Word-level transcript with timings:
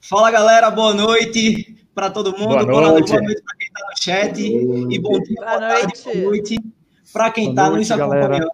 Fala 0.00 0.30
galera, 0.30 0.70
boa 0.70 0.94
noite 0.94 1.76
para 1.94 2.08
todo 2.08 2.30
mundo. 2.32 2.64
Boa 2.66 2.92
noite, 2.92 3.10
boa 3.10 3.22
noite 3.22 3.42
para 3.42 3.56
quem 3.56 3.66
está 3.66 3.80
no 3.80 4.02
chat. 4.02 4.40
E 4.40 4.98
bom 4.98 5.20
dia, 5.20 5.34
boa, 5.36 5.46
boa 5.46 5.58
tarde, 5.58 5.92
boa 6.04 6.16
noite 6.16 6.56
para 7.12 7.30
quem 7.30 7.50
está 7.50 7.68
nos 7.68 7.90
acompanhando 7.90 8.30
galera. 8.30 8.50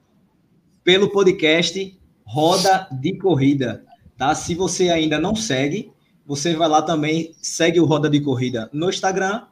pelo 0.82 1.10
podcast 1.10 2.00
Roda 2.24 2.88
de 2.90 3.18
Corrida. 3.18 3.84
Tá? 4.16 4.34
Se 4.34 4.54
você 4.54 4.88
ainda 4.88 5.20
não 5.20 5.36
segue, 5.36 5.92
você 6.26 6.56
vai 6.56 6.68
lá 6.68 6.80
também, 6.80 7.34
segue 7.41 7.79
o 7.79 7.84
Roda 7.84 8.08
de 8.08 8.20
Corrida 8.20 8.70
no 8.72 8.88
Instagram 8.88 9.42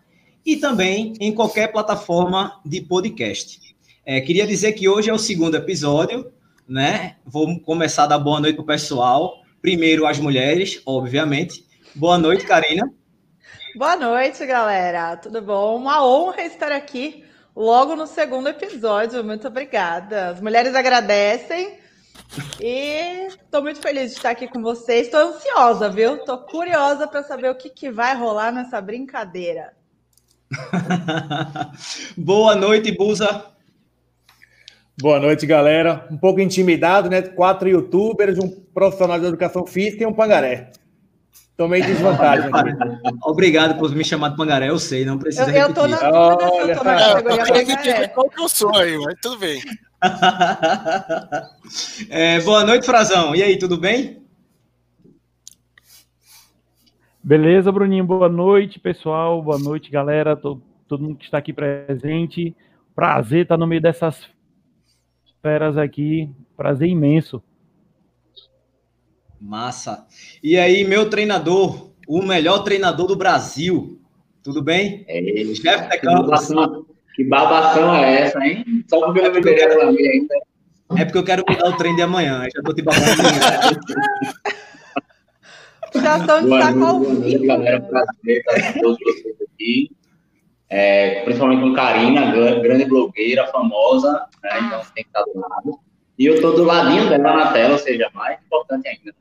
e 0.45 0.56
também 0.56 1.12
em 1.20 1.32
qualquer 1.32 1.70
plataforma 1.70 2.61
de 2.64 2.80
podcast. 2.80 3.61
É, 4.04 4.20
queria 4.20 4.46
dizer 4.46 4.72
que 4.72 4.88
hoje 4.88 5.11
é 5.11 5.12
o 5.12 5.18
segundo 5.18 5.56
episódio, 5.56 6.32
né? 6.66 7.16
Vou 7.24 7.61
começar 7.61 8.04
a 8.04 8.09
dar 8.09 8.18
boa 8.18 8.40
noite 8.40 8.56
para 8.56 8.62
o 8.62 8.66
pessoal. 8.66 9.43
Primeiro 9.61 10.06
as 10.06 10.18
mulheres, 10.18 10.80
obviamente. 10.86 11.70
Boa 11.95 12.16
noite, 12.16 12.46
Karina. 12.46 12.90
Boa 13.76 13.96
noite, 13.96 14.46
galera. 14.46 15.14
Tudo 15.18 15.43
bom? 15.43 15.76
Uma 15.76 16.07
honra 16.07 16.40
estar 16.43 16.72
aqui 16.72 17.22
logo 17.54 17.94
no 17.94 18.07
segundo 18.07 18.48
episódio. 18.48 19.22
Muito 19.22 19.46
obrigada. 19.46 20.31
As 20.31 20.40
mulheres 20.40 20.75
agradecem. 20.75 21.79
E 22.58 23.26
estou 23.26 23.61
muito 23.62 23.79
feliz 23.81 24.12
de 24.12 24.17
estar 24.17 24.31
aqui 24.31 24.48
com 24.48 24.62
vocês. 24.62 25.07
Estou 25.07 25.20
ansiosa, 25.20 25.90
viu? 25.90 26.17
Estou 26.17 26.39
curiosa 26.39 27.07
para 27.07 27.22
saber 27.22 27.50
o 27.50 27.54
que, 27.54 27.68
que 27.68 27.90
vai 27.90 28.17
rolar 28.17 28.53
nessa 28.53 28.81
brincadeira. 28.81 29.75
Boa 32.17 32.55
noite, 32.55 32.91
Busa. 32.97 33.53
Boa 34.98 35.20
noite, 35.20 35.45
galera. 35.45 36.06
Um 36.11 36.17
pouco 36.17 36.41
intimidado, 36.41 37.11
né? 37.11 37.20
Quatro 37.20 37.69
youtubers, 37.69 38.39
um 38.39 38.48
profissional 38.48 39.20
de 39.20 39.27
educação 39.27 39.67
física 39.67 40.05
e 40.05 40.06
um 40.06 40.14
pangaré. 40.14 40.72
Tomei 41.56 41.83
desvantagem. 41.83 42.50
Obrigado 43.22 43.78
por 43.78 43.94
me 43.94 44.05
chamar 44.05 44.30
de 44.30 44.36
pangaré, 44.36 44.70
eu 44.70 44.78
sei, 44.78 45.05
não 45.05 45.19
precisa 45.19 45.50
eu, 45.50 45.69
eu 45.69 45.75
tô 45.75 45.86
na 45.86 45.98
Olha, 46.11 46.72
eu 46.72 46.78
tô 46.78 46.84
na 46.84 47.36
categoria 47.39 48.09
Qual 48.09 48.31
que 48.31 48.41
eu 48.41 48.48
sou 48.48 48.75
aí, 48.77 48.97
mas 48.98 49.14
tudo 49.20 49.39
bem. 49.39 49.61
é, 52.11 52.41
boa 52.41 52.64
noite, 52.64 52.86
Frazão. 52.86 53.34
E 53.34 53.42
aí, 53.42 53.59
tudo 53.59 53.77
bem? 53.77 54.22
Beleza, 57.22 57.70
Bruninho. 57.70 58.05
Boa 58.05 58.28
noite, 58.28 58.81
pessoal. 58.81 59.41
Boa 59.41 59.59
noite, 59.59 59.91
galera. 59.91 60.34
Todo, 60.34 60.61
todo 60.89 61.05
mundo 61.05 61.16
que 61.16 61.25
está 61.25 61.39
aqui 61.39 61.53
presente. 61.53 62.56
Prazer 62.97 63.42
estar 63.42 63.56
no 63.56 63.66
meio 63.66 63.81
dessas 63.81 64.28
feras 65.41 65.78
aqui. 65.78 66.28
Prazer 66.56 66.89
imenso. 66.89 67.41
Massa. 69.43 70.07
E 70.41 70.57
aí, 70.57 70.85
meu 70.85 71.11
treinador, 71.11 71.91
o 72.07 72.23
melhor 72.23 72.61
treinador 72.61 73.09
do 73.09 73.17
Brasil. 73.17 74.01
Tudo 74.43 74.62
bem? 74.62 75.05
É, 75.09 75.21
Chefe 75.55 75.91
de 75.91 75.99
campo. 75.99 76.87
Que 77.15 77.25
babação 77.25 77.95
é 77.95 78.23
essa, 78.23 78.39
hein? 78.39 78.65
Só 78.89 79.05
porque 79.05 79.21
eu 79.21 79.25
não 79.25 79.41
me 79.41 79.43
quero... 79.43 79.81
ainda. 79.89 80.34
É 80.97 81.05
porque 81.05 81.19
eu 81.19 81.25
quero 81.25 81.45
mudar 81.49 81.69
o 81.69 81.77
trem 81.77 81.97
de 81.97 82.03
amanhã. 82.03 82.47
Já 82.55 82.62
tô 82.62 82.73
te 82.73 82.83
babando. 82.83 83.05
Já 85.95 86.19
estão 86.19 86.43
de 86.43 86.49
saco 86.49 86.84
ao 86.84 87.01
vivo. 87.01 87.47
Galera, 87.47 87.81
prazer 87.81 88.39
estar 88.39 88.73
com 88.73 88.81
todos 88.81 88.99
vocês 89.05 89.37
aqui. 89.43 89.91
É, 90.71 91.23
principalmente 91.25 91.61
com 91.61 91.75
Karina, 91.75 92.33
grande 92.61 92.84
blogueira, 92.87 93.47
famosa, 93.49 94.27
né? 94.43 94.61
Então 94.61 94.83
você 94.83 94.93
tem 94.95 95.05
que 95.05 95.11
estar 95.11 95.23
do 95.25 95.39
lado. 95.39 95.79
E 96.19 96.27
eu 96.27 96.34
estou 96.34 96.55
do 96.55 96.65
ladinho 96.65 97.09
dela 97.09 97.37
na 97.37 97.53
tela, 97.53 97.73
ou 97.73 97.79
seja, 97.79 98.09
mais 98.15 98.39
importante 98.41 98.89
ainda. 98.89 99.06
Né? 99.06 99.12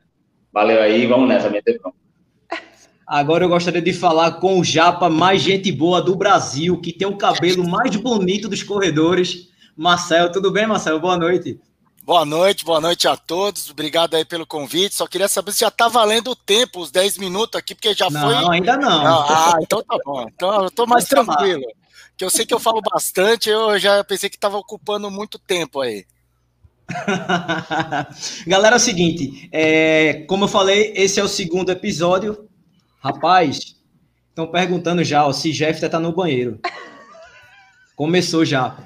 Valeu 0.52 0.82
aí, 0.82 1.06
vamos 1.06 1.28
nessa, 1.28 1.48
meter 1.48 1.80
pronto. 1.80 1.96
Agora 3.06 3.44
eu 3.44 3.48
gostaria 3.48 3.82
de 3.82 3.92
falar 3.92 4.32
com 4.32 4.60
o 4.60 4.64
Japa, 4.64 5.08
mais 5.08 5.42
gente 5.42 5.72
boa 5.72 6.00
do 6.00 6.14
Brasil, 6.14 6.80
que 6.80 6.92
tem 6.92 7.06
o 7.06 7.16
cabelo 7.16 7.68
mais 7.68 7.94
bonito 7.96 8.48
dos 8.48 8.62
corredores. 8.62 9.48
Marcel, 9.76 10.30
tudo 10.30 10.50
bem, 10.50 10.66
Marcel? 10.66 11.00
Boa 11.00 11.16
noite. 11.16 11.58
Boa 12.04 12.24
noite, 12.24 12.64
boa 12.64 12.80
noite 12.80 13.06
a 13.06 13.16
todos. 13.16 13.70
Obrigado 13.70 14.14
aí 14.14 14.24
pelo 14.24 14.46
convite. 14.46 14.94
Só 14.94 15.06
queria 15.06 15.28
saber 15.28 15.52
se 15.52 15.60
já 15.60 15.70
tá 15.70 15.88
valendo 15.88 16.32
o 16.32 16.36
tempo, 16.36 16.80
os 16.80 16.90
10 16.90 17.18
minutos 17.18 17.58
aqui, 17.58 17.74
porque 17.74 17.94
já 17.94 18.10
não, 18.10 18.20
foi. 18.20 18.34
Não, 18.34 18.50
ainda 18.50 18.76
não. 18.76 19.06
Ah, 19.06 19.58
então 19.62 19.82
tá 19.82 19.96
bom. 20.04 20.26
Então 20.28 20.64
eu 20.64 20.70
tô 20.70 20.86
mais 20.86 21.04
tranquilo. 21.04 21.62
Que 22.16 22.24
eu 22.24 22.30
sei 22.30 22.44
que 22.44 22.52
eu 22.52 22.60
falo 22.60 22.80
bastante, 22.82 23.48
eu 23.48 23.78
já 23.78 24.02
pensei 24.04 24.28
que 24.28 24.36
estava 24.36 24.58
ocupando 24.58 25.10
muito 25.10 25.38
tempo 25.38 25.80
aí. 25.80 26.04
Galera, 28.46 28.76
é 28.76 28.78
o 28.78 28.80
seguinte, 28.80 29.48
é, 29.52 30.24
como 30.28 30.44
eu 30.44 30.48
falei, 30.48 30.92
esse 30.96 31.20
é 31.20 31.24
o 31.24 31.28
segundo 31.28 31.70
episódio. 31.70 32.48
Rapaz, 33.00 33.76
estão 34.28 34.46
perguntando 34.46 35.02
já 35.02 35.26
ó, 35.26 35.32
se 35.32 35.52
Jeff 35.52 35.88
tá 35.88 35.98
no 35.98 36.12
banheiro. 36.12 36.60
Começou 37.96 38.44
já. 38.44 38.76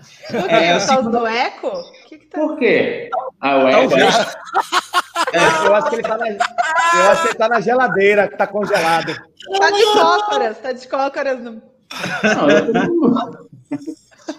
É, 0.48 0.68
é 0.68 0.76
o 0.76 0.80
segundo... 0.80 1.10
do 1.18 1.26
eco? 1.26 1.70
Que 2.08 2.18
que 2.18 2.26
tá... 2.26 2.38
Por 2.38 2.58
quê? 2.58 3.10
Ah, 3.40 3.56
o 3.56 3.68
eco. 3.68 3.94
É, 5.32 5.66
eu 5.66 5.74
acho 5.74 5.88
que 5.88 5.96
ele 5.96 6.02
tá 6.02 6.16
na, 6.16 6.28
eu 6.28 7.10
acho 7.10 7.22
que 7.22 7.28
ele 7.28 7.34
tá 7.34 7.48
na 7.48 7.60
geladeira, 7.60 8.28
que 8.28 8.36
tá 8.36 8.46
congelado. 8.46 9.14
Tá 9.58 9.70
de 9.70 9.84
cócoras, 9.92 10.58
tá 10.58 10.72
de 10.72 10.88
cócoras. 10.88 11.40
No... 11.40 11.62
Não, 12.22 12.50
eu... 12.50 12.66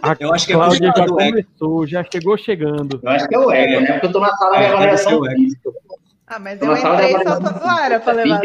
A 0.02 0.16
eu 0.20 0.34
acho 0.34 0.46
que 0.46 0.54
é 0.54 0.56
Cláudia 0.56 0.94
já 0.96 1.08
começou, 1.08 1.88
já 1.88 2.04
chegou 2.04 2.38
chegando. 2.38 3.00
Eu 3.02 3.10
acho 3.10 3.28
que 3.28 3.36
é 3.36 3.40
o 3.40 3.52
ego, 3.52 3.82
né? 3.82 3.92
Porque 3.94 4.08
eu 4.08 4.12
tô 4.12 4.20
na 4.20 4.36
sala 4.36 4.58
é, 4.58 4.68
de 4.68 4.74
avaliação 4.74 5.24
física. 5.24 5.72
Ah, 6.28 6.40
mas 6.40 6.62
eu 6.62 6.76
entrei 6.76 7.14
só 7.14 7.40
pra 7.40 7.60
zoar, 7.60 8.04
pra 8.04 8.14
levar 8.14 8.42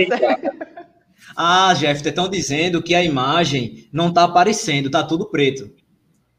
Ah, 1.37 1.75
Jeff, 1.75 2.07
estão 2.07 2.29
dizendo 2.29 2.83
que 2.83 2.95
a 2.95 3.03
imagem 3.03 3.89
não 3.93 4.13
tá 4.13 4.25
aparecendo, 4.25 4.91
tá 4.91 5.03
tudo 5.03 5.27
preto. 5.27 5.71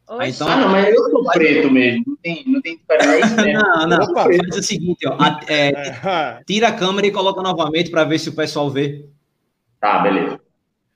Ah, 0.07 0.27
então, 0.27 0.47
ah, 0.47 0.57
não, 0.57 0.69
mas 0.69 0.93
eu 0.93 1.09
sou 1.09 1.23
preto 1.31 1.71
mesmo, 1.71 2.03
não 2.05 2.15
tem, 2.17 2.43
não 2.45 2.61
tem 2.61 2.77
diferença. 2.77 3.41
Né? 3.41 3.53
Não, 3.53 3.87
não, 3.87 4.03
Opa, 4.03 4.25
faz 4.25 4.57
o 4.57 4.61
seguinte, 4.61 5.07
ó, 5.07 5.17
é, 5.47 5.69
é, 5.69 6.43
tira 6.45 6.67
a 6.67 6.73
câmera 6.73 7.07
e 7.07 7.11
coloca 7.11 7.41
novamente 7.41 7.89
para 7.89 8.03
ver 8.03 8.19
se 8.19 8.29
o 8.29 8.35
pessoal 8.35 8.69
vê. 8.69 9.05
Tá, 9.79 9.99
beleza. 9.99 10.39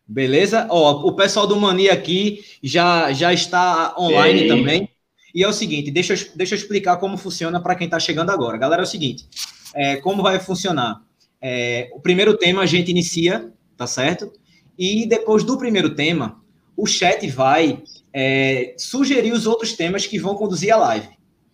Beleza? 0.08 0.68
Ó, 0.70 1.08
o 1.08 1.14
pessoal 1.14 1.46
do 1.46 1.60
Mania 1.60 1.92
aqui 1.92 2.46
já, 2.64 3.12
já 3.12 3.34
está 3.34 3.94
online 4.00 4.42
Ei. 4.42 4.48
também. 4.48 4.90
E 5.36 5.44
é 5.44 5.48
o 5.48 5.54
seguinte, 5.54 5.92
deixa 5.92 6.14
eu, 6.14 6.20
deixa 6.36 6.56
eu 6.56 6.58
explicar 6.58 6.98
como 6.98 7.18
funciona 7.18 7.60
para 7.60 7.76
quem 7.76 7.86
está 7.86 8.00
chegando 8.00 8.30
agora. 8.30 8.58
Galera, 8.58 8.82
é 8.82 8.86
o 8.86 8.88
seguinte, 8.88 9.28
é, 9.76 9.98
como 9.98 10.24
vai 10.24 10.40
funcionar? 10.40 11.02
É, 11.42 11.90
o 11.94 12.00
primeiro 12.00 12.38
tema 12.38 12.62
a 12.62 12.66
gente 12.66 12.90
inicia, 12.90 13.52
tá 13.76 13.86
certo? 13.86 14.32
E 14.78 15.06
depois 15.06 15.44
do 15.44 15.58
primeiro 15.58 15.94
tema, 15.94 16.42
o 16.76 16.86
chat 16.88 17.28
vai 17.30 17.84
é, 18.14 18.74
sugerir 18.78 19.34
os 19.34 19.46
outros 19.46 19.74
temas 19.74 20.08
que 20.08 20.18
vão 20.18 20.36
conduzir 20.36 20.74
a 20.74 20.78
live. 20.78 21.10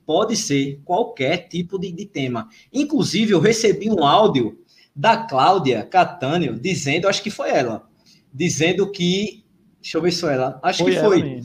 Pode 0.06 0.36
ser 0.36 0.80
qualquer 0.86 1.48
tipo 1.48 1.80
de, 1.80 1.92
de 1.92 2.06
tema. 2.06 2.50
Inclusive, 2.72 3.32
eu 3.32 3.40
recebi 3.40 3.90
um 3.90 4.06
áudio 4.06 4.60
da 4.96 5.18
Cláudia 5.18 5.84
Catânio 5.84 6.60
dizendo, 6.60 7.08
acho 7.08 7.24
que 7.24 7.32
foi 7.32 7.50
ela, 7.50 7.88
dizendo 8.34 8.90
que. 8.90 9.44
Deixa 9.82 9.98
eu 9.98 10.02
ver 10.02 10.12
se 10.12 10.22
foi 10.22 10.34
ela. 10.34 10.60
Acho 10.64 10.84
foi 10.84 10.94
que 10.94 11.00
foi. 11.00 11.22
Ela 11.22 11.42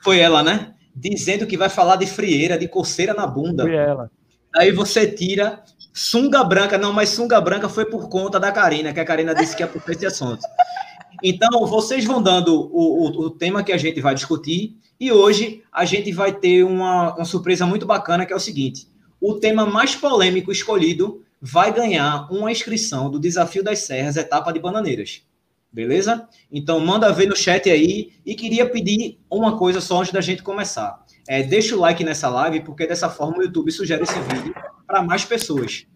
foi 0.00 0.18
ela, 0.18 0.42
né? 0.42 0.74
Dizendo 0.94 1.46
que 1.46 1.56
vai 1.56 1.68
falar 1.68 1.96
de 1.96 2.06
frieira, 2.06 2.58
de 2.58 2.66
coceira 2.66 3.14
na 3.14 3.26
bunda. 3.26 3.62
Foi 3.62 3.74
ela. 3.74 4.10
Aí 4.56 4.72
você 4.72 5.06
tira 5.06 5.62
sunga 5.92 6.42
branca. 6.42 6.78
Não, 6.78 6.92
mas 6.92 7.10
sunga 7.10 7.40
branca 7.40 7.68
foi 7.68 7.84
por 7.84 8.08
conta 8.08 8.40
da 8.40 8.50
Karina, 8.50 8.92
que 8.92 9.00
a 9.00 9.04
Karina 9.04 9.34
disse 9.34 9.56
que 9.56 9.62
é 9.62 9.66
por 9.66 9.82
esse 9.90 10.06
assunto. 10.06 10.40
Então, 11.22 11.66
vocês 11.66 12.04
vão 12.04 12.22
dando 12.22 12.54
o, 12.72 13.06
o, 13.06 13.26
o, 13.26 13.30
tema 13.30 13.62
que 13.64 13.72
a 13.72 13.76
gente 13.76 14.00
vai 14.00 14.14
discutir. 14.14 14.76
E 15.00 15.12
hoje 15.12 15.62
a 15.72 15.84
gente 15.84 16.12
vai 16.12 16.32
ter 16.32 16.64
uma, 16.64 17.14
uma 17.14 17.24
surpresa 17.24 17.66
muito 17.66 17.86
bacana, 17.86 18.24
que 18.24 18.32
é 18.32 18.36
o 18.36 18.40
seguinte: 18.40 18.88
o 19.20 19.34
tema 19.34 19.66
mais 19.66 19.94
polêmico 19.94 20.50
escolhido 20.50 21.22
vai 21.40 21.72
ganhar 21.72 22.28
uma 22.32 22.50
inscrição 22.50 23.10
do 23.10 23.18
Desafio 23.18 23.62
das 23.62 23.80
Serras, 23.80 24.16
etapa 24.16 24.52
de 24.52 24.58
Bananeiras. 24.58 25.22
Beleza? 25.72 26.26
Então, 26.50 26.80
manda 26.80 27.12
ver 27.12 27.26
no 27.26 27.36
chat 27.36 27.68
aí. 27.70 28.12
E 28.24 28.34
queria 28.34 28.68
pedir 28.68 29.20
uma 29.30 29.58
coisa 29.58 29.80
só 29.80 30.00
antes 30.00 30.12
da 30.12 30.20
gente 30.20 30.42
começar. 30.42 31.04
É, 31.28 31.42
deixa 31.42 31.76
o 31.76 31.80
like 31.80 32.02
nessa 32.02 32.28
live, 32.28 32.60
porque 32.60 32.86
dessa 32.86 33.10
forma 33.10 33.38
o 33.38 33.42
YouTube 33.42 33.70
sugere 33.70 34.02
esse 34.02 34.18
vídeo 34.20 34.54
para 34.86 35.02
mais 35.02 35.24
pessoas. 35.24 35.86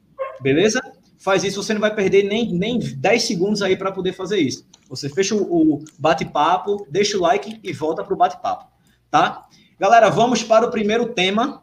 Beleza? 0.41 0.81
Faz 1.19 1.44
isso, 1.44 1.62
você 1.62 1.73
não 1.73 1.81
vai 1.81 1.94
perder 1.94 2.25
nem, 2.25 2.52
nem 2.52 2.79
10 2.79 3.23
segundos 3.23 3.62
aí 3.62 3.76
para 3.76 3.93
poder 3.93 4.12
fazer 4.12 4.38
isso. 4.38 4.67
Você 4.88 5.08
fecha 5.08 5.35
o, 5.35 5.82
bate-papo, 5.99 6.87
deixa 6.91 7.17
o 7.17 7.20
like 7.20 7.61
e 7.62 7.73
volta 7.73 8.02
para 8.05 8.12
o 8.12 8.17
bate-papo. 8.17 8.67
Tá? 9.11 9.46
Galera, 9.79 10.11
vamos 10.11 10.43
para 10.43 10.67
o 10.67 10.70
primeiro 10.70 11.14
tema. 11.14 11.62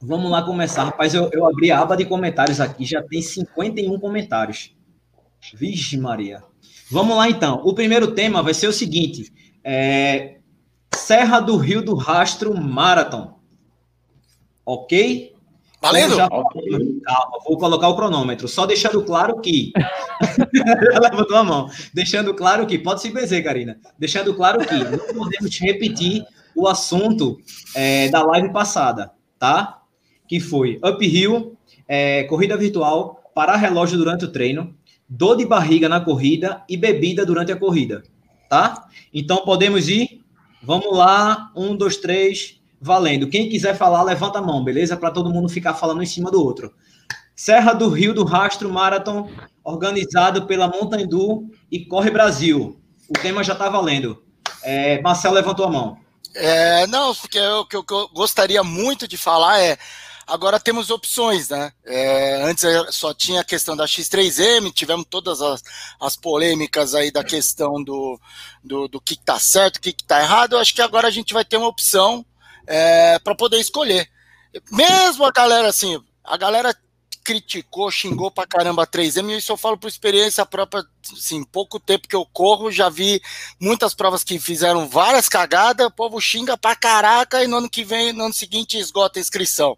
Vamos 0.00 0.30
lá 0.30 0.42
começar. 0.42 0.84
Rapaz, 0.84 1.14
eu, 1.14 1.30
eu 1.32 1.46
abri 1.46 1.72
a 1.72 1.80
aba 1.80 1.96
de 1.96 2.04
comentários 2.04 2.60
aqui, 2.60 2.84
já 2.84 3.02
tem 3.02 3.20
51 3.20 3.98
comentários. 3.98 4.76
Vixe, 5.54 5.96
Maria. 5.96 6.42
Vamos 6.90 7.16
lá, 7.16 7.28
então. 7.28 7.60
O 7.64 7.74
primeiro 7.74 8.12
tema 8.12 8.42
vai 8.42 8.54
ser 8.54 8.68
o 8.68 8.72
seguinte: 8.72 9.32
é... 9.62 10.38
Serra 10.94 11.40
do 11.40 11.56
Rio 11.56 11.82
do 11.82 11.94
Rastro 11.94 12.56
Marathon. 12.56 13.38
Ok? 14.64 15.34
Valendo? 15.80 16.16
Já... 16.16 16.28
Calma, 16.28 17.38
vou 17.46 17.56
colocar 17.56 17.88
o 17.88 17.96
cronômetro. 17.96 18.48
Só 18.48 18.66
deixando 18.66 19.02
claro 19.04 19.40
que. 19.40 19.72
Levantou 21.00 21.36
a 21.36 21.44
mão. 21.44 21.70
Deixando 21.94 22.34
claro 22.34 22.66
que. 22.66 22.78
Pode 22.78 23.00
se 23.00 23.10
benzer, 23.10 23.44
Karina. 23.44 23.78
Deixando 23.98 24.34
claro 24.34 24.60
que 24.60 24.74
não 24.74 24.98
podemos 25.14 25.58
repetir 25.60 26.24
o 26.54 26.66
assunto 26.66 27.38
é, 27.74 28.08
da 28.08 28.22
live 28.22 28.52
passada, 28.52 29.12
tá? 29.38 29.82
Que 30.26 30.40
foi 30.40 30.80
uphill, 30.84 31.56
é, 31.86 32.24
corrida 32.24 32.56
virtual, 32.56 33.22
parar 33.34 33.56
relógio 33.56 33.96
durante 33.96 34.24
o 34.24 34.32
treino, 34.32 34.74
dor 35.08 35.36
de 35.36 35.46
barriga 35.46 35.88
na 35.88 36.00
corrida 36.00 36.62
e 36.68 36.76
bebida 36.76 37.24
durante 37.24 37.50
a 37.50 37.56
corrida, 37.56 38.02
tá? 38.48 38.88
Então 39.12 39.38
podemos 39.38 39.88
ir. 39.88 40.24
Vamos 40.62 40.96
lá. 40.96 41.50
Um, 41.56 41.76
dois, 41.76 41.96
três. 41.96 42.56
Valendo. 42.80 43.28
Quem 43.28 43.48
quiser 43.48 43.76
falar, 43.76 44.04
levanta 44.04 44.38
a 44.38 44.42
mão, 44.42 44.62
beleza? 44.62 44.96
Para 44.96 45.10
todo 45.10 45.32
mundo 45.32 45.48
ficar 45.48 45.74
falando 45.74 46.00
em 46.00 46.06
cima 46.06 46.30
do 46.30 46.44
outro. 46.44 46.72
Serra 47.34 47.72
do 47.72 47.88
Rio 47.88 48.14
do 48.14 48.24
Rastro 48.24 48.72
Marathon, 48.72 49.28
organizado 49.64 50.46
pela 50.46 50.68
Montandu 50.68 51.50
e 51.70 51.84
Corre 51.84 52.10
Brasil. 52.10 52.80
O 53.08 53.14
tema 53.14 53.42
já 53.42 53.52
está 53.52 53.68
valendo. 53.68 54.22
É, 54.62 55.00
Marcelo 55.02 55.34
levantou 55.34 55.66
a 55.66 55.70
mão. 55.70 55.98
É, 56.34 56.86
não, 56.86 57.10
o 57.10 57.28
que 57.28 57.38
eu, 57.38 57.66
eu 57.72 58.08
gostaria 58.14 58.62
muito 58.62 59.08
de 59.08 59.16
falar 59.16 59.60
é 59.60 59.76
Agora 60.28 60.60
temos 60.60 60.90
opções, 60.90 61.48
né? 61.48 61.72
É, 61.86 62.42
antes 62.42 62.62
só 62.90 63.14
tinha 63.14 63.40
a 63.40 63.44
questão 63.44 63.74
da 63.74 63.86
X3M, 63.86 64.70
tivemos 64.74 65.06
todas 65.08 65.40
as, 65.40 65.62
as 65.98 66.16
polêmicas 66.16 66.94
aí 66.94 67.10
da 67.10 67.24
questão 67.24 67.82
do, 67.82 68.20
do, 68.62 68.86
do 68.88 69.00
que 69.00 69.14
está 69.14 69.40
certo, 69.40 69.76
o 69.76 69.80
que 69.80 69.88
está 69.88 70.20
errado. 70.20 70.52
Eu 70.52 70.58
acho 70.58 70.74
que 70.74 70.82
agora 70.82 71.08
a 71.08 71.10
gente 71.10 71.32
vai 71.32 71.46
ter 71.46 71.56
uma 71.56 71.66
opção 71.66 72.26
é, 72.66 73.18
para 73.20 73.34
poder 73.34 73.58
escolher. 73.58 74.06
Mesmo 74.70 75.24
a 75.24 75.32
galera 75.32 75.66
assim, 75.66 75.98
a 76.22 76.36
galera 76.36 76.76
criticou, 77.28 77.90
xingou 77.90 78.30
pra 78.30 78.46
caramba 78.46 78.84
a 78.84 78.86
3M, 78.86 79.28
e 79.28 79.36
isso 79.36 79.52
eu 79.52 79.56
falo 79.58 79.76
por 79.76 79.86
experiência 79.86 80.46
própria, 80.46 80.82
assim, 81.12 81.44
pouco 81.44 81.78
tempo 81.78 82.08
que 82.08 82.16
eu 82.16 82.24
corro, 82.24 82.72
já 82.72 82.88
vi 82.88 83.20
muitas 83.60 83.92
provas 83.92 84.24
que 84.24 84.38
fizeram 84.38 84.88
várias 84.88 85.28
cagadas, 85.28 85.86
o 85.86 85.90
povo 85.90 86.18
xinga 86.22 86.56
pra 86.56 86.74
caraca, 86.74 87.44
e 87.44 87.46
no 87.46 87.58
ano 87.58 87.68
que 87.68 87.84
vem, 87.84 88.14
no 88.14 88.24
ano 88.24 88.32
seguinte, 88.32 88.78
esgota 88.78 89.18
a 89.18 89.20
inscrição. 89.20 89.76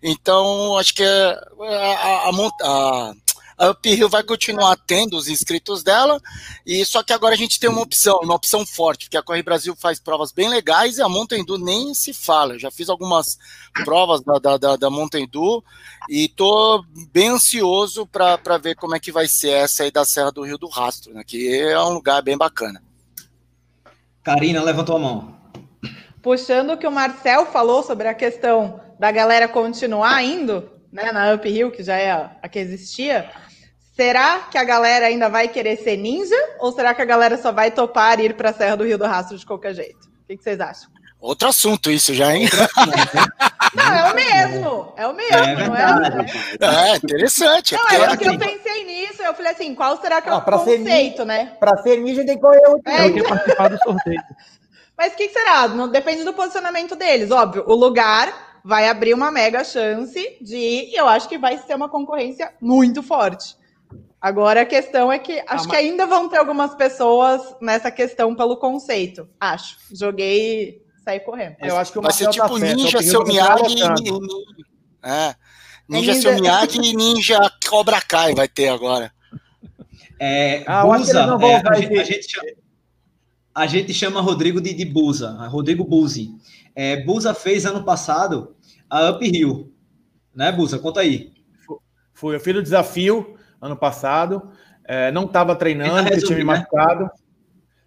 Então, 0.00 0.78
acho 0.78 0.94
que 0.94 1.02
é, 1.02 1.36
a, 1.66 2.28
a, 2.28 2.30
a, 2.30 3.14
a 3.56 3.70
Uphill 3.70 4.08
vai 4.08 4.22
continuar 4.22 4.76
tendo 4.86 5.16
os 5.16 5.28
inscritos 5.28 5.82
dela, 5.82 6.20
e 6.66 6.84
só 6.84 7.02
que 7.02 7.12
agora 7.12 7.34
a 7.34 7.38
gente 7.38 7.58
tem 7.60 7.70
uma 7.70 7.82
opção, 7.82 8.18
uma 8.22 8.34
opção 8.34 8.64
forte, 8.66 9.06
porque 9.06 9.16
a 9.16 9.22
Corre 9.22 9.42
Brasil 9.42 9.74
faz 9.76 10.00
provas 10.00 10.32
bem 10.32 10.48
legais 10.48 10.98
e 10.98 11.02
a 11.02 11.08
Mountain 11.08 11.44
Dew 11.44 11.58
nem 11.58 11.94
se 11.94 12.12
fala. 12.12 12.54
Eu 12.54 12.58
já 12.58 12.70
fiz 12.70 12.88
algumas 12.88 13.38
provas 13.84 14.22
da, 14.22 14.38
da, 14.38 14.56
da, 14.56 14.76
da 14.76 14.90
Mountain 14.90 15.28
Dew 15.28 15.62
e 16.08 16.28
tô 16.28 16.84
bem 17.12 17.28
ansioso 17.28 18.06
para 18.06 18.58
ver 18.58 18.74
como 18.74 18.94
é 18.94 19.00
que 19.00 19.12
vai 19.12 19.26
ser 19.26 19.50
essa 19.50 19.84
aí 19.84 19.90
da 19.90 20.04
Serra 20.04 20.32
do 20.32 20.42
Rio 20.42 20.58
do 20.58 20.68
Rastro, 20.68 21.12
né, 21.14 21.22
que 21.26 21.58
é 21.58 21.78
um 21.80 21.90
lugar 21.90 22.22
bem 22.22 22.36
bacana. 22.36 22.82
Karina 24.22 24.62
levantou 24.62 24.96
a 24.96 24.98
mão. 24.98 25.42
Puxando 26.22 26.70
o 26.70 26.76
que 26.76 26.86
o 26.86 26.92
Marcel 26.92 27.46
falou 27.46 27.82
sobre 27.82 28.06
a 28.06 28.14
questão 28.14 28.80
da 28.98 29.10
galera 29.10 29.48
continuar 29.48 30.22
indo, 30.22 30.70
né, 30.92 31.10
na 31.10 31.34
Uphill, 31.34 31.70
que 31.70 31.82
já 31.82 31.96
é 31.96 32.12
a 32.12 32.48
que 32.48 32.58
existia, 32.58 33.30
será 33.96 34.40
que 34.50 34.58
a 34.58 34.64
galera 34.64 35.06
ainda 35.06 35.28
vai 35.28 35.48
querer 35.48 35.78
ser 35.78 35.96
ninja? 35.96 36.36
Ou 36.58 36.70
será 36.72 36.94
que 36.94 37.02
a 37.02 37.06
galera 37.06 37.38
só 37.38 37.50
vai 37.50 37.70
topar 37.70 38.20
ir 38.20 38.34
para 38.34 38.50
a 38.50 38.52
Serra 38.52 38.76
do 38.76 38.84
Rio 38.84 38.98
do 38.98 39.06
Rastro 39.06 39.38
de 39.38 39.46
qualquer 39.46 39.74
jeito? 39.74 40.06
O 40.06 40.26
que, 40.26 40.36
que 40.36 40.42
vocês 40.42 40.60
acham? 40.60 40.90
Outro 41.18 41.48
assunto 41.48 41.90
isso 41.90 42.12
já, 42.12 42.34
hein? 42.34 42.48
Não, 43.74 43.94
é 43.94 44.10
o 44.10 44.14
mesmo. 44.14 44.92
É 44.96 45.06
o 45.06 45.14
mesmo, 45.14 45.36
é 45.36 45.66
não 45.68 45.76
é? 45.76 46.90
É, 46.90 46.96
interessante. 46.96 47.74
Não, 47.74 47.88
é 47.88 48.08
porque 48.08 48.28
eu 48.28 48.38
pensei 48.38 48.84
nisso. 48.84 49.22
Eu 49.22 49.32
falei 49.32 49.52
assim, 49.52 49.74
qual 49.74 49.98
será 50.00 50.20
que 50.20 50.28
é 50.28 50.32
o 50.32 50.36
ah, 50.36 50.40
conceito, 50.40 51.18
ser, 51.18 51.24
né? 51.24 51.52
Para 51.60 51.80
ser 51.80 51.98
ninja 51.98 52.26
tem 52.26 52.34
que 52.34 52.42
correr 52.42 52.66
o 52.66 52.80
é, 52.84 53.06
então... 53.06 53.24
participar 53.24 53.68
do 53.68 53.78
sorteio. 53.78 54.20
Mas 54.98 55.12
o 55.12 55.16
que, 55.16 55.28
que 55.28 55.32
será? 55.32 55.68
Não, 55.68 55.88
depende 55.88 56.24
do 56.24 56.34
posicionamento 56.34 56.96
deles. 56.96 57.30
Óbvio, 57.30 57.64
o 57.66 57.74
lugar 57.74 58.51
vai 58.64 58.88
abrir 58.88 59.14
uma 59.14 59.30
mega 59.30 59.64
chance 59.64 60.38
de. 60.40 60.56
E 60.56 60.94
eu 60.94 61.08
acho 61.08 61.28
que 61.28 61.38
vai 61.38 61.58
ser 61.58 61.74
uma 61.74 61.88
concorrência 61.88 62.52
muito 62.60 63.02
forte. 63.02 63.56
Agora 64.20 64.62
a 64.62 64.66
questão 64.66 65.10
é 65.10 65.18
que 65.18 65.42
acho 65.48 65.66
ah, 65.66 65.70
que 65.70 65.76
ainda 65.76 66.06
vão 66.06 66.28
ter 66.28 66.36
algumas 66.36 66.74
pessoas 66.74 67.56
nessa 67.60 67.90
questão 67.90 68.34
pelo 68.34 68.56
conceito. 68.56 69.28
Acho. 69.40 69.76
Joguei 69.92 70.82
saí 71.04 71.20
correndo. 71.20 71.56
Eu 71.60 71.76
acho 71.76 71.92
que 71.92 71.98
o 71.98 72.02
vai 72.02 72.12
ser 72.12 72.28
tipo 72.30 72.48
tá 72.48 72.74
Ninja, 72.74 73.02
seu 73.02 73.24
Miyagi 73.24 73.74
e, 73.74 75.06
é, 75.06 75.34
Ninja, 75.88 76.14
seu 76.14 76.34
Miyagi 76.34 76.78
e 76.80 76.96
Ninja 76.96 77.38
Cobra 77.68 78.00
Kai 78.00 78.34
vai 78.34 78.48
ter 78.48 78.68
agora. 78.68 79.12
É, 80.18 80.62
ah, 80.66 80.86
Busa, 80.86 81.20
é, 81.20 81.68
a, 81.68 81.74
gente, 81.80 81.98
a, 81.98 82.04
gente 82.04 82.30
chama, 82.30 82.48
a, 83.54 83.66
gente, 83.66 83.94
chama, 83.94 84.20
Rodrigo 84.20 84.60
de, 84.60 84.72
de 84.72 84.84
Busa, 84.84 85.32
Rodrigo 85.48 85.84
Buzi. 85.84 86.30
É, 86.74 86.96
Busa 87.04 87.34
fez 87.34 87.66
ano 87.66 87.84
passado 87.84 88.56
a 88.88 89.10
Uphill, 89.10 89.72
né, 90.34 90.50
Busa? 90.52 90.78
Conta 90.78 91.00
aí. 91.00 91.32
Fui, 92.12 92.34
eu 92.34 92.40
fiz 92.40 92.56
o 92.56 92.62
desafio 92.62 93.36
ano 93.60 93.76
passado, 93.76 94.50
é, 94.84 95.10
não 95.10 95.24
estava 95.24 95.54
treinando, 95.54 96.08
porque 96.08 96.26
tinha 96.26 96.38
me 96.38 96.44
né? 96.44 96.52
machucado. 96.52 97.10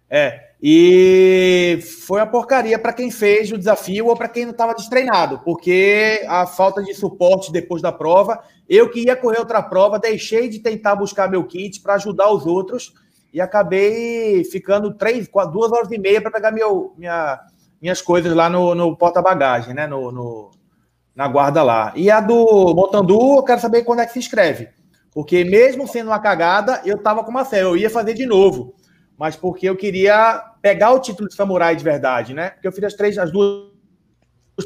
É, 0.08 0.46
e 0.62 1.80
foi 2.06 2.20
uma 2.20 2.26
porcaria 2.26 2.78
para 2.78 2.92
quem 2.92 3.10
fez 3.10 3.52
o 3.52 3.58
desafio 3.58 4.06
ou 4.06 4.16
para 4.16 4.28
quem 4.28 4.44
não 4.44 4.52
estava 4.52 4.74
destreinado, 4.74 5.40
porque 5.44 6.24
a 6.28 6.46
falta 6.46 6.82
de 6.82 6.94
suporte 6.94 7.52
depois 7.52 7.82
da 7.82 7.92
prova. 7.92 8.42
Eu 8.68 8.90
que 8.90 9.04
ia 9.04 9.14
correr 9.14 9.38
outra 9.38 9.62
prova, 9.62 9.98
deixei 9.98 10.48
de 10.48 10.58
tentar 10.58 10.96
buscar 10.96 11.30
meu 11.30 11.44
kit 11.44 11.80
para 11.80 11.94
ajudar 11.94 12.30
os 12.30 12.46
outros 12.46 12.94
e 13.32 13.40
acabei 13.40 14.44
ficando 14.44 14.94
três, 14.94 15.28
duas 15.52 15.70
horas 15.70 15.90
e 15.90 15.98
meia 15.98 16.22
para 16.22 16.30
pegar 16.30 16.50
meu, 16.50 16.94
minha, 16.96 17.38
minhas 17.80 18.00
coisas 18.00 18.34
lá 18.34 18.48
no, 18.48 18.74
no 18.74 18.96
porta-bagagem, 18.96 19.74
né? 19.74 19.86
No, 19.86 20.10
no, 20.10 20.50
na 21.14 21.26
guarda 21.28 21.62
lá. 21.62 21.92
E 21.96 22.10
a 22.10 22.20
do 22.20 22.74
Montandu, 22.74 23.36
eu 23.36 23.42
quero 23.42 23.60
saber 23.60 23.84
quando 23.84 24.00
é 24.00 24.06
que 24.06 24.12
se 24.12 24.18
inscreve. 24.18 24.68
Porque 25.12 25.44
mesmo 25.44 25.88
sendo 25.88 26.08
uma 26.08 26.18
cagada, 26.18 26.82
eu 26.84 26.98
tava 26.98 27.24
com 27.24 27.30
uma 27.30 27.44
fé, 27.44 27.62
eu 27.62 27.76
ia 27.76 27.88
fazer 27.88 28.12
de 28.12 28.26
novo. 28.26 28.74
Mas 29.16 29.34
porque 29.34 29.66
eu 29.66 29.74
queria 29.74 30.38
pegar 30.60 30.92
o 30.92 31.00
título 31.00 31.28
de 31.28 31.34
samurai 31.34 31.74
de 31.74 31.82
verdade, 31.82 32.34
né? 32.34 32.50
Porque 32.50 32.68
eu 32.68 32.72
fiz 32.72 32.84
as 32.84 32.94
três, 32.94 33.16
as 33.16 33.32
duas 33.32 33.70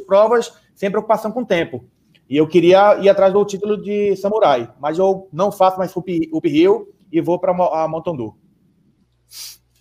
provas 0.07 0.53
sem 0.75 0.91
preocupação 0.91 1.31
com 1.31 1.43
o 1.43 1.47
tempo. 1.47 1.85
E 2.29 2.37
eu 2.37 2.49
queria 2.49 2.97
ir 2.99 3.09
atrás 3.09 3.33
do 3.33 3.45
título 3.45 3.81
de 3.81 4.17
samurai. 4.17 4.73
Mas 4.81 4.99
eu 4.99 5.29
não 5.33 5.53
faço 5.53 5.79
mais 5.79 5.95
uphill 5.97 6.93
e 7.12 7.21
vou 7.21 7.39
para 7.39 7.53
a 7.53 7.87
Montandu. 7.87 8.37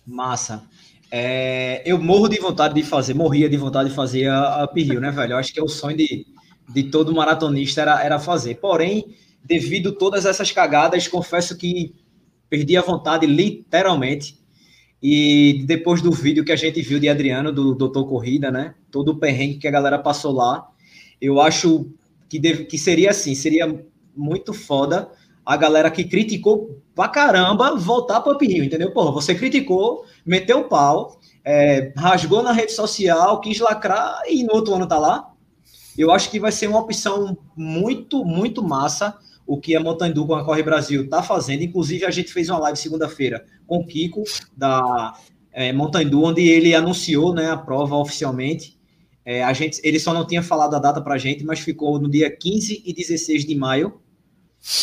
Massa. 0.06 0.62
É, 1.10 1.82
eu 1.84 1.98
morro 1.98 2.28
de 2.28 2.38
vontade 2.38 2.74
de 2.74 2.82
fazer, 2.82 3.14
morria 3.14 3.48
de 3.48 3.56
vontade 3.56 3.88
de 3.88 3.94
fazer 3.94 4.28
a, 4.28 4.62
a 4.62 4.64
Uphill, 4.64 5.00
né, 5.00 5.10
velho? 5.12 5.32
Eu 5.32 5.38
acho 5.38 5.52
que 5.52 5.58
é 5.60 5.62
o 5.62 5.68
sonho 5.68 5.96
de, 5.96 6.26
de 6.72 6.84
todo 6.84 7.14
maratonista 7.14 7.80
era, 7.80 8.02
era 8.02 8.18
fazer. 8.18 8.56
Porém, 8.56 9.04
devido 9.44 9.90
a 9.90 9.92
todas 9.92 10.24
essas 10.24 10.52
cagadas, 10.52 11.08
confesso 11.08 11.56
que 11.56 11.94
perdi 12.48 12.76
a 12.76 12.82
vontade 12.82 13.26
literalmente. 13.26 14.38
E 15.02 15.64
depois 15.66 16.02
do 16.02 16.12
vídeo 16.12 16.44
que 16.44 16.52
a 16.52 16.56
gente 16.56 16.82
viu 16.82 17.00
de 17.00 17.08
Adriano, 17.08 17.50
do 17.50 17.74
Doutor 17.74 18.06
Corrida, 18.06 18.50
né? 18.50 18.74
Todo 18.90 19.12
o 19.12 19.16
perrengue 19.16 19.58
que 19.58 19.66
a 19.66 19.70
galera 19.70 19.98
passou 19.98 20.32
lá, 20.32 20.68
eu 21.20 21.40
acho 21.40 21.86
que, 22.28 22.38
deve, 22.38 22.64
que 22.66 22.76
seria 22.76 23.10
assim, 23.10 23.34
seria 23.34 23.82
muito 24.14 24.52
foda 24.52 25.10
a 25.44 25.56
galera 25.56 25.90
que 25.90 26.04
criticou 26.04 26.82
pra 26.94 27.08
caramba 27.08 27.74
voltar 27.76 28.20
para 28.20 28.36
o 28.36 28.38
Rio, 28.38 28.62
entendeu? 28.62 28.92
Porra, 28.92 29.10
você 29.10 29.34
criticou, 29.34 30.04
meteu 30.24 30.60
o 30.60 30.68
pau, 30.68 31.20
é, 31.44 31.92
rasgou 31.96 32.42
na 32.42 32.52
rede 32.52 32.72
social, 32.72 33.40
quis 33.40 33.58
lacrar 33.58 34.22
e 34.28 34.42
no 34.42 34.54
outro 34.54 34.74
ano 34.74 34.86
tá 34.86 34.98
lá. 34.98 35.30
Eu 35.96 36.10
acho 36.10 36.30
que 36.30 36.40
vai 36.40 36.52
ser 36.52 36.68
uma 36.68 36.80
opção 36.80 37.36
muito, 37.56 38.24
muito 38.24 38.62
massa 38.62 39.16
o 39.46 39.60
que 39.60 39.74
a 39.74 39.80
Montandu 39.80 40.26
com 40.26 40.34
a 40.34 40.44
Corre 40.44 40.62
Brasil 40.62 41.04
está 41.04 41.22
fazendo. 41.22 41.62
Inclusive, 41.62 42.04
a 42.04 42.10
gente 42.10 42.32
fez 42.32 42.48
uma 42.48 42.58
live 42.60 42.78
segunda-feira 42.78 43.44
com 43.66 43.78
o 43.78 43.84
Kiko, 43.84 44.22
da 44.56 45.12
é, 45.52 45.72
Montandu, 45.72 46.22
onde 46.22 46.48
ele 46.48 46.72
anunciou 46.72 47.34
né, 47.34 47.50
a 47.50 47.56
prova 47.56 47.96
oficialmente. 47.96 48.78
É, 49.24 49.42
a 49.42 49.52
gente, 49.52 49.80
ele 49.82 49.98
só 49.98 50.14
não 50.14 50.26
tinha 50.26 50.42
falado 50.42 50.76
a 50.76 50.78
data 50.78 51.00
para 51.00 51.14
a 51.14 51.18
gente, 51.18 51.44
mas 51.44 51.58
ficou 51.58 51.98
no 52.00 52.08
dia 52.08 52.30
15 52.30 52.82
e 52.86 52.92
16 52.94 53.44
de 53.44 53.54
maio, 53.56 54.00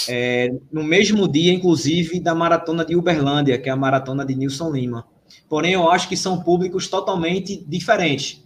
é, 0.10 0.50
no 0.72 0.84
mesmo 0.84 1.28
dia, 1.28 1.54
inclusive, 1.54 2.20
da 2.20 2.36
maratona 2.36 2.84
de 2.84 2.96
Uberlândia, 2.96 3.58
que 3.58 3.70
é 3.70 3.72
a 3.72 3.76
maratona 3.76 4.26
de 4.26 4.36
Nilson 4.36 4.72
Lima. 4.72 5.06
Porém, 5.50 5.74
eu 5.74 5.90
acho 5.90 6.08
que 6.08 6.18
são 6.18 6.42
públicos 6.42 6.88
totalmente 6.88 7.64
diferentes. 7.68 8.44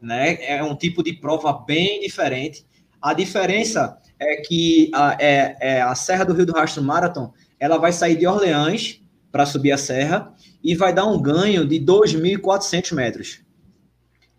Né? 0.00 0.44
É 0.44 0.62
um 0.62 0.76
tipo 0.76 1.02
de 1.02 1.12
prova 1.12 1.52
bem 1.52 2.00
diferente. 2.00 2.66
A 3.00 3.12
diferença 3.12 3.98
é 4.18 4.36
que 4.36 4.90
a, 4.94 5.16
é, 5.20 5.56
é, 5.60 5.82
a 5.82 5.94
Serra 5.94 6.24
do 6.24 6.32
Rio 6.32 6.46
do 6.46 6.52
Rastro 6.52 6.82
Marathon 6.82 7.32
ela 7.58 7.78
vai 7.78 7.92
sair 7.92 8.16
de 8.16 8.26
Orleans 8.26 9.00
para 9.32 9.46
subir 9.46 9.72
a 9.72 9.78
serra 9.78 10.32
e 10.62 10.74
vai 10.74 10.92
dar 10.92 11.06
um 11.06 11.20
ganho 11.20 11.66
de 11.66 11.78
2.400 11.78 12.94
metros. 12.94 13.42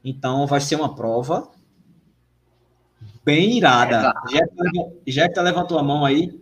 Então, 0.03 0.47
vai 0.47 0.59
ser 0.59 0.75
uma 0.75 0.95
prova 0.95 1.51
bem 3.23 3.57
irada. 3.57 4.13
Jefta 5.05 5.35
tá 5.35 5.41
levantou 5.41 5.77
a 5.77 5.83
mão 5.83 6.05
aí. 6.05 6.39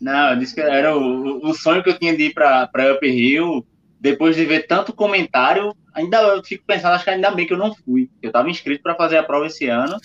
Não, 0.00 0.30
eu 0.30 0.38
disse 0.38 0.54
que 0.54 0.60
era 0.60 0.96
o, 0.96 1.46
o 1.46 1.54
sonho 1.54 1.82
que 1.82 1.90
eu 1.90 1.98
tinha 1.98 2.16
de 2.16 2.24
ir 2.24 2.34
para 2.34 2.70
Up 2.94 3.06
Hill. 3.06 3.66
Depois 4.00 4.36
de 4.36 4.44
ver 4.44 4.66
tanto 4.66 4.92
comentário, 4.92 5.74
ainda 5.92 6.22
eu 6.22 6.44
fico 6.44 6.64
pensando, 6.66 6.94
acho 6.94 7.04
que 7.04 7.10
ainda 7.10 7.30
bem 7.30 7.46
que 7.46 7.52
eu 7.52 7.58
não 7.58 7.74
fui. 7.74 8.08
Eu 8.22 8.28
estava 8.28 8.48
inscrito 8.48 8.82
para 8.82 8.94
fazer 8.94 9.16
a 9.16 9.22
prova 9.22 9.46
esse 9.46 9.66
ano, 9.66 9.96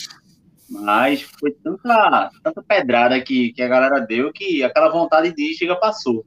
mas 0.70 1.22
foi 1.22 1.52
tanta, 1.52 2.32
tanta 2.44 2.64
pedrada 2.64 3.22
que, 3.22 3.54
que 3.54 3.62
a 3.62 3.68
galera 3.68 4.00
deu 4.00 4.34
que 4.34 4.64
aquela 4.64 4.90
vontade 4.90 5.34
de 5.34 5.52
ir 5.52 5.56
chega 5.56 5.76
passou. 5.76 6.26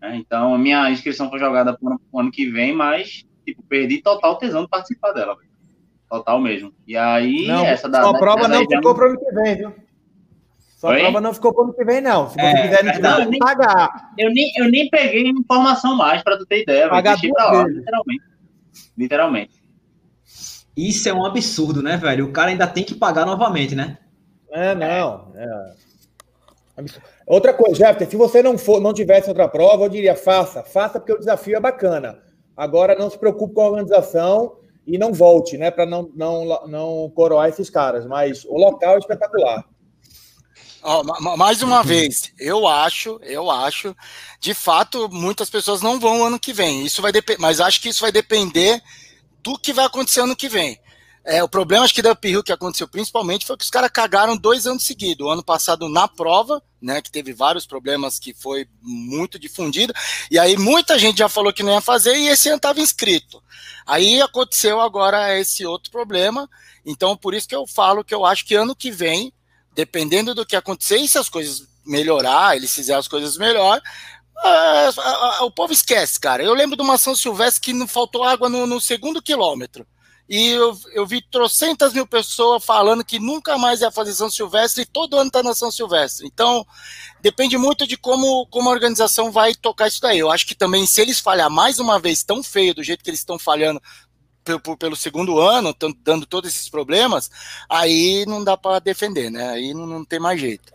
Né? 0.00 0.16
Então, 0.16 0.54
a 0.54 0.58
minha 0.58 0.90
inscrição 0.90 1.30
foi 1.30 1.38
jogada 1.38 1.76
para 1.76 1.96
o 2.12 2.20
ano 2.20 2.30
que 2.30 2.50
vem, 2.50 2.74
mas 2.74 3.24
tipo, 3.46 3.62
perdi 3.62 4.02
total 4.02 4.36
tesão 4.36 4.64
de 4.64 4.68
participar 4.68 5.12
dela. 5.12 5.36
Total 6.08 6.40
mesmo. 6.40 6.72
E 6.86 6.96
aí, 6.96 7.46
não, 7.46 7.64
essa 7.64 7.88
da. 7.88 8.08
A 8.08 8.14
prova 8.14 8.46
não 8.46 8.60
ficou 8.60 8.94
para 8.94 9.06
o 9.06 9.10
ano 9.10 9.18
que 9.18 9.32
vem, 9.32 9.56
viu? 9.56 9.85
Sua 10.86 10.94
Oi? 10.94 11.00
prova 11.00 11.20
não 11.20 11.34
ficou 11.34 11.52
para 11.52 11.62
o 11.62 11.64
ano 11.64 11.74
que 11.74 11.84
vem, 11.84 12.00
não. 12.00 12.28
Se 12.28 12.34
você 12.34 12.46
é, 12.46 12.62
quiser, 12.62 12.86
é, 12.86 12.98
não, 13.00 13.24
nem, 13.28 13.40
pagar. 13.40 14.12
Eu 14.16 14.30
nem, 14.30 14.52
eu 14.56 14.70
nem 14.70 14.88
peguei 14.88 15.28
informação 15.28 15.96
mais, 15.96 16.22
para 16.22 16.38
tu 16.38 16.46
ter 16.46 16.62
ideia. 16.62 16.88
Pagar 16.88 17.18
lá, 17.36 17.64
literalmente. 17.66 18.24
Literalmente. 18.96 19.62
Isso 20.76 21.08
é 21.08 21.12
um 21.12 21.24
absurdo, 21.26 21.82
né, 21.82 21.96
velho? 21.96 22.26
O 22.26 22.32
cara 22.32 22.50
ainda 22.50 22.68
tem 22.68 22.84
que 22.84 22.94
pagar 22.94 23.26
novamente, 23.26 23.74
né? 23.74 23.98
É, 24.48 24.76
não. 24.76 25.32
É. 25.34 25.86
Outra 27.26 27.52
coisa, 27.52 27.74
Jefferson, 27.74 28.10
se 28.10 28.16
você 28.16 28.42
não 28.42 28.56
for, 28.56 28.80
não 28.80 28.94
tivesse 28.94 29.28
outra 29.28 29.48
prova, 29.48 29.84
eu 29.84 29.88
diria 29.88 30.14
faça, 30.14 30.62
faça 30.62 31.00
porque 31.00 31.14
o 31.14 31.18
desafio 31.18 31.56
é 31.56 31.60
bacana. 31.60 32.20
Agora 32.56 32.94
não 32.94 33.10
se 33.10 33.18
preocupe 33.18 33.54
com 33.54 33.62
a 33.62 33.70
organização 33.70 34.58
e 34.86 34.98
não 34.98 35.12
volte, 35.12 35.58
né, 35.58 35.70
para 35.70 35.84
não, 35.84 36.10
não, 36.14 36.44
não 36.68 37.10
coroar 37.14 37.48
esses 37.48 37.68
caras, 37.68 38.06
mas 38.06 38.44
o 38.44 38.56
local 38.56 38.94
é 38.94 38.98
espetacular. 38.98 39.64
Mais 41.36 41.62
uma 41.62 41.82
vez, 41.82 42.32
eu 42.38 42.66
acho, 42.66 43.18
eu 43.22 43.50
acho, 43.50 43.94
de 44.38 44.54
fato, 44.54 45.08
muitas 45.08 45.50
pessoas 45.50 45.82
não 45.82 45.98
vão 45.98 46.24
ano 46.24 46.38
que 46.38 46.52
vem. 46.52 46.86
Isso 46.86 47.02
vai 47.02 47.12
mas 47.38 47.60
acho 47.60 47.80
que 47.80 47.88
isso 47.88 48.02
vai 48.02 48.12
depender 48.12 48.80
do 49.42 49.58
que 49.58 49.72
vai 49.72 49.84
acontecer 49.84 50.20
ano 50.20 50.36
que 50.36 50.48
vem. 50.48 50.78
É, 51.28 51.42
o 51.42 51.48
problema, 51.48 51.84
acho 51.84 51.92
que 51.92 52.02
da 52.02 52.12
Uphill 52.12 52.40
que 52.40 52.52
aconteceu 52.52 52.86
principalmente 52.86 53.44
foi 53.44 53.56
que 53.56 53.64
os 53.64 53.70
caras 53.70 53.90
cagaram 53.90 54.36
dois 54.36 54.64
anos 54.64 54.84
seguidos. 54.84 55.26
O 55.26 55.30
ano 55.30 55.42
passado 55.42 55.88
na 55.88 56.06
prova, 56.06 56.62
né, 56.80 57.02
que 57.02 57.10
teve 57.10 57.32
vários 57.32 57.66
problemas 57.66 58.20
que 58.20 58.32
foi 58.32 58.68
muito 58.80 59.36
difundido, 59.36 59.92
e 60.30 60.38
aí 60.38 60.56
muita 60.56 60.96
gente 60.96 61.18
já 61.18 61.28
falou 61.28 61.52
que 61.52 61.64
não 61.64 61.72
ia 61.72 61.80
fazer 61.80 62.16
e 62.16 62.28
esse 62.28 62.48
ano 62.48 62.58
estava 62.58 62.80
inscrito. 62.80 63.42
Aí 63.84 64.22
aconteceu 64.22 64.80
agora 64.80 65.36
esse 65.36 65.66
outro 65.66 65.90
problema, 65.90 66.48
então 66.84 67.16
por 67.16 67.34
isso 67.34 67.48
que 67.48 67.56
eu 67.56 67.66
falo 67.66 68.04
que 68.04 68.14
eu 68.14 68.24
acho 68.24 68.46
que 68.46 68.54
ano 68.54 68.76
que 68.76 68.92
vem, 68.92 69.32
dependendo 69.76 70.34
do 70.34 70.46
que 70.46 70.56
acontecer, 70.56 70.96
e 70.96 71.06
se 71.06 71.18
as 71.18 71.28
coisas 71.28 71.68
melhorar, 71.84 72.56
eles 72.56 72.74
fizerem 72.74 72.98
as 72.98 73.06
coisas 73.06 73.36
melhor, 73.36 73.78
uh, 74.42 75.00
uh, 75.00 75.42
uh, 75.42 75.44
o 75.44 75.50
povo 75.50 75.72
esquece, 75.72 76.18
cara. 76.18 76.42
Eu 76.42 76.54
lembro 76.54 76.76
de 76.76 76.82
uma 76.82 76.96
São 76.96 77.14
Silvestre 77.14 77.60
que 77.60 77.72
não 77.74 77.86
faltou 77.86 78.24
água 78.24 78.48
no, 78.48 78.66
no 78.66 78.80
segundo 78.80 79.22
quilômetro. 79.22 79.86
E 80.28 80.48
eu, 80.48 80.76
eu 80.92 81.06
vi 81.06 81.22
trocentas 81.22 81.92
mil 81.92 82.04
pessoas 82.04 82.64
falando 82.64 83.04
que 83.04 83.20
nunca 83.20 83.56
mais 83.56 83.80
ia 83.80 83.92
fazer 83.92 84.12
São 84.12 84.28
Silvestre 84.28 84.82
e 84.82 84.86
todo 84.86 85.16
ano 85.16 85.28
está 85.28 85.40
na 85.40 85.54
São 85.54 85.70
Silvestre. 85.70 86.26
Então, 86.26 86.66
depende 87.20 87.56
muito 87.56 87.86
de 87.86 87.96
como, 87.96 88.44
como 88.46 88.68
a 88.68 88.72
organização 88.72 89.30
vai 89.30 89.54
tocar 89.54 89.86
isso 89.86 90.00
daí. 90.00 90.18
Eu 90.18 90.30
acho 90.30 90.46
que 90.46 90.54
também, 90.54 90.84
se 90.84 91.00
eles 91.00 91.20
falhar 91.20 91.48
mais 91.48 91.78
uma 91.78 92.00
vez 92.00 92.24
tão 92.24 92.42
feio 92.42 92.74
do 92.74 92.82
jeito 92.82 93.04
que 93.04 93.10
eles 93.10 93.20
estão 93.20 93.38
falhando 93.38 93.80
pelo, 94.46 94.76
pelo 94.76 94.96
segundo 94.96 95.40
ano, 95.40 95.74
dando 96.02 96.24
todos 96.24 96.50
esses 96.50 96.68
problemas, 96.68 97.28
aí 97.68 98.24
não 98.26 98.44
dá 98.44 98.56
para 98.56 98.78
defender, 98.78 99.30
né? 99.30 99.48
Aí 99.50 99.74
não, 99.74 99.86
não 99.86 100.04
tem 100.04 100.20
mais 100.20 100.40
jeito. 100.40 100.72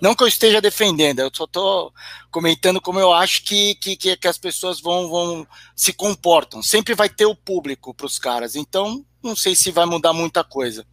Não 0.00 0.14
que 0.14 0.22
eu 0.22 0.28
esteja 0.28 0.60
defendendo, 0.60 1.20
eu 1.20 1.30
só 1.32 1.44
estou 1.44 1.92
comentando 2.30 2.80
como 2.80 2.98
eu 2.98 3.12
acho 3.12 3.44
que, 3.44 3.76
que, 3.76 3.96
que 3.96 4.28
as 4.28 4.36
pessoas 4.36 4.80
vão, 4.80 5.08
vão 5.08 5.46
se 5.74 5.92
comportam. 5.92 6.62
Sempre 6.62 6.94
vai 6.94 7.08
ter 7.08 7.26
o 7.26 7.36
público 7.36 7.94
para 7.94 8.06
os 8.06 8.18
caras, 8.18 8.56
então 8.56 9.04
não 9.22 9.36
sei 9.36 9.54
se 9.54 9.70
vai 9.70 9.86
mudar 9.86 10.12
muita 10.12 10.42
coisa. 10.44 10.84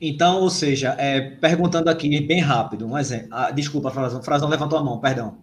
Então, 0.00 0.40
ou 0.40 0.50
seja, 0.50 0.94
é, 0.98 1.20
perguntando 1.20 1.88
aqui 1.90 2.20
bem 2.20 2.40
rápido, 2.40 2.86
um 2.86 2.96
exemplo. 2.96 3.28
Ah, 3.32 3.50
desculpa, 3.50 3.90
Frazão, 3.90 4.22
Frazão 4.22 4.48
levantou 4.48 4.78
a 4.78 4.84
mão, 4.84 5.00
perdão. 5.00 5.38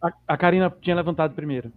A, 0.00 0.12
a 0.28 0.36
Karina 0.36 0.72
tinha 0.80 0.94
levantado 0.94 1.34
primeiro. 1.34 1.72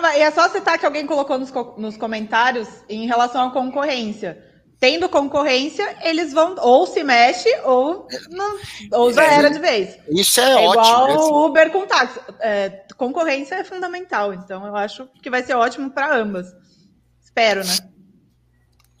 Não, 0.00 0.12
e 0.12 0.20
é 0.20 0.30
só 0.30 0.48
citar 0.48 0.78
que 0.78 0.86
alguém 0.86 1.06
colocou 1.06 1.38
nos, 1.38 1.52
nos 1.76 1.96
comentários 1.96 2.68
em 2.88 3.06
relação 3.06 3.48
à 3.48 3.50
concorrência 3.50 4.50
tendo 4.82 5.08
concorrência, 5.08 5.96
eles 6.02 6.32
vão 6.32 6.56
ou 6.58 6.88
se 6.88 7.04
mexe 7.04 7.48
ou, 7.64 8.08
não, 8.28 8.56
ou 8.90 9.12
já 9.12 9.22
é, 9.22 9.34
era 9.36 9.48
de 9.48 9.60
vez. 9.60 9.96
Isso 10.08 10.40
é, 10.40 10.64
é 10.64 10.68
ótimo. 10.68 10.82
Igual 10.82 11.32
o 11.32 11.46
Uber 11.46 11.70
com 11.70 11.86
táxi. 11.86 12.18
É, 12.40 12.82
concorrência 12.96 13.54
é 13.54 13.62
fundamental, 13.62 14.34
então 14.34 14.66
eu 14.66 14.74
acho 14.74 15.06
que 15.22 15.30
vai 15.30 15.44
ser 15.44 15.54
ótimo 15.54 15.88
para 15.88 16.16
ambas. 16.16 16.52
Espero, 17.22 17.60
né? 17.60 17.74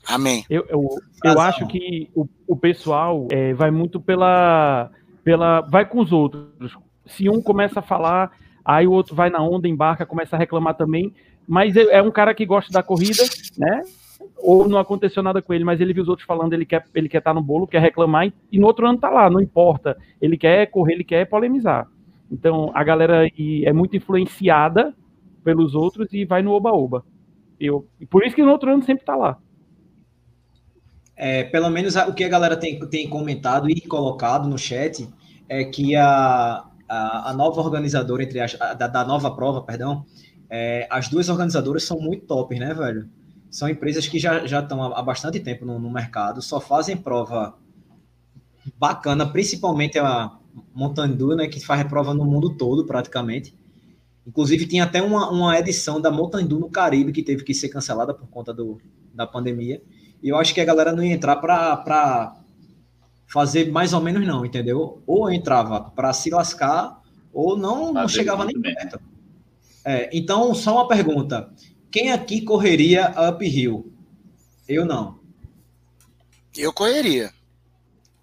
Amém. 0.06 0.46
Eu, 0.48 0.64
eu, 0.68 0.88
eu 1.24 1.40
acho 1.40 1.66
que 1.66 2.08
o, 2.14 2.28
o 2.46 2.56
pessoal 2.56 3.26
é, 3.32 3.52
vai 3.52 3.72
muito 3.72 4.00
pela, 4.00 4.88
pela. 5.24 5.62
Vai 5.62 5.84
com 5.84 5.98
os 5.98 6.12
outros. 6.12 6.76
Se 7.06 7.28
um 7.28 7.42
começa 7.42 7.80
a 7.80 7.82
falar, 7.82 8.30
aí 8.64 8.86
o 8.86 8.92
outro 8.92 9.14
vai 9.14 9.30
na 9.30 9.42
onda, 9.42 9.68
embarca, 9.68 10.06
começa 10.06 10.36
a 10.36 10.38
reclamar 10.38 10.74
também. 10.74 11.12
Mas 11.46 11.76
é, 11.76 11.82
é 11.82 12.02
um 12.02 12.10
cara 12.10 12.34
que 12.34 12.46
gosta 12.46 12.72
da 12.72 12.82
corrida, 12.82 13.22
né? 13.58 13.82
ou 14.36 14.68
não 14.68 14.78
aconteceu 14.78 15.22
nada 15.22 15.40
com 15.40 15.54
ele, 15.54 15.64
mas 15.64 15.80
ele 15.80 15.92
viu 15.92 16.02
os 16.02 16.08
outros 16.08 16.26
falando, 16.26 16.52
ele 16.52 16.66
quer 16.66 16.84
ele 16.94 17.08
quer 17.08 17.18
estar 17.18 17.30
tá 17.30 17.34
no 17.34 17.42
bolo, 17.42 17.66
quer 17.66 17.80
reclamar, 17.80 18.32
e 18.50 18.58
no 18.58 18.66
outro 18.66 18.86
ano 18.86 18.98
tá 18.98 19.08
lá, 19.08 19.30
não 19.30 19.40
importa. 19.40 19.96
Ele 20.20 20.36
quer 20.36 20.66
correr, 20.66 20.94
ele 20.94 21.04
quer 21.04 21.26
polemizar. 21.26 21.88
Então, 22.30 22.70
a 22.74 22.82
galera 22.82 23.26
é 23.26 23.72
muito 23.72 23.96
influenciada 23.96 24.94
pelos 25.44 25.74
outros 25.74 26.12
e 26.12 26.24
vai 26.24 26.42
no 26.42 26.52
oba-oba. 26.52 27.04
Eu, 27.60 27.86
por 28.10 28.24
isso 28.24 28.34
que 28.34 28.42
no 28.42 28.50
outro 28.50 28.72
ano 28.72 28.82
sempre 28.82 29.04
tá 29.04 29.14
lá. 29.14 29.38
É, 31.14 31.44
pelo 31.44 31.68
menos 31.68 31.94
o 31.94 32.14
que 32.14 32.24
a 32.24 32.28
galera 32.28 32.56
tem, 32.56 32.80
tem 32.88 33.08
comentado 33.08 33.68
e 33.68 33.80
colocado 33.82 34.48
no 34.48 34.58
chat 34.58 35.06
é 35.48 35.64
que 35.64 35.94
a, 35.94 36.64
a, 37.30 37.32
nova 37.34 37.60
organizadora, 37.60 38.22
entre 38.22 38.40
as, 38.40 38.60
a, 38.60 38.74
da, 38.74 38.86
da, 38.86 39.04
nova 39.04 39.30
prova, 39.30 39.62
perdão, 39.62 40.04
é, 40.50 40.86
as 40.90 41.08
duas 41.08 41.28
organizadoras 41.28 41.84
são 41.84 41.98
muito 41.98 42.26
top, 42.26 42.58
né, 42.58 42.74
velho? 42.74 43.08
são 43.52 43.68
empresas 43.68 44.08
que 44.08 44.18
já, 44.18 44.46
já 44.46 44.60
estão 44.60 44.82
há 44.82 45.02
bastante 45.02 45.38
tempo 45.38 45.66
no, 45.66 45.78
no 45.78 45.90
mercado, 45.90 46.40
só 46.40 46.58
fazem 46.58 46.96
prova 46.96 47.54
bacana, 48.78 49.26
principalmente 49.26 49.98
a 49.98 50.32
Montandu, 50.74 51.36
né, 51.36 51.46
que 51.46 51.60
faz 51.60 51.86
prova 51.86 52.14
no 52.14 52.24
mundo 52.24 52.56
todo, 52.56 52.86
praticamente. 52.86 53.54
Inclusive, 54.26 54.66
tinha 54.66 54.84
até 54.84 55.02
uma, 55.02 55.30
uma 55.30 55.58
edição 55.58 56.00
da 56.00 56.10
Montandu 56.10 56.58
no 56.58 56.70
Caribe 56.70 57.12
que 57.12 57.22
teve 57.22 57.44
que 57.44 57.52
ser 57.52 57.68
cancelada 57.68 58.14
por 58.14 58.26
conta 58.28 58.54
do, 58.54 58.80
da 59.12 59.26
pandemia. 59.26 59.82
E 60.22 60.30
eu 60.30 60.38
acho 60.38 60.54
que 60.54 60.60
a 60.60 60.64
galera 60.64 60.92
não 60.92 61.04
ia 61.04 61.12
entrar 61.12 61.36
para 61.36 62.34
fazer 63.32 63.72
mais 63.72 63.94
ou 63.94 64.00
menos, 64.02 64.26
não, 64.26 64.44
entendeu? 64.44 65.02
Ou 65.06 65.32
entrava 65.32 65.80
para 65.80 66.12
se 66.12 66.28
lascar, 66.28 67.00
ou 67.32 67.56
não, 67.56 67.90
não 67.90 68.06
chegava 68.06 68.44
nem 68.44 68.60
perto. 68.60 69.00
É, 69.82 70.10
então, 70.12 70.54
só 70.54 70.74
uma 70.74 70.88
pergunta. 70.88 71.50
Quem 71.90 72.12
aqui 72.12 72.42
correria 72.42 73.10
uphill? 73.30 73.90
Eu 74.68 74.84
não. 74.84 75.18
Eu 76.54 76.74
correria. 76.74 77.32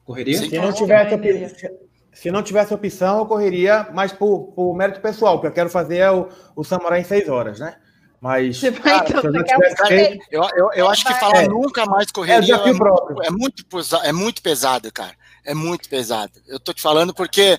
Correria? 0.06 0.38
Se 0.38 0.56
não, 0.56 0.72
tivesse, 0.72 1.68
se 2.14 2.32
não 2.32 2.44
tivesse 2.44 2.74
opção, 2.74 3.18
eu 3.18 3.26
correria, 3.26 3.90
mas 3.92 4.12
por, 4.12 4.52
por 4.54 4.76
mérito 4.76 5.02
pessoal, 5.02 5.36
porque 5.38 5.48
eu 5.48 5.54
quero 5.54 5.70
fazer 5.72 6.08
o, 6.12 6.30
o 6.56 6.64
Samurai 6.64 7.02
em 7.02 7.04
seis 7.04 7.28
horas, 7.28 7.60
né? 7.60 7.76
Mas. 8.22 8.60
Cara, 8.62 9.06
então, 9.08 9.22
eu, 9.24 9.88
feito... 9.88 10.26
eu, 10.30 10.44
eu, 10.56 10.72
eu, 10.74 10.90
acho 10.90 11.06
que 11.06 11.14
falar 11.16 11.44
é. 11.44 11.48
nunca 11.48 11.86
mais 11.86 12.12
correria 12.12 12.56
é, 12.56 12.70
é, 12.70 12.74
muito, 12.74 13.24
é, 13.24 13.30
muito, 13.30 13.66
é 14.04 14.12
muito 14.12 14.42
pesado, 14.42 14.92
cara. 14.92 15.16
É 15.46 15.54
muito 15.54 15.88
pesado. 15.88 16.34
Eu 16.48 16.60
tô 16.60 16.74
te 16.74 16.82
falando 16.82 17.14
porque 17.14 17.58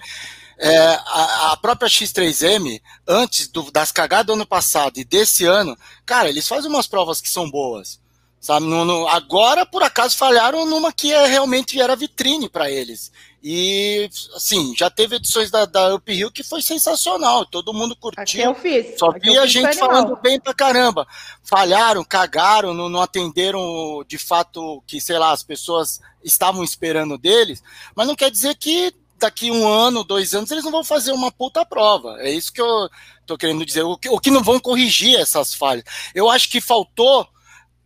é, 0.58 0.78
a, 0.78 1.52
a, 1.52 1.56
própria 1.56 1.88
X3M, 1.88 2.80
antes 3.08 3.48
do, 3.48 3.70
das 3.70 3.90
cagadas 3.90 4.26
do 4.26 4.32
ano 4.34 4.46
passado 4.46 4.98
e 4.98 5.04
desse 5.04 5.46
ano, 5.46 5.76
cara, 6.04 6.28
eles 6.28 6.46
fazem 6.46 6.70
umas 6.70 6.86
provas 6.86 7.20
que 7.20 7.30
são 7.30 7.50
boas. 7.50 7.98
Sabe? 8.40 8.64
No, 8.64 8.86
no, 8.86 9.06
agora, 9.06 9.66
por 9.66 9.82
acaso, 9.82 10.16
falharam 10.16 10.64
numa 10.64 10.90
que 10.90 11.12
é, 11.12 11.26
realmente 11.26 11.78
era 11.78 11.94
vitrine 11.94 12.48
para 12.48 12.70
eles. 12.70 13.12
E, 13.42 14.08
assim, 14.34 14.74
já 14.76 14.88
teve 14.88 15.16
edições 15.16 15.50
da, 15.50 15.66
da 15.66 15.94
Up 15.94 16.12
Hill 16.12 16.30
que 16.30 16.42
foi 16.42 16.62
sensacional, 16.62 17.44
todo 17.44 17.72
mundo 17.72 17.94
curtiu. 17.94 18.22
Aqui 18.22 18.40
eu 18.40 18.54
fiz. 18.54 18.98
Só 18.98 19.10
vi 19.12 19.38
a 19.38 19.46
gente 19.46 19.76
falando 19.76 20.16
bem 20.16 20.40
pra 20.40 20.54
caramba. 20.54 21.06
Falharam, 21.42 22.02
cagaram, 22.02 22.72
não, 22.72 22.88
não 22.88 23.02
atenderam 23.02 24.02
de 24.08 24.16
fato 24.16 24.82
que, 24.86 25.00
sei 25.00 25.18
lá, 25.18 25.32
as 25.32 25.42
pessoas 25.42 26.00
estavam 26.24 26.64
esperando 26.64 27.18
deles, 27.18 27.62
mas 27.94 28.06
não 28.06 28.16
quer 28.16 28.30
dizer 28.30 28.54
que 28.56 28.94
daqui 29.18 29.50
um 29.50 29.68
ano, 29.68 30.02
dois 30.02 30.34
anos, 30.34 30.50
eles 30.50 30.64
não 30.64 30.72
vão 30.72 30.82
fazer 30.82 31.12
uma 31.12 31.30
puta 31.30 31.64
prova. 31.64 32.16
É 32.20 32.30
isso 32.30 32.50
que 32.50 32.60
eu 32.60 32.88
tô 33.26 33.36
querendo 33.36 33.66
dizer. 33.66 33.82
O 33.82 33.98
que, 33.98 34.08
o 34.08 34.18
que 34.18 34.30
não 34.30 34.42
vão 34.42 34.58
corrigir 34.58 35.18
essas 35.18 35.54
falhas. 35.54 35.84
Eu 36.14 36.30
acho 36.30 36.48
que 36.48 36.60
faltou 36.60 37.28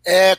é, 0.07 0.37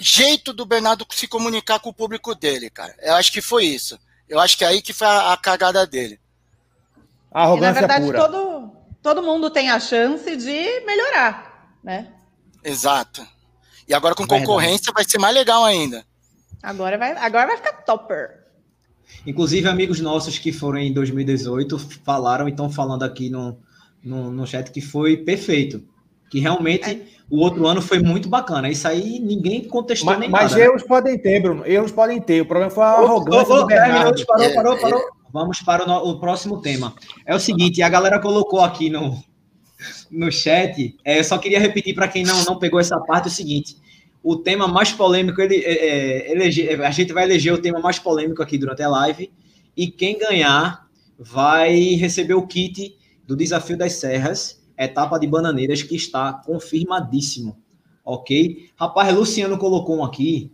jeito 0.00 0.52
do 0.52 0.66
Bernardo 0.66 1.06
se 1.10 1.26
comunicar 1.26 1.78
com 1.80 1.90
o 1.90 1.94
público 1.94 2.34
dele, 2.34 2.70
cara. 2.70 2.94
Eu 3.00 3.14
acho 3.14 3.32
que 3.32 3.40
foi 3.40 3.64
isso. 3.64 3.98
Eu 4.28 4.40
acho 4.40 4.56
que 4.56 4.64
é 4.64 4.68
aí 4.68 4.82
que 4.82 4.92
foi 4.92 5.06
a, 5.06 5.32
a 5.32 5.36
cagada 5.36 5.86
dele. 5.86 6.18
Arrogância 7.30 7.70
e, 7.70 7.72
na 7.72 7.80
verdade, 7.80 8.06
pura. 8.06 8.18
todo, 8.18 8.70
todo 9.02 9.22
mundo 9.22 9.50
tem 9.50 9.70
a 9.70 9.80
chance 9.80 10.36
de 10.36 10.80
melhorar, 10.80 11.76
né? 11.82 12.12
Exato. 12.62 13.26
E 13.88 13.94
agora 13.94 14.14
com 14.14 14.22
verdade. 14.22 14.40
concorrência 14.42 14.92
vai 14.94 15.04
ser 15.04 15.18
mais 15.18 15.34
legal 15.34 15.64
ainda. 15.64 16.04
Agora 16.62 16.96
vai, 16.96 17.12
agora 17.12 17.48
vai 17.48 17.56
ficar 17.56 17.72
topper. 17.72 18.42
Inclusive, 19.26 19.68
amigos 19.68 20.00
nossos 20.00 20.38
que 20.38 20.52
foram 20.52 20.78
em 20.78 20.92
2018 20.92 21.78
falaram 22.04 22.48
e 22.48 22.50
estão 22.50 22.70
falando 22.70 23.02
aqui 23.02 23.28
no, 23.28 23.58
no, 24.02 24.30
no 24.30 24.46
chat 24.46 24.70
que 24.70 24.80
foi 24.80 25.16
perfeito. 25.16 25.84
Que 26.32 26.40
realmente 26.40 26.88
é. 26.88 27.02
o 27.28 27.40
outro 27.40 27.66
ano 27.66 27.82
foi 27.82 27.98
muito 27.98 28.26
bacana. 28.26 28.70
Isso 28.70 28.88
aí 28.88 29.20
ninguém 29.20 29.64
contestou 29.64 30.06
mas, 30.06 30.18
nem 30.18 30.30
mas 30.30 30.44
nada. 30.44 30.54
Mas 30.54 30.64
erros 30.64 30.80
né? 30.80 30.88
podem 30.88 31.18
ter, 31.18 31.42
Bruno. 31.42 31.66
Erros 31.66 31.92
podem 31.92 32.22
ter. 32.22 32.40
O 32.40 32.46
problema 32.46 32.70
foi 32.70 32.82
a 32.84 32.86
arrogância. 32.86 33.54
Oh, 33.54 33.64
oh, 33.64 34.26
parou, 34.26 34.54
parou, 34.54 34.78
parou. 34.78 35.02
Vamos 35.30 35.60
para 35.60 35.84
o, 35.84 35.86
no, 35.86 36.10
o, 36.10 36.18
próximo 36.18 36.62
tema. 36.62 36.94
É 37.26 37.34
o 37.34 37.38
seguinte, 37.38 37.82
a 37.82 37.88
galera 37.90 38.18
colocou 38.18 38.62
aqui 38.62 38.88
no, 38.88 39.22
no 40.10 40.32
chat. 40.32 40.96
É, 41.04 41.18
eu 41.18 41.24
só 41.24 41.36
queria 41.36 41.60
repetir 41.60 41.94
para 41.94 42.08
quem 42.08 42.24
não, 42.24 42.44
não 42.44 42.58
pegou 42.58 42.80
essa 42.80 42.98
parte 42.98 43.28
o 43.28 43.30
seguinte. 43.30 43.76
O 44.22 44.36
tema 44.36 44.66
mais 44.66 44.90
polêmico, 44.90 45.38
ele, 45.38 45.56
é, 45.56 46.32
elege, 46.32 46.66
a 46.70 46.90
gente 46.90 47.12
vai 47.12 47.24
eleger 47.24 47.52
o 47.52 47.60
tema 47.60 47.78
mais 47.78 47.98
polêmico 47.98 48.42
aqui 48.42 48.56
durante 48.56 48.82
a 48.82 48.88
live. 48.88 49.30
E 49.76 49.86
quem 49.86 50.18
ganhar 50.18 50.86
vai 51.18 51.76
receber 51.96 52.32
o 52.32 52.46
kit 52.46 52.96
do 53.26 53.36
Desafio 53.36 53.76
das 53.76 53.92
Serras, 53.92 54.61
etapa 54.84 55.18
de 55.18 55.26
Bananeiras, 55.26 55.82
que 55.82 55.96
está 55.96 56.32
confirmadíssimo. 56.32 57.56
Ok? 58.04 58.70
Rapaz, 58.76 59.14
Luciano 59.14 59.58
colocou 59.58 59.98
um 59.98 60.04
aqui 60.04 60.52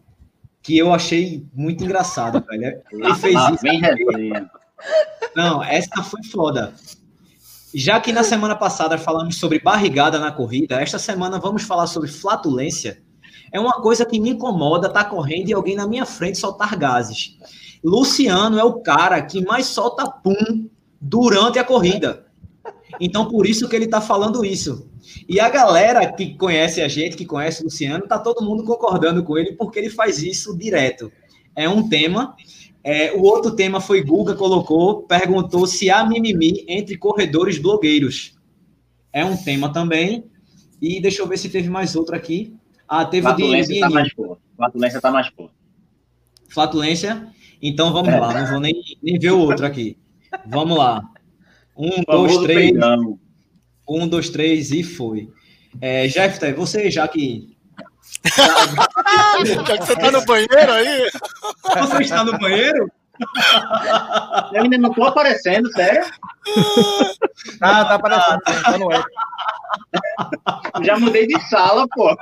que 0.62 0.76
eu 0.76 0.92
achei 0.92 1.46
muito 1.54 1.84
engraçado, 1.84 2.44
velho. 2.46 2.82
Ele 2.92 3.14
fez 3.14 3.36
ah, 3.36 3.52
isso. 3.52 4.50
Não, 5.34 5.62
essa 5.62 6.02
foi 6.02 6.22
foda. 6.24 6.74
Já 7.74 8.00
que 8.00 8.12
na 8.12 8.22
semana 8.22 8.56
passada 8.56 8.96
falamos 8.98 9.38
sobre 9.38 9.60
barrigada 9.60 10.18
na 10.18 10.32
corrida, 10.32 10.80
esta 10.80 10.98
semana 10.98 11.38
vamos 11.38 11.62
falar 11.62 11.86
sobre 11.86 12.08
flatulência. 12.08 13.02
É 13.52 13.60
uma 13.60 13.80
coisa 13.80 14.04
que 14.04 14.20
me 14.20 14.30
incomoda 14.30 14.88
estar 14.88 15.04
tá 15.04 15.10
correndo 15.10 15.48
e 15.48 15.54
alguém 15.54 15.76
na 15.76 15.86
minha 15.86 16.04
frente 16.04 16.38
soltar 16.38 16.76
gases. 16.76 17.36
Luciano 17.82 18.58
é 18.58 18.64
o 18.64 18.80
cara 18.80 19.22
que 19.22 19.44
mais 19.44 19.66
solta 19.66 20.10
pum 20.10 20.68
durante 21.00 21.58
a 21.58 21.64
corrida. 21.64 22.26
Então, 23.00 23.28
por 23.28 23.46
isso 23.46 23.68
que 23.68 23.76
ele 23.76 23.84
está 23.84 24.00
falando 24.00 24.44
isso. 24.44 24.88
E 25.28 25.40
a 25.40 25.48
galera 25.48 26.10
que 26.12 26.34
conhece 26.34 26.80
a 26.80 26.88
gente, 26.88 27.16
que 27.16 27.24
conhece 27.24 27.62
o 27.62 27.64
Luciano, 27.64 28.06
tá 28.06 28.18
todo 28.18 28.44
mundo 28.44 28.64
concordando 28.64 29.22
com 29.22 29.38
ele, 29.38 29.52
porque 29.52 29.78
ele 29.78 29.90
faz 29.90 30.22
isso 30.22 30.56
direto. 30.56 31.10
É 31.54 31.68
um 31.68 31.88
tema. 31.88 32.34
É, 32.82 33.12
o 33.12 33.22
outro 33.22 33.54
tema 33.54 33.80
foi 33.80 34.02
Guga 34.02 34.34
colocou, 34.34 35.02
perguntou 35.02 35.66
se 35.66 35.90
há 35.90 36.04
mimimi 36.04 36.64
entre 36.68 36.96
corredores 36.96 37.58
blogueiros. 37.58 38.36
É 39.12 39.24
um 39.24 39.36
tema 39.36 39.72
também. 39.72 40.24
E 40.80 41.00
deixa 41.00 41.22
eu 41.22 41.26
ver 41.26 41.38
se 41.38 41.48
teve 41.48 41.68
mais 41.68 41.96
outro 41.96 42.14
aqui. 42.14 42.54
Ah, 42.86 43.04
teve 43.04 43.22
Flatulência 43.22 43.72
o 43.72 43.74
de, 43.74 43.80
tá 43.80 43.90
mais 43.90 44.12
forte. 44.12 44.42
Flatulência 44.56 45.00
tá 45.00 45.10
mais 45.10 45.28
forte. 45.28 45.54
Flatulência? 46.48 47.28
Então 47.60 47.92
vamos 47.92 48.08
é. 48.08 48.20
lá, 48.20 48.40
não 48.40 48.50
vou 48.50 48.60
nem, 48.60 48.74
nem 49.02 49.18
ver 49.18 49.32
o 49.32 49.40
outro 49.40 49.66
aqui. 49.66 49.98
Vamos 50.46 50.78
lá. 50.78 51.02
Um, 51.78 52.02
dois, 52.02 52.36
três. 52.38 52.72
Peidão. 52.72 53.18
Um, 53.88 54.08
dois, 54.08 54.28
três 54.28 54.72
e 54.72 54.82
foi. 54.82 55.30
É, 55.80 56.08
Jefter, 56.08 56.56
você 56.56 56.90
já 56.90 57.06
que. 57.06 57.56
já 59.46 59.78
que 59.78 59.86
você 59.86 59.94
tá 59.96 60.10
no 60.10 60.24
banheiro 60.24 60.72
aí? 60.72 61.08
Você 61.62 62.02
está 62.02 62.24
no 62.24 62.36
banheiro? 62.36 62.90
Eu 64.52 64.62
ainda 64.62 64.78
não 64.78 64.92
tô 64.92 65.04
aparecendo, 65.04 65.70
sério? 65.72 66.04
Ah, 67.60 67.84
tá 67.84 67.94
aparecendo, 67.94 68.40
tá 68.42 68.78
no 68.78 68.92
eco. 68.92 69.08
Já 70.82 70.98
mudei 70.98 71.26
de 71.26 71.40
sala, 71.48 71.86
pô. 71.94 72.16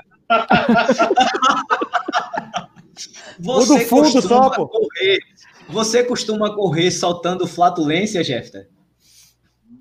Você 3.39 3.85
fundo 3.87 4.23
só, 4.23 4.51
pô. 4.51 4.69
Correr, 4.69 5.19
você 5.69 6.03
costuma 6.03 6.55
correr 6.55 6.91
soltando 6.91 7.47
flatulência, 7.47 8.25
Jefter? 8.25 8.69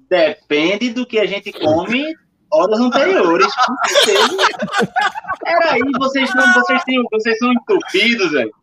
Depende 0.10 0.91
do 0.91 1.06
que 1.06 1.20
a 1.20 1.26
gente 1.26 1.52
come 1.52 2.15
horas 2.52 2.80
anteriores. 2.80 3.48
Peraí, 5.44 5.82
vocês 5.98 6.30
são, 6.30 6.54
vocês, 6.54 6.84
têm, 6.84 7.04
vocês 7.12 7.38
são 7.38 7.52
entupidos, 7.52 8.32
velho. 8.32 8.54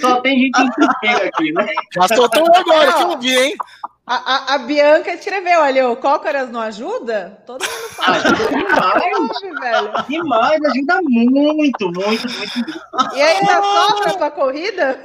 Só 0.00 0.20
tem 0.20 0.38
gente 0.40 0.60
entupida 0.60 1.24
aqui, 1.24 1.52
né? 1.52 1.66
Já 1.94 2.08
soltou 2.08 2.44
agora 2.54 2.92
que 2.92 3.02
eu 3.02 3.18
vi, 3.18 3.36
hein? 3.36 3.54
A, 4.04 4.16
a, 4.16 4.54
a, 4.54 4.58
Bianca 4.58 5.12
escreveu 5.12 5.62
ali, 5.62 5.80
o 5.80 5.94
Cócoras 5.94 6.50
não 6.50 6.60
ajuda? 6.60 7.40
Todo 7.46 7.62
mundo 7.64 7.88
fala. 7.90 8.16
Ajuda 8.16 8.48
demais, 8.48 9.60
velho. 9.60 9.92
Demais, 10.08 10.64
ajuda 10.64 11.00
muito, 11.02 11.92
muito, 11.92 12.28
muito. 12.28 13.14
E 13.14 13.22
ainda 13.22 13.62
sobra 13.62 14.14
pra 14.18 14.30
corrida? 14.32 14.98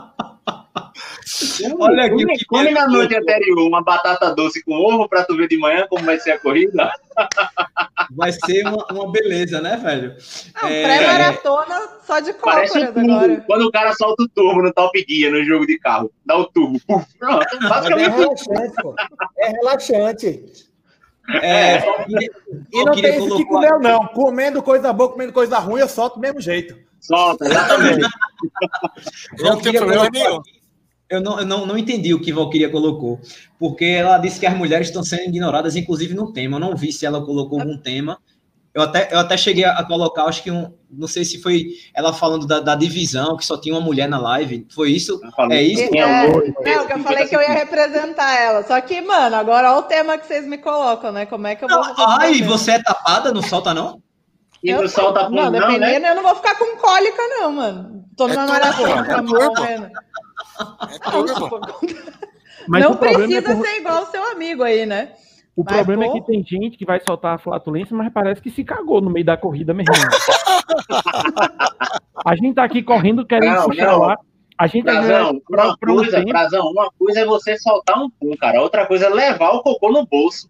Olha 1.78 2.04
aqui. 2.04 2.24
Come, 2.24 2.44
come 2.46 2.70
na 2.70 2.86
noite 2.86 3.16
anterior 3.16 3.66
uma 3.66 3.82
batata 3.82 4.32
doce 4.34 4.62
com 4.62 4.72
ovo 4.74 5.08
para 5.08 5.24
tu 5.24 5.36
ver 5.36 5.48
de 5.48 5.58
manhã 5.58 5.86
como 5.88 6.04
vai 6.04 6.20
ser 6.20 6.32
a 6.32 6.38
corrida. 6.38 6.90
Vai 8.12 8.30
ser 8.30 8.66
uma, 8.66 8.86
uma 8.92 9.10
beleza, 9.10 9.60
né, 9.60 9.76
velho? 9.76 10.14
Não, 10.62 10.68
é... 10.68 10.82
Pré-maratona 10.82 11.88
só 12.06 12.20
de 12.20 12.32
turbo. 12.32 13.00
Agora. 13.00 13.44
Quando 13.46 13.62
o 13.62 13.72
cara 13.72 13.92
solta 13.94 14.22
o 14.22 14.28
turbo 14.28 14.62
no 14.62 14.72
Top 14.72 15.04
Gear 15.08 15.32
no 15.32 15.44
jogo 15.44 15.66
de 15.66 15.78
carro. 15.78 16.12
Dá 16.24 16.36
o 16.36 16.44
turbo. 16.44 16.80
Pronto, 16.86 17.58
basicamente. 17.68 18.08
É 18.08 18.16
relaxante, 18.16 18.74
pô. 18.82 18.94
É 19.38 19.48
relaxante. 19.48 20.66
É, 21.42 21.78
e 22.72 22.84
não 22.84 22.92
tem 22.92 23.16
esse 23.16 23.36
Kiko 23.36 23.58
Léo, 23.58 23.80
não. 23.80 24.06
Comendo 24.08 24.62
coisa 24.62 24.92
boa, 24.92 25.10
comendo 25.10 25.32
coisa 25.32 25.58
ruim, 25.58 25.80
eu 25.80 25.88
solto 25.88 26.14
do 26.14 26.20
mesmo 26.20 26.40
jeito. 26.40 26.78
Solta, 27.00 27.46
exatamente. 27.46 28.08
não 29.40 29.60
tem 29.60 29.72
problema 29.72 30.08
nenhum 30.08 30.40
eu 31.08 31.20
não, 31.20 31.38
eu 31.38 31.46
não, 31.46 31.66
não 31.66 31.78
entendi 31.78 32.12
o 32.12 32.20
que 32.20 32.32
Valkyria 32.32 32.68
colocou, 32.68 33.20
porque 33.58 33.84
ela 33.84 34.18
disse 34.18 34.40
que 34.40 34.46
as 34.46 34.56
mulheres 34.56 34.88
estão 34.88 35.04
sendo 35.04 35.28
ignoradas, 35.28 35.76
inclusive 35.76 36.14
no 36.14 36.32
tema. 36.32 36.56
Eu 36.56 36.60
não 36.60 36.76
vi 36.76 36.92
se 36.92 37.06
ela 37.06 37.24
colocou 37.24 37.60
algum 37.60 37.78
tema. 37.78 38.18
Eu 38.74 38.82
até, 38.82 39.08
eu 39.10 39.18
até 39.18 39.38
cheguei 39.38 39.64
a 39.64 39.82
colocar, 39.84 40.24
acho 40.24 40.42
que 40.42 40.50
um. 40.50 40.70
Não 40.90 41.08
sei 41.08 41.24
se 41.24 41.40
foi 41.40 41.68
ela 41.94 42.12
falando 42.12 42.46
da, 42.46 42.60
da 42.60 42.74
divisão, 42.74 43.36
que 43.36 43.46
só 43.46 43.58
tinha 43.58 43.74
uma 43.74 43.80
mulher 43.80 44.06
na 44.06 44.18
live. 44.18 44.66
Foi 44.70 44.90
isso? 44.90 45.18
É 45.50 45.62
isso? 45.62 45.82
É, 45.94 45.98
é, 45.98 46.76
não, 46.76 46.86
que 46.86 46.92
eu 46.92 46.98
falei 46.98 47.26
que 47.26 47.34
eu 47.34 47.40
ia 47.40 47.54
representar 47.54 48.38
ela. 48.38 48.62
Só 48.64 48.78
que, 48.82 49.00
mano, 49.00 49.36
agora 49.36 49.72
olha 49.72 49.78
o 49.78 49.82
tema 49.84 50.18
que 50.18 50.26
vocês 50.26 50.46
me 50.46 50.58
colocam, 50.58 51.10
né? 51.10 51.24
Como 51.24 51.46
é 51.46 51.56
que 51.56 51.64
eu 51.64 51.68
vou. 51.68 51.82
ai, 52.06 52.42
você 52.42 52.72
é 52.72 52.82
tapada? 52.82 53.32
Não 53.32 53.40
solta, 53.40 53.72
não? 53.72 54.02
E 54.62 54.68
eu 54.68 54.82
não 54.82 54.88
solta 54.88 55.30
não, 55.30 55.50
não, 55.50 55.78
né? 55.78 55.96
eu 55.96 56.14
não 56.14 56.22
vou 56.22 56.34
ficar 56.34 56.56
com 56.56 56.76
cólica, 56.76 57.22
não, 57.28 57.52
mano. 57.52 58.04
Tô 58.16 58.28
numa 58.28 58.44
é 58.44 58.46
maratona, 58.46 59.22
morrendo. 61.38 61.74
Mas 62.68 62.84
não 62.84 62.96
precisa 62.96 63.38
é 63.38 63.42
por... 63.42 63.64
ser 63.64 63.76
igual 63.78 64.02
o 64.02 64.06
seu 64.06 64.24
amigo 64.32 64.62
aí, 64.62 64.86
né? 64.86 65.12
O 65.54 65.62
mas, 65.64 65.74
problema 65.74 66.04
pô... 66.04 66.10
é 66.10 66.14
que 66.14 66.26
tem 66.26 66.44
gente 66.44 66.76
que 66.76 66.84
vai 66.84 67.00
soltar 67.00 67.34
a 67.34 67.38
flatulência, 67.38 67.96
mas 67.96 68.12
parece 68.12 68.42
que 68.42 68.50
se 68.50 68.62
cagou 68.62 69.00
no 69.00 69.10
meio 69.10 69.24
da 69.24 69.36
corrida 69.36 69.72
mesmo. 69.72 69.94
a 72.26 72.36
gente 72.36 72.54
tá 72.54 72.64
aqui 72.64 72.82
correndo 72.82 73.24
querendo 73.24 73.54
não, 73.54 73.64
puxar 73.64 73.92
não. 73.92 74.00
lá. 74.00 74.18
A 74.58 74.66
gente 74.66 74.84
Prazão, 74.84 75.40
tá 75.40 75.64
uma, 75.64 75.76
coisa, 75.76 76.20
um 76.20 76.24
Prazão, 76.24 76.70
uma 76.70 76.90
coisa 76.98 77.20
é 77.20 77.24
você 77.24 77.58
soltar 77.58 77.98
um 77.98 78.10
pum, 78.10 78.32
cara. 78.38 78.60
Outra 78.60 78.86
coisa 78.86 79.06
é 79.06 79.10
levar 79.10 79.50
o 79.50 79.62
cocô 79.62 79.90
no 79.90 80.06
bolso. 80.06 80.48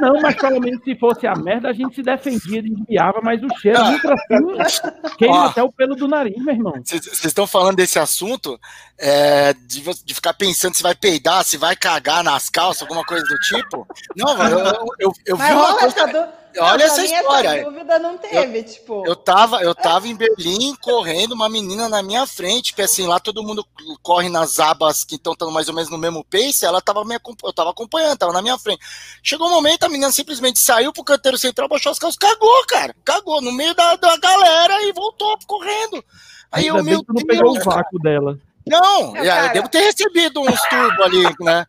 Não, 0.00 0.20
mas 0.20 0.36
pelo 0.36 0.60
menos 0.60 0.82
se 0.84 0.94
fosse 0.94 1.26
a 1.26 1.34
merda, 1.34 1.70
a 1.70 1.72
gente 1.72 1.94
se 1.94 2.02
defendia, 2.02 2.62
desviava, 2.62 3.20
mas 3.22 3.42
o 3.42 3.48
cheiro 3.58 3.80
entra 3.82 4.14
assim, 4.14 5.16
queima 5.18 5.46
até 5.46 5.62
o 5.62 5.72
pelo 5.72 5.96
do 5.96 6.06
nariz, 6.06 6.36
meu 6.44 6.54
irmão. 6.54 6.74
Vocês 6.84 7.24
estão 7.24 7.46
falando 7.46 7.76
desse 7.76 7.98
assunto 7.98 8.60
é, 8.98 9.52
de, 9.54 9.82
de, 10.04 10.14
ficar 10.14 10.34
pensando 10.34 10.74
se 10.74 10.82
vai 10.82 10.94
peidar, 10.94 11.44
se 11.44 11.56
vai 11.56 11.74
cagar 11.74 12.22
nas 12.22 12.48
calças, 12.48 12.82
alguma 12.82 13.04
coisa 13.04 13.24
do 13.24 13.36
tipo? 13.40 13.86
Não, 14.14 14.48
eu, 14.48 14.58
eu, 14.58 14.86
eu, 15.00 15.12
eu 15.26 15.36
vi 15.36 15.52
uma 15.52 15.76
coisa. 15.76 16.45
Olha 16.58 16.84
essa 16.84 17.04
história. 17.04 17.48
Essa 17.48 17.70
dúvida 17.70 17.98
não 17.98 18.18
teve, 18.18 18.58
eu, 18.58 18.64
tipo. 18.64 19.06
Eu 19.06 19.16
tava, 19.16 19.62
eu 19.62 19.74
tava 19.74 20.08
em 20.08 20.14
Berlim 20.14 20.74
correndo, 20.80 21.32
uma 21.32 21.48
menina 21.48 21.88
na 21.88 22.02
minha 22.02 22.26
frente, 22.26 22.74
que 22.74 22.82
assim, 22.82 23.06
lá 23.06 23.20
todo 23.20 23.42
mundo 23.42 23.66
corre 24.02 24.28
nas 24.28 24.58
abas 24.58 25.04
que 25.04 25.16
estão 25.16 25.34
mais 25.50 25.68
ou 25.68 25.74
menos 25.74 25.90
no 25.90 25.98
mesmo 25.98 26.24
pace, 26.24 26.64
ela 26.64 26.80
tava 26.80 27.04
me 27.04 27.16
eu 27.44 27.52
tava 27.52 27.70
acompanhando, 27.70 28.18
tava 28.18 28.32
na 28.32 28.42
minha 28.42 28.58
frente. 28.58 28.80
Chegou 29.22 29.48
um 29.48 29.52
momento, 29.52 29.84
a 29.84 29.88
menina 29.88 30.10
simplesmente 30.12 30.58
saiu 30.58 30.92
pro 30.92 31.04
canteiro 31.04 31.38
central, 31.38 31.68
baixou 31.68 31.92
as 31.92 31.98
calças, 31.98 32.18
cagou, 32.18 32.64
cara. 32.66 32.94
Cagou 33.04 33.40
no 33.40 33.52
meio 33.52 33.74
da, 33.74 33.96
da 33.96 34.16
galera 34.16 34.82
e 34.82 34.92
voltou 34.92 35.36
correndo. 35.46 36.04
Aí 36.50 36.64
Ainda 36.64 36.78
eu, 36.78 36.84
meu, 36.84 37.04
não 37.08 37.26
pegou 37.26 37.56
o 37.56 37.62
vácuo 37.62 37.98
dela. 37.98 38.38
Não, 38.66 39.16
eu, 39.16 39.24
eu 39.24 39.52
devo 39.52 39.68
ter 39.68 39.78
recebido 39.78 40.40
uns 40.40 40.60
turbo 40.68 41.02
ali, 41.04 41.22
né? 41.40 41.64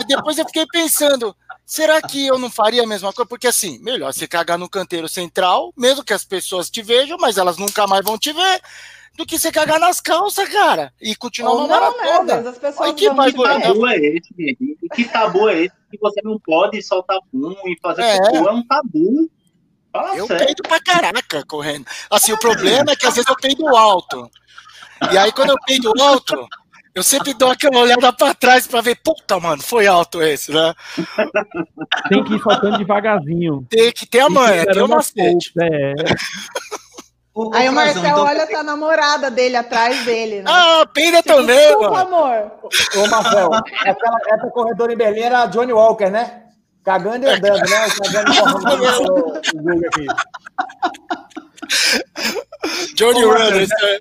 E 0.00 0.04
depois 0.04 0.36
eu 0.36 0.44
fiquei 0.46 0.66
pensando, 0.66 1.34
Será 1.66 2.00
que 2.02 2.26
eu 2.26 2.38
não 2.38 2.50
faria 2.50 2.82
a 2.82 2.86
mesma 2.86 3.12
coisa? 3.12 3.28
Porque 3.28 3.46
assim, 3.46 3.78
melhor 3.82 4.12
você 4.12 4.26
cagar 4.28 4.58
no 4.58 4.68
canteiro 4.68 5.08
central, 5.08 5.72
mesmo 5.76 6.04
que 6.04 6.12
as 6.12 6.24
pessoas 6.24 6.68
te 6.68 6.82
vejam, 6.82 7.16
mas 7.18 7.38
elas 7.38 7.56
nunca 7.56 7.86
mais 7.86 8.04
vão 8.04 8.18
te 8.18 8.32
ver, 8.32 8.60
do 9.16 9.24
que 9.24 9.38
você 9.38 9.50
cagar 9.50 9.78
nas 9.80 10.00
calças, 10.00 10.48
cara, 10.48 10.92
e 11.00 11.14
continuar 11.16 11.52
Ou 11.52 11.58
uma 11.64 11.68
não, 11.68 11.80
né? 11.80 11.80
Maratona. 12.04 12.34
vezes 12.34 12.46
as 12.48 12.58
pessoas 12.58 12.80
Olha 12.88 12.94
que 12.94 13.10
bagulho, 13.10 13.54
né? 13.58 13.60
tabu 13.60 13.86
é 13.86 13.96
esse, 13.96 14.28
gente? 14.38 14.76
Que 14.94 15.04
tabu 15.04 15.48
é 15.48 15.62
esse 15.62 15.74
que 15.90 15.98
você 16.00 16.20
não 16.22 16.38
pode 16.40 16.82
soltar 16.82 17.18
pum 17.32 17.54
e 17.66 17.78
fazer 17.80 18.02
É. 18.02 18.18
cocô? 18.18 18.48
É 18.48 18.52
um 18.52 18.66
tabu. 18.66 19.30
Fala 19.92 20.16
Eu 20.16 20.26
sério. 20.26 20.44
peido 20.46 20.62
pra 20.64 20.80
caraca 20.82 21.44
correndo. 21.46 21.86
Assim, 22.10 22.32
o 22.32 22.38
problema 22.38 22.90
é 22.90 22.96
que 22.96 23.06
às 23.06 23.14
vezes 23.14 23.30
eu 23.30 23.36
peido 23.36 23.68
alto. 23.76 24.28
E 25.12 25.16
aí, 25.16 25.30
quando 25.32 25.50
eu 25.50 25.56
peido 25.64 25.92
alto, 26.02 26.46
eu 26.94 27.02
sempre 27.02 27.34
dou 27.34 27.50
aquela 27.50 27.78
olhada 27.78 28.12
pra 28.12 28.34
trás 28.34 28.66
pra 28.66 28.80
ver, 28.80 28.96
puta, 29.02 29.38
mano, 29.40 29.62
foi 29.62 29.86
alto 29.86 30.22
esse, 30.22 30.52
né? 30.52 30.72
Tem 32.08 32.22
que 32.24 32.34
ir 32.34 32.40
soltando 32.42 32.78
devagarzinho. 32.78 33.66
Tem 33.68 33.90
que 33.92 34.06
ter 34.06 34.20
a 34.20 34.30
manha, 34.30 34.64
tem 34.66 34.82
o 34.82 34.88
macete. 34.88 35.52
É. 35.60 35.92
Ô, 37.34 37.50
Aí 37.52 37.68
o 37.68 37.72
Marcel 37.72 38.00
então- 38.04 38.22
olha, 38.24 38.46
tá 38.46 38.60
a 38.60 38.62
namorada 38.62 39.28
dele 39.28 39.56
atrás 39.56 40.04
dele, 40.04 40.36
né? 40.36 40.44
Ah, 40.46 40.86
peida 40.94 41.20
Tipo, 41.20 41.34
também, 41.34 41.56
Desculpa, 41.66 41.90
mano. 42.04 42.16
amor. 42.16 42.52
Ô, 42.96 43.06
Marcel, 43.08 43.50
aquela, 43.52 44.18
essa 44.28 44.50
corredora 44.52 44.92
em 44.92 44.96
Berlim 44.96 45.20
era 45.22 45.42
a 45.42 45.46
Johnny 45.46 45.72
Walker, 45.72 46.10
né? 46.10 46.42
Cagando 46.84 47.26
e 47.26 47.28
andando, 47.30 47.58
né? 47.68 47.88
Cagando 47.98 48.32
e 48.32 49.50
correndo 49.50 49.86
aqui. 49.86 50.06
Johnny 52.94 53.24
Ô, 53.24 53.30
Runner. 53.32 53.38
Marcel, 53.50 53.62
isso 53.62 53.84
é- 53.84 53.98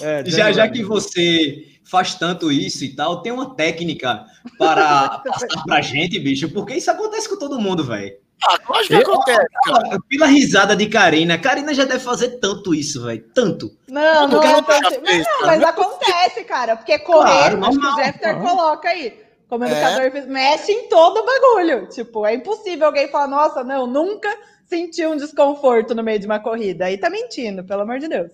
É, 0.00 0.24
Já, 0.26 0.52
já 0.52 0.62
Walker. 0.64 0.78
que 0.78 0.84
você 0.84 1.64
faz 1.90 2.14
tanto 2.14 2.52
isso 2.52 2.84
e 2.84 2.94
tal, 2.94 3.22
tem 3.22 3.32
uma 3.32 3.54
técnica 3.54 4.24
para 4.58 5.18
passar 5.26 5.64
pra 5.64 5.80
gente, 5.80 6.18
bicho, 6.18 6.48
porque 6.50 6.74
isso 6.74 6.90
acontece 6.90 7.28
com 7.28 7.38
todo 7.38 7.58
mundo, 7.60 7.84
velho. 7.84 8.16
Ah, 8.44 8.56
lógico 8.68 8.88
que 8.88 9.02
acontece, 9.02 9.46
cara. 9.64 9.98
Pela 10.08 10.26
risada 10.26 10.76
de 10.76 10.86
Karina, 10.86 11.36
Karina 11.38 11.74
já 11.74 11.84
deve 11.84 11.98
fazer 11.98 12.38
tanto 12.38 12.72
isso, 12.72 13.02
velho. 13.04 13.24
Tanto. 13.34 13.72
Não, 13.88 14.28
não 14.28 14.42
é 14.42 14.52
assim. 14.52 15.00
fez, 15.04 15.26
Não, 15.26 15.40
cara. 15.40 15.46
mas 15.46 15.62
acontece, 15.64 16.44
cara. 16.44 16.76
Porque 16.76 16.98
correr, 17.00 17.56
Claro, 17.56 17.64
acho 17.66 17.80
que 17.80 17.86
o 17.86 17.96
Jeffter 17.96 18.40
coloca 18.40 18.88
aí. 18.88 19.20
Como 19.48 19.64
É. 19.64 19.72
educador 19.72 20.12
físico, 20.12 20.32
mexe 20.32 20.70
em 20.70 20.88
todo 20.88 21.18
o 21.18 21.26
bagulho. 21.26 21.88
Tipo, 21.88 22.24
é 22.26 22.34
impossível 22.34 22.86
alguém 22.86 23.08
falar, 23.08 23.26
nossa, 23.26 23.64
não, 23.64 23.86
nunca 23.88 24.28
senti 24.66 25.04
um 25.04 25.16
desconforto 25.16 25.92
no 25.94 26.04
meio 26.04 26.20
de 26.20 26.26
uma 26.26 26.38
corrida. 26.38 26.84
Aí 26.84 26.96
tá 26.96 27.10
mentindo, 27.10 27.64
pelo 27.64 27.82
amor 27.82 27.98
de 27.98 28.06
Deus. 28.06 28.30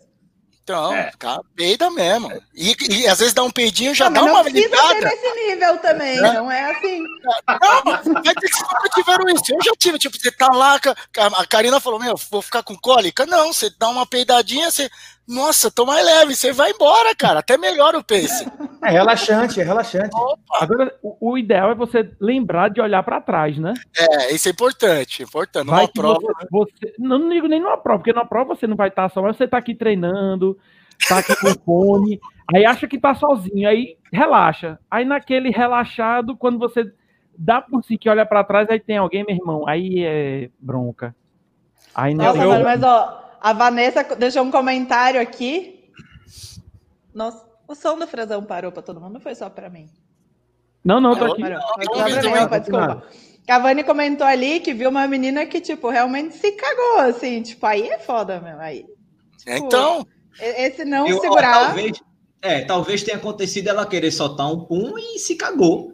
Então, 0.65 0.95
É. 0.95 1.13
cara, 1.19 1.43
peida 1.55 1.91
mesmo. 1.91 2.33
E, 2.55 2.75
e 2.89 3.07
às 3.07 3.19
vezes 3.19 3.35
dá 3.35 3.43
um 3.43 3.51
peidinho 3.51 3.93
e 3.93 3.95
já 3.95 4.07
Ah, 4.07 4.09
dá 4.09 4.23
uma 4.23 4.33
não 4.33 4.43
precisa 4.45 4.69
ser 4.71 4.75
habilitada. 4.83 5.15
nesse 5.15 5.47
nível 5.47 5.79
também, 5.79 6.17
É. 6.17 6.21
não 6.33 6.51
é 6.51 6.71
assim. 6.71 7.01
Não, 7.03 7.83
mas 7.85 8.03
vocês 8.03 8.63
nunca 8.63 8.89
tiveram 8.95 9.29
isso. 9.29 9.45
Eu 9.51 9.59
já 9.63 9.73
tive, 9.79 9.99
tipo, 9.99 10.19
você 10.19 10.33
tá 10.33 10.49
lá, 10.49 10.81
a 11.37 11.47
Karina 11.47 11.79
falou, 11.81 12.01
meu, 12.01 12.15
vou 12.31 12.41
ficar 12.41 12.63
com 12.63 12.75
cólica. 12.77 13.27
Não, 13.27 13.53
você 13.53 13.69
dá 13.79 13.89
uma 13.91 14.07
peidadinha, 14.07 14.71
você. 14.71 14.91
Nossa, 15.29 15.71
tô 15.71 15.85
mais 15.85 16.05
leve, 16.05 16.35
você 16.35 16.51
vai 16.53 16.71
embora, 16.71 17.15
cara. 17.15 17.41
Até 17.41 17.59
melhora 17.59 17.99
o 17.99 18.05
pace. 18.05 18.47
É 18.85 18.91
relaxante, 18.91 19.61
é 19.61 19.65
relaxante. 19.65 20.15
Agora, 20.61 20.95
o, 21.03 21.31
o 21.33 21.39
ideal 21.39 21.71
é 21.71 21.75
você 21.75 22.11
lembrar 22.21 22.69
de 22.71 22.81
olhar 22.81 23.03
para 23.03 23.21
trás, 23.21 23.57
né? 23.59 23.73
É, 23.97 24.35
isso 24.35 24.49
é 24.49 24.53
importante, 24.53 25.23
importante. 25.23 25.67
Numa 25.67 25.77
Vai 25.79 25.87
que 25.89 25.95
prova. 25.95 26.21
você, 26.51 26.77
você- 26.81 26.95
Não, 26.99 27.19
não 27.19 27.29
digo 27.31 27.47
nem 27.49 27.61
numa 27.61 27.77
prova, 27.79 27.99
porque 27.99 28.13
na 28.13 28.25
prova 28.25 28.55
você 28.55 28.67
não 28.67 28.77
vai 28.77 28.89
estar 28.89 29.09
só, 29.09 29.23
mas 29.23 29.37
você 29.37 29.49
tá 29.49 29.59
aqui 29.59 29.75
treinando, 29.75 30.59
tá 31.09 31.19
aqui 31.19 31.35
com 31.37 31.55
fone, 31.65 32.21
aí 32.55 32.65
acha 32.67 32.87
que 32.87 32.99
tá 32.99 33.15
sozinho, 33.15 33.69
aí 33.69 33.97
relaxa. 34.13 34.79
Aí 34.91 35.05
naquele 35.05 35.51
relaxado, 35.51 36.37
quando 36.37 36.59
você 36.59 36.93
dá 37.37 37.61
por 37.61 37.83
si 37.85 37.97
que 37.99 38.09
olha 38.09 38.25
para 38.27 38.45
trás, 38.45 38.69
aí 38.71 38.79
tem 38.79 38.97
alguém, 38.99 39.25
meu 39.27 39.35
irmão, 39.35 39.67
aí 39.67 40.05
é 40.05 40.51
bronca. 40.61 41.15
Aí 41.95 42.15
não 42.15 42.25
Nossa, 42.27 42.39
eu- 42.43 42.65
mas 42.65 42.83
ó, 42.83 43.37
a 43.41 43.53
Vanessa 43.53 44.03
deixou 44.17 44.43
um 44.43 44.51
comentário 44.51 45.21
aqui. 45.21 45.85
Nossa, 47.15 47.45
o 47.69 47.75
som 47.75 47.99
do 47.99 48.07
Frazão 48.07 48.43
parou 48.45 48.71
pra 48.73 48.83
todo 48.83 49.01
mundo, 49.01 49.15
não 49.15 49.21
foi 49.21 49.35
só 49.35 49.49
pra 49.51 49.69
mim. 49.71 49.89
Não, 50.85 51.01
não, 51.01 51.17
tô 51.17 51.25
aqui. 51.33 51.41
parou. 51.41 51.61
Desculpa. 52.61 53.03
A 53.49 53.59
Vani 53.59 53.85
comentou 53.85 54.27
ali 54.27 54.61
que 54.61 54.73
viu 54.73 54.89
uma 54.91 55.07
menina 55.07 55.45
que, 55.47 55.61
tipo, 55.61 55.89
realmente 55.91 56.37
se 56.37 56.53
cagou, 56.53 56.99
assim. 57.01 57.43
Tipo, 57.43 57.67
aí 57.67 57.89
é 57.89 57.99
foda 57.99 58.41
mesmo. 58.41 58.61
Aí, 58.61 58.85
Então, 59.47 60.07
E- 60.41 60.67
esse 60.67 60.85
não 60.85 61.07
Eu- 61.07 61.19
ó, 61.19 61.21
segurar. 61.21 61.67
talvez, 61.67 62.01
é, 62.43 62.65
talvez 62.65 63.03
tenha 63.03 63.17
acontecido 63.19 63.69
ela 63.69 63.87
querer 63.87 64.11
soltar 64.11 64.51
um 64.51 64.65
pum 64.65 64.95
e 64.99 65.19
se 65.19 65.37
cagou. 65.37 65.93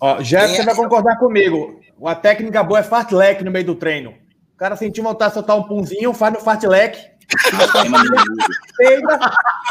Ó, 0.00 0.20
Jeff, 0.22 0.52
É. 0.52 0.56
você 0.56 0.62
vai 0.64 0.74
concordar 0.74 1.18
comigo. 1.18 1.80
A 2.06 2.14
técnica 2.14 2.62
boa 2.62 2.80
é 2.80 2.82
fartlek 2.82 3.42
no 3.42 3.50
meio 3.50 3.64
do 3.66 3.74
treino. 3.74 4.14
O 4.54 4.56
cara 4.56 4.76
sentiu 4.76 5.02
vontade 5.02 5.30
de 5.30 5.34
soltar 5.34 5.56
um 5.56 5.62
punzinho, 5.64 6.12
faz 6.12 6.32
no 6.34 6.40
fartlek, 6.40 6.98
peida, 8.76 9.18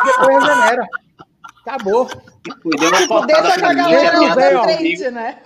depois 0.06 0.44
regenera. 0.44 0.88
Acabou. 1.66 2.08
Foi, 2.08 2.20
deu 2.80 2.90
uma 2.90 2.98
Tipo, 2.98 3.08
cortada 3.10 3.54
pra 3.54 3.74
mim, 3.74 4.64
frente, 4.64 5.12
né? 5.12 5.38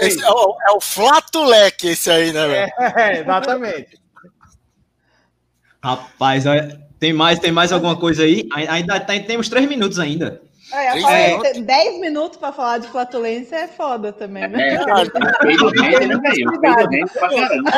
Esse 0.00 0.22
é 0.24 0.30
o, 0.30 0.56
é 0.68 0.72
o 0.72 0.80
flato 0.80 1.44
leque 1.44 1.88
esse 1.88 2.10
aí, 2.10 2.32
né, 2.32 2.46
velho? 2.46 2.72
É, 2.98 3.20
exatamente. 3.20 3.98
Rapaz, 5.82 6.44
tem 6.98 7.12
mais, 7.12 7.38
tem 7.38 7.52
mais 7.52 7.72
alguma 7.72 7.96
coisa 7.96 8.22
aí? 8.22 8.48
Ai- 8.52 8.66
Ainda 8.68 8.98
tem, 9.00 9.22
temos 9.24 9.48
três 9.48 9.68
minutos 9.68 9.98
ainda. 9.98 10.40
É, 10.72 10.98
falei, 11.00 11.26
minutos. 11.28 11.52
ter 11.52 11.60
10 11.62 12.00
minutos 12.00 12.38
pra 12.38 12.50
falar 12.50 12.78
de 12.78 12.88
flatulência 12.88 13.54
é 13.56 13.68
foda 13.68 14.12
também, 14.12 14.48
né? 14.48 14.68
É, 14.74 14.78
né. 14.78 14.84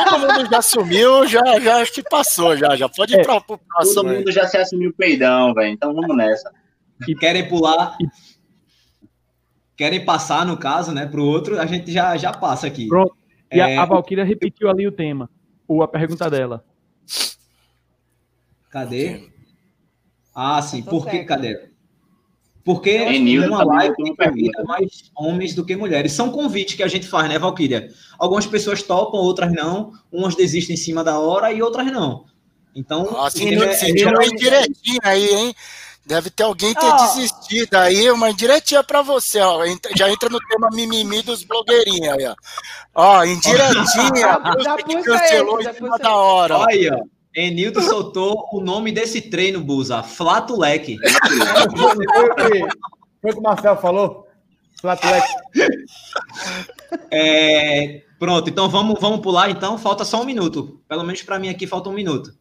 Todo 0.05 0.19
mundo 0.21 0.49
já 0.51 0.63
sumiu, 0.63 1.27
já, 1.27 1.43
já 1.61 1.77
acho 1.83 1.93
que 1.93 2.03
passou, 2.05 2.57
já. 2.57 2.77
Já 2.77 2.89
pode 2.89 3.15
ir 3.15 3.21
É. 3.21 3.25
pra, 3.25 3.41
pro 3.41 3.59
próximo. 3.59 3.95
Todo 4.03 4.15
mundo 4.15 4.31
já 4.33 4.47
se 4.47 4.57
assumiu 4.57 4.93
peidão, 4.97 5.53
velho. 5.53 5.71
Então 5.73 5.93
vamos 5.95 6.17
nessa. 6.17 6.51
Querem 7.19 7.49
pular, 7.49 7.97
querem 9.77 10.05
passar, 10.05 10.47
no 10.47 10.57
caso, 10.57 10.93
né, 10.93 11.07
para 11.07 11.21
o 11.21 11.27
outro, 11.27 11.61
a 11.61 11.67
gente 11.67 11.93
já, 11.93 12.17
já 12.17 12.33
passa 12.33 12.67
aqui. 12.67 12.89
Pronto. 12.89 13.15
E 13.53 13.61
É, 13.61 13.77
a, 13.77 13.83
a 13.83 13.85
Valkyria 13.85 14.25
repetiu 14.25 14.69
ali 14.69 14.87
o 14.87 14.93
tema, 14.93 15.31
ou 15.69 15.83
a 15.83 15.89
pergunta 15.89 16.29
dela. 16.31 16.65
Cadê? 18.71 19.29
Ah, 20.35 20.61
sim. 20.61 20.83
Por 20.83 21.07
que, 21.07 21.25
cadê? 21.25 21.71
Porque 22.65 22.91
Enildo 22.91 23.47
numa 23.47 23.59
também 23.61 23.77
live 23.77 23.95
uma 23.97 24.17
tem 24.17 24.29
convida 24.29 24.65
mais 24.65 25.11
homens 25.17 25.55
do 25.55 25.65
que 25.65 25.77
mulheres. 25.77 26.13
São 26.13 26.33
convites 26.33 26.75
que 26.75 26.83
a 26.83 26.89
gente 26.89 27.07
faz, 27.07 27.29
né, 27.29 27.39
Valkyria? 27.39 27.89
Algumas 28.19 28.45
pessoas 28.45 28.83
topam, 28.83 29.21
outras 29.21 29.53
não. 29.53 29.93
Umas 30.11 30.35
desistem 30.35 30.75
em 30.75 30.77
cima 30.77 31.05
da 31.05 31.17
hora 31.21 31.53
e 31.53 31.63
outras 31.63 31.87
não. 31.87 32.25
Então, 32.75 33.05
Nossa, 33.05 33.39
é- 33.39 33.41
sentiu, 33.41 33.63
é- 33.63 34.13
é- 34.13 34.15
uma 34.15 34.27
indiretinha 34.27 35.01
aí, 35.05 35.29
hein? 35.33 35.55
Deve 36.07 36.31
ter 36.31 36.45
alguém 36.45 36.73
ter 36.73 36.87
Ó. 36.87 36.97
desistido 36.99 37.75
aí, 37.75 38.09
uma 38.13 38.31
indiretinha 38.31 38.85
pra 38.85 39.03
você, 39.03 39.41
ó. 39.41 39.65
Já 39.97 40.09
entra 40.09 40.29
no 40.29 40.39
tema 40.39 40.69
mimimi 40.73 41.21
dos 41.21 41.43
blogueirinhos 41.43 42.09
aí, 42.17 42.27
ó. 42.27 42.35
Ó, 42.95 43.25
indiretinha. 43.25 44.41
Já 44.63 44.77
que 44.77 45.03
cancelou 45.03 45.61
em 45.61 45.75
cima 45.75 45.99
da 45.99 46.15
hora. 46.15 46.59
Olha 46.59 46.69
aí, 46.69 46.89
ó. 46.91 47.17
Enildo 47.35 47.83
soltou 47.83 48.49
o 48.53 48.61
nome 48.61 48.93
desse 48.93 49.21
treino, 49.21 49.61
Busa. 49.61 50.03
Flato 50.03 50.57
leque. 50.59 50.97
Foi 53.21 53.31
o 53.31 53.35
que, 53.35 53.39
o 53.39 53.43
Marcel 53.43 53.77
falou? 53.77 54.27
Flatlek. 54.81 55.27
É, 57.11 58.03
pronto, 58.19 58.49
então 58.49 58.69
vamos, 58.69 59.01
vamos 59.01 59.21
pular. 59.21 59.51
Então, 59.51 59.77
falta 59.77 60.05
só 60.05 60.23
um 60.23 60.25
minuto. 60.25 60.81
Pelo 60.89 61.03
menos 61.03 61.23
para 61.23 61.39
mim 61.39 61.49
aqui 61.49 61.67
falta 61.67 61.89
um 61.89 61.95
minuto. 61.95 62.33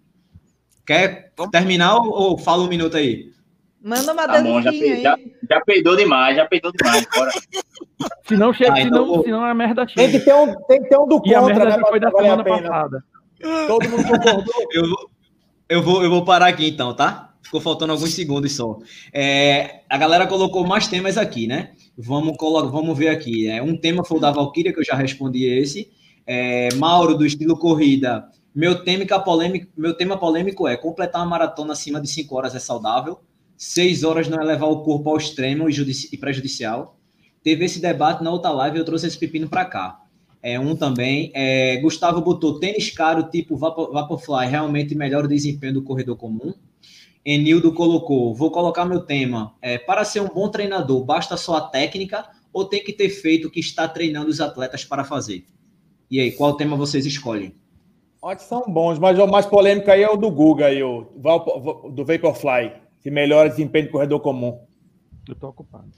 Quer 0.85 1.33
terminar 1.51 1.95
ou, 1.95 2.09
ou 2.09 2.37
fala 2.37 2.63
um 2.63 2.67
minuto 2.67 2.95
aí? 2.95 3.33
Manda 3.85 4.13
uma 4.13 4.27
Tá 4.27 4.41
bom, 4.41 4.61
já, 4.61 4.71
dancinha 4.71 4.95
pe- 4.95 5.01
já, 5.03 5.13
aí. 5.13 5.31
já 5.47 5.61
peidou 5.61 5.95
demais, 5.95 6.35
já 6.35 6.45
peidou 6.47 6.71
demais. 6.71 7.05
Bora. 7.15 7.31
Se 8.27 8.35
não 8.35 8.51
chega, 8.51 8.73
Ah, 8.73 8.75
se 8.77 8.81
então 8.81 9.05
não, 9.05 9.23
se 9.23 9.29
não 9.29 9.43
a 9.45 9.53
merda 9.53 9.85
Tem 9.85 10.07
que 10.11 10.19
chega. 10.19 10.25
ter 10.25 10.33
um, 10.33 10.55
tem 10.67 10.81
que 10.81 10.89
ter 10.89 10.97
um 10.97 11.07
do 11.07 11.21
E 11.23 11.35
a 11.35 11.39
contra, 11.39 11.55
merda 11.55 11.65
né? 11.65 11.71
já 11.81 11.87
foi 11.87 11.99
da 11.99 12.11
semana 12.11 12.43
passada. 12.43 13.03
Todo 13.67 13.89
mundo 13.89 14.03
concordou. 14.07 14.53
Eu, 14.73 14.81
vou- 14.89 15.09
eu, 15.69 15.81
vou, 15.83 16.03
eu 16.03 16.09
vou 16.09 16.25
parar 16.25 16.47
aqui 16.47 16.67
então, 16.67 16.95
tá? 16.95 17.33
Ficou 17.43 17.61
faltando 17.61 17.93
alguns 17.93 18.13
segundos 18.13 18.55
só. 18.55 18.77
É, 19.13 19.81
a 19.89 19.97
galera 19.97 20.25
colocou 20.27 20.65
mais 20.65 20.87
temas 20.87 21.17
aqui, 21.17 21.45
né? 21.47 21.71
Vamos, 21.97 22.35
colo- 22.37 22.69
vamos 22.71 22.97
ver 22.97 23.09
aqui. 23.09 23.47
É, 23.47 23.61
um 23.61 23.77
tema 23.77 24.03
foi 24.03 24.17
o 24.17 24.21
da 24.21 24.31
Valkyria, 24.31 24.73
que 24.73 24.79
eu 24.79 24.83
já 24.83 24.95
respondi 24.95 25.45
esse. 25.45 25.89
É, 26.25 26.69
Mauro, 26.75 27.15
do 27.15 27.25
estilo 27.25 27.57
corrida. 27.57 28.27
Meu 28.53 28.83
tema, 28.83 29.05
polêmico, 29.23 29.71
meu 29.77 29.93
tema 29.95 30.17
polêmico 30.17 30.67
é 30.67 30.75
completar 30.75 31.21
uma 31.21 31.29
maratona 31.29 31.73
acima 31.73 32.01
de 32.01 32.09
5 32.09 32.35
horas 32.35 32.55
é 32.55 32.59
saudável. 32.59 33.19
6 33.57 34.03
horas 34.03 34.27
não 34.27 34.39
é 34.39 34.43
levar 34.43 34.67
o 34.67 34.83
corpo 34.83 35.09
ao 35.09 35.17
extremo 35.17 35.69
e, 35.69 35.71
judici- 35.71 36.15
prejudicial. 36.17 36.97
Teve 37.43 37.65
esse 37.65 37.79
debate 37.79 38.23
na 38.23 38.31
outra 38.31 38.51
live 38.51 38.77
e 38.77 38.79
eu 38.79 38.85
trouxe 38.85 39.07
esse 39.07 39.17
pepino 39.17 39.47
para 39.47 39.65
cá. 39.65 40.01
É 40.41 40.59
um 40.59 40.75
também. 40.75 41.31
É, 41.33 41.77
Gustavo 41.77 42.21
botou 42.21 42.59
tênis 42.59 42.91
caro 42.91 43.23
tipo 43.29 43.55
Vapor, 43.55 43.91
Vaporfly, 43.91 44.47
realmente 44.47 44.93
melhor 44.93 45.25
o 45.25 45.27
desempenho 45.27 45.73
do 45.73 45.83
corredor 45.83 46.17
comum. 46.17 46.53
Enildo 47.25 47.73
colocou: 47.73 48.33
vou 48.35 48.51
colocar 48.51 48.85
meu 48.85 49.01
tema. 49.01 49.55
É, 49.61 49.77
para 49.77 50.05
ser 50.05 50.21
um 50.21 50.27
bom 50.27 50.49
treinador, 50.49 51.03
basta 51.03 51.35
só 51.35 51.57
a 51.57 51.61
técnica 51.61 52.25
ou 52.53 52.65
tem 52.65 52.83
que 52.83 52.93
ter 52.93 53.09
feito 53.09 53.47
o 53.47 53.51
que 53.51 53.59
está 53.59 53.87
treinando 53.87 54.29
os 54.29 54.39
atletas 54.39 54.85
para 54.85 55.03
fazer? 55.03 55.45
E 56.09 56.19
aí, 56.19 56.31
qual 56.31 56.55
tema 56.55 56.77
vocês 56.77 57.05
escolhem? 57.05 57.55
Acho 58.23 58.37
que 58.37 58.43
são 58.43 58.63
bons, 58.67 58.97
mas 58.97 59.19
o 59.19 59.27
mais 59.27 59.45
polêmico 59.45 59.91
aí 59.91 60.01
é 60.01 60.09
o 60.09 60.15
do 60.15 60.31
Guga, 60.31 60.67
aí, 60.67 60.81
o 60.81 61.01
do 61.91 62.05
Vaporfly, 62.05 62.71
que 63.05 63.11
melhora 63.11 63.47
o 63.47 63.51
desempenho 63.51 63.85
do 63.85 63.91
corredor 63.91 64.19
comum. 64.19 64.65
Eu 65.29 65.35
tô 65.35 65.49
ocupado. 65.49 65.91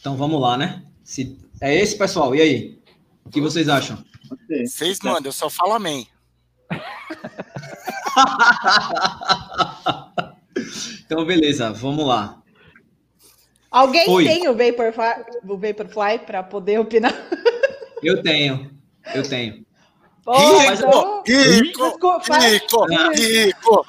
Então 0.00 0.16
vamos 0.16 0.40
lá, 0.40 0.56
né? 0.56 0.86
Se... 1.04 1.38
É 1.60 1.74
esse, 1.74 1.98
pessoal. 1.98 2.34
E 2.34 2.40
aí? 2.40 2.80
O 3.26 3.28
que 3.28 3.42
vocês 3.42 3.68
acham? 3.68 4.02
Vocês 4.64 4.98
mandam, 5.02 5.26
eu 5.26 5.32
só 5.32 5.50
falo 5.50 5.74
amém. 5.74 6.08
então, 11.04 11.26
beleza, 11.26 11.74
vamos 11.74 12.06
lá. 12.06 12.42
Alguém 13.70 14.06
Foi. 14.06 14.24
tem 14.24 14.48
o 14.48 14.56
Vaporfly, 14.56 15.26
o 15.46 15.58
Vaporfly 15.58 16.20
para 16.24 16.42
poder 16.42 16.80
opinar? 16.80 17.12
Eu 18.02 18.22
tenho, 18.22 18.70
eu 19.14 19.28
tenho. 19.28 19.65
Rico, 20.28 21.22
rico, 21.24 22.18
rico, 22.32 22.84
rico. 23.14 23.86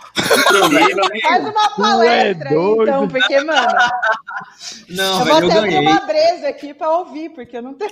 Faz 1.23 1.45
uma 1.45 1.69
palestra 1.76 2.50
aí, 2.50 2.56
então, 2.56 3.08
porque, 3.08 3.39
mano. 3.41 3.73
Não, 4.88 5.19
eu 5.19 5.26
velho, 5.26 5.39
vou 5.39 5.56
eu 5.56 5.62
ganhei. 5.63 5.80
uma 5.80 6.00
brisa 6.02 6.47
aqui 6.50 6.76
para 6.76 6.95
ouvir, 6.95 7.30
porque 7.32 7.58
eu 7.58 7.63
não 7.63 7.73
tenho. 7.73 7.91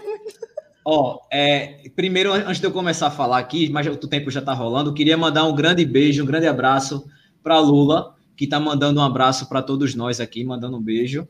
Ó, 0.85 1.21
é, 1.33 1.89
primeiro, 1.95 2.31
antes 2.31 2.59
de 2.59 2.67
eu 2.67 2.71
começar 2.71 3.07
a 3.07 3.11
falar 3.11 3.39
aqui, 3.39 3.67
mas 3.69 3.87
o 3.87 3.97
tempo 3.97 4.29
já 4.29 4.43
tá 4.43 4.53
rolando, 4.53 4.93
queria 4.93 5.17
mandar 5.17 5.45
um 5.45 5.55
grande 5.55 5.83
beijo, 5.83 6.21
um 6.21 6.27
grande 6.27 6.45
abraço 6.45 7.03
para 7.41 7.57
Lula, 7.57 8.15
que 8.37 8.45
tá 8.45 8.59
mandando 8.59 8.99
um 8.99 9.03
abraço 9.03 9.49
para 9.49 9.63
todos 9.63 9.95
nós 9.95 10.19
aqui, 10.19 10.43
mandando 10.43 10.77
um 10.77 10.81
beijo 10.81 11.27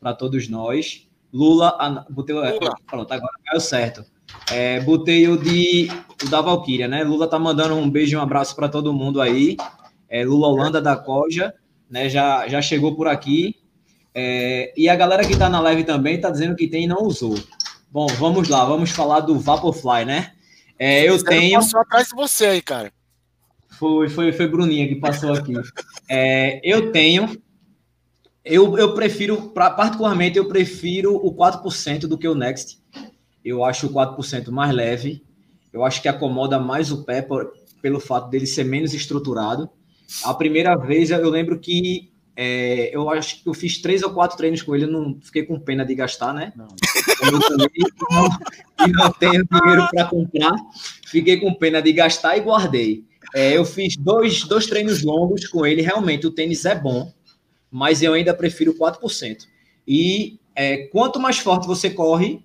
para 0.00 0.12
todos 0.12 0.48
nós. 0.48 1.06
Lula, 1.32 2.06
botei, 2.10 2.34
Lula. 2.34 2.58
pronto, 2.84 3.12
agora 3.12 3.32
caiu 3.44 3.60
certo. 3.60 4.04
É, 4.50 4.80
botei 4.80 5.28
o 5.28 5.36
de 5.36 5.88
o 6.24 6.28
da 6.28 6.40
Valkyria, 6.40 6.88
né? 6.88 7.02
Lula 7.04 7.28
tá 7.28 7.38
mandando 7.38 7.74
um 7.74 7.90
beijo 7.90 8.14
e 8.14 8.16
um 8.16 8.22
abraço 8.22 8.54
para 8.54 8.68
todo 8.68 8.92
mundo 8.92 9.20
aí. 9.20 9.56
É, 10.08 10.24
Lula 10.24 10.48
Holanda 10.48 10.80
da 10.80 10.96
Coja, 10.96 11.52
né? 11.90 12.08
Já, 12.08 12.46
já 12.48 12.62
chegou 12.62 12.94
por 12.94 13.08
aqui. 13.08 13.56
É, 14.14 14.72
e 14.76 14.88
a 14.88 14.96
galera 14.96 15.26
que 15.26 15.36
tá 15.36 15.48
na 15.48 15.60
live 15.60 15.84
também 15.84 16.20
tá 16.20 16.30
dizendo 16.30 16.56
que 16.56 16.68
tem 16.68 16.84
e 16.84 16.86
não 16.86 17.02
usou. 17.02 17.34
Bom, 17.90 18.06
vamos 18.06 18.48
lá, 18.48 18.64
vamos 18.64 18.90
falar 18.90 19.20
do 19.20 19.38
Vaporfly, 19.38 20.04
né? 20.04 20.32
É, 20.78 21.08
eu 21.08 21.22
tenho. 21.22 21.58
Passou 21.58 21.80
atrás 21.80 22.08
de 22.08 22.14
você 22.14 22.46
aí, 22.46 22.62
cara. 22.62 22.92
Foi, 23.78 24.08
foi, 24.08 24.32
foi 24.32 24.46
Bruninha 24.46 24.88
que 24.88 24.96
passou 24.96 25.32
aqui. 25.32 25.52
É, 26.08 26.60
eu 26.62 26.92
tenho. 26.92 27.40
Eu, 28.44 28.78
eu 28.78 28.94
prefiro, 28.94 29.50
pra, 29.50 29.70
particularmente, 29.70 30.38
eu 30.38 30.46
prefiro 30.46 31.16
o 31.16 31.34
4% 31.34 32.06
do 32.06 32.16
que 32.16 32.28
o 32.28 32.34
Next 32.34 32.78
eu 33.46 33.64
acho 33.64 33.86
o 33.86 33.90
4% 33.90 34.50
mais 34.50 34.74
leve. 34.74 35.22
Eu 35.72 35.84
acho 35.84 36.02
que 36.02 36.08
acomoda 36.08 36.58
mais 36.58 36.90
o 36.90 37.04
pé 37.04 37.22
por, 37.22 37.52
pelo 37.80 38.00
fato 38.00 38.28
dele 38.28 38.46
ser 38.46 38.64
menos 38.64 38.92
estruturado. 38.92 39.70
A 40.24 40.34
primeira 40.34 40.74
vez 40.76 41.10
eu 41.10 41.30
lembro 41.30 41.58
que 41.58 42.10
é, 42.34 42.94
eu 42.94 43.08
acho 43.08 43.42
que 43.42 43.48
eu 43.48 43.54
fiz 43.54 43.78
três 43.78 44.02
ou 44.02 44.12
quatro 44.12 44.36
treinos 44.36 44.62
com 44.62 44.74
ele, 44.74 44.84
eu 44.84 44.90
não 44.90 45.18
fiquei 45.22 45.44
com 45.44 45.58
pena 45.58 45.84
de 45.84 45.94
gastar, 45.94 46.34
né? 46.34 46.52
Não. 46.54 46.66
Eu 47.32 47.40
também 47.40 47.68
não, 48.10 48.28
e 48.86 48.92
não 48.92 49.12
tenho 49.12 49.46
dinheiro 49.50 49.88
para 49.90 50.04
comprar, 50.04 50.54
fiquei 51.06 51.38
com 51.38 51.54
pena 51.54 51.80
de 51.80 51.92
gastar 51.92 52.36
e 52.36 52.40
guardei. 52.40 53.04
É, 53.34 53.56
eu 53.56 53.64
fiz 53.64 53.96
dois, 53.96 54.44
dois 54.44 54.66
treinos 54.66 55.02
longos 55.02 55.46
com 55.46 55.64
ele, 55.64 55.80
realmente 55.80 56.26
o 56.26 56.30
tênis 56.30 56.64
é 56.66 56.74
bom, 56.74 57.10
mas 57.70 58.02
eu 58.02 58.12
ainda 58.12 58.34
prefiro 58.34 58.74
4%. 58.74 59.46
E 59.88 60.38
é, 60.54 60.88
quanto 60.88 61.18
mais 61.18 61.38
forte 61.38 61.66
você 61.66 61.88
corre, 61.88 62.44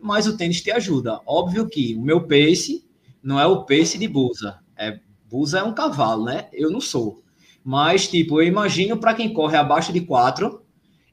mas 0.00 0.26
o 0.26 0.36
tênis 0.36 0.60
te 0.60 0.70
ajuda. 0.70 1.20
Óbvio 1.26 1.68
que 1.68 1.94
o 1.94 2.02
meu 2.02 2.26
pace 2.26 2.86
não 3.22 3.38
é 3.38 3.46
o 3.46 3.64
pace 3.64 3.98
de 3.98 4.06
Busa. 4.08 4.58
É, 4.76 5.00
Busa 5.28 5.58
é 5.58 5.62
um 5.62 5.74
cavalo, 5.74 6.24
né? 6.24 6.48
Eu 6.52 6.70
não 6.70 6.80
sou. 6.80 7.22
Mas, 7.64 8.08
tipo, 8.08 8.40
eu 8.40 8.46
imagino 8.46 8.96
para 8.96 9.14
quem 9.14 9.32
corre 9.32 9.56
abaixo 9.56 9.92
de 9.92 10.00
4, 10.00 10.62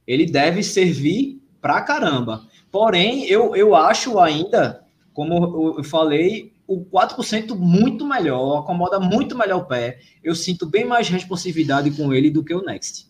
ele 0.06 0.24
deve 0.24 0.62
servir 0.62 1.42
pra 1.60 1.82
caramba. 1.82 2.46
Porém, 2.70 3.24
eu, 3.24 3.54
eu 3.56 3.74
acho 3.74 4.18
ainda, 4.18 4.84
como 5.12 5.76
eu 5.78 5.84
falei, 5.84 6.52
o 6.66 6.84
4% 6.84 7.56
muito 7.56 8.06
melhor, 8.06 8.60
acomoda 8.60 8.98
muito 8.98 9.36
melhor 9.36 9.62
o 9.62 9.66
pé. 9.66 9.98
Eu 10.22 10.34
sinto 10.34 10.66
bem 10.66 10.84
mais 10.84 11.08
responsividade 11.08 11.90
com 11.90 12.12
ele 12.12 12.30
do 12.30 12.44
que 12.44 12.54
o 12.54 12.64
Next. 12.64 13.06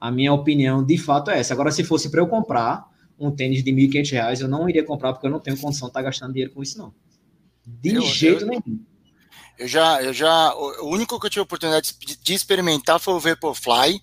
A 0.00 0.10
minha 0.10 0.32
opinião, 0.32 0.84
de 0.84 0.98
fato, 0.98 1.30
é 1.30 1.38
essa. 1.38 1.54
Agora, 1.54 1.70
se 1.70 1.84
fosse 1.84 2.10
para 2.10 2.20
eu 2.20 2.26
comprar, 2.26 2.88
um 3.26 3.30
tênis 3.30 3.62
de 3.62 3.70
R$ 3.70 3.88
1.500, 3.88 4.40
eu 4.40 4.48
não 4.48 4.68
iria 4.68 4.84
comprar 4.84 5.12
porque 5.12 5.26
eu 5.26 5.30
não 5.30 5.40
tenho 5.40 5.56
condição 5.58 5.88
de 5.88 5.90
estar 5.90 6.00
tá 6.00 6.04
gastando 6.04 6.32
dinheiro 6.32 6.52
com 6.52 6.62
isso, 6.62 6.78
não. 6.78 6.94
De 7.66 7.94
eu, 7.94 8.02
jeito 8.02 8.42
eu, 8.42 8.48
nenhum. 8.48 8.84
Eu 9.58 9.68
já, 9.68 10.02
eu 10.02 10.12
já, 10.12 10.54
o 10.54 10.88
único 10.88 11.18
que 11.20 11.26
eu 11.26 11.30
tive 11.30 11.40
a 11.40 11.44
oportunidade 11.44 11.94
de, 12.00 12.16
de 12.16 12.34
experimentar 12.34 12.98
foi 12.98 13.14
o 13.14 13.20
Vaporfly. 13.20 14.00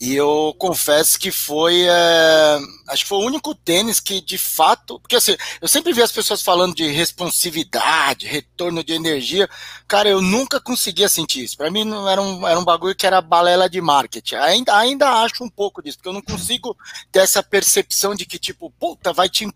E 0.00 0.14
eu 0.16 0.56
confesso 0.58 1.18
que 1.18 1.30
foi. 1.30 1.82
É, 1.86 2.58
acho 2.88 3.02
que 3.02 3.08
foi 3.08 3.18
o 3.18 3.26
único 3.26 3.54
tênis 3.54 4.00
que, 4.00 4.22
de 4.22 4.38
fato. 4.38 4.98
Porque 4.98 5.16
assim, 5.16 5.36
eu 5.60 5.68
sempre 5.68 5.92
vi 5.92 6.02
as 6.02 6.10
pessoas 6.10 6.40
falando 6.40 6.74
de 6.74 6.86
responsividade, 6.86 8.26
retorno 8.26 8.82
de 8.82 8.94
energia. 8.94 9.46
Cara, 9.86 10.08
eu 10.08 10.22
nunca 10.22 10.58
conseguia 10.58 11.06
sentir 11.06 11.44
isso. 11.44 11.54
Para 11.58 11.70
mim, 11.70 11.84
não 11.84 12.08
era 12.08 12.22
um, 12.22 12.48
era 12.48 12.58
um 12.58 12.64
bagulho 12.64 12.94
que 12.94 13.06
era 13.06 13.20
balela 13.20 13.68
de 13.68 13.78
marketing. 13.82 14.36
Ainda, 14.36 14.74
ainda 14.74 15.22
acho 15.22 15.44
um 15.44 15.50
pouco 15.50 15.82
disso, 15.82 15.98
porque 15.98 16.08
eu 16.08 16.14
não 16.14 16.22
consigo 16.22 16.74
ter 17.12 17.18
essa 17.18 17.42
percepção 17.42 18.14
de 18.14 18.24
que, 18.24 18.38
tipo, 18.38 18.70
puta, 18.80 19.12
vai 19.12 19.28
te 19.28 19.46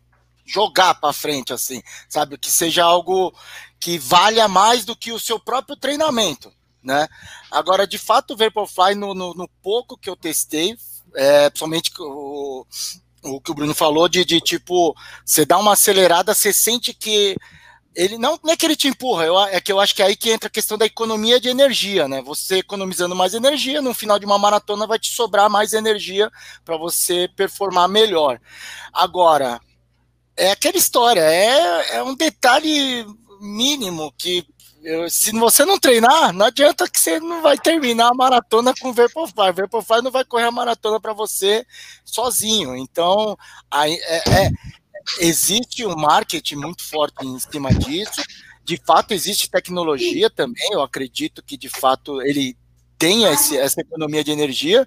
jogar 0.44 0.94
para 0.96 1.14
frente, 1.14 1.54
assim, 1.54 1.82
sabe? 2.06 2.36
Que 2.36 2.50
seja 2.50 2.84
algo 2.84 3.34
que 3.80 3.96
valha 3.98 4.46
mais 4.46 4.84
do 4.84 4.94
que 4.94 5.10
o 5.10 5.18
seu 5.18 5.40
próprio 5.40 5.74
treinamento 5.74 6.52
né? 6.84 7.08
Agora, 7.50 7.86
de 7.86 7.98
fato, 7.98 8.34
o 8.34 8.36
Vaporfly, 8.36 8.94
no, 8.94 9.14
no, 9.14 9.34
no 9.34 9.48
pouco 9.62 9.96
que 9.96 10.10
eu 10.10 10.14
testei, 10.14 10.76
é, 11.14 11.48
principalmente 11.48 11.90
o, 11.98 12.66
o 13.22 13.40
que 13.40 13.50
o 13.50 13.54
Bruno 13.54 13.74
falou, 13.74 14.08
de, 14.08 14.24
de 14.24 14.40
tipo, 14.40 14.94
você 15.24 15.46
dá 15.46 15.58
uma 15.58 15.72
acelerada, 15.72 16.34
você 16.34 16.52
sente 16.52 16.92
que 16.92 17.36
ele 17.94 18.18
não, 18.18 18.38
não 18.42 18.52
é 18.52 18.56
que 18.56 18.66
ele 18.66 18.74
te 18.76 18.88
empurra, 18.88 19.24
eu, 19.24 19.38
é 19.38 19.60
que 19.60 19.70
eu 19.70 19.78
acho 19.78 19.94
que 19.94 20.02
é 20.02 20.06
aí 20.06 20.16
que 20.16 20.30
entra 20.30 20.48
a 20.48 20.50
questão 20.50 20.76
da 20.76 20.84
economia 20.84 21.40
de 21.40 21.48
energia, 21.48 22.08
né? 22.08 22.20
Você 22.22 22.58
economizando 22.58 23.14
mais 23.14 23.34
energia, 23.34 23.80
no 23.80 23.94
final 23.94 24.18
de 24.18 24.26
uma 24.26 24.38
maratona 24.38 24.86
vai 24.86 24.98
te 24.98 25.12
sobrar 25.12 25.48
mais 25.48 25.72
energia 25.72 26.30
para 26.64 26.76
você 26.76 27.28
performar 27.36 27.88
melhor. 27.88 28.40
Agora, 28.92 29.60
é 30.36 30.50
aquela 30.50 30.76
história, 30.76 31.20
é, 31.20 31.96
é 31.96 32.02
um 32.02 32.16
detalhe 32.16 33.06
mínimo 33.40 34.12
que 34.18 34.44
eu, 34.84 35.08
se 35.08 35.32
você 35.32 35.64
não 35.64 35.78
treinar, 35.78 36.32
não 36.32 36.46
adianta 36.46 36.88
que 36.88 37.00
você 37.00 37.18
não 37.18 37.40
vai 37.40 37.56
terminar 37.56 38.08
a 38.08 38.14
maratona 38.14 38.74
com 38.78 38.90
o 38.90 38.92
Vaporfly. 38.92 39.50
O 39.50 39.54
Vaporfly 39.54 40.02
não 40.02 40.10
vai 40.10 40.24
correr 40.24 40.44
a 40.44 40.50
maratona 40.50 41.00
para 41.00 41.14
você 41.14 41.64
sozinho. 42.04 42.76
Então, 42.76 43.36
aí, 43.70 43.94
é, 44.02 44.44
é, 44.44 44.50
existe 45.20 45.86
um 45.86 45.96
marketing 45.96 46.56
muito 46.56 46.84
forte 46.84 47.24
em 47.24 47.38
cima 47.38 47.72
disso. 47.72 48.22
De 48.62 48.76
fato, 48.76 49.12
existe 49.12 49.50
tecnologia 49.50 50.28
também. 50.28 50.72
Eu 50.72 50.82
acredito 50.82 51.42
que, 51.42 51.56
de 51.56 51.68
fato, 51.68 52.20
ele 52.22 52.56
tem 52.98 53.24
esse, 53.24 53.56
essa 53.56 53.80
economia 53.80 54.22
de 54.22 54.30
energia, 54.30 54.86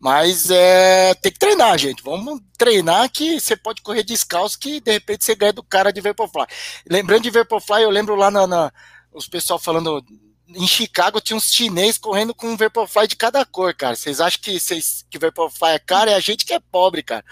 mas 0.00 0.50
é, 0.50 1.14
tem 1.14 1.32
que 1.32 1.38
treinar, 1.38 1.78
gente. 1.78 2.02
Vamos 2.02 2.40
treinar 2.58 3.10
que 3.10 3.38
você 3.38 3.56
pode 3.56 3.80
correr 3.82 4.02
descalço, 4.02 4.58
que 4.58 4.80
de 4.80 4.92
repente 4.92 5.24
você 5.24 5.34
ganha 5.34 5.52
do 5.52 5.62
cara 5.62 5.92
de 5.92 6.00
Vaporfly. 6.00 6.46
Lembrando 6.88 7.22
de 7.22 7.30
Vaporfly, 7.30 7.82
eu 7.82 7.90
lembro 7.90 8.14
lá 8.14 8.30
na, 8.30 8.46
na 8.46 8.72
os 9.14 9.28
pessoal 9.28 9.58
falando. 9.58 10.04
Em 10.46 10.66
Chicago 10.66 11.22
tinha 11.22 11.36
uns 11.36 11.50
chinês 11.50 11.96
correndo 11.96 12.34
com 12.34 12.48
um 12.48 12.56
Vaporfly 12.56 13.08
de 13.08 13.16
cada 13.16 13.46
cor, 13.46 13.74
cara. 13.74 13.96
Vocês 13.96 14.20
acham 14.20 14.40
que, 14.42 14.60
vocês, 14.60 15.06
que 15.10 15.18
Vaporfly 15.18 15.70
é 15.70 15.78
caro? 15.78 16.10
É 16.10 16.14
a 16.14 16.20
gente 16.20 16.44
que 16.44 16.52
é 16.52 16.60
pobre, 16.60 17.02
cara. 17.02 17.24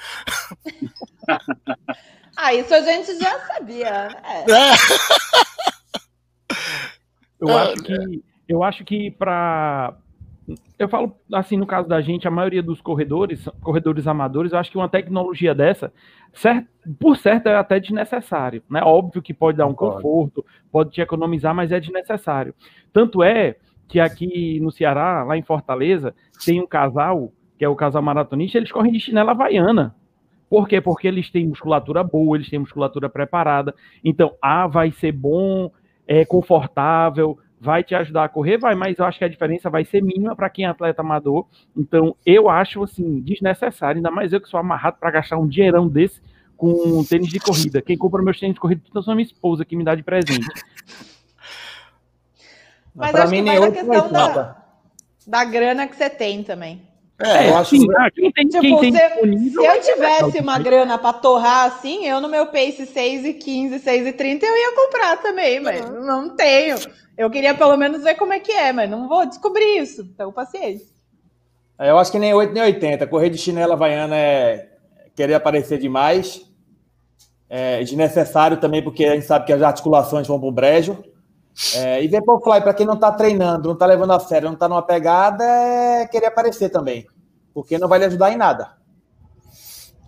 ah, 2.34 2.54
isso 2.54 2.74
a 2.74 2.80
gente 2.80 3.18
já 3.18 3.38
sabia. 3.46 4.08
Né? 4.08 4.22
É. 4.26 4.44
Eu 7.38 7.48
é. 7.50 7.62
acho 7.62 7.82
que, 7.82 8.24
eu 8.48 8.62
acho 8.62 8.84
que 8.84 9.10
para 9.10 9.96
eu 10.78 10.88
falo 10.88 11.16
assim, 11.32 11.56
no 11.56 11.66
caso 11.66 11.88
da 11.88 12.00
gente, 12.00 12.26
a 12.26 12.30
maioria 12.30 12.62
dos 12.62 12.80
corredores, 12.80 13.48
corredores 13.62 14.06
amadores, 14.06 14.52
eu 14.52 14.58
acho 14.58 14.70
que 14.70 14.76
uma 14.76 14.88
tecnologia 14.88 15.54
dessa, 15.54 15.92
por 16.98 17.16
certo, 17.16 17.48
é 17.48 17.56
até 17.56 17.78
desnecessário. 17.78 18.62
Né? 18.68 18.80
Óbvio 18.82 19.22
que 19.22 19.34
pode 19.34 19.58
dar 19.58 19.66
um 19.66 19.74
conforto, 19.74 20.44
pode 20.70 20.90
te 20.90 21.00
economizar, 21.00 21.54
mas 21.54 21.72
é 21.72 21.78
desnecessário. 21.78 22.54
Tanto 22.92 23.22
é 23.22 23.56
que 23.88 24.00
aqui 24.00 24.58
no 24.60 24.70
Ceará, 24.70 25.22
lá 25.22 25.36
em 25.36 25.42
Fortaleza, 25.42 26.14
tem 26.44 26.60
um 26.60 26.66
casal, 26.66 27.32
que 27.58 27.64
é 27.64 27.68
o 27.68 27.76
casal 27.76 28.02
maratonista, 28.02 28.58
eles 28.58 28.72
correm 28.72 28.92
de 28.92 29.00
chinela 29.00 29.32
havaiana. 29.32 29.94
Por 30.48 30.68
quê? 30.68 30.80
Porque 30.80 31.08
eles 31.08 31.30
têm 31.30 31.46
musculatura 31.46 32.02
boa, 32.04 32.36
eles 32.36 32.50
têm 32.50 32.58
musculatura 32.58 33.08
preparada. 33.08 33.74
Então, 34.04 34.34
ah, 34.40 34.66
vai 34.66 34.90
ser 34.92 35.12
bom, 35.12 35.70
é 36.06 36.24
confortável, 36.24 37.38
vai 37.62 37.84
te 37.84 37.94
ajudar 37.94 38.24
a 38.24 38.28
correr, 38.28 38.58
vai, 38.58 38.74
mas 38.74 38.98
eu 38.98 39.04
acho 39.04 39.18
que 39.18 39.24
a 39.24 39.28
diferença 39.28 39.70
vai 39.70 39.84
ser 39.84 40.02
mínima 40.02 40.34
para 40.34 40.50
quem 40.50 40.64
é 40.64 40.68
atleta 40.68 41.00
amador. 41.00 41.46
Então, 41.76 42.16
eu 42.26 42.50
acho 42.50 42.82
assim 42.82 43.20
desnecessário, 43.20 43.98
ainda 43.98 44.10
mais 44.10 44.32
eu 44.32 44.40
que 44.40 44.48
sou 44.48 44.58
amarrado 44.58 44.96
para 44.98 45.12
gastar 45.12 45.38
um 45.38 45.46
dinheirão 45.46 45.86
desse 45.86 46.20
com 46.56 47.04
tênis 47.04 47.28
de 47.28 47.38
corrida. 47.38 47.80
Quem 47.80 47.96
compra 47.96 48.20
meus 48.20 48.40
tênis 48.40 48.54
de 48.54 48.60
corrida 48.60 48.82
tudo 48.84 49.08
é 49.08 49.14
minha 49.14 49.24
esposa, 49.24 49.64
que 49.64 49.76
me 49.76 49.84
dá 49.84 49.94
de 49.94 50.02
presente. 50.02 50.44
Mas 52.92 53.14
acho 53.14 53.30
mim, 53.30 53.42
na 53.42 53.70
questão 53.70 54.10
da, 54.10 54.56
da 55.24 55.44
grana 55.44 55.86
que 55.86 55.94
você 55.94 56.10
tem 56.10 56.42
também. 56.42 56.82
É, 57.18 57.50
eu 57.50 57.56
acho 57.56 57.70
que 57.70 57.86
quem 58.14 58.32
tem, 58.32 58.48
tipo, 58.48 58.80
quem 58.80 58.92
tem 58.92 59.08
se, 59.38 59.50
se 59.50 59.64
eu 59.64 59.80
tivesse 59.80 60.38
uma 60.40 60.58
grana 60.58 60.98
para 60.98 61.12
torrar 61.12 61.66
assim, 61.66 62.06
eu 62.06 62.20
no 62.20 62.28
meu 62.28 62.46
pace 62.46 62.84
6 62.84 63.24
e 63.24 63.34
15, 63.34 63.78
6 63.78 64.06
e 64.08 64.12
30, 64.12 64.44
eu 64.44 64.56
ia 64.56 64.74
comprar 64.74 65.16
também, 65.18 65.60
mas 65.60 65.88
uhum. 65.88 66.04
não 66.04 66.34
tenho. 66.34 66.76
Eu 67.16 67.30
queria 67.30 67.54
pelo 67.54 67.76
menos 67.76 68.02
ver 68.02 68.14
como 68.16 68.32
é 68.32 68.40
que 68.40 68.50
é, 68.50 68.72
mas 68.72 68.90
não 68.90 69.08
vou 69.08 69.26
descobrir 69.26 69.78
isso. 69.78 70.02
Então, 70.02 70.32
paciência. 70.32 70.88
É, 71.78 71.90
eu 71.90 71.98
acho 71.98 72.10
que 72.10 72.18
nem 72.18 72.34
8 72.34 72.52
nem 72.52 72.62
80. 72.62 73.06
Correr 73.06 73.30
de 73.30 73.38
chinela 73.38 73.74
havaiana 73.74 74.16
é 74.16 74.70
querer 75.14 75.34
aparecer 75.34 75.78
demais. 75.78 76.42
É 77.48 77.80
desnecessário 77.80 78.56
também, 78.56 78.82
porque 78.82 79.04
a 79.04 79.14
gente 79.14 79.26
sabe 79.26 79.44
que 79.44 79.52
as 79.52 79.62
articulações 79.62 80.26
vão 80.26 80.40
para 80.40 80.48
o 80.48 80.52
brejo. 80.52 81.04
É, 81.76 82.02
e 82.02 82.08
Vaporfly, 82.08 82.60
para 82.62 82.74
quem 82.74 82.86
não 82.86 82.94
está 82.94 83.12
treinando, 83.12 83.68
não 83.68 83.74
está 83.74 83.86
levando 83.86 84.12
a 84.12 84.20
sério, 84.20 84.48
não 84.48 84.54
está 84.54 84.68
numa 84.68 84.82
pegada, 84.82 85.44
é 85.44 86.06
querer 86.06 86.26
aparecer 86.26 86.70
também. 86.70 87.06
Porque 87.52 87.78
não 87.78 87.88
vai 87.88 87.98
lhe 87.98 88.06
ajudar 88.06 88.32
em 88.32 88.36
nada. 88.36 88.72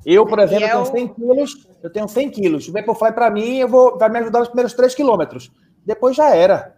Eu, 0.05 0.27
por 0.27 0.39
exemplo, 0.39 0.65
eu 0.65 0.85
tenho 0.85 0.87
100 0.87 1.09
quilos, 1.09 1.69
eu 1.83 1.93
tenho 1.93 2.09
100 2.09 2.31
quilos. 2.31 2.69
O 2.69 2.73
Vaporfly, 2.73 3.13
para 3.13 3.31
mim, 3.31 3.57
eu 3.57 3.69
vou, 3.69 3.99
vai 3.99 4.09
me 4.09 4.19
ajudar 4.19 4.41
nos 4.41 4.49
primeiros 4.49 4.75
3 4.75 4.95
quilômetros. 4.95 5.51
Depois 5.85 6.17
já 6.17 6.35
era. 6.35 6.77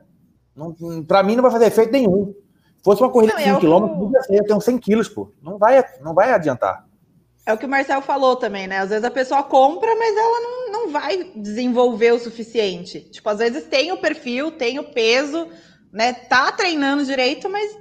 Para 1.06 1.22
mim, 1.22 1.36
não 1.36 1.42
vai 1.42 1.50
fazer 1.50 1.66
efeito 1.66 1.92
nenhum. 1.92 2.34
Se 2.78 2.84
fosse 2.84 3.02
uma 3.02 3.10
corrida 3.10 3.32
não, 3.32 3.40
de 3.40 3.44
5 3.44 3.60
quilômetros, 3.60 4.30
eu 4.30 4.44
tenho 4.44 4.60
100 4.60 4.78
quilos, 4.78 5.08
pô. 5.08 5.30
Não 5.42 5.58
vai, 5.58 5.84
não 6.00 6.14
vai 6.14 6.32
adiantar. 6.32 6.85
É 7.46 7.52
o 7.52 7.58
que 7.58 7.64
o 7.64 7.68
Marcel 7.68 8.02
falou 8.02 8.34
também, 8.34 8.66
né? 8.66 8.78
Às 8.78 8.90
vezes 8.90 9.04
a 9.04 9.10
pessoa 9.10 9.40
compra, 9.44 9.94
mas 9.94 10.16
ela 10.16 10.40
não, 10.40 10.72
não 10.72 10.90
vai 10.90 11.30
desenvolver 11.36 12.12
o 12.12 12.18
suficiente. 12.18 13.00
Tipo, 13.00 13.28
às 13.28 13.38
vezes 13.38 13.64
tem 13.64 13.92
o 13.92 13.98
perfil, 13.98 14.50
tem 14.50 14.80
o 14.80 14.90
peso, 14.90 15.48
né? 15.92 16.12
Tá 16.12 16.50
treinando 16.50 17.04
direito, 17.04 17.48
mas 17.48 17.78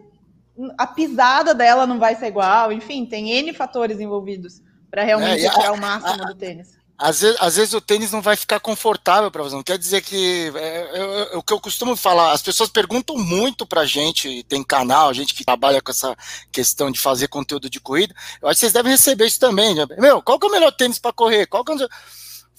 a 0.78 0.86
pisada 0.86 1.56
dela 1.56 1.88
não 1.88 1.98
vai 1.98 2.16
ser 2.16 2.28
igual. 2.28 2.72
Enfim, 2.72 3.08
tem 3.08 3.32
N 3.32 3.54
fatores 3.54 4.00
envolvidos 4.00 4.62
para 4.92 5.04
realmente 5.04 5.46
é, 5.46 5.50
tirar 5.50 5.74
o 5.74 5.78
máximo 5.78 6.24
a, 6.24 6.28
do 6.28 6.36
tênis. 6.36 6.78
Às 6.98 7.20
vezes, 7.20 7.38
às 7.42 7.56
vezes 7.58 7.74
o 7.74 7.82
tênis 7.82 8.12
não 8.12 8.22
vai 8.22 8.38
ficar 8.38 8.60
confortável 8.60 9.30
para 9.30 9.44
você. 9.44 9.56
Não 9.56 9.64
quer 9.64 9.78
dizer 9.78 10.02
que. 10.02 10.52
É, 10.56 11.34
é, 11.34 11.38
o 11.38 11.44
que 11.44 11.52
eu 11.52 11.60
costumo 11.60 11.96
falar, 11.96 12.32
as 12.32 12.42
pessoas 12.42 12.70
perguntam 12.70 13.18
muito 13.18 13.66
pra 13.66 13.86
gente, 13.86 14.44
tem 14.44 14.64
canal, 14.64 15.14
gente 15.14 15.34
que 15.34 15.44
trabalha 15.44 15.82
com 15.82 15.92
essa 15.92 16.16
questão 16.52 16.90
de 16.90 17.00
fazer 17.00 17.28
conteúdo 17.28 17.70
de 17.70 17.82
corrida. 17.82 18.16
Eu 18.42 18.48
acho 18.48 18.56
que 18.56 18.60
vocês 18.62 18.74
devem 18.74 18.94
receber 18.94 19.26
isso 19.26 19.40
também. 19.40 19.76
Né? 19.76 19.86
Meu, 19.98 20.22
qual 20.22 20.40
que 20.40 20.46
é 20.46 20.50
o 20.50 20.52
melhor 20.52 20.72
tênis 20.72 20.98
para 20.98 21.12
correr? 21.12 21.46
Qual 21.48 21.66
que 21.66 21.74
é 21.74 21.76
o... 21.76 21.90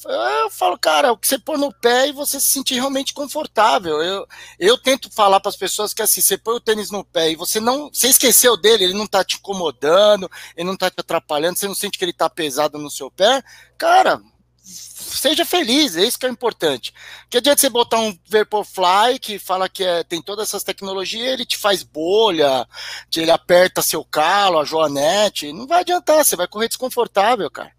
Eu 0.05 0.51
falo, 0.51 0.79
cara, 0.79 1.13
o 1.13 1.17
que 1.17 1.27
você 1.27 1.39
põe 1.39 1.57
no 1.57 1.73
pé 1.73 2.09
e 2.09 2.13
você 2.13 2.39
se 2.39 2.51
sentir 2.51 2.75
realmente 2.75 3.15
confortável. 3.15 4.03
Eu, 4.03 4.27
eu 4.59 4.77
tento 4.77 5.11
falar 5.11 5.41
para 5.41 5.49
as 5.49 5.57
pessoas 5.57 5.95
que 5.95 6.03
assim, 6.03 6.21
você 6.21 6.37
põe 6.37 6.55
o 6.57 6.61
tênis 6.61 6.91
no 6.91 7.03
pé 7.03 7.31
e 7.31 7.37
você 7.37 7.59
não. 7.61 7.89
Você 7.93 8.09
esqueceu 8.09 8.57
dele, 8.57 8.85
ele 8.85 8.95
não 8.95 9.07
tá 9.07 9.25
te 9.25 9.37
incomodando, 9.37 10.31
ele 10.55 10.69
não 10.69 10.77
tá 10.77 10.91
te 10.91 11.01
atrapalhando, 11.01 11.59
você 11.59 11.67
não 11.67 11.75
sente 11.75 11.99
que 11.99 12.05
ele 12.05 12.13
tá 12.13 12.29
pesado 12.29 12.79
no 12.79 12.91
seu 12.91 13.11
pé. 13.11 13.43
Cara, 13.79 14.21
seja 14.63 15.45
feliz, 15.47 15.97
é 15.97 16.05
isso 16.05 16.19
que 16.19 16.27
é 16.27 16.29
importante. 16.29 16.93
Que 17.31 17.39
adianta 17.39 17.61
você 17.61 17.71
botar 17.71 17.99
um 17.99 18.17
Vaporfly 18.29 19.19
que 19.21 19.39
fala 19.39 19.69
que 19.69 19.83
é, 19.83 20.05
tem 20.05 20.21
todas 20.21 20.49
essas 20.49 20.63
tecnologias, 20.63 21.27
ele 21.27 21.47
te 21.47 21.57
faz 21.57 21.83
bolha, 21.83 22.69
ele 23.15 23.31
aperta 23.31 23.81
seu 23.81 24.05
calo, 24.05 24.59
a 24.59 24.65
joanete, 24.65 25.53
não 25.53 25.67
vai 25.67 25.81
adiantar, 25.81 26.25
você 26.25 26.37
vai 26.37 26.47
correr 26.47 26.69
desconfortável, 26.69 27.51
cara. 27.51 27.76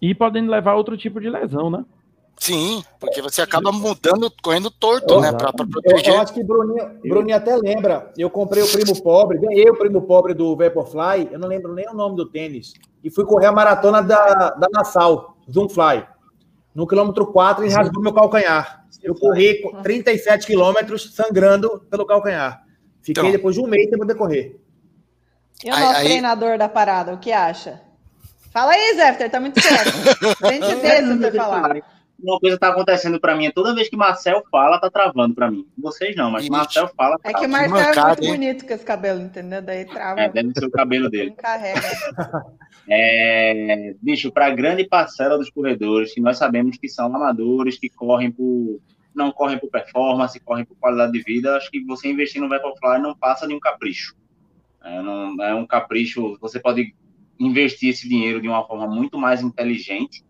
E 0.00 0.14
podem 0.14 0.46
levar 0.46 0.74
outro 0.74 0.96
tipo 0.96 1.20
de 1.20 1.28
lesão, 1.28 1.70
né? 1.70 1.84
Sim, 2.38 2.84
porque 3.00 3.20
você 3.20 3.42
acaba 3.42 3.72
mudando, 3.72 4.32
correndo 4.42 4.70
torto, 4.70 5.20
né? 5.20 5.32
Para 5.32 5.52
proteger. 5.52 6.14
Eu, 6.14 6.20
acho 6.20 6.32
que 6.32 6.44
Bruninho, 6.44 7.00
Bruninho 7.02 7.36
até 7.36 7.56
lembra. 7.56 8.12
Eu 8.16 8.30
comprei 8.30 8.62
o 8.62 8.70
primo 8.70 9.02
pobre, 9.02 9.38
ganhei 9.38 9.68
o 9.68 9.76
primo 9.76 10.02
pobre 10.02 10.34
do 10.34 10.56
Vaporfly, 10.56 11.28
eu 11.32 11.38
não 11.38 11.48
lembro 11.48 11.74
nem 11.74 11.88
o 11.88 11.94
nome 11.94 12.14
do 12.14 12.26
tênis. 12.26 12.74
E 13.02 13.10
fui 13.10 13.24
correr 13.24 13.46
a 13.46 13.52
maratona 13.52 14.00
da, 14.02 14.50
da 14.50 14.68
Nassau, 14.72 15.36
Zoomfly. 15.50 16.06
No 16.72 16.86
quilômetro 16.86 17.26
4 17.26 17.66
e 17.66 17.70
rasgou 17.70 18.00
meu 18.00 18.12
calcanhar. 18.12 18.86
Eu 19.02 19.16
corri 19.16 19.60
37 19.82 20.46
quilômetros 20.46 21.12
sangrando 21.14 21.84
pelo 21.90 22.06
calcanhar. 22.06 22.62
Fiquei 23.02 23.22
então, 23.22 23.32
depois 23.32 23.56
de 23.56 23.60
um 23.60 23.66
mês 23.66 23.88
sem 23.88 23.98
poder 23.98 24.14
correr. 24.14 24.60
E 25.64 25.70
o 25.72 25.76
nosso 25.76 25.98
aí, 25.98 26.04
treinador 26.04 26.56
da 26.56 26.68
parada, 26.68 27.12
o 27.14 27.18
que 27.18 27.32
acha? 27.32 27.80
Fala 28.58 28.72
aí, 28.72 28.94
Zé, 28.96 29.28
tá 29.28 29.38
muito 29.38 29.60
certo. 29.60 29.92
Gente 30.50 30.74
desse 30.82 31.30
pra 31.30 31.44
falar. 31.44 31.76
Uma 32.20 32.40
coisa 32.40 32.58
tá 32.58 32.70
acontecendo 32.70 33.20
para 33.20 33.36
mim, 33.36 33.52
toda 33.52 33.72
vez 33.72 33.88
que 33.88 33.96
Marcel 33.96 34.42
fala, 34.50 34.80
tá 34.80 34.90
travando 34.90 35.32
para 35.32 35.48
mim. 35.48 35.64
Vocês 35.78 36.16
não, 36.16 36.32
mas 36.32 36.48
Marcel 36.48 36.90
fala. 36.96 37.16
Tá 37.20 37.30
é 37.30 37.34
que 37.34 37.46
o 37.46 37.48
Marcel 37.48 37.78
é 37.78 38.06
muito 38.06 38.24
hein? 38.24 38.30
bonito 38.32 38.66
com 38.66 38.74
esse 38.74 38.84
cabelo, 38.84 39.20
entendeu? 39.20 39.62
Daí 39.62 39.84
trava. 39.84 40.22
É, 40.22 40.28
deve 40.28 40.50
ser 40.58 40.64
o 40.64 40.70
cabelo 40.72 41.08
dele. 41.08 41.32
Carrega. 41.32 41.80
É, 42.90 43.94
bicho, 44.00 44.32
para 44.32 44.48
grande 44.48 44.82
parcela 44.82 45.36
dos 45.36 45.50
corredores, 45.50 46.14
que 46.14 46.22
nós 46.22 46.38
sabemos 46.38 46.78
que 46.78 46.88
são 46.88 47.14
amadores, 47.14 47.78
que 47.78 47.90
correm 47.90 48.30
por. 48.30 48.80
não 49.14 49.30
correm 49.30 49.58
por 49.58 49.68
performance, 49.68 50.40
correm 50.40 50.64
por 50.64 50.74
qualidade 50.78 51.12
de 51.12 51.20
vida, 51.20 51.54
acho 51.54 51.70
que 51.70 51.84
você 51.84 52.08
investir 52.08 52.40
no 52.40 52.48
Vaporfly 52.48 52.98
não 52.98 53.14
passa 53.14 53.46
de 53.46 53.52
um 53.52 53.60
capricho. 53.60 54.16
É, 54.82 55.02
não, 55.02 55.44
é 55.44 55.54
um 55.54 55.66
capricho, 55.66 56.38
você 56.40 56.58
pode 56.58 56.94
investir 57.38 57.90
esse 57.90 58.08
dinheiro 58.08 58.40
de 58.40 58.48
uma 58.48 58.66
forma 58.66 58.86
muito 58.86 59.18
mais 59.18 59.42
inteligente, 59.42 60.24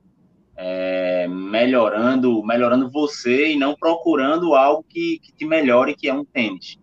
é, 0.56 1.26
melhorando, 1.28 2.42
melhorando 2.44 2.90
você 2.90 3.52
e 3.52 3.56
não 3.56 3.74
procurando 3.74 4.54
algo 4.54 4.84
que, 4.88 5.18
que 5.20 5.32
te 5.32 5.46
melhore, 5.46 5.94
que 5.94 6.08
é 6.08 6.14
um 6.14 6.24
tênis. 6.24 6.78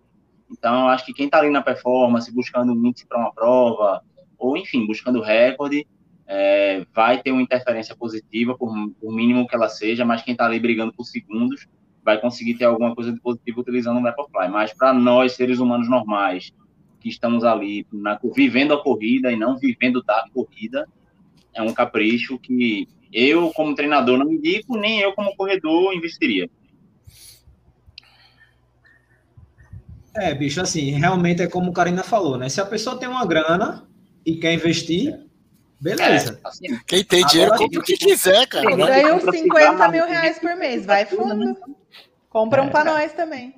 Então, 0.49 0.88
acho 0.88 1.05
que 1.05 1.13
quem 1.13 1.25
está 1.25 1.39
ali 1.39 1.49
na 1.49 1.61
performance, 1.61 2.33
buscando 2.33 2.71
um 2.71 2.85
índice 2.85 3.05
para 3.05 3.19
uma 3.19 3.33
prova, 3.33 4.01
ou 4.38 4.55
enfim, 4.55 4.88
buscando 4.88 5.21
recorde, 5.21 5.85
é, 6.27 6.85
vai 6.93 7.21
ter 7.21 7.31
uma 7.31 7.41
interferência 7.41 7.95
positiva, 7.95 8.57
por, 8.57 8.71
por 8.99 9.13
mínimo 9.13 9.47
que 9.47 9.55
ela 9.55 9.69
seja, 9.69 10.05
mas 10.05 10.21
quem 10.21 10.31
está 10.31 10.45
ali 10.45 10.59
brigando 10.59 10.93
por 10.93 11.03
segundos 11.03 11.67
vai 12.03 12.19
conseguir 12.19 12.55
ter 12.55 12.65
alguma 12.65 12.93
coisa 12.93 13.11
de 13.11 13.19
positivo 13.19 13.61
utilizando 13.61 13.99
o 13.99 14.03
Vaporfly. 14.03 14.47
Mas 14.49 14.73
para 14.73 14.93
nós, 14.93 15.33
seres 15.33 15.59
humanos 15.59 15.89
normais, 15.89 16.51
que 17.05 17.09
estamos 17.09 17.43
ali 17.43 17.85
na, 17.93 18.19
vivendo 18.33 18.73
a 18.73 18.81
corrida 18.81 19.31
e 19.31 19.35
não 19.35 19.59
vivendo 19.59 20.01
da 20.01 20.25
corrida, 20.33 20.87
é 21.53 21.61
um 21.61 21.71
capricho 21.71 22.39
que 22.39 22.87
eu, 23.13 23.51
como 23.51 23.75
treinador, 23.75 24.17
não 24.17 24.33
indico, 24.33 24.75
nem 24.75 25.01
eu, 25.01 25.13
como 25.13 25.35
corredor, 25.35 25.93
investiria. 25.93 26.49
É, 30.15 30.33
bicho, 30.33 30.59
assim, 30.59 30.89
realmente 30.93 31.43
é 31.43 31.47
como 31.47 31.69
o 31.69 31.73
Karina 31.73 32.01
falou, 32.01 32.39
né? 32.39 32.49
Se 32.49 32.59
a 32.59 32.65
pessoa 32.65 32.97
tem 32.97 33.07
uma 33.07 33.23
grana 33.23 33.87
e 34.25 34.37
quer 34.37 34.53
investir, 34.53 35.15
beleza. 35.79 36.41
É, 36.43 36.47
assim, 36.47 36.79
Quem 36.87 37.03
tem 37.03 37.23
dinheiro, 37.27 37.53
Agora, 37.53 37.65
compra 37.67 37.81
o 37.81 37.83
que 37.83 37.97
quiser, 37.97 38.47
cara. 38.47 38.75
Ganha 38.75 39.13
uns 39.13 39.23
50 39.23 39.87
mil 39.89 40.07
reais 40.07 40.39
por 40.39 40.55
mês, 40.55 40.87
vai 40.87 41.05
fundo. 41.05 41.55
Compra 42.29 42.63
um 42.63 42.67
é, 42.67 42.69
para 42.71 42.93
nós 42.93 43.13
também. 43.13 43.53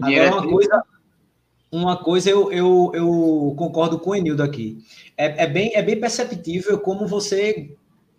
Agora, 0.00 0.32
uma 0.32 0.48
coisa, 0.48 0.84
uma 1.70 1.96
coisa 1.96 2.30
eu, 2.30 2.52
eu, 2.52 2.90
eu 2.94 3.54
concordo 3.56 3.98
com 3.98 4.10
o 4.10 4.14
Enildo 4.14 4.42
aqui. 4.42 4.78
É, 5.16 5.44
é, 5.44 5.46
bem, 5.46 5.74
é 5.74 5.82
bem 5.82 5.98
perceptível 5.98 6.78
como 6.78 7.06
você 7.06 7.74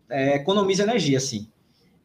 é, 0.10 0.36
economiza 0.36 0.84
energia, 0.84 1.18
assim. 1.18 1.48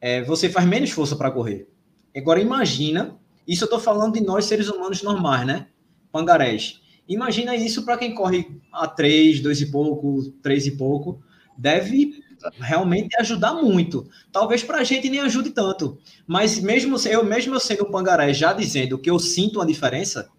É, 0.00 0.22
você 0.22 0.48
faz 0.48 0.66
menos 0.66 0.90
força 0.90 1.16
para 1.16 1.30
correr. 1.30 1.68
Agora, 2.16 2.40
imagina, 2.40 3.16
isso 3.46 3.64
eu 3.64 3.66
estou 3.66 3.80
falando 3.80 4.14
de 4.14 4.20
nós, 4.20 4.44
seres 4.44 4.68
humanos 4.68 5.02
normais, 5.02 5.46
né? 5.46 5.66
Pangarés. 6.10 6.80
Imagina 7.08 7.56
isso 7.56 7.84
para 7.84 7.96
quem 7.96 8.14
corre 8.14 8.60
a 8.72 8.86
3, 8.86 9.40
2 9.40 9.60
e 9.62 9.66
pouco, 9.70 10.32
3 10.42 10.66
e 10.66 10.70
pouco. 10.72 11.22
Deve 11.56 12.22
realmente 12.58 13.14
ajudar 13.20 13.54
muito. 13.54 14.08
Talvez 14.30 14.62
para 14.62 14.78
a 14.78 14.84
gente 14.84 15.08
nem 15.08 15.20
ajude 15.20 15.50
tanto. 15.50 15.98
Mas 16.26 16.58
mesmo 16.60 16.96
eu, 17.08 17.24
mesmo 17.24 17.54
eu 17.54 17.60
sendo 17.60 17.84
um 17.84 17.90
pangaré 17.90 18.32
já 18.32 18.52
dizendo 18.52 18.98
que 18.98 19.10
eu 19.10 19.18
sinto 19.18 19.58
uma 19.58 19.66
diferença, 19.66 20.30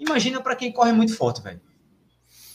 Imagina 0.00 0.40
para 0.40 0.56
quem 0.56 0.72
corre 0.72 0.92
muito 0.92 1.14
forte, 1.14 1.42
velho. 1.42 1.60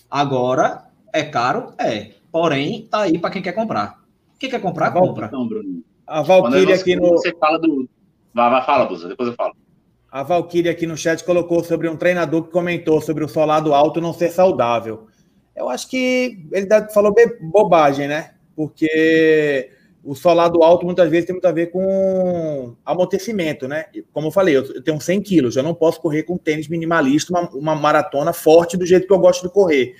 Agora, 0.10 0.88
é 1.14 1.24
caro? 1.24 1.74
É. 1.78 2.12
Porém, 2.32 2.88
tá 2.88 3.02
aí 3.02 3.18
para 3.18 3.30
quem 3.30 3.42
quer 3.42 3.54
comprar. 3.54 4.04
Quem 4.40 4.50
quer 4.50 4.60
comprar, 4.60 4.88
a 4.88 4.92
compra. 4.92 5.28
Então, 5.28 5.48
Bruno. 5.48 5.84
A 6.06 6.22
Valkyria 6.22 6.76
aqui 6.76 6.96
no. 6.96 7.10
Você 7.10 7.34
fala 7.40 7.58
do. 7.58 7.88
Vai, 8.34 8.50
vai, 8.50 8.66
fala, 8.66 8.86
Busa, 8.86 9.08
depois 9.08 9.30
eu 9.30 9.36
falo. 9.36 9.56
A 10.12 10.24
Valkyria 10.24 10.72
aqui 10.72 10.86
no 10.86 10.98
chat 10.98 11.24
colocou 11.24 11.64
sobre 11.64 11.88
um 11.88 11.96
treinador 11.96 12.44
que 12.44 12.52
comentou 12.52 13.00
sobre 13.02 13.24
o 13.24 13.30
solado 13.30 13.74
alto 13.74 14.02
não 14.02 14.14
ser 14.14 14.30
saudável. 14.30 15.08
Eu 15.56 15.70
acho 15.70 15.90
que 15.90 16.46
ele 16.52 16.68
falou 16.94 17.14
bobagem, 17.42 18.08
né? 18.08 18.34
Porque 18.56 19.72
o 20.06 20.14
solado 20.14 20.64
alto 20.64 20.86
muitas 20.86 21.10
vezes 21.10 21.26
tem 21.26 21.34
muito 21.34 21.48
a 21.48 21.52
ver 21.52 21.72
com 21.72 22.76
amortecimento, 22.86 23.68
né? 23.68 23.86
Como 24.14 24.28
eu 24.28 24.32
falei, 24.32 24.56
eu 24.56 24.84
tenho 24.84 25.02
100 25.02 25.22
quilos, 25.22 25.56
eu 25.56 25.64
não 25.64 25.74
posso 25.74 26.00
correr 26.00 26.24
com 26.24 26.38
tênis 26.38 26.68
minimalista, 26.68 27.34
uma, 27.34 27.50
uma 27.50 27.76
maratona 27.76 28.32
forte 28.32 28.78
do 28.78 28.86
jeito 28.86 29.08
que 29.08 29.14
eu 29.14 29.18
gosto 29.18 29.48
de 29.48 29.52
correr. 29.52 29.96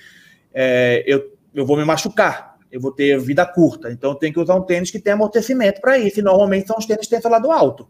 É, 0.54 1.02
eu, 1.06 1.32
eu 1.52 1.66
vou 1.66 1.76
me 1.76 1.84
machucar. 1.84 2.56
eu 2.70 2.80
vou 2.80 2.92
ter 2.92 3.18
vida 3.18 3.44
curta. 3.44 3.90
Então, 3.90 4.10
eu 4.10 4.14
tenho 4.14 4.32
que 4.32 4.40
usar 4.40 4.54
um 4.54 4.62
tênis 4.62 4.90
que 4.90 5.00
tem 5.00 5.12
amortecimento 5.12 5.80
para 5.80 5.98
isso. 5.98 6.20
E 6.20 6.22
normalmente 6.22 6.68
são 6.68 6.76
os 6.78 6.86
tênis 6.86 7.06
que 7.06 7.20
têm 7.20 7.30
lado 7.30 7.50
alto. 7.50 7.88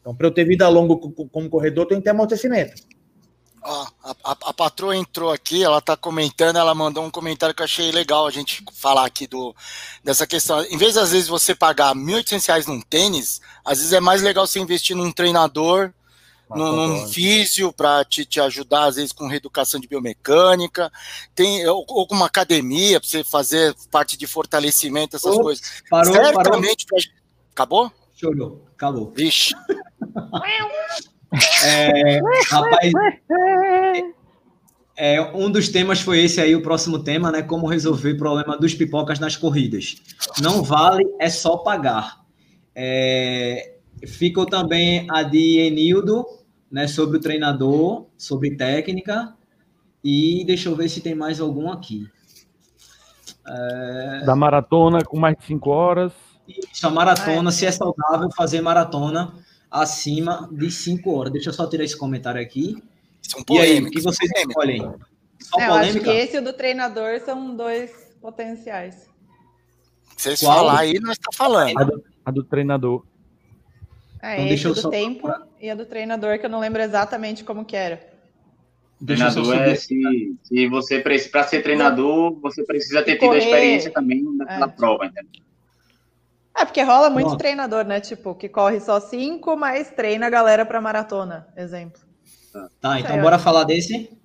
Então, 0.00 0.14
para 0.14 0.26
eu 0.26 0.32
ter 0.32 0.44
vida 0.44 0.68
longa 0.68 0.96
como 1.30 1.48
corredor, 1.48 1.84
eu 1.84 1.88
tenho 1.88 2.00
que 2.00 2.04
ter 2.04 2.10
amortecimento. 2.10 2.72
Ó, 3.64 3.86
a, 4.02 4.10
a, 4.24 4.36
a, 4.46 4.54
patroa 4.54 4.96
entrou 4.96 5.30
aqui, 5.30 5.62
ela 5.62 5.80
tá 5.80 5.96
comentando, 5.96 6.56
ela 6.56 6.74
mandou 6.74 7.04
um 7.04 7.10
comentário 7.10 7.54
que 7.54 7.62
eu 7.62 7.64
achei 7.64 7.92
legal 7.92 8.26
a 8.26 8.30
gente 8.30 8.64
falar 8.72 9.06
aqui 9.06 9.26
do, 9.26 9.54
dessa 10.02 10.26
questão. 10.26 10.64
Em 10.64 10.76
vez, 10.76 10.96
às 10.96 11.12
vezes, 11.12 11.28
você 11.28 11.54
pagar 11.54 11.94
R$ 11.94 12.00
1.800 12.00 12.66
num 12.66 12.80
tênis, 12.80 13.40
às 13.64 13.78
vezes 13.78 13.92
é 13.92 14.00
mais 14.00 14.20
legal 14.20 14.46
você 14.48 14.58
investir 14.58 14.96
num 14.96 15.12
treinador, 15.12 15.92
ah, 16.50 16.58
num, 16.58 16.86
num 16.88 17.08
físio 17.08 17.72
para 17.72 18.04
te, 18.04 18.24
te 18.24 18.40
ajudar, 18.40 18.86
às 18.86 18.96
vezes, 18.96 19.12
com 19.12 19.28
reeducação 19.28 19.78
de 19.78 19.86
biomecânica, 19.86 20.90
tem, 21.32 21.64
ou, 21.68 21.84
ou 21.88 22.06
com 22.06 22.16
uma 22.16 22.26
academia 22.26 22.98
para 22.98 23.08
você 23.08 23.22
fazer 23.22 23.76
parte 23.92 24.16
de 24.16 24.26
fortalecimento, 24.26 25.14
essas 25.14 25.34
Ops, 25.34 25.42
coisas. 25.42 25.82
Parou, 25.88 26.12
Certamente. 26.12 26.84
Parou. 26.86 27.04
Acabou? 27.52 27.92
Chorou, 28.12 28.66
acabou. 28.74 29.12
Vixe. 29.14 29.54
É, 31.64 32.20
rapaz, 32.50 32.92
é, 34.96 35.20
um 35.34 35.50
dos 35.50 35.68
temas 35.68 36.00
foi 36.00 36.20
esse 36.20 36.40
aí, 36.40 36.54
o 36.54 36.62
próximo 36.62 36.98
tema, 36.98 37.30
né? 37.30 37.42
Como 37.42 37.66
resolver 37.66 38.12
o 38.12 38.18
problema 38.18 38.56
dos 38.56 38.74
pipocas 38.74 39.18
nas 39.18 39.36
corridas. 39.36 39.96
Não 40.40 40.62
vale, 40.62 41.04
é 41.18 41.30
só 41.30 41.56
pagar. 41.58 42.20
É, 42.74 43.76
ficou 44.06 44.46
também 44.46 45.06
a 45.10 45.22
de 45.22 45.58
Enildo, 45.58 46.24
né? 46.70 46.86
Sobre 46.86 47.16
o 47.16 47.20
treinador, 47.20 48.06
sobre 48.16 48.56
técnica. 48.56 49.34
E 50.04 50.44
deixa 50.44 50.68
eu 50.68 50.76
ver 50.76 50.88
se 50.88 51.00
tem 51.00 51.14
mais 51.14 51.40
algum 51.40 51.70
aqui. 51.70 52.06
É... 53.46 54.24
Da 54.24 54.36
maratona 54.36 55.04
com 55.04 55.18
mais 55.18 55.36
de 55.36 55.44
5 55.44 55.70
horas. 55.70 56.12
Isso, 56.46 56.86
a 56.86 56.90
maratona, 56.90 57.50
se 57.50 57.64
é 57.64 57.70
saudável 57.70 58.28
fazer 58.36 58.60
maratona 58.60 59.32
acima 59.72 60.48
de 60.52 60.70
5 60.70 61.10
horas. 61.10 61.32
Deixa 61.32 61.48
eu 61.48 61.54
só 61.54 61.66
tirar 61.66 61.84
esse 61.84 61.96
comentário 61.96 62.40
aqui. 62.40 62.82
São 63.22 63.42
e 63.50 63.58
aí, 63.58 63.80
o 63.80 63.90
que 63.90 64.00
vocês 64.00 64.30
escolhem? 64.36 64.92
Só 65.40 65.58
é, 65.58 65.68
eu 65.68 65.74
acho 65.74 66.00
que 66.00 66.10
esse 66.10 66.36
e 66.36 66.38
o 66.38 66.44
do 66.44 66.52
treinador 66.52 67.20
são 67.20 67.56
dois 67.56 67.90
potenciais. 68.20 69.08
Vocês 70.16 70.40
Qual? 70.40 70.58
falar 70.58 70.80
aí, 70.80 71.00
nós 71.00 71.12
estamos 71.12 71.36
falando. 71.36 71.78
A 71.78 71.84
do, 71.84 72.04
a 72.26 72.30
do 72.30 72.44
treinador. 72.44 73.04
É, 74.20 74.34
então, 74.34 74.54
esse 74.54 74.68
do 74.68 74.74
só... 74.74 74.90
tempo 74.90 75.28
e 75.60 75.70
a 75.70 75.74
do 75.74 75.86
treinador, 75.86 76.38
que 76.38 76.46
eu 76.46 76.50
não 76.50 76.60
lembro 76.60 76.82
exatamente 76.82 77.42
como 77.42 77.64
que 77.64 77.74
era. 77.74 78.12
Treinador 79.04 79.54
é 79.54 79.74
se, 79.74 80.36
se 80.44 80.68
você 80.68 81.00
para 81.00 81.42
ser 81.42 81.62
treinador, 81.62 82.38
você 82.40 82.62
precisa 82.62 83.02
ter 83.02 83.18
tido 83.18 83.32
a 83.32 83.38
experiência 83.38 83.90
também 83.90 84.22
na 84.22 84.66
é. 84.66 84.68
prova, 84.68 85.06
entendeu? 85.06 85.41
É, 86.62 86.64
porque 86.64 86.80
rola 86.82 87.10
muito 87.10 87.26
Nossa. 87.26 87.38
treinador, 87.38 87.84
né? 87.84 88.00
Tipo, 88.00 88.36
que 88.36 88.48
corre 88.48 88.78
só 88.78 89.00
cinco, 89.00 89.56
mas 89.56 89.90
treina 89.90 90.28
a 90.28 90.30
galera 90.30 90.64
para 90.64 90.80
maratona, 90.80 91.48
exemplo. 91.56 92.00
Tá, 92.80 93.00
então 93.00 93.20
bora 93.20 93.36
falar 93.36 93.64
desse? 93.64 94.16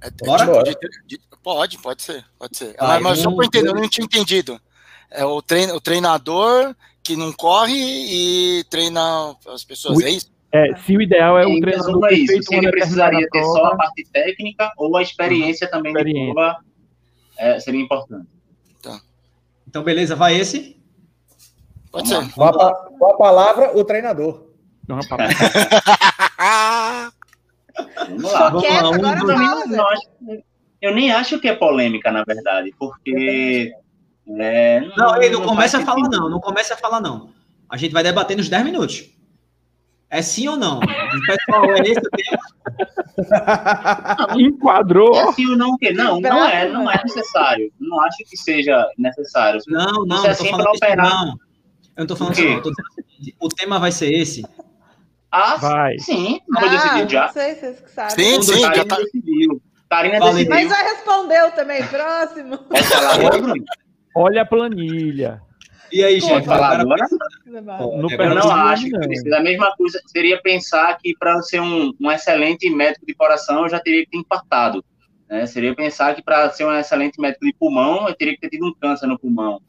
É, 0.00 0.10
bora? 0.24 0.46
Pode, 0.46 0.76
pode, 1.42 1.78
pode 1.78 2.02
ser, 2.02 2.24
pode 2.38 2.56
ser. 2.56 2.74
Tá, 2.74 3.00
mas, 3.00 3.18
só 3.18 3.34
para 3.34 3.46
entender, 3.46 3.70
eu 3.70 3.74
não 3.74 3.88
tinha 3.88 4.04
entendido. 4.04 4.60
É 5.10 5.24
o, 5.24 5.42
trein, 5.42 5.72
o 5.72 5.80
treinador 5.80 6.76
que 7.02 7.16
não 7.16 7.32
corre 7.32 7.74
e 7.74 8.64
treina 8.70 9.34
as 9.48 9.64
pessoas, 9.64 9.98
o, 9.98 10.02
é 10.02 10.10
isso? 10.10 10.30
É, 10.52 10.76
se 10.76 10.96
o 10.96 11.02
ideal 11.02 11.36
é 11.36 11.44
o 11.44 11.60
treinador 11.60 12.04
é 12.04 12.14
isso, 12.14 12.40
se 12.40 12.54
ele 12.54 12.70
precisaria 12.70 13.26
ter 13.32 13.40
prova, 13.40 13.58
só 13.58 13.64
a 13.64 13.76
parte 13.76 14.04
técnica 14.12 14.72
ou 14.76 14.96
a 14.96 15.02
experiência 15.02 15.66
uhum. 15.66 15.70
também 15.72 15.92
experiência. 15.92 16.26
de 16.26 16.32
prova 16.32 16.56
é, 17.36 17.58
seria 17.58 17.80
importante. 17.80 18.28
Tá. 18.80 19.00
Então, 19.66 19.82
beleza, 19.82 20.14
vai 20.14 20.36
esse? 20.36 20.83
Pode 21.94 22.08
ser. 22.08 22.28
Com 22.32 22.42
a, 22.42 22.74
com 22.74 23.06
a 23.06 23.16
palavra, 23.16 23.70
o 23.78 23.84
treinador. 23.84 24.48
Não, 24.88 24.98
Vamos 28.08 28.32
lá. 28.32 28.50
Vamos 28.50 28.68
lá. 28.68 28.90
Um 28.90 28.98
não, 29.68 29.86
eu 30.82 30.92
nem 30.92 31.12
acho 31.12 31.38
que 31.38 31.46
é 31.46 31.54
polêmica, 31.54 32.10
na 32.10 32.24
verdade, 32.24 32.74
porque. 32.76 33.72
É, 34.40 34.80
não, 34.80 34.96
não, 34.96 35.22
ele 35.22 35.34
não, 35.34 35.40
não 35.40 35.48
começa 35.48 35.78
a 35.78 35.84
falar, 35.84 36.08
não. 36.08 36.28
Não 36.28 36.40
começa 36.40 36.74
a 36.74 36.76
falar, 36.76 37.00
não. 37.00 37.30
A 37.70 37.76
gente 37.76 37.92
vai 37.92 38.02
debater 38.02 38.36
nos 38.36 38.48
10 38.48 38.64
minutos. 38.64 39.08
É 40.10 40.20
sim 40.20 40.48
ou 40.48 40.56
não? 40.56 40.80
Pessoal, 40.80 41.64
é 41.74 41.80
esse 41.80 42.00
o 42.00 42.10
tema? 42.10 42.42
Enquadrou. 44.38 45.14
É 45.16 45.32
sim 45.32 45.46
ou 45.46 45.56
não 45.56 45.70
o 45.70 45.78
quê? 45.78 45.92
Não, 45.92 46.20
não 46.20 46.44
é, 46.44 46.68
não 46.68 46.90
é 46.90 47.00
necessário. 47.04 47.72
Não 47.78 48.00
acho 48.02 48.18
que 48.28 48.36
seja 48.36 48.84
necessário. 48.98 49.60
Não, 49.68 50.04
não, 50.04 50.24
é 50.24 50.30
assim 50.30 50.50
para 50.50 50.70
operar. 50.70 51.08
Não. 51.08 51.43
Eu 51.96 52.00
não 52.00 52.06
tô 52.06 52.16
falando 52.16 52.34
isso, 52.34 52.58
assim, 52.58 53.32
O 53.40 53.48
tema 53.48 53.78
vai 53.78 53.92
ser 53.92 54.12
esse. 54.12 54.44
Ah, 55.30 55.56
vai. 55.56 55.98
sim. 55.98 56.40
Não 56.48 56.62
ah, 56.62 56.68
decidir 56.68 57.10
já. 57.10 57.26
Não 57.26 57.32
sei, 57.32 57.54
vocês 57.54 57.80
que 57.80 57.90
sabem. 57.90 58.10
Sim, 58.10 58.42
sim, 58.42 58.60
já 58.60 58.84
tá... 58.84 58.96
decidiu. 58.96 59.62
Karina 59.88 60.20
decidiu. 60.20 60.50
Mas 60.50 60.68
já 60.68 60.82
respondeu 60.82 61.50
também. 61.52 61.84
Próximo. 61.86 62.58
Olha 64.14 64.42
a 64.42 64.46
planilha. 64.46 65.42
E 65.92 66.02
aí, 66.02 66.18
gente, 66.18 66.44
falar 66.44 66.80
agora? 66.80 67.06
No 67.46 68.10
eu 68.10 68.34
não 68.34 68.50
acho 68.50 68.84
que 68.84 68.98
precisa. 68.98 69.36
A 69.36 69.42
mesma 69.42 69.74
coisa 69.76 70.00
seria 70.06 70.40
pensar 70.42 70.98
que 70.98 71.16
para 71.16 71.40
ser 71.42 71.60
um, 71.60 71.92
um, 72.00 72.10
excelente 72.10 72.68
médico 72.70 73.06
de 73.06 73.14
coração 73.14 73.62
eu 73.62 73.68
já 73.68 73.78
teria 73.78 74.04
que 74.04 74.10
ter 74.10 74.18
infartado. 74.18 74.84
Né? 75.28 75.46
Seria 75.46 75.74
pensar 75.74 76.14
que 76.14 76.22
para 76.22 76.50
ser 76.50 76.64
um 76.64 76.72
excelente 76.72 77.20
médico 77.20 77.44
de 77.44 77.52
pulmão 77.52 78.08
eu 78.08 78.14
teria 78.14 78.34
que 78.34 78.40
ter 78.40 78.50
tido 78.50 78.66
um 78.66 78.74
câncer 78.74 79.06
no 79.06 79.18
pulmão. 79.18 79.60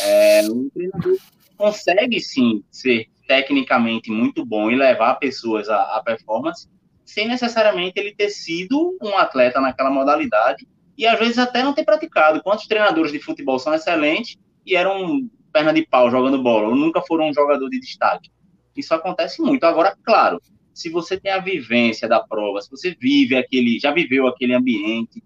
É, 0.00 0.42
um 0.48 0.70
treinador 0.70 1.16
consegue 1.56 2.20
sim 2.20 2.62
ser 2.70 3.06
tecnicamente 3.26 4.10
muito 4.10 4.44
bom 4.44 4.70
e 4.70 4.76
levar 4.76 5.14
pessoas 5.16 5.68
à, 5.68 5.96
à 5.96 6.02
performance 6.02 6.68
sem 7.04 7.28
necessariamente 7.28 7.98
ele 7.98 8.14
ter 8.14 8.28
sido 8.28 8.96
um 9.00 9.16
atleta 9.16 9.60
naquela 9.60 9.90
modalidade 9.90 10.66
e 10.98 11.06
às 11.06 11.18
vezes 11.18 11.38
até 11.38 11.62
não 11.62 11.72
ter 11.72 11.84
praticado. 11.84 12.42
Quantos 12.42 12.66
treinadores 12.66 13.12
de 13.12 13.20
futebol 13.20 13.58
são 13.58 13.72
excelentes 13.72 14.36
e 14.64 14.74
eram 14.74 15.28
perna 15.52 15.72
de 15.72 15.86
pau 15.86 16.10
jogando 16.10 16.42
bola, 16.42 16.68
ou 16.68 16.74
nunca 16.74 17.00
foram 17.00 17.28
um 17.28 17.32
jogador 17.32 17.68
de 17.70 17.80
destaque. 17.80 18.30
Isso 18.76 18.92
acontece 18.92 19.40
muito. 19.40 19.64
Agora, 19.64 19.96
claro, 20.04 20.40
se 20.74 20.90
você 20.90 21.18
tem 21.18 21.32
a 21.32 21.38
vivência 21.38 22.08
da 22.08 22.20
prova, 22.20 22.60
se 22.60 22.70
você 22.70 22.94
vive 23.00 23.36
aquele, 23.36 23.78
já 23.78 23.92
viveu 23.92 24.26
aquele 24.26 24.52
ambiente, 24.52 25.22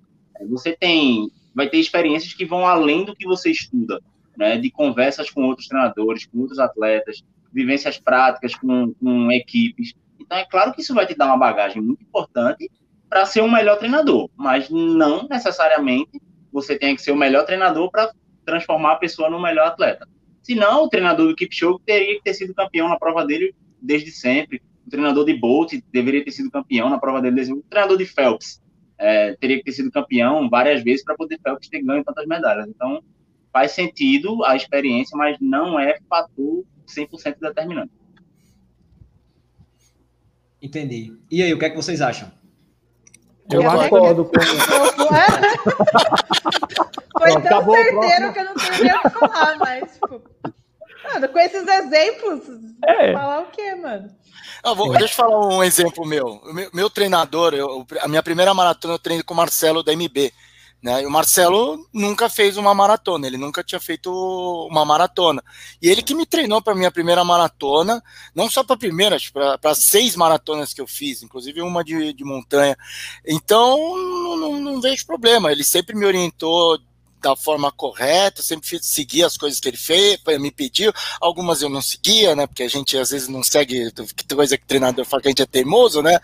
você 0.49 0.77
tem, 0.77 1.31
vai 1.55 1.69
ter 1.69 1.79
experiências 1.79 2.35
que 2.35 2.45
vão 2.45 2.67
além 2.67 3.05
do 3.05 3.17
que 3.17 3.27
você 3.27 3.51
estuda, 3.51 4.01
né? 4.41 4.57
De 4.57 4.71
conversas 4.71 5.29
com 5.29 5.43
outros 5.43 5.69
treinadores, 5.69 6.25
com 6.25 6.39
outros 6.39 6.59
atletas, 6.59 7.23
vivências 7.53 7.99
práticas 7.99 8.55
com, 8.55 8.95
com 8.95 9.31
equipes. 9.31 9.93
Então, 10.19 10.39
é 10.39 10.47
claro 10.47 10.73
que 10.73 10.81
isso 10.81 10.95
vai 10.95 11.07
te 11.07 11.15
dar 11.15 11.27
uma 11.27 11.37
bagagem 11.37 11.83
muito 11.83 12.03
importante 12.03 12.71
para 13.07 13.27
ser 13.27 13.43
um 13.43 13.51
melhor 13.51 13.77
treinador, 13.77 14.31
mas 14.35 14.71
não 14.71 15.29
necessariamente 15.29 16.23
você 16.51 16.79
tem 16.79 16.97
que 16.97 17.03
ser 17.03 17.13
o 17.13 17.17
melhor 17.17 17.45
treinador 17.45 17.91
para 17.91 18.11
transformar 18.47 18.93
a 18.93 18.97
pessoa 18.97 19.29
no 19.29 19.41
melhor 19.41 19.67
atleta. 19.67 20.09
Senão, 20.43 20.85
o 20.85 20.89
treinador 20.89 21.29
do 21.29 21.37
Kipchoge 21.37 21.79
teria 21.85 22.15
que 22.15 22.23
ter 22.23 22.33
sido 22.33 22.55
campeão 22.55 22.89
na 22.89 22.99
prova 22.99 23.27
dele 23.27 23.55
desde 23.81 24.11
sempre. 24.11 24.63
O 24.87 24.91
treinador 24.91 25.27
de 25.27 25.35
Bolt 25.35 25.75
deveria 25.93 26.25
ter 26.25 26.31
sido 26.31 26.51
campeão 26.51 26.89
na 26.89 26.99
prova 26.99 27.21
dele 27.21 27.37
desde. 27.37 27.53
O 27.53 27.63
treinador 27.69 27.99
de 27.99 28.07
Phelps 28.07 28.63
é, 28.97 29.37
teria 29.37 29.59
que 29.59 29.65
ter 29.65 29.73
sido 29.73 29.91
campeão 29.91 30.49
várias 30.49 30.83
vezes 30.83 31.05
para 31.05 31.15
poder 31.15 31.39
Phelps 31.43 31.69
ter 31.69 31.83
ganho 31.83 32.03
tantas 32.03 32.27
medalhas. 32.27 32.67
Então, 32.69 33.03
faz 33.53 33.73
sentido 33.73 34.45
a 34.45 34.57
experiência, 34.57 35.17
mas 35.17 35.37
não 35.41 35.79
é 35.79 35.99
fator 36.09 36.65
100% 36.87 37.37
determinante. 37.41 37.93
Entendi. 40.63 41.17
E 41.31 41.43
aí, 41.43 41.53
o 41.55 41.59
que 41.59 41.65
é 41.65 41.71
que 41.71 41.77
vocês 41.77 42.01
acham? 42.01 42.31
Eu 43.51 43.63
concordo 43.63 44.25
com 44.27 44.33
Foi 47.19 47.33
tão 47.33 47.41
Acabou 47.43 47.75
certeiro 47.75 48.33
que 48.33 48.39
eu 48.39 48.45
não 48.45 48.55
tenho 48.55 48.85
nem 48.85 48.95
o 48.95 49.01
que 49.03 49.11
falar, 49.11 49.59
mas, 49.59 49.93
tipo. 49.93 50.23
Mano, 51.03 51.29
com 51.29 51.39
esses 51.39 51.67
exemplos, 51.67 52.41
é. 52.85 53.13
falar 53.13 53.41
o 53.41 53.47
quê, 53.47 53.75
mano? 53.75 54.09
Ah, 54.63 54.75
vou, 54.75 54.91
deixa 54.93 55.13
eu 55.13 55.17
falar 55.17 55.49
um 55.49 55.65
exemplo 55.65 56.07
meu. 56.07 56.41
Meu, 56.53 56.71
meu 56.73 56.91
treinador, 56.91 57.55
eu, 57.55 57.87
a 58.01 58.09
minha 58.09 58.23
primeira 58.23 58.55
maratona 58.55 58.95
eu 58.95 58.99
treinei 58.99 59.25
com 59.25 59.35
o 59.35 59.37
Marcelo 59.37 59.83
da 59.83 59.93
MB. 59.93 60.33
Né? 60.83 61.03
E 61.03 61.07
o 61.07 61.11
Marcelo 61.11 61.87
nunca 61.93 62.31
fez 62.31 62.57
uma 62.57 62.75
maratona, 62.75 63.27
ele 63.27 63.37
nunca 63.37 63.63
tinha 63.63 63.81
feito 63.81 64.11
uma 64.71 64.85
maratona. 64.85 65.43
E 65.81 65.89
ele 65.89 66.03
que 66.03 66.15
me 66.15 66.25
treinou 66.25 66.63
para 66.63 66.75
minha 66.75 66.91
primeira 66.91 67.23
maratona, 67.23 68.03
não 68.35 68.49
só 68.49 68.65
para 68.65 68.75
a 68.75 68.79
primeira, 68.79 69.19
para 69.61 69.75
seis 69.75 70.17
maratonas 70.17 70.73
que 70.73 70.81
eu 70.81 70.87
fiz, 70.87 71.23
inclusive 71.23 71.61
uma 71.61 71.85
de, 71.85 72.15
de 72.15 72.25
montanha. 72.25 72.77
Então, 73.27 73.77
não, 73.99 74.37
não, 74.37 74.61
não 74.61 74.81
vejo 74.81 75.07
problema. 75.07 75.53
Ele 75.53 75.65
sempre 75.65 75.95
me 75.95 76.07
orientou 76.07 76.79
da 77.21 77.37
forma 77.37 77.71
correta, 77.71 78.43
sempre 78.43 78.69
fiz, 78.69 78.87
seguia 78.87 79.27
as 79.27 79.37
coisas 79.37 79.61
que 79.61 79.69
ele 79.69 79.77
fez, 79.77 80.19
me 80.39 80.51
pediu. 80.51 80.93
Algumas 81.21 81.63
eu 81.63 81.69
não 81.69 81.83
seguia, 81.83 82.35
né? 82.35 82.47
Porque 82.47 82.63
a 82.63 82.69
gente 82.69 82.97
às 82.97 83.11
vezes 83.11 83.29
não 83.29 83.43
segue 83.43 83.93
coisa 84.35 84.57
que 84.57 84.65
o 84.65 84.67
treinador 84.67 85.05
fala 85.05 85.23
que 85.23 85.29
a 85.29 85.31
gente 85.31 85.43
é 85.43 85.47
teimoso, 85.47 86.03
né? 86.03 86.19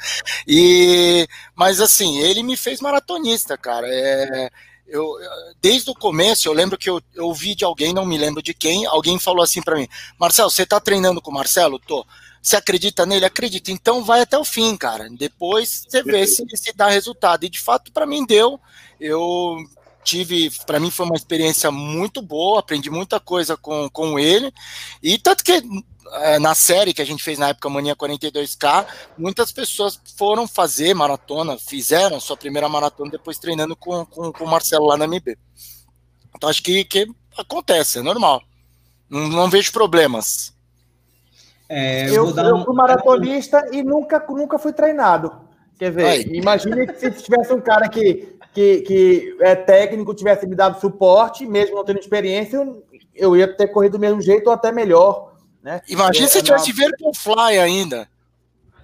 E, 0.47 1.29
mas 1.55 1.81
assim, 1.81 2.19
ele 2.19 2.43
me 2.43 2.57
fez 2.57 2.81
maratonista, 2.81 3.57
cara. 3.57 3.87
É, 3.89 4.51
eu, 4.87 5.17
desde 5.61 5.91
o 5.91 5.95
começo, 5.95 6.49
eu 6.49 6.53
lembro 6.53 6.79
que 6.79 6.89
eu, 6.89 7.01
eu 7.15 7.27
ouvi 7.27 7.55
de 7.55 7.65
alguém, 7.65 7.93
não 7.93 8.07
me 8.07 8.17
lembro 8.17 8.43
de 8.43 8.55
quem, 8.55 8.87
alguém 8.87 9.19
falou 9.19 9.43
assim 9.43 9.61
para 9.61 9.77
mim: 9.77 9.89
Marcelo, 10.19 10.51
você 10.51 10.65
tá 10.65 10.81
treinando 10.81 11.21
com 11.21 11.31
o 11.31 11.35
Marcelo? 11.35 11.79
Tô. 11.79 12.07
Você 12.41 12.55
acredita 12.55 13.05
nele? 13.05 13.25
Acredita. 13.25 13.73
Então 13.73 14.05
vai 14.05 14.21
até 14.21 14.39
o 14.39 14.45
fim, 14.45 14.77
cara. 14.77 15.09
Depois 15.11 15.85
você 15.89 16.01
vê 16.05 16.25
se, 16.29 16.45
se 16.55 16.73
dá 16.73 16.89
resultado. 16.89 17.45
E 17.45 17.49
de 17.49 17.59
fato, 17.61 17.91
para 17.91 18.07
mim 18.07 18.25
deu. 18.25 18.61
Eu 19.01 19.57
tive, 20.07 20.51
para 20.65 20.79
mim 20.79 20.91
foi 20.91 21.05
uma 21.05 21.17
experiência 21.17 21.71
muito 21.71 22.23
boa, 22.23 22.61
aprendi 22.61 22.89
muita 22.89 23.19
coisa 23.19 23.57
com, 23.57 23.91
com 23.91 24.19
ele. 24.19 24.53
E 25.03 25.19
tanto 25.19 25.43
que 25.43 25.61
é, 26.13 26.39
na 26.39 26.55
série 26.55 26.95
que 26.95 27.03
a 27.03 27.05
gente 27.05 27.23
fez 27.23 27.39
na 27.39 27.49
época, 27.49 27.69
Mania 27.69 27.97
42K, 27.97 28.87
muitas 29.19 29.51
pessoas 29.51 30.01
foram 30.17 30.47
fazer 30.47 30.95
maratona, 30.95 31.59
fizeram 31.59 32.21
sua 32.21 32.37
primeira 32.37 32.69
maratona 32.69 33.11
depois 33.11 33.39
treinando 33.39 33.75
com, 33.75 34.07
com, 34.07 34.33
com 34.33 34.45
o 34.45 34.49
Marcelo 34.49 34.87
lá 34.87 34.97
na 34.97 35.09
MB. 35.09 35.37
Então 36.35 36.49
acho 36.49 36.63
que, 36.63 36.85
que 36.85 37.09
acontece, 37.37 37.99
é 37.99 38.03
normal. 38.03 38.41
Não, 39.11 39.29
não 39.29 39.51
vejo 39.51 39.73
problemas. 39.73 40.55
É, 41.69 42.09
eu, 42.09 42.31
eu, 42.31 42.37
eu 42.37 42.65
fui 42.65 42.75
maratonista 42.75 43.69
e 43.73 43.83
nunca, 43.83 44.25
nunca 44.29 44.57
fui 44.57 44.73
treinado. 44.73 45.47
Quer 45.79 45.91
dizer, 45.91 46.07
Aí. 46.07 46.23
imagine 46.33 46.87
se 46.97 47.11
tivesse 47.11 47.53
um 47.53 47.61
cara 47.61 47.89
que, 47.89 48.36
que, 48.57 48.81
que 48.81 49.37
é 49.41 49.55
técnico, 49.55 50.15
tivesse 50.15 50.47
me 50.47 50.57
dado 50.57 50.81
suporte, 50.81 51.45
mesmo 51.45 51.77
não 51.77 51.85
tendo 51.85 51.99
experiência, 51.99 52.57
eu, 52.57 52.83
eu 53.15 53.37
ia 53.37 53.47
ter 53.47 53.69
corrido 53.69 53.93
do 53.93 53.99
mesmo 53.99 54.23
jeito 54.23 54.47
ou 54.47 54.53
até 54.55 54.73
melhor. 54.73 55.35
Né? 55.63 55.83
Imagina 55.87 56.27
se 56.27 56.43
tivesse 56.43 56.73
na... 56.73 57.13
Fly 57.15 57.59
ainda. 57.59 58.09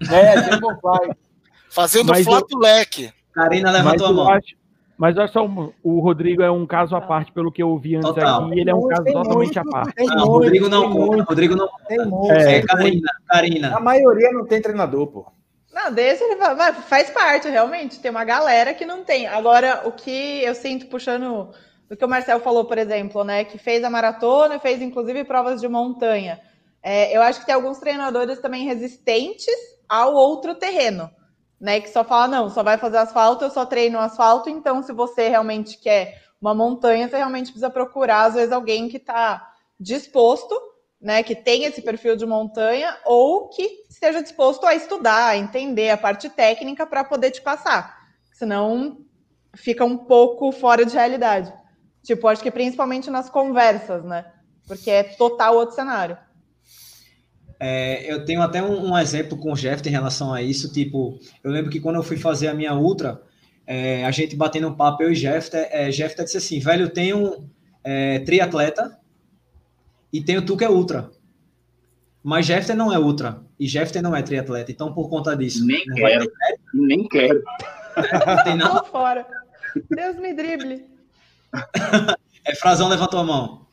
É, 0.03 0.43
Fly. 0.59 1.17
Fazendo 1.71 2.09
mas 2.09 2.23
flato 2.23 2.49
eu... 2.55 2.59
leque. 2.59 3.11
Karina 3.33 3.71
levantou 3.71 4.09
a 4.09 4.13
mão. 4.13 4.29
Acho, 4.29 4.55
mas 4.99 5.17
olha 5.17 5.29
só, 5.29 5.49
o 5.83 6.01
Rodrigo 6.01 6.43
é 6.43 6.51
um 6.51 6.67
caso 6.67 6.95
à 6.95 7.01
parte, 7.01 7.33
pelo 7.33 7.51
que 7.51 7.63
eu 7.63 7.71
ouvi 7.71 7.97
antes 7.97 8.11
Total. 8.11 8.45
aqui, 8.45 8.61
ele 8.61 8.69
é 8.69 8.75
um 8.75 8.87
caso 8.89 9.05
totalmente 9.05 9.59
à 9.59 9.65
parte. 9.65 10.05
Não, 10.05 10.25
o 10.25 10.29
Rodrigo 10.33 10.69
não 10.69 10.93
conta, 10.93 11.25
Rodrigo 11.25 11.57
não 11.57 11.67
conta. 11.67 12.35
É, 12.35 12.59
é, 12.59 12.63
Karina, 12.63 13.11
Karina. 13.27 13.77
A 13.77 13.81
maioria 13.81 14.31
não 14.33 14.45
tem 14.45 14.61
treinador, 14.61 15.07
pô. 15.07 15.27
Não, 15.73 15.91
desse 15.91 16.23
ele 16.23 16.37
faz 16.83 17.09
parte, 17.11 17.49
realmente. 17.49 17.99
Tem 17.99 18.11
uma 18.11 18.25
galera 18.25 18.75
que 18.75 18.85
não 18.85 19.03
tem. 19.03 19.27
Agora, 19.27 19.83
o 19.87 19.93
que 19.93 20.43
eu 20.45 20.55
sinto 20.55 20.87
puxando 20.87 21.51
do 21.89 21.97
que 21.97 22.05
o 22.05 22.09
Marcel 22.09 22.41
falou, 22.41 22.67
por 22.67 22.77
exemplo, 22.77 23.25
né? 23.25 23.45
Que 23.45 23.57
fez 23.59 23.83
a 23.83 23.91
maratona, 23.91 24.59
fez 24.61 24.83
inclusive 24.83 25.25
provas 25.25 25.61
de 25.61 25.69
montanha. 25.69 26.41
É, 26.83 27.17
eu 27.17 27.23
acho 27.23 27.41
que 27.41 27.47
tem 27.47 27.55
alguns 27.55 27.79
treinadores 27.79 28.41
também 28.41 28.65
resistentes 28.65 29.55
ao 29.89 30.15
outro 30.15 30.55
terreno, 30.55 31.11
né? 31.61 31.81
Que 31.81 31.89
só 31.89 32.05
fala, 32.05 32.29
não, 32.29 32.49
só 32.51 32.63
vai 32.63 32.77
fazer 32.77 32.99
asfalto, 32.99 33.45
eu 33.45 33.51
só 33.51 33.65
treino 33.65 33.99
asfalto, 33.99 34.51
então 34.51 34.83
se 34.83 34.93
você 34.93 35.29
realmente 35.29 35.79
quer 35.79 36.21
uma 36.41 36.55
montanha, 36.55 37.09
você 37.09 37.17
realmente 37.17 37.47
precisa 37.47 37.71
procurar, 37.71 38.25
às 38.25 38.35
vezes, 38.35 38.53
alguém 38.53 38.89
que 38.89 38.97
está 38.97 39.49
disposto, 39.79 40.55
né? 41.03 41.23
Que 41.23 41.35
tem 41.35 41.65
esse 41.65 41.83
perfil 41.83 42.17
de 42.17 42.25
montanha, 42.25 42.97
ou 43.05 43.49
que 43.49 43.83
esteja 43.91 44.23
disposto 44.23 44.65
a 44.65 44.75
estudar, 44.75 45.29
a 45.29 45.37
entender 45.37 45.91
a 45.91 45.97
parte 45.97 46.31
técnica 46.31 46.87
para 46.87 47.03
poder 47.03 47.33
te 47.33 47.43
passar. 47.43 47.99
Senão 48.33 48.99
fica 49.55 49.85
um 49.85 49.97
pouco 49.97 50.53
fora 50.53 50.87
de 50.87 50.95
realidade. 50.95 51.53
Tipo, 52.03 52.29
acho 52.29 52.43
que 52.43 52.51
principalmente 52.51 53.11
nas 53.11 53.29
conversas, 53.29 54.05
né? 54.05 54.25
Porque 54.67 54.91
é 54.91 55.03
total 55.03 55.57
outro 55.57 55.75
cenário. 55.75 56.17
É, 57.59 58.13
eu 58.13 58.25
tenho 58.25 58.43
até 58.43 58.63
um, 58.63 58.91
um, 58.91 58.99
exemplo 58.99 59.39
com 59.39 59.53
o 59.53 59.57
Jeff 59.57 59.87
em 59.89 59.93
relação 59.93 60.33
a 60.33 60.43
isso. 60.43 60.73
Tipo, 60.73 61.19
eu 61.45 61.51
lembro 61.51 61.71
que 61.71 61.79
quando 61.79 61.97
eu 61.97 62.03
fui 62.03 62.17
fazer 62.17 62.49
a 62.49 62.55
minha 62.55 62.75
ultra, 62.75 63.23
é, 63.67 64.05
a 64.05 64.11
gente 64.11 64.35
batendo 64.35 64.69
um 64.69 64.75
papo, 64.75 65.03
eu 65.03 65.13
e 65.13 65.15
Jeff, 65.15 65.49
é, 65.53 65.89
Jeff 65.91 66.17
disse 66.17 66.37
assim: 66.37 66.59
velho, 66.59 66.87
eu 66.87 66.91
tenho 66.91 67.49
é, 67.85 68.19
triatleta 68.21 68.99
e 70.13 70.23
tenho 70.23 70.45
tu 70.45 70.57
que 70.57 70.65
é 70.65 70.71
ultra. 70.71 71.11
Mas 72.23 72.47
Jeffter 72.47 72.77
não 72.77 72.93
é 72.93 72.99
ultra 72.99 73.43
e 73.59 73.67
Jeffter 73.67 74.03
não 74.03 74.15
é 74.15 74.23
triatleta, 74.23 74.71
então 74.71 74.93
por 74.93 75.09
conta 75.09 75.37
disso. 75.37 75.67
Nem 75.67 75.85
quero. 75.85 76.31
Nem 76.75 77.09
quero. 77.09 77.43
Não 78.27 78.45
tem 78.45 78.57
nada. 78.57 78.83
fora. 78.85 79.27
Deus 79.91 80.17
me 80.17 80.33
drible. 80.33 80.87
é, 82.47 82.55
Frazão 82.55 82.89
levantou 82.89 83.21
a 83.21 83.25
mão. 83.25 83.67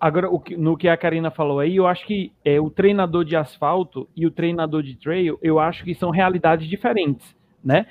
Agora, 0.00 0.28
que, 0.40 0.56
no 0.56 0.78
que 0.78 0.88
a 0.88 0.96
Karina 0.96 1.30
falou 1.30 1.60
aí, 1.60 1.76
eu 1.76 1.86
acho 1.86 2.06
que 2.06 2.32
é, 2.42 2.58
o 2.58 2.70
treinador 2.70 3.22
de 3.22 3.36
asfalto 3.36 4.08
e 4.16 4.26
o 4.26 4.30
treinador 4.30 4.82
de 4.82 4.96
trail, 4.96 5.38
eu 5.42 5.58
acho 5.58 5.84
que 5.84 5.94
são 5.94 6.10
realidades 6.10 6.66
diferentes, 6.66 7.36
né? 7.62 7.86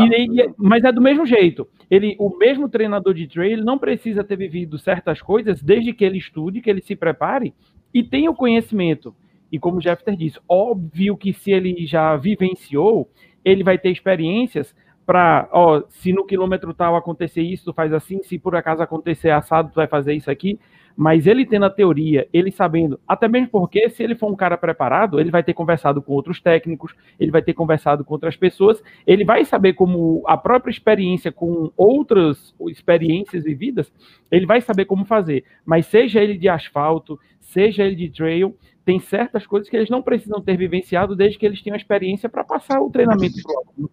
E, 0.00 0.50
mas 0.56 0.84
é 0.84 0.92
do 0.92 1.00
mesmo 1.00 1.26
jeito. 1.26 1.68
Ele, 1.90 2.16
o 2.18 2.36
mesmo 2.36 2.68
treinador 2.68 3.14
de 3.14 3.26
trail 3.26 3.64
não 3.64 3.78
precisa 3.78 4.24
ter 4.24 4.36
vivido 4.36 4.78
certas 4.78 5.20
coisas 5.20 5.62
desde 5.62 5.92
que 5.92 6.04
ele 6.04 6.18
estude, 6.18 6.60
que 6.60 6.70
ele 6.70 6.80
se 6.80 6.96
prepare 6.96 7.52
e 7.92 8.02
tenha 8.02 8.30
o 8.30 8.34
conhecimento. 8.34 9.14
E 9.50 9.58
como 9.58 9.78
o 9.78 9.80
Jeffter 9.80 10.16
disse, 10.16 10.40
óbvio 10.48 11.16
que 11.16 11.32
se 11.32 11.50
ele 11.50 11.86
já 11.86 12.16
vivenciou, 12.16 13.10
ele 13.44 13.62
vai 13.62 13.76
ter 13.76 13.90
experiências 13.90 14.74
para, 15.04 15.48
ó, 15.52 15.82
se 15.88 16.12
no 16.12 16.24
quilômetro 16.24 16.72
tal 16.72 16.96
acontecer 16.96 17.42
isso, 17.42 17.66
tu 17.66 17.72
faz 17.72 17.92
assim, 17.92 18.22
se 18.22 18.38
por 18.38 18.56
acaso 18.56 18.82
acontecer 18.82 19.30
assado, 19.30 19.70
tu 19.70 19.74
vai 19.74 19.86
fazer 19.86 20.14
isso 20.14 20.30
aqui. 20.30 20.58
Mas 20.96 21.26
ele 21.26 21.46
tendo 21.46 21.64
a 21.64 21.70
teoria, 21.70 22.28
ele 22.32 22.50
sabendo, 22.50 22.98
até 23.06 23.28
mesmo 23.28 23.48
porque 23.48 23.88
se 23.90 24.02
ele 24.02 24.14
for 24.14 24.30
um 24.30 24.36
cara 24.36 24.56
preparado, 24.56 25.18
ele 25.18 25.30
vai 25.30 25.42
ter 25.42 25.54
conversado 25.54 26.02
com 26.02 26.12
outros 26.12 26.40
técnicos, 26.40 26.94
ele 27.18 27.30
vai 27.30 27.42
ter 27.42 27.54
conversado 27.54 28.04
com 28.04 28.14
outras 28.14 28.36
pessoas, 28.36 28.82
ele 29.06 29.24
vai 29.24 29.44
saber 29.44 29.72
como 29.72 30.22
a 30.26 30.36
própria 30.36 30.70
experiência 30.70 31.32
com 31.32 31.72
outras 31.76 32.54
experiências 32.68 33.44
vividas, 33.44 33.92
ele 34.30 34.46
vai 34.46 34.60
saber 34.60 34.84
como 34.84 35.04
fazer. 35.04 35.44
Mas 35.64 35.86
seja 35.86 36.20
ele 36.20 36.36
de 36.36 36.48
asfalto, 36.48 37.18
seja 37.40 37.84
ele 37.84 37.96
de 37.96 38.10
trail, 38.10 38.56
tem 38.84 38.98
certas 38.98 39.46
coisas 39.46 39.68
que 39.68 39.76
eles 39.76 39.90
não 39.90 40.02
precisam 40.02 40.40
ter 40.40 40.56
vivenciado 40.56 41.14
desde 41.14 41.38
que 41.38 41.46
eles 41.46 41.62
tenham 41.62 41.76
experiência 41.76 42.28
para 42.28 42.44
passar 42.44 42.80
o 42.80 42.90
treinamento 42.90 43.42
para 43.42 43.54
o 43.54 43.58
aluno. 43.58 43.90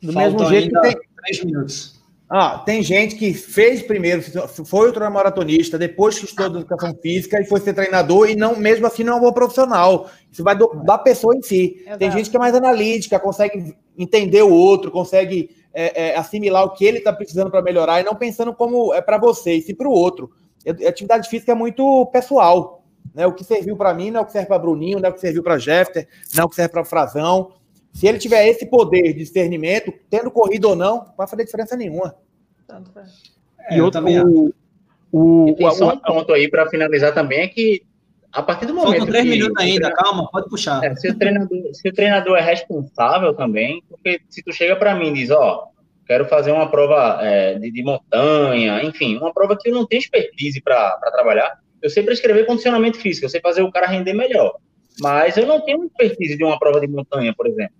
Do 0.00 0.12
mesmo 0.12 0.44
jeito 0.46 0.70
que 0.70 0.80
tem 0.80 1.00
três 1.16 1.44
minutos. 1.44 1.97
Ah, 2.30 2.58
tem 2.58 2.82
gente 2.82 3.16
que 3.16 3.32
fez 3.32 3.82
primeiro, 3.82 4.22
foi 4.66 4.88
ultramaratonista, 4.88 5.78
depois 5.78 6.18
que 6.18 6.26
estudou 6.26 6.60
educação 6.60 6.94
física 7.00 7.40
e 7.40 7.46
foi 7.46 7.58
ser 7.58 7.72
treinador 7.72 8.28
e 8.28 8.36
não, 8.36 8.54
mesmo 8.54 8.86
assim 8.86 9.02
não 9.02 9.14
é 9.14 9.16
um 9.16 9.20
bom 9.20 9.32
profissional. 9.32 10.10
Isso 10.30 10.44
vai 10.44 10.54
do, 10.54 10.66
da 10.84 10.98
pessoa 10.98 11.34
em 11.34 11.40
si. 11.40 11.80
Exato. 11.80 11.98
Tem 11.98 12.10
gente 12.10 12.28
que 12.28 12.36
é 12.36 12.40
mais 12.40 12.54
analítica, 12.54 13.18
consegue 13.18 13.74
entender 13.96 14.42
o 14.42 14.52
outro, 14.52 14.90
consegue 14.90 15.48
é, 15.72 16.08
é, 16.08 16.16
assimilar 16.16 16.64
o 16.64 16.70
que 16.70 16.84
ele 16.84 16.98
está 16.98 17.14
precisando 17.14 17.50
para 17.50 17.62
melhorar 17.62 18.00
e 18.00 18.04
não 18.04 18.14
pensando 18.14 18.52
como 18.52 18.92
é 18.92 19.00
para 19.00 19.16
você, 19.16 19.54
e 19.54 19.62
sim 19.62 19.74
para 19.74 19.88
o 19.88 19.92
outro. 19.92 20.30
A 20.66 20.88
atividade 20.88 21.30
física 21.30 21.52
é 21.52 21.54
muito 21.54 22.04
pessoal. 22.12 22.84
Né? 23.14 23.26
O 23.26 23.32
que 23.32 23.42
serviu 23.42 23.74
para 23.74 23.94
mim 23.94 24.10
não 24.10 24.20
é 24.20 24.22
o 24.22 24.26
que 24.26 24.32
serve 24.32 24.48
para 24.48 24.58
Bruninho, 24.58 25.00
não 25.00 25.08
é 25.08 25.10
o 25.10 25.14
que 25.14 25.20
serviu 25.20 25.42
para 25.42 25.56
Jeffter, 25.56 26.06
não 26.34 26.42
é 26.42 26.44
o 26.44 26.48
que 26.48 26.56
serve 26.56 26.72
para 26.72 26.84
Frazão. 26.84 27.52
Se 27.98 28.06
ele 28.06 28.18
tiver 28.18 28.46
esse 28.46 28.64
poder 28.64 29.12
de 29.12 29.14
discernimento, 29.14 29.92
tendo 30.08 30.30
corrido 30.30 30.68
ou 30.68 30.76
não, 30.76 30.98
não 30.98 31.14
vai 31.16 31.26
fazer 31.26 31.44
diferença 31.44 31.74
nenhuma. 31.74 32.14
É, 33.68 33.76
e 33.76 33.80
outro, 33.80 34.04
o, 34.06 34.52
o, 35.10 35.56
e 35.58 35.70
só 35.72 35.94
um 35.94 35.98
ponto 35.98 36.32
aí 36.32 36.48
para 36.48 36.70
finalizar 36.70 37.12
também 37.12 37.40
é 37.40 37.48
que 37.48 37.82
a 38.30 38.40
partir 38.40 38.66
do 38.66 38.74
momento. 38.74 38.90
Faltam 38.90 39.06
três 39.06 39.24
que, 39.24 39.30
minutos 39.30 39.64
ainda, 39.64 39.92
calma, 39.92 40.30
pode 40.30 40.48
puxar. 40.48 40.84
É, 40.84 40.94
se, 40.94 41.08
o 41.08 41.18
treinador, 41.18 41.74
se 41.74 41.88
o 41.88 41.92
treinador 41.92 42.38
é 42.38 42.40
responsável 42.40 43.34
também, 43.34 43.82
porque 43.88 44.20
se 44.28 44.44
tu 44.44 44.52
chega 44.52 44.76
para 44.76 44.94
mim 44.94 45.08
e 45.08 45.14
diz, 45.14 45.30
ó, 45.32 45.66
quero 46.06 46.24
fazer 46.26 46.52
uma 46.52 46.70
prova 46.70 47.18
é, 47.20 47.58
de, 47.58 47.68
de, 47.68 47.82
montanha, 47.82 48.80
enfim, 48.84 49.16
uma 49.16 49.34
prova 49.34 49.58
que 49.60 49.70
eu 49.70 49.74
não 49.74 49.84
tenho 49.84 49.98
expertise 49.98 50.60
para 50.60 50.96
trabalhar, 51.12 51.58
eu 51.82 51.90
sei 51.90 52.04
prescrever 52.04 52.46
condicionamento 52.46 52.98
físico, 52.98 53.26
eu 53.26 53.30
sei 53.30 53.40
fazer 53.40 53.62
o 53.62 53.72
cara 53.72 53.88
render 53.88 54.12
melhor. 54.12 54.54
Mas 55.00 55.36
eu 55.36 55.46
não 55.46 55.60
tenho 55.60 55.84
expertise 55.84 56.36
de 56.36 56.44
uma 56.44 56.60
prova 56.60 56.80
de 56.80 56.86
montanha, 56.86 57.34
por 57.36 57.48
exemplo. 57.48 57.74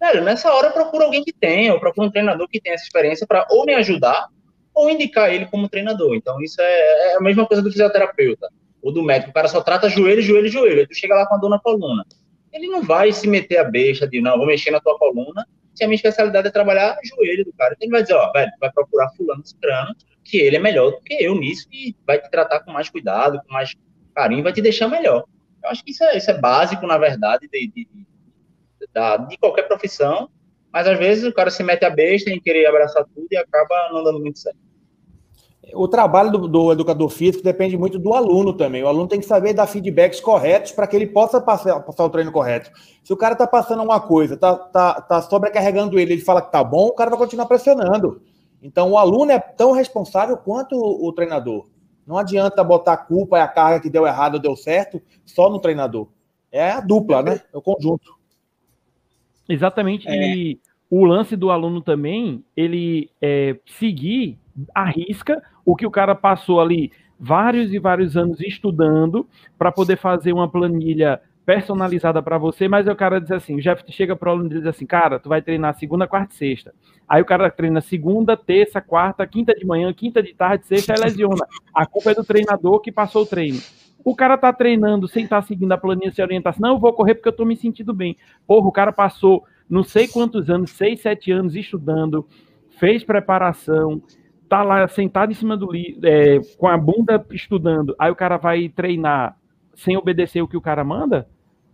Velho, 0.00 0.22
nessa 0.22 0.52
hora 0.52 0.68
eu 0.68 0.72
procuro 0.72 1.04
alguém 1.04 1.24
que 1.24 1.32
tenha, 1.32 1.70
eu 1.70 1.80
procuro 1.80 2.06
um 2.06 2.10
treinador 2.10 2.48
que 2.48 2.60
tenha 2.60 2.74
essa 2.74 2.84
experiência 2.84 3.26
para 3.26 3.46
ou 3.50 3.64
me 3.64 3.74
ajudar 3.74 4.28
ou 4.72 4.88
indicar 4.88 5.32
ele 5.32 5.46
como 5.46 5.68
treinador. 5.68 6.14
Então 6.14 6.40
isso 6.40 6.60
é, 6.60 7.12
é, 7.12 7.16
a 7.16 7.20
mesma 7.20 7.46
coisa 7.46 7.62
do 7.62 7.70
fisioterapeuta 7.70 8.48
ou 8.80 8.92
do 8.92 9.02
médico. 9.02 9.30
O 9.30 9.34
cara 9.34 9.48
só 9.48 9.60
trata 9.60 9.88
joelho, 9.88 10.22
joelho, 10.22 10.48
joelho. 10.48 10.86
Tu 10.86 10.94
chega 10.94 11.16
lá 11.16 11.26
com 11.26 11.34
a 11.34 11.38
dor 11.38 11.50
na 11.50 11.58
coluna. 11.58 12.04
Ele 12.52 12.68
não 12.68 12.82
vai 12.82 13.12
se 13.12 13.26
meter 13.26 13.58
a 13.58 13.64
beixa 13.64 14.06
de, 14.06 14.20
não, 14.20 14.38
vou 14.38 14.46
mexer 14.46 14.70
na 14.70 14.80
tua 14.80 14.96
coluna, 14.98 15.46
se 15.74 15.84
a 15.84 15.86
minha 15.86 15.96
especialidade 15.96 16.48
é 16.48 16.50
trabalhar 16.50 16.96
joelho 17.04 17.44
do 17.44 17.52
cara. 17.52 17.74
Então 17.74 17.86
ele 17.86 17.92
vai 17.92 18.02
dizer, 18.02 18.14
ó, 18.14 18.30
velho, 18.32 18.50
vai 18.60 18.70
procurar 18.70 19.10
fulano 19.10 19.44
cicrano, 19.44 19.94
que 20.24 20.38
ele 20.38 20.56
é 20.56 20.60
melhor 20.60 20.92
do 20.92 21.00
que 21.00 21.14
eu 21.14 21.34
nisso 21.34 21.66
e 21.72 21.94
vai 22.06 22.20
te 22.20 22.30
tratar 22.30 22.60
com 22.60 22.70
mais 22.70 22.88
cuidado, 22.88 23.40
com 23.46 23.52
mais 23.52 23.74
carinho, 24.14 24.42
vai 24.42 24.52
te 24.52 24.62
deixar 24.62 24.88
melhor. 24.88 25.24
Eu 25.62 25.70
acho 25.70 25.84
que 25.84 25.90
isso 25.90 26.04
é, 26.04 26.16
isso 26.16 26.30
é 26.30 26.38
básico, 26.38 26.86
na 26.86 26.98
verdade, 26.98 27.48
de, 27.50 27.66
de, 27.68 27.88
da, 28.92 29.16
de 29.16 29.36
qualquer 29.38 29.68
profissão, 29.68 30.28
mas 30.72 30.86
às 30.86 30.98
vezes 30.98 31.24
o 31.24 31.32
cara 31.32 31.50
se 31.50 31.62
mete 31.62 31.84
a 31.84 31.90
besta 31.90 32.30
em 32.30 32.40
querer 32.40 32.66
abraçar 32.66 33.04
tudo 33.14 33.26
e 33.30 33.36
acaba 33.36 33.90
não 33.92 34.04
dando 34.04 34.20
muito 34.20 34.38
certo. 34.38 34.58
O 35.74 35.86
trabalho 35.86 36.30
do, 36.30 36.48
do, 36.48 36.72
educador 36.72 37.10
físico 37.10 37.44
depende 37.44 37.76
muito 37.76 37.98
do 37.98 38.14
aluno 38.14 38.54
também. 38.54 38.82
O 38.82 38.88
aluno 38.88 39.06
tem 39.06 39.20
que 39.20 39.26
saber 39.26 39.52
dar 39.52 39.66
feedbacks 39.66 40.18
corretos 40.18 40.72
para 40.72 40.86
que 40.86 40.96
ele 40.96 41.06
possa 41.06 41.40
passar, 41.40 41.80
passar, 41.80 42.04
o 42.04 42.10
treino 42.10 42.32
correto. 42.32 42.70
Se 43.04 43.12
o 43.12 43.16
cara 43.16 43.34
está 43.34 43.46
passando 43.46 43.82
uma 43.82 44.00
coisa, 44.00 44.34
está 44.34 44.54
tá, 44.56 45.00
tá 45.00 45.22
sobrecarregando 45.22 45.98
ele, 45.98 46.14
ele 46.14 46.22
fala 46.22 46.40
que 46.40 46.50
tá 46.50 46.64
bom, 46.64 46.86
o 46.86 46.94
cara 46.94 47.10
vai 47.10 47.18
continuar 47.18 47.46
pressionando. 47.46 48.22
Então, 48.62 48.92
o 48.92 48.98
aluno 48.98 49.30
é 49.30 49.38
tão 49.38 49.72
responsável 49.72 50.38
quanto 50.38 50.74
o, 50.74 51.06
o 51.06 51.12
treinador. 51.12 51.66
Não 52.06 52.16
adianta 52.16 52.64
botar 52.64 52.94
a 52.94 52.96
culpa 52.96 53.36
e 53.36 53.42
a 53.42 53.48
carga 53.48 53.80
que 53.80 53.90
deu 53.90 54.06
errado 54.06 54.34
ou 54.34 54.40
deu 54.40 54.56
certo 54.56 55.02
só 55.26 55.50
no 55.50 55.60
treinador. 55.60 56.08
É 56.50 56.70
a 56.70 56.80
dupla, 56.80 57.22
né? 57.22 57.42
É 57.52 57.58
o 57.58 57.60
conjunto. 57.60 58.17
Exatamente. 59.48 60.08
É. 60.08 60.34
E 60.34 60.60
o 60.90 61.04
lance 61.04 61.36
do 61.36 61.50
aluno 61.50 61.80
também, 61.80 62.44
ele 62.56 63.10
é, 63.20 63.56
seguir 63.66 64.38
a 64.74 64.84
risca 64.84 65.42
o 65.64 65.76
que 65.76 65.86
o 65.86 65.90
cara 65.90 66.14
passou 66.14 66.60
ali 66.60 66.90
vários 67.18 67.72
e 67.72 67.78
vários 67.78 68.16
anos 68.16 68.40
estudando 68.40 69.26
para 69.58 69.72
poder 69.72 69.96
fazer 69.96 70.32
uma 70.32 70.48
planilha 70.48 71.20
personalizada 71.44 72.22
para 72.22 72.36
você, 72.36 72.68
mas 72.68 72.86
o 72.86 72.94
cara 72.94 73.18
diz 73.18 73.30
assim, 73.30 73.54
o 73.54 73.60
Jeff 73.60 73.82
chega 73.90 74.14
para 74.14 74.28
o 74.28 74.32
aluno 74.32 74.50
e 74.50 74.58
diz 74.58 74.66
assim, 74.66 74.84
cara, 74.84 75.18
tu 75.18 75.30
vai 75.30 75.40
treinar 75.40 75.74
segunda, 75.78 76.06
quarta 76.06 76.34
e 76.34 76.36
sexta. 76.36 76.74
Aí 77.08 77.22
o 77.22 77.24
cara 77.24 77.50
treina 77.50 77.80
segunda, 77.80 78.36
terça, 78.36 78.82
quarta, 78.82 79.26
quinta 79.26 79.54
de 79.54 79.66
manhã, 79.66 79.90
quinta 79.94 80.22
de 80.22 80.34
tarde, 80.34 80.66
sexta, 80.66 80.92
e 80.94 81.00
lesiona. 81.02 81.46
A 81.74 81.86
culpa 81.86 82.10
é 82.10 82.14
do 82.14 82.22
treinador 82.22 82.80
que 82.80 82.92
passou 82.92 83.22
o 83.22 83.26
treino. 83.26 83.58
O 84.04 84.14
cara 84.14 84.38
tá 84.38 84.52
treinando 84.52 85.08
sem 85.08 85.24
estar 85.24 85.40
tá 85.40 85.46
seguindo 85.46 85.72
a 85.72 85.78
planilha 85.78 86.12
sem 86.12 86.24
orientação. 86.24 86.62
Não, 86.62 86.76
eu 86.76 86.80
vou 86.80 86.92
correr 86.92 87.14
porque 87.14 87.28
eu 87.28 87.36
tô 87.36 87.44
me 87.44 87.56
sentindo 87.56 87.92
bem. 87.92 88.16
Porra, 88.46 88.66
o 88.68 88.72
cara 88.72 88.92
passou 88.92 89.44
não 89.68 89.82
sei 89.82 90.08
quantos 90.08 90.48
anos, 90.48 90.70
seis, 90.70 91.00
sete 91.00 91.30
anos 91.30 91.54
estudando, 91.54 92.26
fez 92.78 93.04
preparação, 93.04 94.00
tá 94.48 94.62
lá 94.62 94.88
sentado 94.88 95.30
em 95.30 95.34
cima 95.34 95.56
do 95.56 95.70
livro, 95.70 96.00
é, 96.04 96.40
com 96.56 96.66
a 96.66 96.76
bunda 96.78 97.24
estudando. 97.30 97.94
Aí 97.98 98.10
o 98.10 98.16
cara 98.16 98.38
vai 98.38 98.68
treinar 98.68 99.36
sem 99.74 99.96
obedecer 99.96 100.40
o 100.40 100.48
que 100.48 100.56
o 100.56 100.60
cara 100.60 100.82
manda 100.82 101.28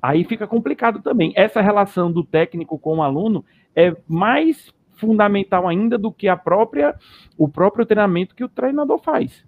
Aí 0.04 0.22
fica 0.22 0.46
complicado 0.46 1.00
também. 1.00 1.32
Essa 1.34 1.62
relação 1.62 2.12
do 2.12 2.22
técnico 2.22 2.78
com 2.78 2.98
o 2.98 3.02
aluno 3.02 3.42
é 3.74 3.96
mais 4.06 4.70
fundamental 4.96 5.66
ainda 5.66 5.96
do 5.96 6.12
que 6.12 6.28
a 6.28 6.36
própria 6.36 6.94
o 7.38 7.48
próprio 7.48 7.86
treinamento 7.86 8.34
que 8.34 8.44
o 8.44 8.48
treinador 8.50 8.98
faz. 8.98 9.46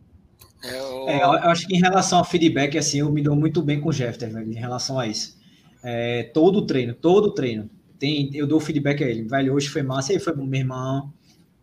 É, 0.67 0.79
eu... 0.79 1.09
É, 1.09 1.23
eu 1.23 1.51
acho 1.51 1.67
que 1.67 1.77
em 1.77 1.81
relação 1.81 2.19
ao 2.19 2.25
feedback, 2.25 2.77
assim, 2.77 2.99
eu 2.99 3.11
me 3.11 3.23
dou 3.23 3.37
muito 3.37 3.62
bem 3.62 3.81
com 3.81 3.89
o 3.89 3.93
Jeffter, 3.93 4.33
velho, 4.33 4.51
em 4.51 4.57
relação 4.57 4.99
a 4.99 5.07
isso. 5.07 5.37
É, 5.83 6.25
todo 6.35 6.67
treino, 6.67 6.95
todo 6.95 7.33
treino. 7.33 7.71
Tem, 7.99 8.31
eu 8.35 8.47
dou 8.47 8.61
feedback 8.61 9.03
a 9.03 9.09
ele. 9.09 9.23
Velho, 9.23 9.55
hoje 9.55 9.69
foi 9.69 9.83
massa, 9.83 10.12
aí 10.12 10.19
foi 10.19 10.35
bom, 10.35 10.45
meu 10.45 10.61
irmão. 10.61 11.12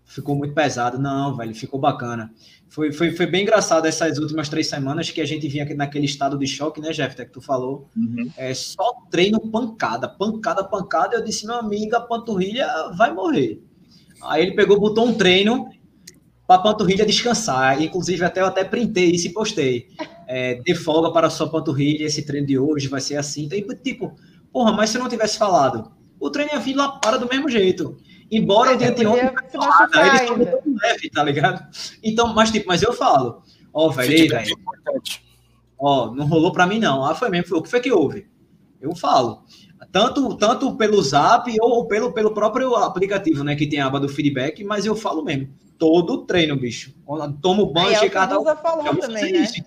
Ficou 0.06 0.36
muito 0.36 0.54
pesado. 0.54 0.99
Não, 0.99 1.36
velho, 1.36 1.54
ficou 1.54 1.80
bacana. 1.80 2.32
Foi, 2.70 2.91
foi, 2.91 3.12
foi 3.12 3.26
bem 3.28 3.43
engraçado 3.43 3.86
essas 3.86 4.18
últimas 4.18 4.49
três 4.49 4.68
semanas 4.68 5.12
que 5.12 5.22
a 5.22 5.26
gente 5.26 5.47
vinha 5.47 5.66
naquele 5.76 6.06
estado 6.06 6.38
de 6.38 6.47
choque, 6.47 6.82
né, 6.82 6.91
Jeff, 6.91 7.16
que 7.16 7.26
tu 7.26 7.41
falou. 7.41 7.88
Uhum. 7.95 8.32
É 8.36 8.54
só 8.54 8.93
treino 9.12 9.39
pancada, 9.39 10.08
pancada, 10.08 10.64
pancada. 10.64 11.16
Eu 11.16 11.24
disse, 11.24 11.45
meu 11.45 11.56
amigo, 11.56 11.95
a 11.95 12.01
panturrilha 12.01 12.68
vai 12.97 13.14
morrer. 13.14 13.62
Aí 14.24 14.41
ele 14.41 14.54
pegou, 14.54 14.80
botou 14.80 15.06
um 15.06 15.14
treino 15.14 15.70
para 16.48 16.56
a 16.58 16.64
panturrilha 16.64 17.06
descansar. 17.06 17.82
Inclusive, 17.82 18.24
até 18.24 18.41
eu 18.41 18.46
até 18.46 18.64
printei 18.64 19.12
isso 19.12 19.28
e 19.28 19.34
postei. 19.34 19.89
É, 20.28 20.56
de 20.56 20.76
folga 20.76 21.12
para 21.12 21.28
a 21.28 21.30
sua 21.30 21.50
panturrilha, 21.50 22.06
esse 22.06 22.26
treino 22.26 22.48
de 22.48 22.58
hoje 22.58 22.88
vai 22.88 23.02
ser 23.02 23.16
assim. 23.16 23.50
Então, 23.52 23.76
tipo, 23.76 24.16
porra, 24.52 24.72
mas 24.72 24.89
se 24.89 24.98
eu 24.98 25.02
não 25.02 25.10
tivesse 25.10 25.38
falado, 25.38 25.91
o 26.20 26.30
treino 26.30 26.52
ia 26.54 26.60
vir 26.60 26.76
lá 26.76 26.89
para 27.00 27.18
do 27.18 27.28
mesmo 27.28 27.50
jeito. 27.50 27.98
Embora 28.32 28.74
o 28.74 28.78
dia 28.78 28.91
de 28.91 29.06
ontem 29.06 29.20
ele 29.20 30.36
muito 30.36 30.80
leve, 30.82 31.10
tá 31.10 31.24
ligado? 31.24 31.68
Então, 32.02 32.34
mas 32.34 32.50
tipo, 32.50 32.68
mas 32.68 32.82
eu 32.82 32.94
falo, 32.94 33.44
ó, 33.72 33.88
oh, 33.88 33.91
velho, 33.91 34.30
velho. 34.30 34.56
Ó, 35.78 36.16
não 36.16 36.26
rolou 36.26 36.52
para 36.52 36.66
mim 36.66 36.80
não. 36.80 37.06
Ah, 37.06 37.14
foi 37.14 37.30
mesmo, 37.30 37.48
foi 37.50 37.60
o 37.60 37.62
que 37.62 37.70
foi 37.70 37.80
que 37.80 37.91
houve? 37.91 38.26
Eu 38.82 38.96
falo. 38.96 39.44
Tanto, 39.91 40.36
tanto 40.38 40.76
pelo 40.76 41.02
Zap 41.02 41.54
ou 41.62 41.88
pelo, 41.88 42.14
pelo 42.14 42.34
próprio 42.34 42.76
aplicativo, 42.76 43.44
né, 43.44 43.56
que 43.56 43.68
tem 43.68 43.80
a 43.80 43.86
aba 43.86 44.00
do 44.00 44.10
feedback, 44.10 44.64
mas 44.64 44.86
eu 44.86 44.96
falo 44.96 45.24
mesmo. 45.24 45.54
Todo 45.84 46.26
treino, 46.26 46.56
bicho. 46.56 46.94
Quando 47.06 47.38
tomo 47.42 47.66
banho, 47.66 47.92
é, 47.92 47.96
chega 47.96 48.24
a 48.24 48.56
falou 48.56 48.96
também, 48.96 49.34
né? 49.34 49.40
Isso? 49.40 49.62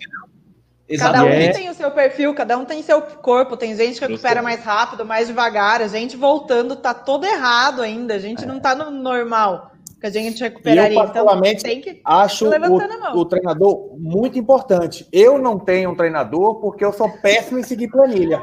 Cada 0.97 1.23
um 1.23 1.27
é. 1.27 1.49
tem 1.49 1.69
o 1.69 1.75
seu 1.75 1.91
perfil, 1.91 2.33
cada 2.33 2.57
um 2.57 2.65
tem 2.65 2.81
seu 2.81 3.01
corpo. 3.01 3.55
Tem 3.55 3.75
gente 3.75 3.99
que 3.99 4.07
recupera 4.07 4.41
mais 4.41 4.63
rápido, 4.63 5.05
mais 5.05 5.27
devagar. 5.27 5.79
A 5.79 5.87
gente 5.87 6.17
voltando 6.17 6.75
tá 6.75 6.91
todo 6.91 7.23
errado 7.23 7.83
ainda. 7.83 8.15
A 8.15 8.19
gente 8.19 8.45
é. 8.45 8.47
não 8.47 8.59
tá 8.59 8.73
no 8.73 8.89
normal 8.89 9.73
que 9.99 10.07
a 10.07 10.09
gente 10.09 10.41
recuperaria. 10.41 10.97
Eu, 10.97 11.05
então, 11.05 11.41
tem 11.61 11.81
que 11.81 12.01
acho 12.03 12.45
o, 12.45 13.19
o, 13.19 13.25
treinador 13.25 13.95
muito 13.99 14.39
importante. 14.39 15.07
Eu 15.11 15.37
não 15.37 15.59
tenho 15.59 15.91
um 15.91 15.95
treinador 15.95 16.55
porque 16.55 16.83
eu 16.83 16.93
sou 16.93 17.09
péssimo 17.21 17.59
em 17.59 17.63
seguir 17.63 17.89
planilha. 17.89 18.41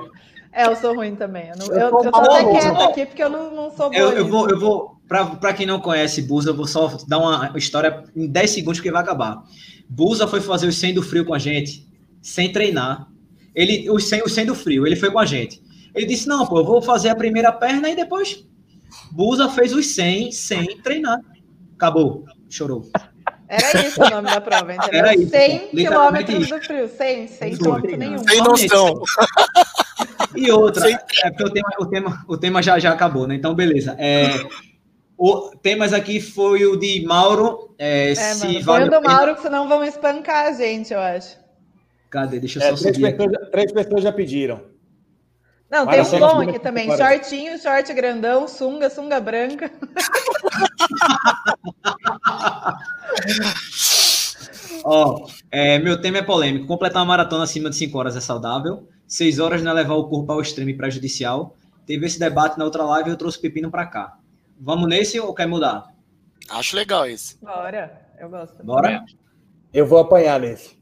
É, 0.53 0.67
eu 0.67 0.77
sou 0.77 0.95
ruim 0.95 1.17
também. 1.17 1.49
Eu, 1.49 1.57
não, 1.57 1.67
eu, 1.67 1.89
eu, 1.89 2.05
eu 2.05 2.13
tô 2.13 2.19
até 2.19 2.45
quieta 2.45 2.85
aqui 2.85 3.07
porque 3.07 3.25
eu 3.25 3.31
não, 3.31 3.51
não 3.51 3.71
sou 3.73 3.91
boa. 3.91 3.97
Eu, 3.97 4.13
eu 4.13 4.29
vou, 4.29 4.49
eu 4.49 4.61
vou 4.61 4.94
para 5.09 5.53
quem 5.53 5.67
não 5.67 5.81
conhece 5.81 6.23
Busa, 6.23 6.51
eu 6.51 6.55
vou 6.55 6.67
só 6.67 6.97
dar 7.07 7.19
uma 7.19 7.53
história 7.57 8.05
em 8.17 8.27
10 8.27 8.51
segundos 8.51 8.81
que 8.81 8.91
vai 8.91 9.03
acabar. 9.03 9.43
Busa 9.89 10.27
foi 10.27 10.41
fazer 10.41 10.67
o 10.67 10.73
100 10.73 10.95
do 10.95 11.03
frio 11.03 11.25
com 11.25 11.35
a 11.35 11.39
gente 11.39 11.87
sem 12.23 12.51
treinar. 12.51 13.07
Ele, 13.55 13.89
o 13.91 14.01
sem, 14.01 14.23
o 14.23 14.29
sem 14.29 14.47
do 14.47 14.55
frio, 14.55 14.87
ele 14.87 14.97
foi 14.97 15.11
com 15.11 15.19
a 15.19 15.27
gente. 15.27 15.63
Ele 15.95 16.07
disse: 16.07 16.27
Não, 16.27 16.47
pô, 16.47 16.59
eu 16.59 16.65
vou 16.65 16.83
fazer 16.83 17.11
a 17.11 17.15
primeira 17.15 17.53
perna 17.53 17.89
e 17.89 17.95
depois. 17.95 18.45
Busa 19.13 19.49
fez 19.49 19.73
os 19.73 19.87
100 19.89 20.33
sem 20.33 20.79
treinar. 20.79 21.21
Acabou. 21.77 22.25
Chorou. 22.49 22.89
Era 23.47 23.87
isso 23.87 24.03
o 24.03 24.11
nome 24.11 24.31
da 24.31 24.41
prova, 24.41 24.75
entendeu? 24.75 24.99
Era 25.01 25.15
isso, 25.15 25.31
100 25.31 25.69
quilômetros 25.69 26.49
do 26.49 26.61
frio. 26.61 26.89
100, 26.89 27.29
100 27.29 27.57
quilômetros 27.57 27.99
nenhum. 27.99 28.19
Sem 28.19 28.39
noção. 28.39 29.03
E 30.35 30.51
outra, 30.51 30.91
é 30.91 31.31
porque 31.31 31.45
o 31.45 31.51
tema, 31.51 31.69
o 31.79 31.87
tema, 31.87 32.25
o 32.27 32.37
tema 32.37 32.63
já, 32.63 32.79
já 32.79 32.93
acabou, 32.93 33.27
né? 33.27 33.35
Então, 33.37 33.55
beleza. 33.55 33.95
É, 33.99 34.45
o 35.17 35.51
temas 35.57 35.93
aqui 35.93 36.21
foi 36.21 36.67
o 36.67 36.77
de 36.77 37.05
Mauro. 37.07 37.75
É, 37.79 38.11
é, 38.11 38.15
se 38.15 38.47
mano, 38.47 38.63
vale 38.63 38.87
foi 38.87 38.97
o 38.97 39.01
do 39.01 39.09
Mauro, 39.09 39.35
que 39.35 39.43
senão 39.43 39.69
vão 39.69 39.85
espancar 39.85 40.47
a 40.47 40.53
gente, 40.53 40.93
eu 40.93 41.01
acho. 41.01 41.39
Cadê? 42.11 42.41
Deixa 42.41 42.59
eu 42.59 42.63
é, 42.63 42.77
só 42.77 42.83
três 42.83 42.97
subir. 42.97 43.17
Pessoas, 43.17 43.51
três 43.51 43.73
pessoas 43.73 44.03
já 44.03 44.13
pediram. 44.13 44.75
Não, 45.71 45.87
tem 45.87 46.01
um 46.01 46.19
bom 46.21 46.41
aqui 46.41 46.59
também. 46.59 46.89
Shortinho, 46.97 47.59
short 47.59 47.93
grandão, 47.93 48.47
sunga, 48.47 48.89
sunga 48.89 49.21
branca. 49.21 49.71
Ó, 54.85 55.27
é, 55.51 55.79
meu 55.79 56.01
tema 56.01 56.19
é 56.19 56.23
polêmico. 56.23 56.67
Completar 56.67 57.01
uma 57.03 57.07
maratona 57.07 57.45
acima 57.45 57.71
de 57.71 57.77
5 57.77 57.99
horas 57.99 58.17
é 58.17 58.21
saudável. 58.21 58.87
6 59.09 59.39
horas 59.39 59.63
não 59.63 59.73
é 59.73 59.75
levar 59.75 59.95
o 59.95 60.09
corpo 60.09 60.31
ao 60.31 60.41
extremo 60.41 60.71
e 60.71 60.77
prejudicial. 60.77 61.57
Teve 61.87 62.07
esse 62.07 62.19
debate 62.21 62.59
na 62.59 62.65
outra 62.65 62.85
live 62.85 63.09
e 63.09 63.13
eu 63.13 63.17
trouxe 63.17 63.39
o 63.39 63.41
pepino 63.41 63.71
para 63.71 63.87
cá. 63.87 64.19
Vamos 64.61 64.89
nesse 64.89 65.19
ou 65.21 65.35
quer 65.35 65.47
mudar? 65.47 65.93
Acho 66.51 66.77
legal 66.77 67.07
esse. 67.07 67.37
Bora, 67.43 68.09
eu 68.19 68.29
gosto. 68.29 68.63
Bora? 68.65 69.05
Eu 69.73 69.87
vou 69.87 69.99
apanhar 69.99 70.39
nesse. 70.41 70.79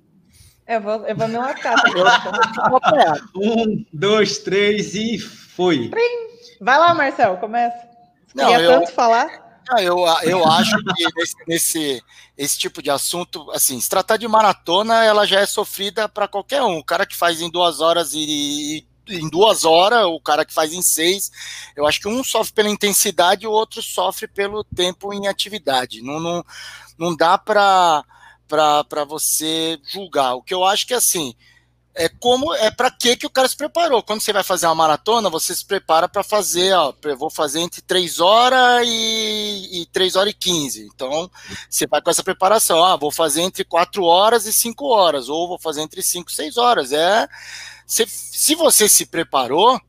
Eu 0.67 0.81
vou, 0.81 1.07
eu 1.07 1.17
vou 1.17 1.29
me 1.29 1.37
lascar. 1.37 1.75
um, 3.35 3.85
dois, 3.93 4.39
três 4.39 4.95
e 4.95 5.19
foi. 5.19 5.91
Vai 6.61 6.79
lá, 6.79 6.95
Marcel, 6.95 7.37
começa. 7.39 7.89
Não, 8.35 8.49
Queria 8.49 8.65
eu, 8.65 8.81
tanto 8.81 8.93
falar. 8.93 9.61
Não, 9.69 9.79
eu, 9.79 9.99
eu 10.23 10.47
acho 10.47 10.77
que 10.77 11.15
nesse, 11.17 11.37
nesse 11.47 12.03
esse 12.37 12.59
tipo 12.59 12.83
de 12.83 12.91
assunto, 12.91 13.51
assim, 13.51 13.81
se 13.81 13.89
tratar 13.89 14.17
de 14.17 14.27
maratona, 14.27 15.05
ela 15.05 15.27
já 15.27 15.41
é 15.41 15.47
sofrida 15.47 16.09
para 16.09 16.27
qualquer 16.27 16.63
um. 16.63 16.79
O 16.79 16.85
cara 16.85 17.07
que 17.07 17.17
faz 17.17 17.41
em 17.41 17.51
duas 17.51 17.81
horas 17.81 18.15
e, 18.15 18.79
e 18.79 18.87
em 19.09 19.29
duas 19.29 19.65
horas, 19.65 20.05
o 20.07 20.21
cara 20.21 20.45
que 20.45 20.55
faz 20.55 20.73
em 20.73 20.83
seis, 20.83 21.31
eu 21.77 21.87
acho 21.87 22.01
que 22.01 22.09
um 22.09 22.23
sofre 22.23 22.53
pela 22.53 22.71
intensidade 22.71 23.45
e 23.45 23.49
o 23.49 23.53
outro 23.53 23.83
sofre 23.83 24.29
pelo 24.29 24.65
tempo 24.65 25.13
em 25.13 25.27
atividade. 25.27 26.03
Não, 26.03 26.21
não, 26.21 26.45
não 26.99 27.17
dá 27.17 27.39
para 27.39 28.05
para 28.49 29.05
você 29.07 29.81
julgar. 29.83 30.35
O 30.35 30.43
que 30.43 30.53
eu 30.53 30.63
acho 30.63 30.87
que 30.87 30.93
assim, 30.93 31.35
é 31.95 32.09
como 32.09 32.55
é 32.55 32.71
para 32.71 32.91
que 32.91 33.17
que 33.17 33.27
o 33.27 33.31
cara 33.31 33.47
se 33.47 33.57
preparou. 33.57 34.03
Quando 34.03 34.23
você 34.23 34.33
vai 34.33 34.43
fazer 34.43 34.67
uma 34.67 34.75
maratona, 34.75 35.29
você 35.29 35.55
se 35.55 35.65
prepara 35.65 36.09
para 36.09 36.23
fazer, 36.23 36.73
ó, 36.75 36.93
eu 37.03 37.17
vou 37.17 37.31
fazer 37.31 37.61
entre 37.61 37.83
3 37.83 38.21
horas 38.21 38.87
e, 38.87 39.83
e 39.83 39.87
3 39.87 40.17
horas 40.17 40.33
e 40.33 40.35
15. 40.35 40.91
Então, 40.95 41.31
você 41.69 41.87
vai 41.87 42.01
com 42.01 42.11
essa 42.11 42.23
preparação, 42.23 42.83
ah, 42.83 42.97
vou 42.97 43.11
fazer 43.11 43.43
entre 43.43 43.65
4 43.65 44.05
horas 44.05 44.47
e 44.47 44.53
5 44.53 44.85
horas, 44.87 45.29
ou 45.29 45.49
vou 45.49 45.59
fazer 45.59 45.83
entre 45.83 46.03
5 46.03 46.31
e 46.31 46.35
6 46.35 46.57
horas. 46.57 46.93
É, 46.93 47.29
se, 47.87 48.07
se 48.07 48.55
você 48.55 48.89
se 48.89 49.07
preparou, 49.07 49.81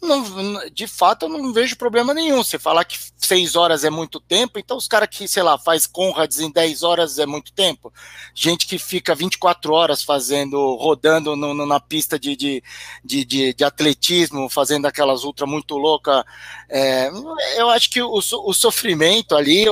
não, 0.00 0.60
de 0.72 0.86
fato, 0.86 1.26
eu 1.26 1.28
não 1.28 1.52
vejo 1.52 1.76
problema 1.76 2.14
nenhum. 2.14 2.42
Você 2.44 2.58
falar 2.58 2.84
que 2.84 2.96
seis 3.16 3.56
horas 3.56 3.82
é 3.82 3.90
muito 3.90 4.20
tempo, 4.20 4.58
então 4.58 4.76
os 4.76 4.86
caras 4.86 5.08
que, 5.10 5.26
sei 5.26 5.42
lá, 5.42 5.58
faz 5.58 5.86
Conrads 5.86 6.38
em 6.38 6.50
10 6.50 6.84
horas 6.84 7.18
é 7.18 7.26
muito 7.26 7.52
tempo. 7.52 7.92
Gente 8.32 8.66
que 8.66 8.78
fica 8.78 9.14
24 9.14 9.72
horas 9.72 10.02
fazendo, 10.02 10.76
rodando 10.76 11.34
no, 11.34 11.52
no, 11.52 11.66
na 11.66 11.80
pista 11.80 12.16
de, 12.18 12.36
de, 12.36 12.62
de, 13.04 13.24
de, 13.24 13.54
de 13.54 13.64
atletismo, 13.64 14.48
fazendo 14.48 14.86
aquelas 14.86 15.24
ultra 15.24 15.46
muito 15.46 15.76
louca. 15.76 16.24
É, 16.68 17.10
eu 17.56 17.68
acho 17.68 17.90
que 17.90 18.00
o, 18.00 18.12
o 18.12 18.54
sofrimento 18.54 19.34
ali, 19.34 19.64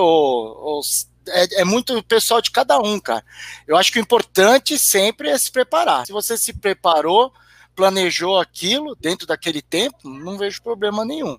é, 1.28 1.60
é, 1.60 1.64
muito 1.64 2.02
pessoal 2.02 2.42
de 2.42 2.50
cada 2.50 2.78
um, 2.80 2.98
cara. 2.98 3.24
Eu 3.66 3.76
acho 3.76 3.92
que 3.92 4.00
o 4.00 4.02
importante 4.02 4.76
sempre 4.76 5.28
é 5.28 5.38
se 5.38 5.52
preparar. 5.52 6.04
Se 6.04 6.12
você 6.12 6.36
se 6.36 6.52
preparou 6.52 7.32
planejou 7.76 8.40
aquilo 8.40 8.96
dentro 8.96 9.26
daquele 9.26 9.60
tempo, 9.60 10.08
não 10.08 10.38
vejo 10.38 10.62
problema 10.62 11.04
nenhum. 11.04 11.38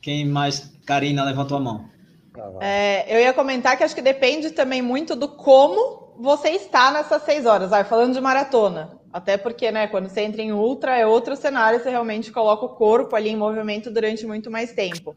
Quem 0.00 0.26
mais? 0.26 0.72
Karina, 0.86 1.22
levantou 1.24 1.58
a 1.58 1.60
mão. 1.60 1.88
É, 2.60 3.14
eu 3.14 3.20
ia 3.20 3.32
comentar 3.32 3.76
que 3.76 3.84
acho 3.84 3.94
que 3.94 4.02
depende 4.02 4.50
também 4.50 4.82
muito 4.82 5.14
do 5.14 5.28
como 5.28 6.14
você 6.18 6.50
está 6.50 6.90
nessas 6.90 7.22
seis 7.22 7.46
horas. 7.46 7.70
Vai 7.70 7.84
falando 7.84 8.14
de 8.14 8.20
maratona. 8.20 8.98
Até 9.12 9.36
porque, 9.36 9.70
né, 9.70 9.86
quando 9.86 10.08
você 10.08 10.22
entra 10.22 10.42
em 10.42 10.52
ultra, 10.52 10.96
é 10.96 11.06
outro 11.06 11.36
cenário, 11.36 11.80
você 11.80 11.88
realmente 11.88 12.32
coloca 12.32 12.64
o 12.64 12.70
corpo 12.70 13.14
ali 13.14 13.30
em 13.30 13.36
movimento 13.36 13.90
durante 13.90 14.26
muito 14.26 14.50
mais 14.50 14.72
tempo. 14.72 15.14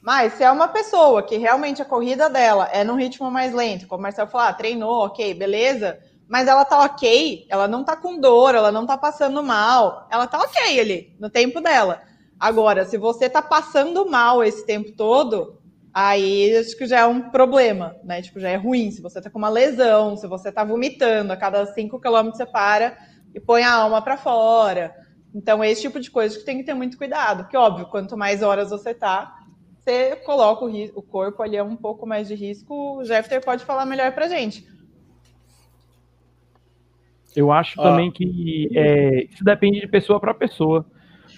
Mas 0.00 0.34
se 0.34 0.44
é 0.44 0.50
uma 0.50 0.68
pessoa 0.68 1.22
que 1.22 1.36
realmente 1.36 1.82
a 1.82 1.84
corrida 1.84 2.30
dela 2.30 2.68
é 2.72 2.84
num 2.84 2.96
ritmo 2.96 3.30
mais 3.30 3.52
lento, 3.52 3.86
como 3.86 4.00
o 4.00 4.02
Marcelo 4.02 4.30
falou, 4.30 4.46
ah, 4.46 4.52
treinou, 4.52 5.06
ok, 5.06 5.34
beleza, 5.34 5.98
mas 6.32 6.48
ela 6.48 6.64
tá 6.64 6.82
ok, 6.82 7.44
ela 7.50 7.68
não 7.68 7.84
tá 7.84 7.94
com 7.94 8.18
dor, 8.18 8.54
ela 8.54 8.72
não 8.72 8.86
tá 8.86 8.96
passando 8.96 9.42
mal, 9.42 10.08
ela 10.10 10.26
tá 10.26 10.40
ok 10.40 10.80
ali, 10.80 11.14
no 11.20 11.28
tempo 11.28 11.60
dela. 11.60 12.00
Agora, 12.40 12.86
se 12.86 12.96
você 12.96 13.28
tá 13.28 13.42
passando 13.42 14.08
mal 14.08 14.42
esse 14.42 14.64
tempo 14.64 14.92
todo, 14.92 15.60
aí 15.92 16.56
acho 16.56 16.74
que 16.78 16.86
já 16.86 17.00
é 17.00 17.06
um 17.06 17.28
problema, 17.28 17.94
né? 18.02 18.22
Tipo, 18.22 18.40
já 18.40 18.48
é 18.48 18.56
ruim. 18.56 18.90
Se 18.90 19.02
você 19.02 19.20
tá 19.20 19.28
com 19.28 19.36
uma 19.36 19.50
lesão, 19.50 20.16
se 20.16 20.26
você 20.26 20.50
tá 20.50 20.64
vomitando, 20.64 21.34
a 21.34 21.36
cada 21.36 21.66
5 21.66 22.00
quilômetros 22.00 22.38
você 22.38 22.46
para 22.46 22.96
e 23.34 23.38
põe 23.38 23.62
a 23.62 23.74
alma 23.74 24.00
para 24.00 24.16
fora. 24.16 24.96
Então, 25.34 25.62
esse 25.62 25.82
tipo 25.82 26.00
de 26.00 26.10
coisa 26.10 26.38
que 26.38 26.46
tem 26.46 26.56
que 26.56 26.64
ter 26.64 26.72
muito 26.72 26.96
cuidado. 26.96 27.42
Porque, 27.42 27.58
óbvio, 27.58 27.90
quanto 27.90 28.16
mais 28.16 28.42
horas 28.42 28.70
você 28.70 28.94
tá, 28.94 29.34
você 29.78 30.16
coloca 30.24 30.64
o, 30.64 30.98
o 30.98 31.02
corpo 31.02 31.42
ali 31.42 31.58
é 31.58 31.62
um 31.62 31.76
pouco 31.76 32.06
mais 32.06 32.26
de 32.26 32.34
risco. 32.34 33.00
O 33.00 33.04
Jeffter 33.04 33.44
pode 33.44 33.66
falar 33.66 33.84
melhor 33.84 34.12
pra 34.12 34.28
gente. 34.28 34.72
Eu 37.34 37.52
acho 37.52 37.80
ah. 37.80 37.84
também 37.84 38.10
que 38.10 38.68
é, 38.74 39.24
isso 39.30 39.44
depende 39.44 39.80
de 39.80 39.86
pessoa 39.86 40.20
para 40.20 40.34
pessoa. 40.34 40.84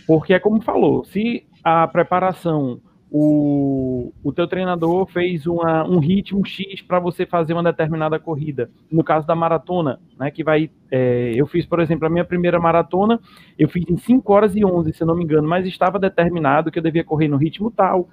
Porque 0.06 0.34
é 0.34 0.38
como 0.38 0.60
falou, 0.60 1.04
se 1.04 1.46
a 1.62 1.86
preparação 1.88 2.80
o, 3.16 4.12
o 4.24 4.32
teu 4.32 4.48
treinador 4.48 5.06
fez 5.06 5.46
uma, 5.46 5.84
um 5.84 6.00
ritmo 6.00 6.44
X 6.44 6.82
para 6.82 6.98
você 6.98 7.24
fazer 7.24 7.52
uma 7.52 7.62
determinada 7.62 8.18
corrida. 8.18 8.68
No 8.90 9.04
caso 9.04 9.24
da 9.24 9.36
maratona, 9.36 10.00
né, 10.18 10.32
que 10.32 10.42
vai, 10.42 10.68
é, 10.90 11.32
eu 11.36 11.46
fiz, 11.46 11.64
por 11.64 11.78
exemplo, 11.78 12.08
a 12.08 12.10
minha 12.10 12.24
primeira 12.24 12.58
maratona, 12.58 13.20
eu 13.56 13.68
fiz 13.68 13.84
em 13.88 13.96
5 13.96 14.32
horas 14.32 14.56
e 14.56 14.64
11, 14.64 14.92
se 14.92 15.04
não 15.04 15.14
me 15.14 15.22
engano, 15.22 15.46
mas 15.46 15.64
estava 15.64 15.96
determinado 15.96 16.72
que 16.72 16.78
eu 16.80 16.82
devia 16.82 17.04
correr 17.04 17.28
no 17.28 17.36
ritmo 17.36 17.70
tal, 17.70 18.08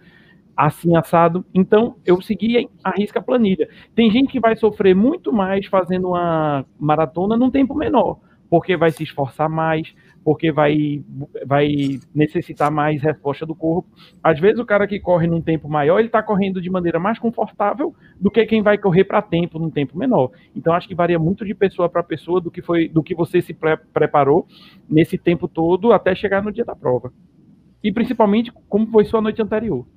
assim 0.65 0.95
assado. 0.95 1.43
Então, 1.53 1.95
eu 2.05 2.21
segui 2.21 2.69
a 2.83 2.91
risca 2.91 3.21
planilha. 3.21 3.67
Tem 3.95 4.11
gente 4.11 4.31
que 4.31 4.39
vai 4.39 4.55
sofrer 4.55 4.95
muito 4.95 5.33
mais 5.33 5.65
fazendo 5.65 6.09
uma 6.09 6.65
maratona 6.79 7.35
num 7.35 7.49
tempo 7.49 7.73
menor, 7.73 8.19
porque 8.49 8.77
vai 8.77 8.91
se 8.91 9.03
esforçar 9.03 9.49
mais, 9.49 9.93
porque 10.23 10.51
vai, 10.51 11.03
vai 11.45 11.99
necessitar 12.13 12.69
mais 12.69 13.01
resposta 13.01 13.43
do 13.43 13.55
corpo. 13.55 13.89
Às 14.23 14.39
vezes 14.39 14.59
o 14.59 14.65
cara 14.65 14.85
que 14.85 14.99
corre 14.99 15.25
num 15.25 15.41
tempo 15.41 15.67
maior, 15.67 15.97
ele 15.97 16.09
está 16.09 16.21
correndo 16.21 16.61
de 16.61 16.69
maneira 16.69 16.99
mais 16.99 17.17
confortável 17.17 17.95
do 18.19 18.29
que 18.29 18.45
quem 18.45 18.61
vai 18.61 18.77
correr 18.77 19.05
para 19.05 19.21
tempo 19.21 19.57
num 19.57 19.71
tempo 19.71 19.97
menor. 19.97 20.29
Então 20.55 20.73
acho 20.73 20.87
que 20.87 20.93
varia 20.93 21.17
muito 21.17 21.43
de 21.43 21.55
pessoa 21.55 21.89
para 21.89 22.03
pessoa 22.03 22.39
do 22.39 22.51
que 22.51 22.61
foi, 22.61 22.87
do 22.87 23.01
que 23.01 23.15
você 23.15 23.41
se 23.41 23.53
pre 23.53 23.77
preparou 23.91 24.45
nesse 24.87 25.17
tempo 25.17 25.47
todo 25.47 25.91
até 25.91 26.13
chegar 26.13 26.43
no 26.43 26.51
dia 26.51 26.65
da 26.65 26.75
prova. 26.75 27.11
E 27.83 27.91
principalmente 27.91 28.51
como 28.69 28.85
foi 28.87 29.05
sua 29.05 29.21
noite 29.21 29.41
anterior. 29.41 29.87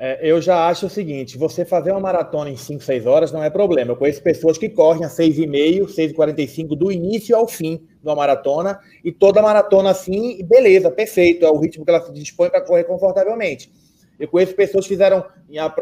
É, 0.00 0.30
eu 0.30 0.40
já 0.40 0.68
acho 0.68 0.86
o 0.86 0.90
seguinte: 0.90 1.36
você 1.36 1.64
fazer 1.64 1.90
uma 1.90 1.98
maratona 1.98 2.48
em 2.48 2.56
5, 2.56 2.82
6 2.82 3.04
horas 3.04 3.32
não 3.32 3.42
é 3.42 3.50
problema. 3.50 3.90
Eu 3.90 3.96
conheço 3.96 4.22
pessoas 4.22 4.56
que 4.56 4.68
correm 4.68 5.04
a 5.04 5.08
6,5, 5.08 5.86
6,45 5.88 6.76
do 6.76 6.92
início 6.92 7.34
ao 7.34 7.48
fim 7.48 7.78
de 7.78 8.08
uma 8.08 8.14
maratona, 8.14 8.78
e 9.04 9.10
toda 9.10 9.42
maratona 9.42 9.90
assim, 9.90 10.44
beleza, 10.44 10.88
perfeito, 10.88 11.44
é 11.44 11.50
o 11.50 11.58
ritmo 11.58 11.84
que 11.84 11.90
ela 11.90 12.00
se 12.00 12.12
dispõe 12.12 12.48
para 12.48 12.60
correr 12.60 12.84
confortavelmente. 12.84 13.72
Eu 14.20 14.28
conheço 14.28 14.54
pessoas 14.54 14.84
que 14.84 14.90
fizeram 14.90 15.24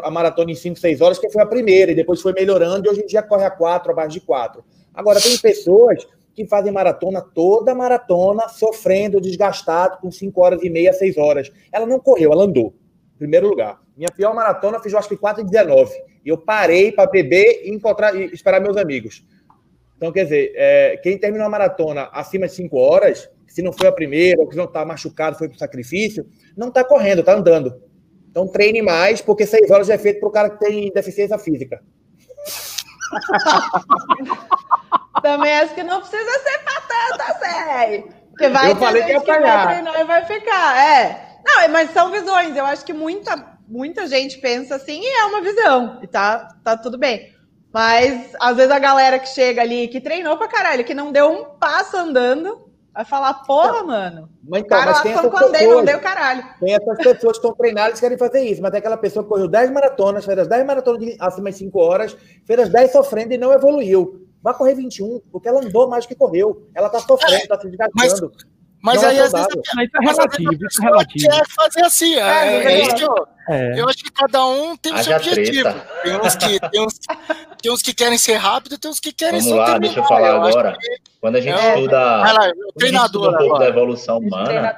a, 0.03 0.11
maratona 0.11 0.51
em 0.51 0.55
5, 0.55 0.79
6 0.79 1.01
horas, 1.01 1.19
que 1.19 1.29
foi 1.31 1.43
a 1.43 1.47
primeira, 1.47 1.93
e 1.93 1.95
depois 1.95 2.21
foi 2.23 2.33
melhorando, 2.33 2.87
e 2.87 2.91
hoje 2.91 3.03
em 3.03 3.07
dia 3.07 3.23
corre 3.23 3.45
a 3.45 3.51
4, 3.51 3.93
abaixo 3.93 4.12
de 4.12 4.21
4. 4.21 4.64
Agora, 4.95 5.21
tem 5.21 5.37
pessoas 5.39 6.07
que 6.35 6.47
fazem 6.47 6.73
maratona, 6.73 7.23
toda 7.23 7.75
maratona, 7.75 8.49
sofrendo, 8.49 9.21
desgastado, 9.21 9.99
com 10.01 10.11
5 10.11 10.39
horas 10.43 10.62
e 10.62 10.69
meia, 10.69 10.93
6 10.93 11.17
horas. 11.17 11.51
Ela 11.73 11.87
não 11.87 11.99
correu, 11.99 12.33
ela 12.33 12.45
andou 12.45 12.75
primeiro 13.19 13.49
lugar. 13.49 13.81
Minha 13.97 14.11
pior 14.11 14.35
maratona 14.35 14.77
eu 14.77 14.83
fiz, 14.83 14.93
eu 14.93 14.99
acho 14.99 15.09
que 15.09 15.17
4 15.17 15.43
e 15.43 15.47
19. 15.47 15.93
E 16.25 16.29
eu 16.29 16.39
parei 16.39 16.93
para 16.93 17.11
beber 17.11 17.62
e 17.64 17.71
encontrar 17.71 18.14
e 18.14 18.27
esperar 18.33 18.61
meus 18.61 18.77
amigos. 18.77 19.25
Então, 19.97 20.12
quer 20.12 20.25
dizer, 20.25 20.53
é, 20.55 20.99
quem 20.99 21.19
terminou 21.19 21.47
a 21.47 21.51
maratona 21.51 22.11
acima 22.12 22.47
de 22.47 22.53
5 22.55 22.77
horas, 22.77 23.31
se 23.47 23.62
não 23.62 23.73
foi 23.73 23.89
a 23.89 23.93
primeira, 23.93 24.41
ou 24.41 24.49
que 24.49 24.57
não 24.57 24.64
está 24.64 24.85
machucado, 24.85 25.39
foi 25.39 25.49
para 25.49 25.57
o 25.57 25.59
sacrifício, 25.59 26.27
não 26.57 26.69
está 26.69 26.85
correndo, 26.85 27.21
está 27.21 27.35
andando. 27.35 27.83
Então, 28.31 28.47
treine 28.47 28.83
mais, 28.83 29.23
porque 29.23 29.47
6 29.47 29.71
horas 29.71 29.87
já 29.87 29.95
é 29.95 29.99
feito 29.99 30.21
para 30.21 30.29
o 30.29 30.33
cara 30.33 30.51
que 30.51 30.59
tem 30.59 30.93
deficiência 30.93 31.39
física. 31.39 31.83
Também 35.23 35.57
acho 35.57 35.75
que 35.75 35.83
não 35.83 36.01
precisa 36.01 36.39
ser 36.41 36.59
para 36.59 36.81
tanto, 36.83 37.39
sério. 37.39 38.09
Porque 38.29 38.49
vai 38.49 38.71
eu 38.71 38.77
falei 38.77 39.03
que 39.03 39.12
ia 39.12 39.21
pagar. 39.23 39.83
e 39.83 40.05
vai 40.05 40.27
ficar, 40.27 40.79
é. 40.79 41.26
Não, 41.47 41.68
mas 41.68 41.92
são 41.92 42.11
visões. 42.11 42.57
Eu 42.57 42.66
acho 42.66 42.84
que 42.84 42.92
muita, 42.92 43.59
muita 43.68 44.07
gente 44.07 44.38
pensa 44.38 44.74
assim 44.74 45.01
e 45.01 45.07
é 45.07 45.24
uma 45.26 45.40
visão. 45.40 46.01
E 46.03 46.07
tá, 46.07 46.49
tá 46.64 46.76
tudo 46.76 46.99
bem. 46.99 47.32
Mas 47.72 48.34
às 48.40 48.57
vezes 48.57 48.72
a 48.72 48.78
galera 48.78 49.18
que 49.18 49.28
chega 49.28 49.62
ali, 49.62 49.86
que 49.88 50.01
treinou 50.01 50.36
pra 50.36 50.49
caralho, 50.49 50.84
que 50.84 50.94
não 50.94 51.12
deu 51.12 51.30
um 51.30 51.44
passo 51.59 51.97
andando, 51.97 52.70
vai 52.92 53.05
falar, 53.05 53.34
porra, 53.44 53.82
mano. 53.82 54.30
Mas, 54.42 54.62
então, 54.62 54.78
cara, 54.78 54.92
mas 54.92 55.03
tem 55.03 55.12
essas 55.12 55.30
pessoas, 55.30 55.62
não 55.62 55.84
deu 55.84 56.01
caralho. 56.01 56.44
Tem 56.59 56.74
essas 56.74 56.97
pessoas 56.97 57.38
que 57.38 57.47
estão 57.47 57.55
treinadas 57.55 57.99
e 57.99 58.01
querem 58.01 58.18
fazer 58.18 58.40
isso, 58.40 58.62
mas 58.62 58.70
tem 58.70 58.78
aquela 58.78 58.97
pessoa 58.97 59.22
que 59.22 59.28
correu 59.28 59.47
10 59.47 59.70
maratonas, 59.70 60.24
fez 60.24 60.38
as 60.38 60.49
10 60.49 60.66
maratonas 60.66 61.01
de 61.01 61.16
acima 61.20 61.51
de 61.51 61.59
5 61.59 61.78
horas, 61.78 62.16
fez 62.44 62.59
as 62.59 62.70
10 62.70 62.92
sofrendo 62.92 63.34
e 63.34 63.38
não 63.38 63.53
evoluiu. 63.53 64.26
Vai 64.42 64.55
correr 64.55 64.74
21, 64.74 65.20
porque 65.30 65.49
ela 65.49 65.61
andou 65.61 65.88
mais 65.88 66.05
do 66.05 66.09
que 66.09 66.14
correu. 66.14 66.68
Ela 66.74 66.88
tá 66.88 67.01
sofrendo, 67.01 67.44
é, 67.44 67.47
tá 67.47 67.61
se 67.61 67.68
desgastando. 67.68 68.32
Mas... 68.34 68.56
Mas 68.87 69.03
não 69.03 69.09
aí, 69.09 69.18
é 69.18 69.22
às 69.22 69.32
vezes, 69.32 69.49
é 69.49 69.99
relativo, 70.01 70.53
isso 70.64 70.80
é 70.80 70.84
relativo. 70.84 71.28
quer 71.28 71.45
fazer 71.57 71.82
assim. 71.82 72.14
É, 72.14 72.20
é, 72.20 72.64
é, 72.64 72.82
é 72.82 73.03
eu, 73.03 73.28
é. 73.49 73.80
eu 73.80 73.89
acho 73.89 73.99
que 73.99 74.12
cada 74.12 74.47
um 74.47 74.76
tem 74.76 74.95
o 74.95 74.99
seu 74.99 75.16
objetivo. 75.16 75.74
Tem 76.05 76.16
uns, 76.20 76.37
que, 76.37 76.70
tem, 76.70 76.80
uns, 76.80 76.99
tem 77.61 77.72
uns 77.72 77.82
que 77.82 77.93
querem 77.93 78.16
ser 78.16 78.37
rápido, 78.37 78.78
tem 78.78 78.89
uns 78.89 79.01
que 79.01 79.12
querem 79.12 79.41
Vamos 79.41 79.57
lá, 79.57 79.76
deixa 79.76 79.99
eu 79.99 80.05
falar 80.05 80.28
eu 80.28 80.37
agora. 80.37 80.78
Que... 80.80 80.99
Quando 81.20 81.34
a 81.34 81.41
gente 81.41 81.59
estuda, 81.59 81.99
lá, 81.99 82.53
treinador, 82.78 83.34
um 83.34 83.39
pouco 83.39 83.59
da 83.59 83.66
evolução 83.66 84.18
humana, 84.18 84.76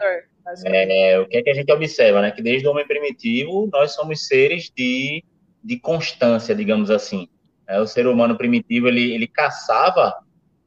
é, 0.64 1.20
o 1.20 1.28
que 1.28 1.36
é 1.36 1.42
que 1.42 1.50
a 1.50 1.54
gente 1.54 1.70
observa, 1.70 2.22
né? 2.22 2.30
Que 2.30 2.40
desde 2.40 2.66
o 2.66 2.70
homem 2.70 2.86
primitivo, 2.86 3.68
nós 3.70 3.92
somos 3.92 4.26
seres 4.26 4.72
de, 4.74 5.22
de 5.62 5.78
constância, 5.78 6.54
digamos 6.54 6.90
assim. 6.90 7.28
É, 7.68 7.78
o 7.78 7.86
ser 7.86 8.06
humano 8.06 8.38
primitivo, 8.38 8.88
ele, 8.88 9.12
ele 9.12 9.26
caçava 9.26 10.14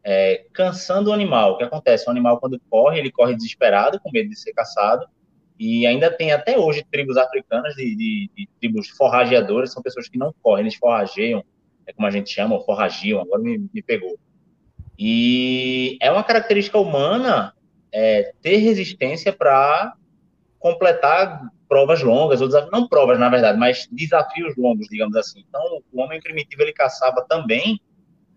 é, 0.04 0.46
cansando 0.54 1.10
o 1.10 1.14
animal. 1.14 1.54
O 1.54 1.58
que 1.58 1.64
acontece? 1.64 2.08
O 2.08 2.12
animal, 2.12 2.40
quando 2.40 2.62
corre, 2.70 3.00
ele 3.00 3.12
corre 3.12 3.36
desesperado, 3.36 4.00
com 4.00 4.12
medo 4.12 4.30
de 4.30 4.40
ser 4.40 4.54
caçado, 4.54 5.06
e 5.60 5.86
ainda 5.86 6.10
tem 6.10 6.32
até 6.32 6.58
hoje 6.58 6.84
tribos 6.92 7.18
africanas, 7.18 7.76
de, 7.76 7.96
de, 7.96 8.32
de 8.36 8.50
tribos 8.60 8.90
forrageadoras, 8.90 9.72
são 9.72 9.84
pessoas 9.84 10.10
que 10.10 10.18
não 10.18 10.34
correm, 10.42 10.64
eles 10.64 10.76
forrageiam, 10.76 11.44
é 11.86 11.94
como 11.94 12.08
a 12.08 12.12
gente 12.12 12.32
chama, 12.32 12.56
ou 12.56 12.66
forragiam, 12.66 13.22
agora 13.22 13.42
me, 13.42 13.70
me 13.72 13.82
pegou. 13.84 14.18
E 14.98 15.98
é 16.02 16.12
uma 16.12 16.24
característica 16.24 16.78
humana 16.80 17.54
é, 17.92 18.34
ter 18.42 18.58
resistência 18.58 19.32
para 19.32 19.94
completar 20.58 21.42
provas 21.68 22.02
longas, 22.02 22.42
ou 22.42 22.50
não 22.72 22.88
provas, 22.88 23.20
na 23.20 23.30
verdade, 23.30 23.58
mas 23.58 23.88
desafios 23.92 24.56
longos, 24.58 24.88
digamos 24.88 25.16
assim. 25.16 25.44
Então, 25.48 25.82
o 25.92 26.02
homem 26.02 26.20
primitivo, 26.20 26.62
ele 26.64 26.74
caçava 26.74 27.26
também, 27.28 27.80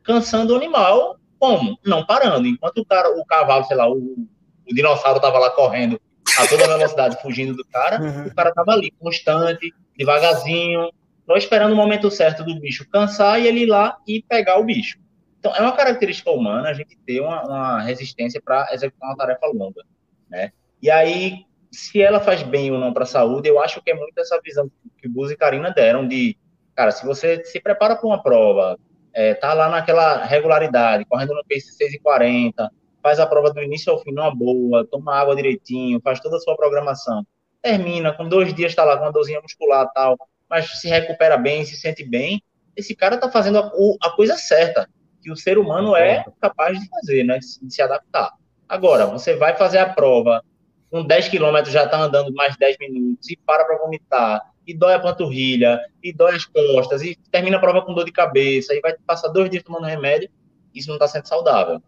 cansando 0.03 0.53
o 0.53 0.57
animal 0.57 1.19
como? 1.39 1.79
Não 1.85 2.05
parando. 2.05 2.47
Enquanto 2.47 2.79
o 2.79 2.85
cara, 2.85 3.11
o 3.11 3.25
cavalo, 3.25 3.65
sei 3.65 3.77
lá, 3.77 3.89
o, 3.89 3.97
o 3.97 4.75
dinossauro 4.75 5.21
tava 5.21 5.39
lá 5.39 5.51
correndo 5.51 6.01
a 6.39 6.47
toda 6.47 6.67
velocidade, 6.67 7.21
fugindo 7.23 7.55
do 7.55 7.65
cara, 7.67 8.01
uhum. 8.01 8.27
o 8.27 8.35
cara 8.35 8.53
tava 8.53 8.73
ali, 8.73 8.91
constante, 8.99 9.73
devagarzinho, 9.97 10.91
só 11.27 11.37
esperando 11.37 11.73
o 11.73 11.77
momento 11.77 12.11
certo 12.11 12.43
do 12.43 12.59
bicho 12.59 12.89
cansar 12.91 13.41
e 13.41 13.47
ele 13.47 13.61
ir 13.61 13.67
lá 13.67 13.97
e 14.07 14.23
pegar 14.23 14.59
o 14.59 14.65
bicho. 14.65 14.99
Então, 15.39 15.55
é 15.55 15.61
uma 15.61 15.77
característica 15.77 16.31
humana 16.31 16.71
a 16.71 16.75
gente 16.75 16.97
ter 17.07 17.21
uma, 17.21 17.43
uma 17.45 17.81
resistência 17.83 18.41
para 18.43 18.69
executar 18.73 19.11
uma 19.11 19.17
tarefa 19.17 19.47
longa, 19.47 19.83
né? 20.29 20.53
E 20.81 20.91
aí, 20.91 21.45
se 21.71 22.01
ela 22.01 22.21
faz 22.21 22.43
bem 22.43 22.71
ou 22.71 22.79
não 22.79 22.93
para 22.93 23.03
a 23.05 23.07
saúde, 23.07 23.49
eu 23.49 23.61
acho 23.61 23.83
que 23.83 23.91
é 23.91 23.95
muito 23.95 24.19
essa 24.19 24.41
visão 24.43 24.71
que 24.99 25.07
o 25.07 25.11
Buz 25.11 25.31
e 25.31 25.37
Karina 25.37 25.71
deram 25.71 26.07
de, 26.07 26.37
cara, 26.75 26.91
se 26.91 27.05
você 27.05 27.45
se 27.45 27.61
prepara 27.61 27.95
para 27.97 28.07
uma 28.07 28.23
prova, 28.23 28.79
é, 29.15 29.33
tá 29.35 29.55
lá 29.55 29.69
naquela 29.69 30.25
regularidade, 30.25 31.05
correndo 31.05 31.35
no 31.35 31.45
pace 31.45 31.71
6,40, 31.79 32.69
faz 33.01 33.21
a 33.21 33.27
prova 33.27 33.53
do 33.53 33.63
início 33.63 33.93
ao 33.93 34.01
fim 34.01 34.11
numa 34.11 34.35
boa, 34.35 34.87
toma 34.91 35.15
água 35.15 35.37
direitinho, 35.37 36.01
faz 36.03 36.19
toda 36.21 36.37
a 36.37 36.41
sua 36.41 36.57
programação. 36.57 37.25
Termina, 37.63 38.13
com 38.13 38.29
dois 38.29 38.53
dias 38.53 38.73
está 38.73 38.83
lá 38.83 38.97
com 38.97 39.05
uma 39.05 39.13
dorzinha 39.13 39.41
muscular 39.41 39.89
tal, 39.95 40.17
mas 40.51 40.81
se 40.81 40.89
recupera 40.89 41.37
bem, 41.37 41.65
se 41.65 41.77
sente 41.77 42.03
bem, 42.03 42.43
esse 42.77 42.95
cara 42.95 43.15
está 43.15 43.31
fazendo 43.31 43.59
a, 43.59 43.71
a, 44.03 44.11
coisa 44.11 44.37
certa, 44.37 44.89
que 45.23 45.31
o 45.31 45.37
ser 45.37 45.59
humano 45.59 45.97
é 45.97 46.25
capaz 46.41 46.79
de 46.79 46.89
fazer, 46.89 47.23
né, 47.23 47.39
de 47.39 47.73
se 47.73 47.81
adaptar. 47.81 48.33
Agora, 48.69 49.07
você 49.07 49.37
vai 49.37 49.57
fazer 49.57 49.79
a 49.79 49.89
prova 49.89 50.43
com 50.91 51.05
10 51.05 51.29
quilômetros 51.29 51.73
já 51.73 51.85
está 51.85 52.01
andando 52.01 52.33
mais 52.35 52.57
10 52.57 52.77
minutos 52.79 53.29
e 53.31 53.37
para 53.37 53.65
para 53.65 53.79
vomitar, 53.79 54.41
e 54.67 54.75
dói 54.75 54.95
a 54.95 55.01
panturrilha, 55.01 55.81
e 56.03 56.13
dói 56.13 56.37
as 56.37 56.45
costas, 56.45 57.03
e 57.03 57.17
termina 57.31 57.57
a 57.57 57.61
prova 57.61 57.83
com 57.83 57.95
dor 57.95 58.05
de 58.05 58.13
cabeça, 58.13 58.75
e 58.75 58.81
vai 58.81 58.95
passar 59.07 59.29
dois 59.29 59.51
dias 59.51 59.63
tomando 59.63 59.87
remédio, 59.87 60.31
isso 60.75 60.89
não 60.89 60.97
está 60.97 61.07
sendo 61.07 61.27
saudável. 61.27 61.83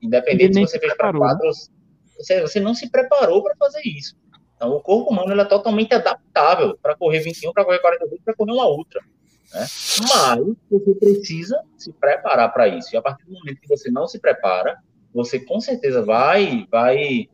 Independente 0.00 0.54
se 0.54 0.60
você 0.60 0.78
fez 0.78 0.94
para 0.94 1.12
quatro, 1.12 1.50
você, 2.18 2.40
você 2.40 2.60
não 2.60 2.74
se 2.74 2.90
preparou 2.90 3.42
para 3.42 3.56
fazer 3.56 3.82
isso. 3.84 4.16
Então, 4.56 4.70
o 4.70 4.80
corpo 4.80 5.10
humano 5.10 5.32
ele 5.32 5.40
é 5.40 5.44
totalmente 5.44 5.94
adaptável 5.94 6.78
para 6.82 6.96
correr 6.96 7.20
21, 7.20 7.52
para 7.52 7.64
correr 7.64 7.78
42, 7.78 8.22
para 8.22 8.34
correr 8.34 8.52
uma 8.52 8.66
outra. 8.66 9.00
Né? 9.52 9.66
Mas 10.00 10.56
você 10.70 10.94
precisa 10.94 11.62
se 11.76 11.92
preparar 11.92 12.52
para 12.52 12.66
isso. 12.66 12.94
E 12.94 12.96
a 12.96 13.02
partir 13.02 13.26
do 13.26 13.32
momento 13.32 13.60
que 13.60 13.68
você 13.68 13.90
não 13.90 14.06
se 14.06 14.18
prepara, 14.18 14.78
você 15.12 15.38
com 15.38 15.60
certeza 15.60 16.02
vai, 16.02 16.66
vai 16.70 17.28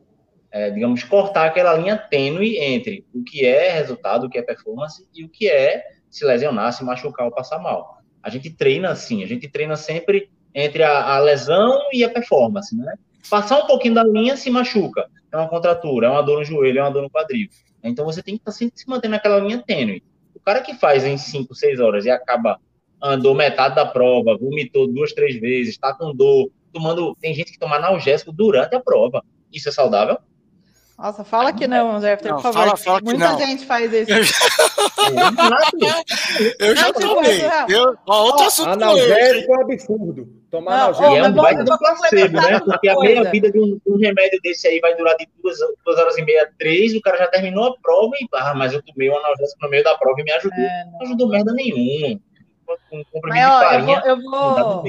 é, 0.53 0.69
digamos, 0.69 1.03
cortar 1.03 1.47
aquela 1.47 1.73
linha 1.73 1.97
tênue 1.97 2.59
entre 2.59 3.03
o 3.11 3.23
que 3.23 3.43
é 3.43 3.71
resultado, 3.71 4.27
o 4.27 4.29
que 4.29 4.37
é 4.37 4.41
performance 4.43 5.03
e 5.11 5.25
o 5.25 5.29
que 5.29 5.49
é 5.49 5.83
se 6.11 6.23
lesionar, 6.23 6.71
se 6.71 6.83
machucar 6.83 7.25
ou 7.25 7.31
passar 7.31 7.57
mal. 7.57 7.97
A 8.21 8.29
gente 8.29 8.51
treina 8.51 8.91
assim, 8.91 9.23
a 9.23 9.27
gente 9.27 9.49
treina 9.49 9.75
sempre 9.75 10.29
entre 10.53 10.83
a, 10.83 11.15
a 11.15 11.19
lesão 11.19 11.79
e 11.91 12.03
a 12.03 12.09
performance, 12.09 12.75
né? 12.77 12.93
Passar 13.27 13.63
um 13.63 13.65
pouquinho 13.65 13.95
da 13.95 14.03
linha 14.03 14.37
se 14.37 14.51
machuca, 14.51 15.09
é 15.31 15.35
uma 15.35 15.49
contratura, 15.49 16.05
é 16.05 16.09
uma 16.11 16.21
dor 16.21 16.37
no 16.37 16.45
joelho, 16.45 16.77
é 16.77 16.81
uma 16.83 16.91
dor 16.91 17.01
no 17.01 17.09
quadril. 17.09 17.49
Então 17.83 18.05
você 18.05 18.21
tem 18.21 18.35
que 18.35 18.41
estar 18.41 18.51
tá 18.51 18.57
sempre 18.57 18.79
se 18.79 18.87
mantendo 18.87 19.13
naquela 19.13 19.39
linha 19.39 19.57
tênue. 19.65 20.03
O 20.35 20.39
cara 20.39 20.61
que 20.61 20.75
faz 20.75 21.03
em 21.03 21.17
5, 21.17 21.55
6 21.55 21.79
horas 21.79 22.05
e 22.05 22.11
acaba 22.11 22.59
andou 23.01 23.33
metade 23.33 23.75
da 23.75 23.87
prova, 23.87 24.37
vomitou 24.37 24.87
duas, 24.87 25.13
três 25.13 25.39
vezes, 25.39 25.73
está 25.73 25.95
com 25.95 26.15
dor, 26.15 26.51
tomando. 26.71 27.15
Tem 27.19 27.33
gente 27.33 27.51
que 27.51 27.59
toma 27.59 27.77
analgésico 27.77 28.31
durante 28.31 28.75
a 28.75 28.79
prova. 28.79 29.25
Isso 29.51 29.67
é 29.67 29.71
saudável? 29.71 30.19
Nossa, 31.03 31.25
fala 31.25 31.51
que 31.51 31.67
não, 31.67 31.99
Jeffter, 31.99 32.33
por 32.33 32.41
favor. 32.41 32.59
Fala, 32.59 32.77
fala 32.77 33.01
Muita 33.03 33.27
não. 33.31 33.37
gente 33.37 33.65
faz 33.65 33.91
isso. 33.91 34.09
Eu 36.59 36.75
já, 36.77 36.93
tomei. 36.93 37.41
Eu, 37.67 37.97
ó, 38.07 38.23
outro 38.23 38.45
assunto. 38.45 38.69
Analgésico 38.69 39.53
é 39.53 39.57
um 39.57 39.61
absurdo. 39.61 40.27
Tomar 40.49 40.83
analgésico. 40.83 41.17
é 41.17 41.23
um 41.27 41.33
baita 41.33 41.63
do 41.65 41.77
placebo, 41.77 42.37
né? 42.37 42.57
Porque 42.61 42.87
a 42.87 42.95
meia 42.95 43.29
vida 43.29 43.51
de 43.51 43.59
um, 43.59 43.77
um, 43.85 43.97
remédio 43.97 44.39
desse 44.41 44.65
aí 44.65 44.79
vai 44.79 44.95
durar 44.95 45.17
de 45.17 45.27
duas, 45.43 45.57
duas 45.85 45.99
horas 45.99 46.17
e 46.17 46.21
meia, 46.21 46.49
três, 46.57 46.95
o 46.95 47.01
cara 47.01 47.17
já 47.17 47.27
terminou 47.27 47.65
a 47.65 47.77
prova 47.81 48.13
e, 48.21 48.25
ah, 48.35 48.53
mas 48.55 48.71
eu 48.71 48.81
tomei 48.81 49.09
um 49.09 49.17
analgésico 49.17 49.59
no 49.61 49.69
meio 49.69 49.83
da 49.83 49.97
prova 49.97 50.21
e 50.21 50.23
me 50.23 50.31
ajudou. 50.31 50.57
É, 50.57 50.85
não. 50.85 50.91
não 50.93 51.01
ajudou 51.01 51.27
merda 51.27 51.51
nenhuma. 51.51 52.17
Um 52.93 53.03
comprimido 53.11 53.45
de 53.45 53.59
farinha, 53.59 54.01
eu 54.05 54.21
vou, 54.21 54.57
eu 54.57 54.81
vou... 54.81 54.83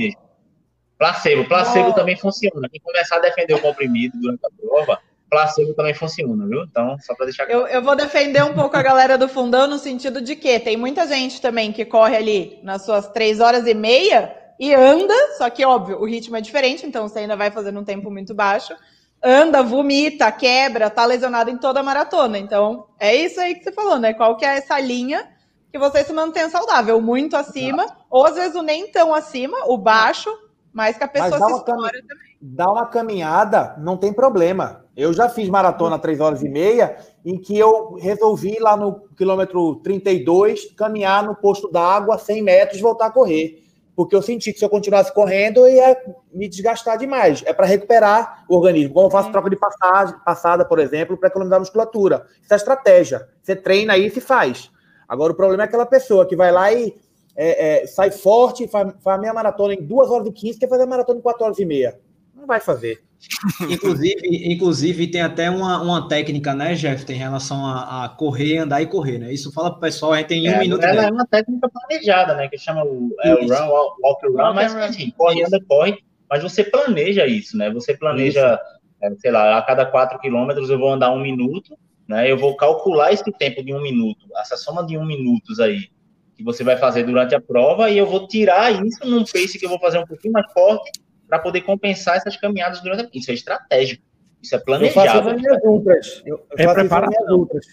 Placebo, 0.97 1.45
placebo 1.49 1.87
vou... 1.87 1.95
também 1.95 2.17
funciona. 2.17 2.69
Quem 2.71 2.81
começar 2.81 3.17
a 3.17 3.21
defender 3.21 3.55
o 3.55 3.61
comprimido 3.61 4.17
durante 4.21 4.47
a 4.47 4.51
prova 4.61 5.01
placebo 5.35 5.75
também 5.75 5.95
funciona, 5.95 6.47
viu? 6.47 6.63
Então, 6.63 6.97
só 7.01 7.15
para 7.15 7.27
deixar 7.27 7.47
claro. 7.47 7.63
Eu, 7.63 7.67
eu 7.67 7.83
vou 7.83 7.97
defender 7.97 8.43
um 8.45 8.55
pouco 8.55 8.77
a 8.77 8.83
galera 8.83 9.19
do 9.19 9.29
fundão 9.29 9.67
no 9.67 9.79
sentido 9.79 10.21
de 10.21 10.37
que 10.37 10.61
tem 10.61 10.77
muita 10.77 11.07
gente 11.09 11.41
também 11.41 11.73
que 11.73 11.85
corre 11.85 12.17
ali 12.17 12.61
nas 12.63 12.85
suas 12.85 13.09
três 13.09 13.41
horas 13.41 13.67
e 13.67 13.75
meia 13.75 14.33
e 14.59 14.73
anda, 14.73 15.15
só 15.37 15.51
que 15.51 15.65
óbvio, 15.65 16.01
o 16.01 16.07
ritmo 16.07 16.37
é 16.37 16.41
diferente, 16.41 16.87
então 16.87 17.09
você 17.09 17.21
ainda 17.21 17.37
vai 17.37 17.51
fazendo 17.51 17.81
um 17.81 17.85
tempo 17.85 18.11
muito 18.11 18.33
baixo. 18.33 18.75
Anda, 19.23 19.63
vomita, 19.63 20.31
quebra, 20.31 20.89
tá 20.91 21.05
lesionado 21.05 21.51
em 21.51 21.57
toda 21.57 21.81
a 21.81 21.83
maratona. 21.83 22.39
Então, 22.39 22.87
é 23.01 23.15
isso 23.17 23.41
aí 23.41 23.55
que 23.55 23.65
você 23.65 23.73
falou, 23.73 23.99
né? 23.99 24.15
Qual 24.15 24.37
que 24.37 24.45
é 24.45 24.59
essa 24.59 24.79
linha 24.79 25.29
que 25.73 25.79
você 25.79 26.05
se 26.05 26.13
mantenha 26.13 26.49
saudável? 26.49 27.01
Muito 27.01 27.37
acima, 27.37 27.87
ou 28.09 28.25
às 28.25 28.37
vezes 28.37 28.55
o 28.55 28.63
nem 28.63 28.87
tão 28.93 29.13
acima, 29.13 29.57
o 29.67 29.77
baixo, 29.77 30.31
mas 30.75 30.99
que 30.99 31.05
a 31.05 31.09
pessoa 31.09 31.31
se 31.31 31.57
estoura 31.57 31.93
também. 32.07 32.37
Dá 32.43 32.71
uma 32.71 32.87
caminhada, 32.87 33.77
não 33.79 33.97
tem 33.97 34.13
problema. 34.13 34.85
Eu 34.97 35.13
já 35.13 35.29
fiz 35.29 35.49
maratona 35.49 35.99
3 35.99 36.21
horas 36.21 36.43
e 36.43 36.49
meia, 36.49 36.97
em 37.25 37.39
que 37.39 37.57
eu 37.57 37.95
resolvi 37.95 38.59
lá 38.59 38.77
no 38.77 39.01
quilômetro 39.17 39.77
32 39.77 40.73
caminhar 40.77 41.23
no 41.23 41.35
posto 41.35 41.71
d'água 41.71 42.19
100 42.19 42.43
metros 42.43 42.79
e 42.79 42.83
voltar 42.83 43.07
a 43.07 43.11
correr. 43.11 43.63
Porque 43.97 44.17
eu 44.17 44.23
senti 44.23 44.53
que 44.53 44.59
se 44.59 44.65
eu 44.65 44.69
continuasse 44.69 45.15
correndo, 45.15 45.67
ia 45.69 45.97
me 46.33 46.49
desgastar 46.49 46.99
demais. 46.99 47.45
É 47.47 47.53
para 47.53 47.67
recuperar 47.67 48.45
o 48.49 48.57
organismo. 48.57 48.93
Como 48.93 49.07
eu 49.07 49.11
faço 49.11 49.31
troca 49.31 49.49
de 49.49 49.57
passagem, 49.57 50.17
passada, 50.25 50.65
por 50.65 50.81
exemplo, 50.81 51.17
para 51.17 51.29
economizar 51.29 51.61
musculatura. 51.61 52.27
Isso 52.43 52.53
é 52.53 52.57
estratégia. 52.57 53.29
Você 53.41 53.55
treina 53.55 53.93
aí 53.93 54.07
e 54.07 54.11
se 54.11 54.21
faz. 54.21 54.69
Agora, 55.09 55.33
o 55.33 55.37
problema 55.37 55.63
é 55.63 55.67
aquela 55.67 55.87
pessoa 55.87 56.27
que 56.27 56.35
vai 56.35 56.51
lá 56.51 56.73
e 56.73 56.97
é, 57.37 57.83
é, 57.83 57.87
sai 57.87 58.11
forte, 58.11 58.69
faz, 58.69 58.93
faz 59.03 59.19
a 59.19 59.21
meia 59.21 59.35
maratona 59.35 59.75
em 59.75 59.83
2 59.83 60.11
horas 60.11 60.27
e 60.29 60.33
15, 60.33 60.59
quer 60.59 60.69
fazer 60.69 60.85
a 60.85 60.87
maratona 60.87 61.19
em 61.19 61.23
4 61.23 61.45
horas 61.45 61.59
e 61.59 61.65
meia. 61.65 61.99
Não 62.35 62.47
vai 62.47 62.61
fazer. 62.61 63.03
inclusive, 63.71 64.53
inclusive, 64.53 65.07
tem 65.07 65.23
até 65.23 65.51
uma, 65.51 65.81
uma 65.81 66.09
técnica, 66.09 66.55
né, 66.55 66.75
Jeff, 66.75 67.11
em 67.11 67.17
relação 67.17 67.65
a, 67.65 68.05
a, 68.05 68.09
correr, 68.09 68.59
andar 68.59 68.83
e 68.83 68.87
correr, 68.87 69.19
né? 69.19 69.33
Isso 69.33 69.53
fala 69.53 69.71
para 69.71 69.79
o 69.79 69.81
pessoal, 69.81 70.13
a 70.13 70.19
gente 70.19 70.27
tem 70.27 70.47
é, 70.47 70.57
um 70.57 70.61
minuto. 70.61 70.85
Ela 70.85 71.05
é 71.05 71.11
uma 71.11 71.27
técnica 71.27 71.69
planejada, 71.69 72.35
né? 72.35 72.49
Que 72.49 72.59
chama 72.59 72.85
o, 72.85 73.11
é, 73.23 73.35
o 73.35 73.41
run, 73.41 73.69
walk, 73.69 74.27
run, 74.27 74.35
walk 74.35 74.55
mas 74.55 74.75
assim, 74.77 75.11
corre, 75.17 75.43
anda, 75.43 75.59
corre, 75.67 75.99
mas 76.29 76.43
você 76.43 76.63
planeja 76.65 77.27
isso, 77.27 77.57
né? 77.57 77.71
Você 77.71 77.97
planeja, 77.97 78.59
é, 79.03 79.11
sei 79.17 79.31
lá, 79.31 79.57
a 79.57 79.63
cada 79.63 79.87
quatro 79.87 80.19
quilômetros 80.19 80.69
eu 80.69 80.79
vou 80.79 80.93
andar 80.93 81.11
um 81.11 81.21
minuto, 81.21 81.77
né? 82.07 82.31
Eu 82.31 82.37
vou 82.37 82.55
calcular 82.57 83.13
esse 83.13 83.25
tempo 83.33 83.65
de 83.65 83.73
um 83.73 83.81
minuto, 83.81 84.27
essa 84.37 84.57
soma 84.57 84.85
de 84.85 84.99
um 84.99 85.05
minutos 85.05 85.61
aí 85.61 85.89
que 86.37 86.43
você 86.43 86.65
vai 86.65 86.77
fazer 86.77 87.05
durante 87.05 87.35
a 87.35 87.41
prova 87.41 87.91
e 87.91 87.99
eu 87.99 88.07
vou 88.07 88.27
tirar 88.27 88.73
isso 88.85 89.05
num 89.05 89.25
pace 89.25 89.59
que 89.59 89.65
eu 89.65 89.71
vou 89.71 89.79
fazer 89.79 89.99
um 89.99 90.07
pouquinho 90.07 90.33
mais 90.33 90.51
forte 90.53 90.91
para 91.29 91.39
poder 91.39 91.63
compensar 91.63 92.17
essas 92.17 92.37
caminhadas 92.37 92.81
durante 92.81 93.05
a... 93.05 93.09
Isso 93.13 93.31
é 93.31 93.35
estratégico. 93.35 94.03
Isso 94.43 94.55
é 94.55 94.59
planejado. 94.59 95.07
Eu 95.07 95.13
faço 95.13 95.29
as 95.29 95.41
minhas 95.41 95.63
ultras. 95.65 96.23
Eu, 96.27 96.37
eu 96.37 96.47
é 96.59 96.65
faço 96.65 96.81
as 96.81 97.09
minhas 97.09 97.31
ultras. 97.31 97.67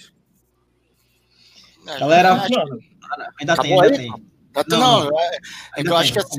Galera, 2.00 2.34
ainda 3.40 3.58
tem, 3.58 3.82
ainda 3.82 3.98
tem. 3.98 4.10
Não, 4.70 4.80
não, 4.80 5.10
não 5.10 5.20
é, 5.20 5.38
é 5.78 5.82
eu 5.84 5.96
acho 5.96 6.14
que 6.14 6.20
assim, 6.20 6.38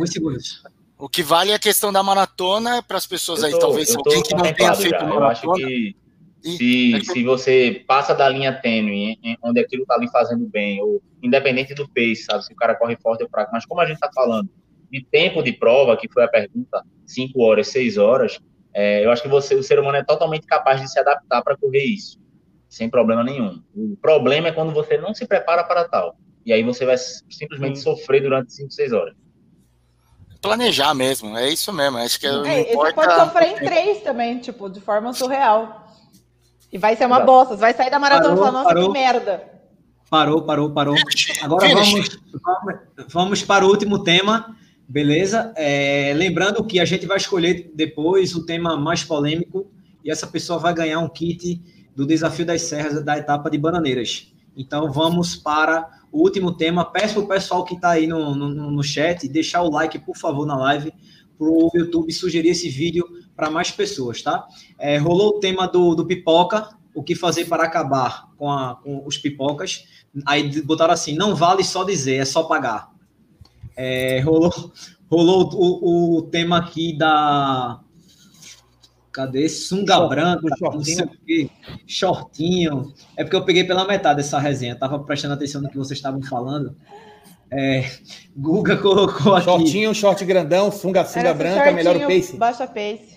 o 0.98 1.08
que 1.08 1.22
vale 1.22 1.50
é 1.50 1.54
a 1.54 1.58
questão 1.58 1.92
da 1.92 2.02
maratona 2.02 2.82
para 2.82 2.96
as 2.96 3.06
pessoas 3.06 3.40
tô, 3.40 3.46
aí, 3.46 3.58
talvez 3.58 3.94
alguém 3.94 4.22
que 4.22 4.34
não 4.34 4.52
tenha 4.52 4.74
feito 4.74 4.92
maratona. 4.92 5.14
Eu 5.14 5.24
acho 5.24 5.52
que 5.54 5.96
se, 6.42 6.94
é 6.96 7.00
se 7.00 7.22
você 7.22 7.84
passa 7.86 8.14
da 8.14 8.28
linha 8.28 8.52
tênue, 8.52 9.18
onde 9.42 9.60
aquilo 9.60 9.82
está 9.82 9.94
ali 9.94 10.10
fazendo 10.10 10.46
bem, 10.48 10.82
ou 10.82 11.02
independente 11.22 11.74
do 11.74 11.88
pace, 11.88 12.24
sabe, 12.24 12.44
se 12.44 12.52
o 12.52 12.56
cara 12.56 12.74
corre 12.74 12.96
forte 12.96 13.22
ou 13.22 13.28
fraco, 13.28 13.50
mas 13.52 13.64
como 13.64 13.80
a 13.80 13.86
gente 13.86 13.94
está 13.94 14.10
falando, 14.12 14.48
de 14.90 15.04
tempo 15.04 15.42
de 15.42 15.52
prova, 15.52 15.96
que 15.96 16.08
foi 16.12 16.24
a 16.24 16.28
pergunta, 16.28 16.84
5 17.06 17.40
horas, 17.40 17.68
6 17.68 17.96
horas, 17.96 18.38
é, 18.74 19.04
eu 19.04 19.10
acho 19.10 19.22
que 19.22 19.28
você, 19.28 19.54
o 19.54 19.62
ser 19.62 19.78
humano 19.78 19.96
é 19.96 20.04
totalmente 20.04 20.46
capaz 20.46 20.80
de 20.80 20.90
se 20.90 20.98
adaptar 20.98 21.42
para 21.42 21.56
correr 21.56 21.84
isso, 21.84 22.18
sem 22.68 22.90
problema 22.90 23.22
nenhum. 23.22 23.62
O 23.74 23.96
problema 23.96 24.48
é 24.48 24.52
quando 24.52 24.72
você 24.72 24.98
não 24.98 25.14
se 25.14 25.26
prepara 25.26 25.64
para 25.64 25.88
tal. 25.88 26.16
E 26.44 26.52
aí 26.52 26.62
você 26.62 26.84
vai 26.84 26.96
simplesmente 26.98 27.78
hum. 27.78 27.82
sofrer 27.82 28.20
durante 28.20 28.52
5, 28.52 28.70
6 28.70 28.92
horas. 28.92 29.14
Planejar 30.40 30.92
mesmo, 30.92 31.38
é 31.38 31.48
isso 31.50 31.72
mesmo. 31.72 31.98
Acho 31.98 32.18
que 32.18 32.26
é, 32.26 32.72
importa... 32.72 32.74
Você 32.74 32.92
pode 32.94 33.14
sofrer 33.14 33.48
em 33.48 33.54
três 33.54 34.02
também, 34.02 34.38
tipo, 34.40 34.68
de 34.68 34.80
forma 34.80 35.12
surreal. 35.12 35.81
E 36.72 36.78
vai 36.78 36.96
ser 36.96 37.06
uma 37.06 37.16
Exato. 37.16 37.26
bosta. 37.26 37.54
Você 37.54 37.60
vai 37.60 37.74
sair 37.74 37.90
da 37.90 37.98
maratona 37.98 38.34
e 38.34 38.38
falar, 38.38 38.52
nossa, 38.52 38.68
parou. 38.68 38.86
que 38.86 38.92
merda. 38.92 39.44
Parou, 40.08 40.42
parou, 40.42 40.70
parou. 40.70 40.94
Agora 41.42 41.68
vamos, 41.68 42.18
vamos, 42.42 42.80
vamos 43.08 43.42
para 43.42 43.64
o 43.64 43.68
último 43.68 44.02
tema, 44.02 44.56
Beleza? 44.92 45.54
É, 45.56 46.12
lembrando 46.14 46.62
que 46.66 46.78
a 46.78 46.84
gente 46.84 47.06
vai 47.06 47.16
escolher 47.16 47.72
depois 47.74 48.34
o 48.34 48.44
tema 48.44 48.76
mais 48.76 49.02
polêmico 49.02 49.70
e 50.04 50.10
essa 50.10 50.26
pessoa 50.26 50.58
vai 50.58 50.74
ganhar 50.74 50.98
um 50.98 51.08
kit 51.08 51.62
do 51.96 52.04
Desafio 52.04 52.44
das 52.44 52.60
Serras 52.60 53.02
da 53.02 53.16
etapa 53.16 53.50
de 53.50 53.56
Bananeiras. 53.56 54.34
Então 54.54 54.92
vamos 54.92 55.34
para 55.34 55.88
o 56.12 56.20
último 56.20 56.52
tema. 56.52 56.84
Peço 56.84 57.14
para 57.14 57.22
o 57.22 57.28
pessoal 57.28 57.64
que 57.64 57.74
está 57.74 57.92
aí 57.92 58.06
no, 58.06 58.34
no, 58.34 58.70
no, 58.70 58.82
chat 58.82 59.26
deixar 59.28 59.62
o 59.62 59.70
like, 59.70 59.98
por 59.98 60.14
favor, 60.14 60.46
na 60.46 60.56
live, 60.56 60.92
para 61.38 61.46
o 61.46 61.70
YouTube 61.74 62.12
sugerir 62.12 62.50
esse 62.50 62.68
vídeo 62.68 63.08
para 63.42 63.50
mais 63.50 63.72
pessoas, 63.72 64.22
tá? 64.22 64.46
É, 64.78 64.98
rolou 64.98 65.30
o 65.30 65.40
tema 65.40 65.66
do, 65.66 65.96
do 65.96 66.06
pipoca, 66.06 66.68
o 66.94 67.02
que 67.02 67.16
fazer 67.16 67.46
para 67.46 67.64
acabar 67.64 68.28
com, 68.38 68.48
a, 68.48 68.76
com 68.76 69.04
os 69.04 69.18
pipocas. 69.18 69.84
Aí 70.24 70.62
botaram 70.62 70.94
assim: 70.94 71.16
não 71.16 71.34
vale 71.34 71.64
só 71.64 71.82
dizer, 71.82 72.18
é 72.18 72.24
só 72.24 72.44
pagar. 72.44 72.92
É, 73.74 74.20
rolou 74.20 74.52
rolou 75.10 75.50
o, 75.54 76.18
o, 76.18 76.22
tema 76.22 76.58
aqui 76.58 76.96
da. 76.96 77.80
Cadê? 79.10 79.48
Sunga 79.48 79.96
Short, 79.96 80.08
branca, 80.08 80.56
não 80.60 80.84
sei 80.84 81.04
o 81.04 81.10
quê, 81.26 81.50
shortinho. 81.84 82.94
É 83.16 83.24
porque 83.24 83.36
eu 83.36 83.44
peguei 83.44 83.64
pela 83.64 83.84
metade 83.84 84.20
essa 84.20 84.38
resenha, 84.38 84.76
tava 84.76 85.00
prestando 85.00 85.34
atenção 85.34 85.60
no 85.60 85.68
que 85.68 85.76
vocês 85.76 85.98
estavam 85.98 86.22
falando. 86.22 86.76
É, 87.50 87.90
Guga 88.36 88.76
colocou 88.78 89.34
aqui. 89.34 89.44
Shortinho, 89.44 89.94
short 89.94 90.24
grandão, 90.24 90.70
sunga, 90.70 91.04
sunga 91.04 91.34
branca, 91.34 91.72
melhor 91.72 91.96
o 91.96 92.06
pace. 92.06 92.36
Baixa 92.36 92.66
pace. 92.68 93.11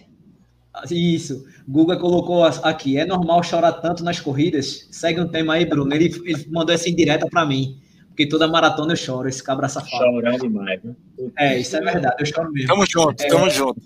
Isso. 0.90 1.46
Guga 1.68 1.98
colocou 1.98 2.44
aqui. 2.44 2.98
É 2.98 3.06
normal 3.06 3.44
chorar 3.44 3.74
tanto 3.74 4.04
nas 4.04 4.20
corridas? 4.20 4.88
Segue 4.92 5.20
um 5.20 5.28
tema 5.28 5.54
aí, 5.54 5.66
Bruno. 5.66 5.94
Ele, 5.94 6.06
ele 6.26 6.48
mandou 6.50 6.74
essa 6.74 6.90
indireta 6.90 7.28
para 7.28 7.46
mim. 7.46 7.80
Porque 8.10 8.28
toda 8.28 8.48
maratona 8.48 8.94
eu 8.94 8.98
choro, 8.98 9.28
esse 9.28 9.44
cabra 9.44 9.68
safado. 9.68 10.06
Chorando 10.06 10.40
demais, 10.40 10.82
né? 10.82 10.96
É, 11.38 11.60
isso 11.60 11.76
é 11.76 11.82
verdade, 11.82 12.16
eu 12.20 12.26
choro 12.26 12.50
mesmo. 12.50 12.70
Tamo 12.70 12.86
junto, 12.90 13.22
é... 13.22 13.28
tamo 13.28 13.50
junto. 13.50 13.82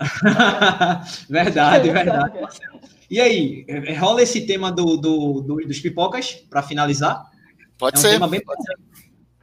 verdade, 1.28 1.90
verdade, 1.90 2.40
Marcelo. 2.40 2.80
E 3.10 3.20
aí, 3.20 3.66
rola 3.98 4.22
esse 4.22 4.46
tema 4.46 4.72
do, 4.72 4.96
do, 4.96 5.42
do 5.42 5.56
dos 5.56 5.80
pipocas 5.80 6.32
para 6.48 6.62
finalizar? 6.62 7.30
Pode 7.76 7.96
é 7.96 7.98
um 7.98 8.02
ser. 8.02 8.28
Bem... 8.28 8.42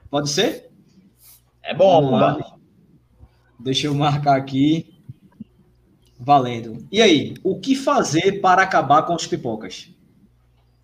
Pode 0.09 0.29
ser? 0.29 0.71
É 1.61 1.75
bom. 1.75 2.39
Deixa 3.59 3.85
eu 3.85 3.93
marcar 3.93 4.37
aqui. 4.37 4.96
Valendo. 6.19 6.87
E 6.91 7.01
aí, 7.01 7.35
o 7.43 7.59
que 7.59 7.75
fazer 7.75 8.41
para 8.41 8.63
acabar 8.63 9.03
com 9.03 9.15
os 9.15 9.27
pipocas? 9.27 9.89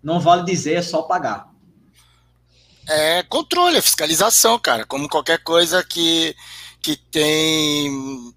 Não 0.02 0.20
vale 0.20 0.44
dizer, 0.44 0.74
é 0.74 0.82
só 0.82 1.02
pagar. 1.02 1.52
É 2.88 3.22
controle, 3.24 3.78
é 3.78 3.82
fiscalização, 3.82 4.58
cara. 4.58 4.84
Como 4.84 5.08
qualquer 5.08 5.38
coisa 5.42 5.82
que, 5.82 6.36
que 6.80 6.96
tem. 6.96 8.32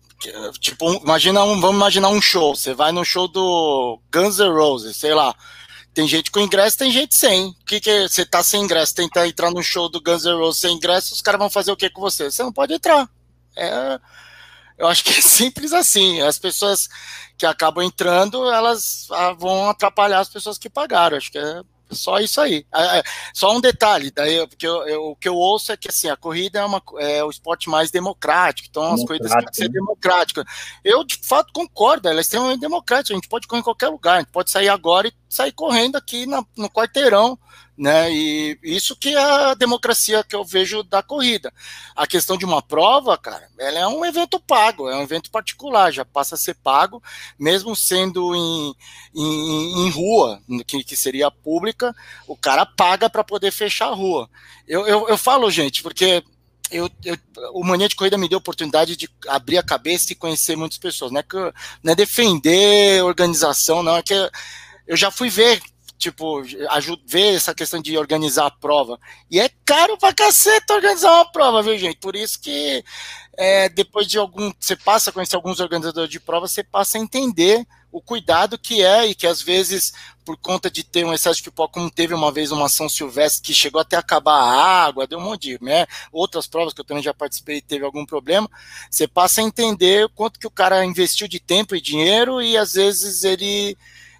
tipo, 0.59 0.93
imagina 1.03 1.43
um, 1.43 1.59
vamos 1.59 1.75
imaginar 1.75 2.09
um 2.09 2.21
show. 2.21 2.55
Você 2.55 2.73
vai 2.73 2.91
no 2.91 3.03
show 3.03 3.27
do 3.27 3.99
Guns 4.11 4.39
N' 4.39 4.49
Roses, 4.49 4.95
sei 4.95 5.13
lá. 5.13 5.35
Tem 5.93 6.07
gente 6.07 6.31
com 6.31 6.39
ingresso, 6.39 6.77
tem 6.77 6.91
gente 6.91 7.15
sem. 7.15 7.47
O 7.47 7.65
que, 7.65 7.79
que 7.79 8.07
você 8.07 8.25
tá 8.25 8.41
sem 8.41 8.63
ingresso? 8.63 8.95
Tentar 8.95 9.27
entrar 9.27 9.51
no 9.51 9.61
show 9.61 9.89
do 9.89 10.01
Guns 10.01 10.23
N' 10.23 10.37
Roses 10.37 10.61
sem 10.61 10.75
ingresso, 10.75 11.13
os 11.13 11.21
caras 11.21 11.39
vão 11.39 11.49
fazer 11.49 11.71
o 11.71 11.77
que 11.77 11.89
com 11.89 12.01
você? 12.01 12.31
Você 12.31 12.41
não 12.41 12.53
pode 12.53 12.73
entrar. 12.73 13.09
É, 13.55 13.99
eu 14.77 14.87
acho 14.87 15.03
que 15.03 15.11
é 15.11 15.21
simples 15.21 15.73
assim. 15.73 16.21
As 16.21 16.37
pessoas 16.37 16.87
que 17.37 17.45
acabam 17.45 17.83
entrando, 17.83 18.49
elas 18.51 19.07
ah, 19.11 19.33
vão 19.33 19.69
atrapalhar 19.69 20.19
as 20.19 20.29
pessoas 20.29 20.57
que 20.57 20.69
pagaram. 20.69 21.17
Acho 21.17 21.31
que 21.31 21.37
é 21.37 21.61
só 21.91 22.19
isso 22.19 22.41
aí. 22.41 22.65
É, 22.73 22.99
é, 22.99 23.03
só 23.33 23.55
um 23.55 23.61
detalhe, 23.61 24.11
daí, 24.11 24.45
porque 24.47 24.67
eu, 24.67 24.87
eu, 24.87 25.03
o 25.11 25.15
que 25.15 25.27
eu 25.27 25.35
ouço 25.35 25.71
é 25.71 25.77
que 25.77 25.89
assim, 25.89 26.09
a 26.09 26.17
corrida 26.17 26.59
é, 26.59 26.65
uma, 26.65 26.81
é 26.99 27.23
o 27.23 27.29
esporte 27.29 27.69
mais 27.69 27.91
democrático, 27.91 28.67
então 28.69 28.93
as 28.93 29.03
coisas 29.03 29.31
têm 29.31 29.45
que 29.45 29.55
ser 29.55 29.69
democráticas. 29.69 30.43
Eu, 30.83 31.03
de 31.03 31.17
fato, 31.23 31.53
concordo, 31.53 32.09
ela 32.09 32.19
é 32.19 32.21
extremamente 32.21 32.59
democrática, 32.59 33.13
a 33.13 33.17
gente 33.17 33.29
pode 33.29 33.47
correr 33.47 33.61
em 33.61 33.63
qualquer 33.63 33.89
lugar, 33.89 34.15
a 34.15 34.19
gente 34.19 34.31
pode 34.31 34.51
sair 34.51 34.69
agora 34.69 35.07
e 35.07 35.13
sair 35.29 35.51
correndo 35.53 35.95
aqui 35.95 36.25
na, 36.25 36.43
no 36.57 36.69
quarteirão 36.69 37.39
né? 37.77 38.11
E 38.11 38.57
isso 38.63 38.95
que 38.95 39.09
é 39.09 39.21
a 39.51 39.53
democracia 39.53 40.23
que 40.23 40.35
eu 40.35 40.43
vejo 40.43 40.81
da 40.83 41.03
corrida. 41.03 41.53
A 41.95 42.07
questão 42.07 42.35
de 42.35 42.43
uma 42.43 42.61
prova, 42.61 43.17
cara, 43.17 43.47
ela 43.59 43.79
é 43.79 43.87
um 43.87 44.03
evento 44.03 44.39
pago, 44.39 44.89
é 44.89 44.95
um 44.95 45.03
evento 45.03 45.29
particular, 45.29 45.91
já 45.91 46.03
passa 46.03 46.35
a 46.35 46.37
ser 46.37 46.55
pago, 46.55 47.01
mesmo 47.37 47.75
sendo 47.75 48.35
em, 48.35 48.75
em, 49.13 49.85
em 49.85 49.89
rua, 49.91 50.41
que, 50.65 50.83
que 50.83 50.95
seria 50.95 51.29
pública, 51.29 51.95
o 52.27 52.35
cara 52.35 52.65
paga 52.65 53.09
para 53.09 53.23
poder 53.23 53.51
fechar 53.51 53.89
a 53.89 53.95
rua. 53.95 54.27
Eu, 54.67 54.87
eu, 54.87 55.07
eu 55.07 55.17
falo, 55.17 55.49
gente, 55.51 55.83
porque 55.83 56.23
eu, 56.71 56.89
eu, 57.05 57.17
o 57.53 57.63
Mania 57.63 57.87
de 57.87 57.95
Corrida 57.95 58.17
me 58.17 58.27
deu 58.27 58.37
a 58.37 58.39
oportunidade 58.39 58.95
de 58.95 59.09
abrir 59.27 59.57
a 59.57 59.63
cabeça 59.63 60.11
e 60.11 60.15
conhecer 60.15 60.55
muitas 60.55 60.79
pessoas. 60.79 61.11
Não 61.11 61.19
é, 61.19 61.23
que, 61.23 61.37
não 61.83 61.93
é 61.93 61.95
defender 61.95 63.03
organização, 63.03 63.83
não, 63.83 63.95
é 63.95 64.01
que 64.01 64.13
eu 64.87 64.97
já 64.97 65.11
fui 65.11 65.29
ver 65.29 65.61
tipo, 65.97 66.43
ver 67.05 67.35
essa 67.35 67.53
questão 67.53 67.81
de 67.81 67.97
organizar 67.97 68.45
a 68.45 68.51
prova. 68.51 68.99
E 69.29 69.39
é 69.39 69.49
caro 69.65 69.97
pra 69.97 70.13
caceta 70.13 70.75
organizar 70.75 71.11
uma 71.13 71.31
prova, 71.31 71.63
viu, 71.63 71.77
gente? 71.77 71.97
Por 71.97 72.15
isso 72.15 72.39
que 72.39 72.83
é, 73.37 73.69
depois 73.69 74.07
de 74.07 74.17
algum. 74.17 74.51
Você 74.59 74.75
passa 74.75 75.09
a 75.09 75.13
conhecer 75.13 75.35
alguns 75.35 75.59
organizadores 75.59 76.09
de 76.09 76.19
prova, 76.19 76.47
você 76.47 76.63
passa 76.63 76.97
a 76.97 77.01
entender 77.01 77.65
o 77.91 78.01
cuidado 78.01 78.57
que 78.57 78.83
é, 78.83 79.05
e 79.05 79.15
que 79.15 79.25
às 79.25 79.41
vezes, 79.41 79.93
por 80.25 80.35
conta 80.37 80.69
de 80.69 80.83
ter 80.83 81.05
um 81.05 81.13
excesso 81.13 81.37
de 81.37 81.43
pipoca, 81.43 81.73
como 81.73 81.89
teve 81.89 82.13
uma 82.13 82.31
vez 82.31 82.51
uma 82.51 82.67
São 82.67 82.89
Silvestre 82.89 83.41
que 83.41 83.53
chegou 83.53 83.79
até 83.79 83.95
acabar 83.95 84.33
a 84.33 84.85
água, 84.85 85.07
deu 85.07 85.19
um 85.19 85.23
monte 85.23 85.57
de, 85.57 85.63
né? 85.63 85.85
Outras 86.11 86.47
provas 86.47 86.73
que 86.73 86.81
eu 86.81 86.85
também 86.85 87.01
já 87.01 87.13
participei 87.13 87.61
teve 87.61 87.85
algum 87.85 88.05
problema, 88.05 88.49
você 88.89 89.07
passa 89.07 89.41
a 89.41 89.43
entender 89.43 90.09
quanto 90.15 90.39
que 90.39 90.47
o 90.47 90.51
cara 90.51 90.83
investiu 90.83 91.27
de 91.27 91.39
tempo 91.39 91.75
e 91.75 91.81
dinheiro 91.81 92.41
e 92.41 92.57
às 92.57 92.73
vezes 92.73 93.23
ele 93.23 93.77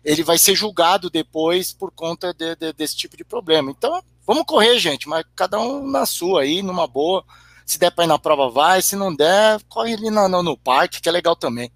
ele 0.08 0.24
vai 0.24 0.38
ser 0.38 0.56
julgado 0.56 1.10
depois 1.10 1.74
por 1.74 1.92
conta 1.92 2.34
de, 2.34 2.56
de, 2.56 2.72
desse 2.72 2.96
tipo 2.96 3.18
de 3.18 3.26
problema. 3.26 3.70
Então, 3.70 4.02
vamos 4.26 4.46
correr, 4.46 4.80
gente, 4.80 5.06
mas 5.10 5.26
cada 5.36 5.60
um 5.60 5.86
na 5.86 6.06
sua 6.06 6.44
aí, 6.44 6.62
numa 6.62 6.88
boa. 6.88 7.26
Se 7.66 7.78
der 7.78 7.92
para 7.92 8.06
ir 8.06 8.08
na 8.08 8.18
prova, 8.18 8.50
vai. 8.50 8.82
Se 8.82 8.96
não 8.96 9.14
der, 9.14 9.62
corre 9.68 9.96
ali 9.96 10.10
no, 10.10 10.30
no, 10.30 10.42
no 10.42 10.58
parque, 10.58 11.02
que 11.02 11.10
é 11.10 11.12
legal 11.12 11.36
também. 11.36 11.70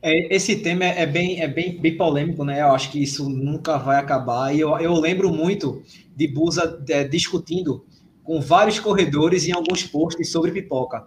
É, 0.00 0.34
esse 0.34 0.56
tema 0.56 0.86
é 0.86 1.04
bem, 1.04 1.42
é 1.42 1.46
bem, 1.46 1.78
bem 1.78 1.94
polêmico, 1.94 2.42
né? 2.42 2.62
Eu 2.62 2.72
acho 2.72 2.90
que 2.90 3.02
isso 3.02 3.28
nunca 3.28 3.76
vai 3.76 3.98
acabar. 3.98 4.54
E 4.54 4.60
eu, 4.60 4.70
eu 4.78 4.94
lembro 4.94 5.30
muito 5.30 5.82
de 6.16 6.26
Busa 6.26 6.82
é, 6.88 7.04
discutindo 7.04 7.84
com 8.22 8.40
vários 8.40 8.80
corredores 8.80 9.46
em 9.46 9.52
alguns 9.52 9.82
posts 9.84 10.32
sobre 10.32 10.52
pipoca. 10.52 11.04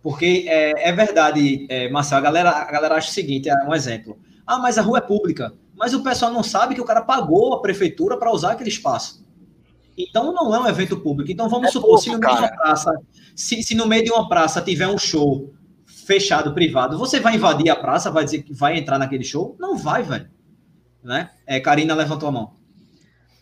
Porque 0.00 0.44
é, 0.46 0.90
é 0.90 0.92
verdade, 0.92 1.66
é, 1.68 1.88
Marcelo, 1.88 2.20
a 2.20 2.24
galera, 2.24 2.50
a 2.50 2.70
galera 2.70 2.94
acha 2.94 3.10
o 3.10 3.12
seguinte: 3.12 3.48
é 3.48 3.54
um 3.66 3.74
exemplo. 3.74 4.16
Ah, 4.46 4.58
mas 4.58 4.78
a 4.78 4.82
rua 4.82 4.98
é 4.98 5.00
pública. 5.00 5.54
Mas 5.76 5.94
o 5.94 6.02
pessoal 6.02 6.32
não 6.32 6.42
sabe 6.42 6.74
que 6.74 6.80
o 6.80 6.84
cara 6.84 7.02
pagou 7.02 7.54
a 7.54 7.60
prefeitura 7.60 8.16
para 8.16 8.32
usar 8.32 8.52
aquele 8.52 8.68
espaço. 8.68 9.24
Então 9.96 10.32
não 10.32 10.54
é 10.54 10.60
um 10.60 10.66
evento 10.66 10.96
público. 10.98 11.30
Então 11.30 11.48
vamos 11.48 11.68
é 11.68 11.70
supor, 11.70 12.00
pouco, 12.00 12.02
se 12.02 12.10
no 12.10 12.18
meio 12.18 12.34
de 12.34 12.40
uma 12.40 12.56
praça, 12.56 13.00
se, 13.34 13.62
se 13.62 13.74
no 13.74 13.86
meio 13.86 14.04
de 14.04 14.10
uma 14.10 14.28
praça 14.28 14.60
tiver 14.60 14.88
um 14.88 14.98
show 14.98 15.52
fechado, 15.86 16.52
privado, 16.52 16.98
você 16.98 17.20
vai 17.20 17.36
invadir 17.36 17.70
a 17.70 17.76
praça, 17.76 18.10
vai 18.10 18.24
dizer 18.24 18.42
que 18.42 18.52
vai 18.52 18.76
entrar 18.76 18.98
naquele 18.98 19.24
show? 19.24 19.56
Não 19.58 19.76
vai, 19.76 20.02
velho. 20.02 20.28
Né? 21.02 21.30
É, 21.46 21.60
Karina 21.60 21.94
levantou 21.94 22.28
a 22.28 22.32
mão. 22.32 22.54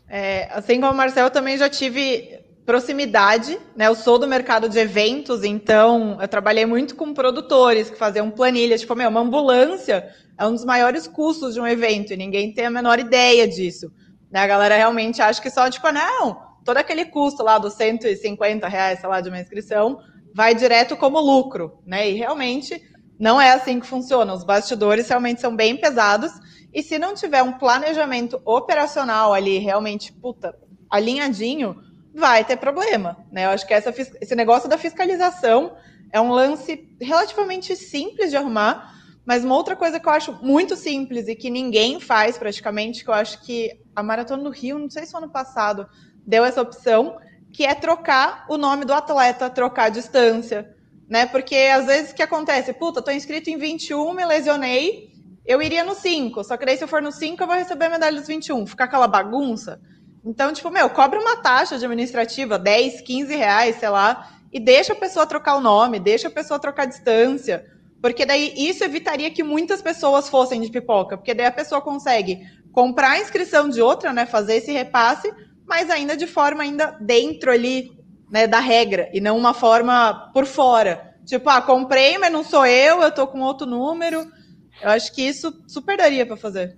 É, 0.09 0.53
assim 0.53 0.81
como 0.81 0.93
o 0.93 0.97
Marcel, 0.97 1.25
eu 1.25 1.31
também 1.31 1.57
já 1.57 1.71
tive 1.71 2.42
proximidade, 2.65 3.59
né? 3.77 3.89
Eu 3.89 3.95
sou 3.95 4.19
do 4.19 4.29
mercado 4.29 4.69
de 4.69 4.79
eventos, 4.79 5.43
então 5.43 6.19
eu 6.21 6.29
trabalhei 6.29 6.65
muito 6.65 6.95
com 6.95 7.13
produtores 7.13 7.91
que 7.91 7.99
faziam 7.99 8.31
planilhas, 8.31 8.81
tipo, 8.81 8.95
meu, 8.95 9.09
uma 9.09 9.21
ambulância 9.21 10.09
é 10.39 10.47
um 10.47 10.53
dos 10.53 10.65
maiores 10.65 11.07
custos 11.07 11.55
de 11.55 11.61
um 11.61 11.67
evento 11.67 12.13
e 12.13 12.17
ninguém 12.17 12.53
tem 12.53 12.67
a 12.67 12.71
menor 12.71 12.99
ideia 12.99 13.47
disso. 13.47 13.93
Né? 14.31 14.41
A 14.41 14.47
galera 14.47 14.77
realmente 14.77 15.21
acha 15.21 15.41
que 15.41 15.51
só, 15.51 15.69
tipo, 15.69 15.91
não, 15.93 16.41
todo 16.65 16.79
aquele 16.79 17.05
custo 17.05 17.43
lá 17.43 17.59
dos 17.59 17.75
150 17.75 18.67
reais, 18.67 19.01
sei 19.01 19.09
lá, 19.09 19.21
de 19.21 19.29
uma 19.29 19.41
inscrição, 19.41 20.01
vai 20.35 20.55
direto 20.55 20.97
como 20.97 21.21
lucro, 21.21 21.79
né? 21.87 22.11
E 22.11 22.15
realmente 22.15 22.81
não 23.19 23.41
é 23.41 23.53
assim 23.53 23.79
que 23.79 23.87
funciona. 23.87 24.33
Os 24.33 24.45
bastidores 24.45 25.09
realmente 25.09 25.41
são 25.41 25.55
bem 25.55 25.77
pesados. 25.77 26.33
E 26.73 26.83
se 26.83 26.99
não 26.99 27.15
tiver 27.15 27.43
um 27.43 27.53
planejamento 27.53 28.41
operacional 28.45 29.35
ali, 29.35 29.59
realmente, 29.59 30.13
puta, 30.13 30.57
alinhadinho, 30.91 31.77
vai 32.15 32.45
ter 32.45 32.57
problema, 32.57 33.17
né? 33.31 33.47
Eu 33.47 33.51
acho 33.51 33.67
que 33.67 33.75
essa, 33.75 33.91
esse 33.91 34.35
negócio 34.35 34.69
da 34.69 34.79
fiscalização 34.79 35.77
é 36.13 36.21
um 36.21 36.31
lance 36.31 36.89
relativamente 37.01 37.75
simples 37.75 38.31
de 38.31 38.37
arrumar, 38.37 38.95
mas 39.25 39.45
uma 39.45 39.57
outra 39.57 39.75
coisa 39.75 39.99
que 39.99 40.07
eu 40.07 40.13
acho 40.13 40.39
muito 40.43 40.77
simples 40.77 41.29
e 41.29 41.35
que 41.35 41.49
ninguém 41.49 42.01
faz 42.01 42.37
praticamente, 42.37 43.05
que 43.05 43.11
eu 43.11 43.15
acho 43.15 43.41
que 43.43 43.81
a 43.95 44.03
Maratona 44.03 44.43
do 44.43 44.51
Rio, 44.51 44.79
não 44.79 44.91
sei 44.91 45.07
se 45.07 45.17
ano 45.17 45.31
passado, 45.31 45.87
deu 46.27 46.45
essa 46.45 46.61
opção, 46.61 47.19
que 47.53 47.65
é 47.65 47.75
trocar 47.75 48.45
o 48.49 48.57
nome 48.57 48.85
do 48.85 48.93
atleta, 48.93 49.49
trocar 49.49 49.85
a 49.85 49.91
distância. 49.91 50.75
Né? 51.09 51.27
Porque 51.27 51.55
às 51.55 51.87
vezes 51.87 52.13
o 52.13 52.15
que 52.15 52.23
acontece? 52.23 52.73
Puta, 52.73 53.03
tô 53.03 53.11
inscrito 53.11 53.51
em 53.51 53.57
21, 53.57 54.13
me 54.13 54.25
lesionei, 54.25 55.13
eu 55.45 55.61
iria 55.61 55.85
no 55.85 55.95
5, 55.95 56.45
só 56.45 56.57
que 56.57 56.65
daí 56.65 56.77
se 56.77 56.85
eu 56.85 56.89
for 56.89 57.03
no 57.03 57.13
5 57.13 57.43
eu 57.43 57.47
vou 57.47 57.57
receber 57.57 57.87
a 57.87 57.91
medalha 57.91 58.19
dos 58.19 58.29
21. 58.29 58.67
Ficar 58.67 58.85
aquela 58.85 59.09
bagunça. 59.09 59.81
Então, 60.25 60.53
tipo, 60.53 60.71
meu, 60.71 60.89
cobra 60.91 61.19
uma 61.19 61.37
taxa 61.37 61.75
administrativa, 61.75 62.59
10, 62.59 63.01
15 63.01 63.35
reais, 63.35 63.77
sei 63.77 63.89
lá, 63.89 64.31
e 64.53 64.61
deixa 64.61 64.93
a 64.93 64.97
pessoa 64.97 65.27
trocar 65.27 65.57
o 65.57 65.61
nome, 65.61 65.99
deixa 65.99 66.29
a 66.29 66.31
pessoa 66.31 66.61
trocar 66.61 66.85
a 66.85 66.87
distância. 66.87 67.67
Porque 68.01 68.27
daí 68.27 68.53
isso 68.57 68.85
evitaria 68.85 69.31
que 69.31 69.43
muitas 69.43 69.81
pessoas 69.81 70.29
fossem 70.29 70.61
de 70.61 70.71
pipoca, 70.71 71.17
porque 71.17 71.35
daí 71.35 71.47
a 71.47 71.53
pessoa 71.53 71.81
consegue 71.81 72.41
comprar 72.73 73.11
a 73.11 73.19
inscrição 73.21 73.69
de 73.69 73.81
outra, 73.81 74.13
né, 74.13 74.27
fazer 74.27 74.57
esse 74.57 74.73
repasse, 74.73 75.33
mas 75.67 75.91
ainda 75.91 76.17
de 76.17 76.27
forma 76.27 76.63
ainda 76.63 76.97
dentro 77.01 77.51
ali, 77.51 77.93
né, 78.31 78.47
da 78.47 78.61
regra 78.61 79.09
e 79.13 79.21
não 79.21 79.37
uma 79.37 79.55
forma 79.55 80.31
por 80.33 80.47
fora. 80.47 81.15
Tipo, 81.25 81.49
ah, 81.49 81.63
comprei, 81.63 82.19
mas 82.19 82.33
não 82.33 82.43
sou 82.43 82.67
eu, 82.67 83.01
eu 83.01 83.13
tô 83.13 83.27
com 83.27 83.41
outro 83.41 83.67
número. 83.67 84.27
Eu 84.83 84.91
acho 84.91 85.15
que 85.15 85.23
isso 85.23 85.53
super 85.69 85.97
daria 85.97 86.27
para 86.27 86.37
fazer. 86.37 86.77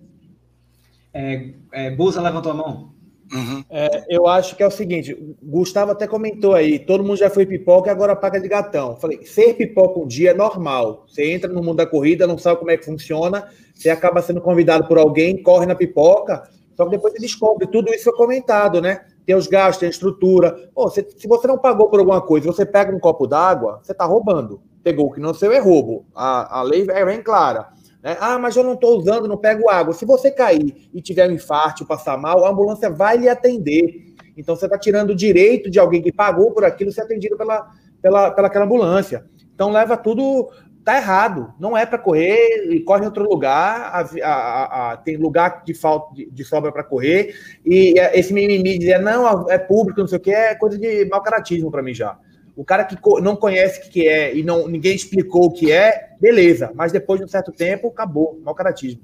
É, 1.13 1.55
é, 1.73 1.91
Busa 1.91 2.21
levantou 2.21 2.53
a 2.53 2.55
mão. 2.55 2.94
Uhum. 3.33 3.65
É, 3.71 4.05
eu 4.09 4.27
acho 4.29 4.55
que 4.55 4.63
é 4.63 4.67
o 4.67 4.71
seguinte, 4.71 5.17
Gustavo 5.43 5.93
até 5.93 6.07
comentou 6.07 6.55
aí, 6.55 6.79
todo 6.79 7.03
mundo 7.03 7.17
já 7.17 7.31
foi 7.31 7.47
pipoca 7.47 7.89
e 7.89 7.91
agora 7.91 8.15
paga 8.15 8.41
de 8.41 8.49
gatão. 8.49 8.97
Falei, 8.97 9.25
ser 9.25 9.55
pipoca 9.55 9.99
um 9.99 10.07
dia 10.07 10.31
é 10.31 10.35
normal. 10.35 11.05
Você 11.09 11.33
entra 11.33 11.51
no 11.51 11.63
mundo 11.63 11.77
da 11.77 11.87
corrida, 11.87 12.27
não 12.27 12.39
sabe 12.39 12.59
como 12.59 12.71
é 12.71 12.77
que 12.77 12.85
funciona, 12.85 13.49
você 13.75 13.91
acaba 13.91 14.23
sendo 14.23 14.41
convidado 14.41 14.87
por 14.87 14.99
alguém, 14.99 15.43
corre 15.43 15.67
na 15.67 15.75
pipoca, 15.75 16.49
só 16.77 16.85
que 16.85 16.91
depois 16.91 17.13
você 17.13 17.21
descobre, 17.21 17.67
tudo 17.67 17.93
isso 17.93 18.05
foi 18.05 18.15
comentado, 18.15 18.81
né? 18.81 19.05
Tem 19.25 19.35
os 19.35 19.47
gastos, 19.47 19.79
tem 19.79 19.87
a 19.87 19.91
estrutura. 19.91 20.71
Pô, 20.75 20.91
se, 20.91 21.07
você 21.27 21.47
não 21.47 21.57
pagou 21.57 21.89
por 21.89 21.99
alguma 21.99 22.21
coisa, 22.21 22.47
você 22.47 22.67
pega 22.67 22.95
um 22.95 23.01
copo 23.01 23.27
d'água, 23.27 23.81
você 23.83 23.93
está 23.93 24.05
roubando. 24.05 24.61
Pegou 24.83 25.07
o 25.07 25.13
que 25.13 25.21
não 25.21 25.33
seu 25.33 25.51
é 25.51 25.59
roubo. 25.59 26.05
A, 26.15 26.61
a 26.61 26.63
lei 26.63 26.87
é 26.91 27.05
bem 27.05 27.23
clara. 27.23 27.69
Né? 28.05 28.19
Ah, 28.21 28.39
mas 28.39 28.55
eu 28.55 28.63
não 28.63 28.75
estou 28.75 28.99
usando, 28.99 29.27
não 29.27 29.39
pego 29.39 29.71
água. 29.71 29.95
Se 29.95 30.05
você 30.05 30.31
cair 30.31 30.91
e 30.93 31.01
tiver 31.01 31.27
um 31.27 31.33
infarto, 31.33 31.87
passar 31.87 32.19
mal, 32.19 32.45
a 32.45 32.51
ambulância 32.51 32.91
vai 32.91 33.17
lhe 33.17 33.31
atender. 33.31 34.15
Então 34.37 34.55
você 34.55 34.67
está 34.67 34.79
tirando 34.79 35.11
o 35.11 35.15
direito 35.15 35.71
de 35.71 35.79
alguém 35.79 36.03
que 36.03 36.13
pagou 36.13 36.53
por 36.53 36.67
aquilo 36.67 36.93
ser 36.93 37.01
atendido 37.01 37.39
pela, 37.39 37.67
pela, 38.03 38.31
pela 38.31 38.49
aquela 38.49 38.67
ambulância. 38.67 39.25
Então 39.55 39.71
leva 39.71 39.97
tudo 39.97 40.51
tá 40.85 40.99
errado. 40.99 41.55
Não 41.59 41.75
é 41.75 41.87
para 41.87 41.97
correr 41.97 42.67
e 42.71 42.81
corre 42.81 43.05
em 43.05 43.07
outro 43.07 43.25
lugar. 43.25 43.81
A, 43.81 44.01
a, 44.23 44.93
a, 44.93 44.97
tem 44.99 45.17
lugar 45.17 45.63
de 45.65 45.73
falta 45.73 46.15
de, 46.15 46.31
de 46.31 46.45
sobra 46.45 46.71
para 46.71 46.85
correr. 46.85 47.35
E 47.65 47.95
esse 48.13 48.35
mimimi 48.35 48.79
dizer 48.79 48.99
não, 48.99 49.49
é 49.49 49.57
público, 49.57 50.01
não 50.01 50.07
sei 50.07 50.19
o 50.19 50.21
que, 50.21 50.31
é 50.31 50.55
coisa 50.55 50.77
de 50.77 51.07
mau 51.07 51.23
caratismo 51.23 51.71
para 51.71 51.83
mim 51.83 51.95
já. 51.95 52.19
O 52.57 52.65
cara 52.65 52.85
que 52.85 52.97
não 53.21 53.35
conhece 53.35 53.81
o 53.81 53.91
que 53.91 54.07
é 54.07 54.35
e 54.35 54.43
não 54.43 54.69
ninguém 54.69 54.95
explicou 54.95 55.47
o 55.47 55.53
que 55.53 55.73
é, 55.73 56.11
beleza. 56.21 56.71
Mas 56.75 56.93
depois 56.93 57.19
de 57.19 57.25
um 57.25 57.29
certo 57.29 57.51
tempo, 57.51 57.89
acabou. 57.89 58.41
Mau 58.45 58.55
caratismo. 58.55 59.03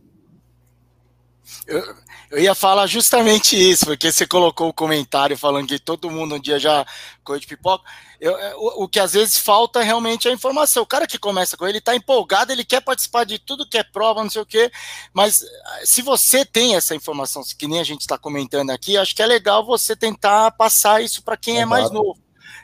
Eu, 1.67 1.83
eu, 2.31 2.39
ia 2.39 2.55
falar 2.55 2.87
justamente 2.87 3.57
isso, 3.57 3.85
porque 3.85 4.13
você 4.13 4.25
colocou 4.27 4.69
o 4.69 4.73
comentário 4.73 5.37
falando 5.37 5.67
que 5.67 5.79
todo 5.81 6.11
mundo 6.11 6.37
um 6.37 6.41
dia 6.41 6.61
já 6.61 6.87
corre 7.25 7.41
de 7.41 7.47
pipoca. 7.47 7.85
Eu, 8.21 8.37
é, 8.39 8.55
o, 8.55 8.85
o, 8.85 8.89
que 8.89 9.01
às 9.01 9.15
vezes 9.15 9.39
falta 9.39 9.83
realmente 9.83 10.29
é 10.29 10.31
a 10.31 10.35
informação. 10.35 10.83
O 10.83 10.87
cara 10.87 11.09
que 11.09 11.19
começa 11.19 11.57
com 11.57 11.67
ele 11.67 11.79
está 11.79 11.97
empolgado, 11.97 12.53
ele 12.53 12.65
quer 12.65 12.83
participar 12.83 13.25
de 13.25 13.39
tudo 13.39 13.69
que 13.69 13.79
é 13.79 13.83
prova, 13.83 14.23
não 14.23 14.31
sei 14.31 14.43
o 14.43 14.47
quê. 14.47 14.71
Mas 15.13 15.43
ah, 15.43 15.81
se 15.85 16.03
você 16.03 16.45
tem 16.45 16.77
essa 16.77 16.95
informação, 16.95 17.43
que 17.59 17.67
nem 17.67 17.81
a 17.81 17.85
gente 17.85 18.03
está 18.03 18.17
comentando 18.17 18.71
aqui, 18.71 18.97
acho 18.97 19.17
que 19.17 19.23
é 19.23 19.27
legal 19.27 19.65
você 19.65 19.97
tentar 19.97 20.53
passar 20.53 21.03
isso 21.03 21.23
para 21.23 21.37
quem 21.37 21.59
é, 21.59 21.63
é 21.63 21.67
mais 21.67 21.91
novo 21.91 22.17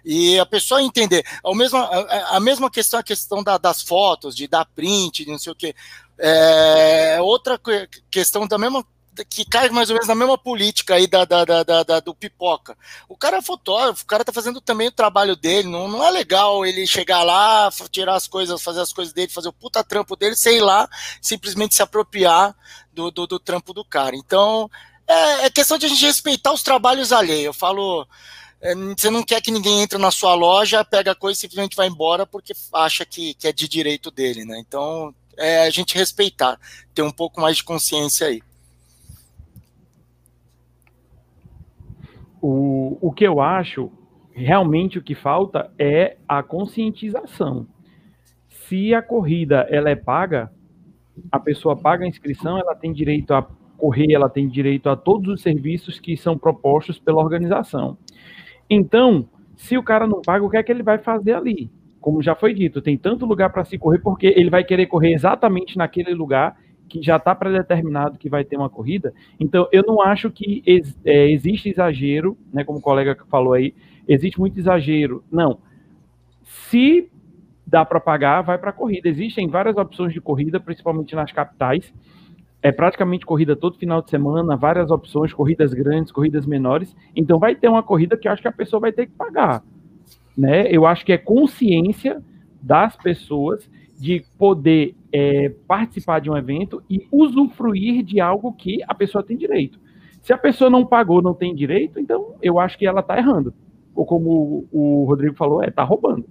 e 0.07 0.39
a 0.39 0.47
pessoa 0.47 0.81
entender. 0.81 1.27
A 1.45 1.53
mesma, 1.53 1.91
a, 2.31 2.39
mesma 2.39 2.71
questão, 2.71 3.01
a 3.01 3.03
questão 3.03 3.43
da, 3.43 3.59
das 3.59 3.83
fotos, 3.83 4.37
de 4.37 4.47
dar 4.47 4.65
print, 4.65 5.25
de 5.25 5.31
não 5.33 5.39
sei 5.39 5.53
o 5.53 5.57
quê. 5.57 5.75
É, 6.17 7.19
outra 7.21 7.61
questão 8.09 8.47
da 8.47 8.57
mesma 8.57 8.87
que 9.25 9.47
cai 9.47 9.71
mais 9.71 9.89
ou 9.89 9.95
menos 9.95 10.07
na 10.07 10.15
mesma 10.15 10.37
política 10.37 10.95
aí 10.95 11.07
da, 11.07 11.25
da, 11.25 11.45
da, 11.45 11.83
da, 11.83 12.01
do 12.01 12.15
pipoca. 12.15 12.77
O 13.09 13.17
cara 13.17 13.39
é 13.39 13.43
fotógrafo, 13.43 14.05
o 14.05 14.07
cara 14.07 14.25
tá 14.25 14.33
fazendo 14.33 14.61
também 14.61 14.89
o 14.89 14.93
trabalho 14.93 15.35
dele, 15.35 15.69
não, 15.69 15.89
não 15.89 16.05
é 16.05 16.11
legal 16.11 16.67
ele 16.67 16.87
chegar 16.87 17.23
lá, 17.23 17.71
tirar 17.91 18.15
as 18.15 18.29
coisas, 18.29 18.63
fazer 18.63 18.83
as 18.83 18.93
coisas 18.93 19.15
dele, 19.15 19.33
fazer 19.33 19.49
o 19.49 19.55
puta 19.55 19.83
trampo 19.83 20.15
dele, 20.17 20.37
sei 20.37 20.61
lá, 20.61 20.87
simplesmente 21.21 21.75
se 21.75 21.83
apropriar 21.83 22.55
do, 22.93 23.11
do, 23.11 23.27
do 23.27 23.39
trampo 23.39 23.73
do 23.73 23.85
cara. 23.85 24.15
Então, 24.15 24.71
é, 25.09 25.47
é, 25.47 25.51
questão 25.51 25.79
de 25.79 25.87
a 25.87 25.89
gente 25.89 26.05
respeitar 26.05 26.53
os 26.53 26.63
trabalhos 26.63 27.11
alheios. 27.11 27.47
Eu 27.47 27.55
falo, 27.55 28.07
você 28.97 29.11
não 29.11 29.23
quer 29.23 29.41
que 29.43 29.51
ninguém 29.51 29.83
entre 29.83 29.99
na 29.99 30.11
sua 30.11 30.35
loja, 30.35 30.85
pega 30.85 31.13
a 31.13 31.15
coisa 31.15 31.37
e 31.37 31.41
simplesmente 31.41 31.77
vai 31.77 31.89
embora 31.89 32.27
porque 32.27 32.53
acha 32.73 33.05
que, 33.05 33.35
que 33.35 33.47
é 33.47 33.53
de 33.53 33.69
direito 33.69 34.11
dele, 34.11 34.45
né? 34.45 34.59
Então, 34.59 35.15
é 35.37 35.67
a 35.67 35.71
gente 35.71 35.97
respeitar, 35.97 36.59
ter 36.95 37.03
um 37.03 37.11
pouco 37.11 37.41
mais 37.41 37.59
de 37.59 37.65
consciência 37.65 38.27
aí. 38.29 38.41
O, 42.41 42.97
o 43.01 43.13
que 43.13 43.25
eu 43.25 43.41
acho, 43.41 43.91
realmente 44.33 44.99
o 44.99 45.03
que 45.03 45.15
falta 45.15 45.71
é 45.79 46.17
a 46.29 46.43
conscientização. 46.43 47.67
Se 48.69 48.95
a 48.95 49.03
corrida 49.03 49.67
ela 49.71 49.91
é 49.91 49.97
paga, 49.97 50.51
a 51.31 51.39
pessoa 51.39 51.77
paga 51.77 52.05
a 52.05 52.09
inscrição, 52.09 52.59
ela 52.59 52.75
tem 52.75 52.93
direito 52.93 53.33
a 53.33 53.43
correr, 53.77 54.13
ela 54.13 54.29
tem 54.29 54.49
direito 54.49 54.89
a 54.89 54.97
todos 54.97 55.35
os 55.35 55.43
serviços 55.43 56.01
que 56.01 56.17
são 56.17 56.39
propostos 56.39 56.99
pela 56.99 57.23
organização. 57.23 57.99
Então, 58.69 59.29
se 59.57 59.77
o 59.77 59.83
cara 59.83 60.07
não 60.07 60.21
paga, 60.21 60.45
o 60.45 60.51
que 60.51 60.57
é 60.57 60.63
que 60.63 60.73
ele 60.73 60.83
vai 60.83 60.99
fazer 60.99 61.33
ali? 61.33 61.71
como 62.07 62.23
já 62.23 62.37
foi 62.37 62.55
dito, 62.55 62.81
tem 62.81 62.97
tanto 62.97 63.27
lugar 63.27 63.51
para 63.51 63.65
se 63.65 63.77
correr, 63.77 63.99
porque 63.99 64.29
ele 64.29 64.49
vai 64.49 64.63
querer 64.63 64.87
correr 64.87 65.13
exatamente 65.13 65.77
naquele 65.77 66.15
lugar 66.15 66.57
que 66.89 67.03
já 67.03 67.17
está 67.17 67.35
predeterminado 67.35 68.17
que 68.17 68.29
vai 68.29 68.45
ter 68.45 68.57
uma 68.57 68.71
corrida. 68.71 69.13
Então, 69.41 69.67
eu 69.73 69.83
não 69.85 70.01
acho 70.01 70.31
que 70.31 70.63
ex, 70.65 70.97
é, 71.05 71.29
existe 71.29 71.69
exagero, 71.69 72.39
né, 72.53 72.63
como 72.63 72.79
o 72.79 72.81
colega 72.81 73.17
falou 73.29 73.55
aí, 73.55 73.75
existe 74.07 74.39
muito 74.39 74.57
exagero. 74.57 75.25
Não. 75.33 75.59
Se 76.45 77.11
dá 77.67 77.85
para 77.85 77.99
pagar, 77.99 78.43
vai 78.43 78.57
para 78.57 78.71
a 78.71 78.73
corrida. 78.73 79.09
Existem 79.09 79.49
várias 79.49 79.77
opções 79.77 80.13
de 80.13 80.21
corrida, 80.21 80.61
principalmente 80.61 81.13
nas 81.17 81.33
capitais. 81.33 81.93
É 82.67 82.73
praticamente 82.73 83.25
corrida 83.25 83.55
todo 83.55 83.79
final 83.79 84.03
de 84.03 84.11
semana, 84.11 84.57
várias 84.57 84.91
opções, 84.91 85.33
corridas 85.33 85.73
grandes, 85.73 86.11
corridas 86.11 86.47
menores. 86.47 86.97
Então, 87.15 87.39
vai 87.39 87.55
ter 87.55 87.69
uma 87.69 87.83
corrida 87.83 88.17
que 88.17 88.27
eu 88.27 88.33
acho 88.33 88.43
que 88.43 88.49
a 88.49 88.53
pessoa 88.53 88.81
vai 88.81 88.93
ter 88.93 89.07
que 89.07 89.13
pagar 89.13 89.63
né? 90.37 90.69
Eu 90.71 90.85
acho 90.85 91.05
que 91.05 91.13
é 91.13 91.19
consciência 91.19 92.23
das 92.61 92.97
pessoas 92.97 93.71
de 93.99 94.25
poder 94.37 94.95
é, 95.11 95.49
participar 95.67 96.21
de 96.21 96.31
um 96.31 96.37
evento 96.37 96.83
e 96.91 97.07
usufruir 97.11 98.05
de 98.05 98.21
algo 98.21 98.53
que 98.53 98.83
a 98.87 98.95
pessoa 98.95 99.25
tem 99.25 99.37
direito. 99.37 99.81
Se 100.21 100.33
a 100.33 100.39
pessoa 100.39 100.69
não 100.69 100.85
pagou, 100.85 101.23
não 101.23 101.33
tem 101.33 101.55
direito, 101.55 101.99
então 101.99 102.35
eu 102.43 102.59
acho 102.59 102.77
que 102.77 102.87
ela 102.87 103.01
está 103.01 103.17
errando. 103.17 103.55
Ou 103.95 104.05
como 104.05 104.67
o 104.71 105.05
Rodrigo 105.05 105.35
falou, 105.35 105.63
é, 105.63 105.71
tá 105.71 105.83
roubando. 105.83 106.27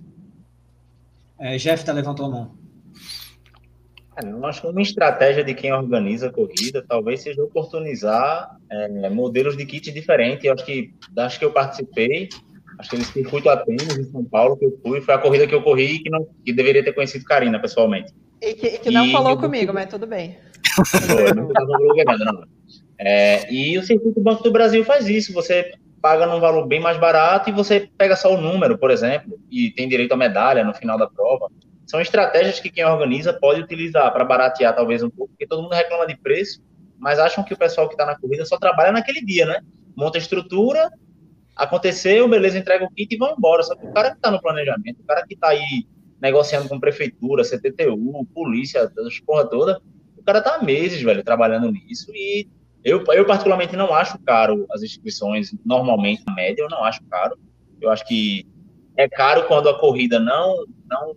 É, 1.39 1.57
Jeff 1.57 1.83
tá 1.83 1.91
levantou 1.91 2.27
a 2.27 2.29
mão. 2.29 2.51
É, 4.24 4.30
eu 4.30 4.45
acho 4.45 4.61
que 4.61 4.68
uma 4.68 4.82
estratégia 4.82 5.43
de 5.43 5.53
quem 5.53 5.74
organiza 5.74 6.28
a 6.28 6.32
corrida 6.32 6.84
talvez 6.88 7.22
seja 7.22 7.43
oportunizar 7.43 8.57
é, 8.70 9.09
modelos 9.09 9.57
de 9.57 9.66
kit 9.66 9.91
diferentes. 9.91 10.45
Eu 10.45 10.53
acho 10.53 10.66
que 10.66 10.93
acho 11.18 11.39
que 11.39 11.45
eu 11.45 11.51
participei 11.51 12.30
acho 12.80 12.89
que 12.89 12.95
eles 12.95 13.07
circuito 13.07 13.49
Atenas, 13.49 13.97
em 13.97 14.03
São 14.11 14.24
Paulo, 14.24 14.57
que 14.57 14.66
eu 14.66 14.78
fui, 14.84 15.01
foi 15.01 15.13
a 15.13 15.18
corrida 15.18 15.47
que 15.47 15.55
eu 15.55 15.61
corri 15.61 15.95
e 15.95 15.99
que, 15.99 16.09
não, 16.09 16.28
que 16.43 16.53
deveria 16.53 16.84
ter 16.84 16.93
conhecido 16.93 17.26
Karina 17.26 17.59
pessoalmente. 17.59 18.13
E 18.41 18.53
que, 18.53 18.78
que 18.80 18.91
não 18.91 19.05
e 19.05 19.11
falou 19.11 19.38
comigo, 19.38 19.74
mas 19.74 19.88
tudo 19.88 20.05
bem. 20.05 20.38
não, 21.36 21.47
É, 22.97 23.51
e 23.51 23.78
o 23.78 23.84
Circuito 23.84 24.22
Banco 24.22 24.43
do 24.43 24.51
Brasil 24.51 24.84
faz 24.84 25.07
isso, 25.07 25.34
você 25.34 25.74
paga 26.01 26.26
num 26.26 26.39
valor 26.39 26.68
bem 26.68 26.80
mais 26.80 26.97
barato 26.97 27.49
e 27.49 27.53
você 27.53 27.89
pega 27.97 28.16
só 28.16 28.34
o 28.34 28.39
número, 28.39 28.78
por 28.78 28.91
exemplo, 28.91 29.39
e 29.49 29.72
tem 29.72 29.89
direito 29.89 30.11
à 30.11 30.18
medalha 30.18 30.63
no 30.63 30.74
final 30.74 30.97
da 30.97 31.07
prova. 31.07 31.49
São 31.86 32.01
estratégias 32.01 32.59
que 32.59 32.69
quem 32.69 32.83
organiza 32.83 33.33
pode 33.33 33.61
utilizar 33.61 34.11
para 34.11 34.25
baratear 34.25 34.75
talvez 34.75 35.03
um 35.03 35.09
pouco, 35.09 35.31
porque 35.33 35.47
todo 35.47 35.61
mundo 35.61 35.73
reclama 35.73 36.07
de 36.07 36.17
preço, 36.17 36.63
mas 36.97 37.19
acham 37.19 37.43
que 37.43 37.53
o 37.53 37.57
pessoal 37.57 37.88
que 37.88 37.93
está 37.93 38.05
na 38.05 38.17
corrida 38.17 38.45
só 38.45 38.57
trabalha 38.57 38.91
naquele 38.91 39.23
dia, 39.23 39.45
né? 39.45 39.61
Monta 39.95 40.17
estrutura, 40.17 40.89
Aconteceu, 41.55 42.27
beleza, 42.27 42.59
entrega 42.59 42.83
o 42.83 42.91
kit 42.91 43.15
e 43.15 43.17
vão 43.17 43.33
embora. 43.33 43.63
Só 43.63 43.75
que 43.75 43.86
o 43.86 43.93
cara 43.93 44.11
que 44.11 44.17
está 44.17 44.29
no 44.29 44.41
planejamento, 44.41 44.99
o 44.99 45.05
cara 45.05 45.25
que 45.25 45.36
está 45.36 45.49
aí 45.49 45.88
negociando 46.21 46.67
com 46.67 46.79
prefeitura, 46.79 47.43
CTTU, 47.43 48.25
polícia, 48.33 48.91
as 48.97 49.19
porra 49.19 49.45
toda, 49.45 49.81
o 50.17 50.23
cara 50.23 50.41
tá 50.41 50.55
há 50.55 50.63
meses, 50.63 51.01
velho, 51.01 51.23
trabalhando 51.23 51.71
nisso 51.71 52.11
e 52.13 52.47
eu, 52.83 53.03
eu 53.13 53.25
particularmente 53.25 53.75
não 53.75 53.93
acho 53.93 54.19
caro 54.19 54.65
as 54.71 54.83
inscrições, 54.83 55.55
normalmente, 55.65 56.23
na 56.27 56.36
média, 56.36 56.61
eu 56.61 56.69
não 56.69 56.83
acho 56.83 57.03
caro. 57.05 57.38
Eu 57.81 57.89
acho 57.89 58.05
que 58.05 58.45
é 58.97 59.07
caro 59.07 59.47
quando 59.47 59.69
a 59.69 59.79
corrida 59.79 60.19
não, 60.19 60.65
não, 60.89 61.15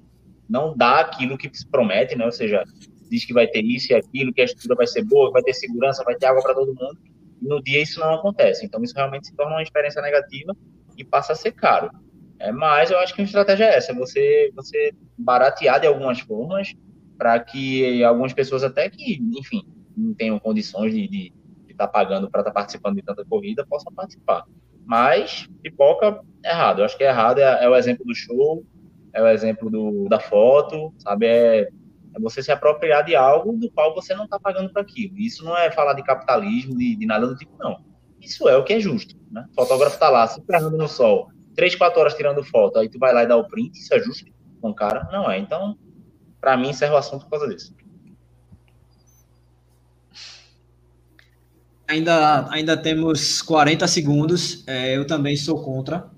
não 0.48 0.76
dá 0.76 1.00
aquilo 1.00 1.36
que 1.38 1.50
se 1.52 1.68
promete, 1.68 2.16
né? 2.16 2.24
Ou 2.24 2.32
seja, 2.32 2.64
diz 3.10 3.24
que 3.24 3.32
vai 3.32 3.46
ter 3.46 3.62
isso 3.64 3.92
e 3.92 3.94
aquilo, 3.94 4.32
que 4.32 4.40
a 4.40 4.44
estrutura 4.44 4.76
vai 4.76 4.86
ser 4.86 5.04
boa, 5.04 5.30
vai 5.30 5.42
ter 5.42 5.54
segurança, 5.54 6.04
vai 6.04 6.14
ter 6.16 6.26
água 6.26 6.42
para 6.42 6.54
todo 6.54 6.74
mundo 6.74 6.98
no 7.40 7.62
dia 7.62 7.82
isso 7.82 8.00
não 8.00 8.14
acontece. 8.14 8.64
Então, 8.64 8.82
isso 8.82 8.94
realmente 8.94 9.28
se 9.28 9.36
torna 9.36 9.56
uma 9.56 9.62
experiência 9.62 10.02
negativa 10.02 10.54
e 10.96 11.04
passa 11.04 11.32
a 11.32 11.36
ser 11.36 11.52
caro. 11.52 11.90
É, 12.38 12.52
mas 12.52 12.90
eu 12.90 12.98
acho 12.98 13.14
que 13.14 13.20
a 13.20 13.24
estratégia 13.24 13.64
é 13.64 13.76
essa, 13.76 13.92
você, 13.92 14.52
você 14.54 14.92
baratear 15.16 15.80
de 15.80 15.86
algumas 15.86 16.20
formas 16.20 16.72
para 17.16 17.38
que 17.40 18.02
algumas 18.04 18.32
pessoas 18.32 18.62
até 18.62 18.88
que, 18.88 19.20
enfim, 19.36 19.62
não 19.96 20.14
tenham 20.14 20.38
condições 20.38 20.92
de 20.92 21.32
estar 21.68 21.86
tá 21.86 21.88
pagando 21.88 22.30
para 22.30 22.42
estar 22.42 22.52
tá 22.52 22.60
participando 22.60 22.94
de 22.94 23.02
tanta 23.02 23.24
corrida, 23.24 23.66
possam 23.66 23.92
participar. 23.92 24.44
Mas 24.86 25.48
pipoca 25.62 26.20
é 26.44 26.50
errado. 26.50 26.78
Eu 26.78 26.84
acho 26.84 26.96
que 26.96 27.02
é 27.02 27.08
errado 27.08 27.40
é, 27.40 27.64
é 27.64 27.68
o 27.68 27.74
exemplo 27.74 28.04
do 28.04 28.14
show, 28.14 28.64
é 29.12 29.22
o 29.22 29.28
exemplo 29.28 29.70
do, 29.70 30.08
da 30.08 30.20
foto, 30.20 30.92
sabe? 30.98 31.26
É, 31.26 31.60
é 31.60 32.20
você 32.20 32.42
se 32.42 32.50
apropriar 32.50 33.04
de 33.04 33.14
algo 33.14 33.52
do 33.52 33.70
qual 33.70 33.94
você 33.94 34.14
não 34.14 34.24
está 34.24 34.38
pagando 34.38 34.70
para 34.72 34.82
aquilo. 34.82 35.18
Isso 35.18 35.44
não 35.44 35.56
é 35.56 35.70
falar 35.70 35.94
de 35.94 36.02
capitalismo, 36.02 36.76
de, 36.76 36.96
de, 36.96 37.06
nada 37.06 37.26
do 37.26 37.36
tipo, 37.36 37.52
não. 37.58 37.78
Isso 38.20 38.48
é 38.48 38.56
o 38.56 38.64
que 38.64 38.74
é 38.74 38.80
justo. 38.80 39.16
Né? 39.30 39.44
O 39.50 39.54
fotógrafo 39.54 39.94
está 39.94 40.08
lá, 40.08 40.26
se 40.26 40.42
ferrando 40.44 40.76
no 40.76 40.88
sol, 40.88 41.28
três, 41.54 41.74
quatro 41.74 42.00
horas 42.00 42.14
tirando 42.14 42.44
foto, 42.44 42.78
aí 42.78 42.88
tu 42.88 42.98
vai 42.98 43.12
lá 43.12 43.24
e 43.24 43.26
dá 43.26 43.36
o 43.36 43.48
print, 43.48 43.78
isso 43.78 43.94
é 43.94 44.00
justo 44.00 44.30
com 44.60 44.70
o 44.70 44.74
cara? 44.74 45.08
Não 45.12 45.30
é. 45.30 45.38
Então, 45.38 45.78
para 46.40 46.56
mim, 46.56 46.70
encerra 46.70 46.94
o 46.94 46.98
assunto 46.98 47.24
por 47.24 47.38
causa 47.38 47.48
disso. 47.48 47.74
Ainda, 51.88 52.46
ainda 52.52 52.76
temos 52.76 53.40
40 53.40 53.86
segundos. 53.88 54.62
É, 54.66 54.94
eu 54.94 55.06
também 55.06 55.36
sou 55.36 55.62
contra. 55.62 56.10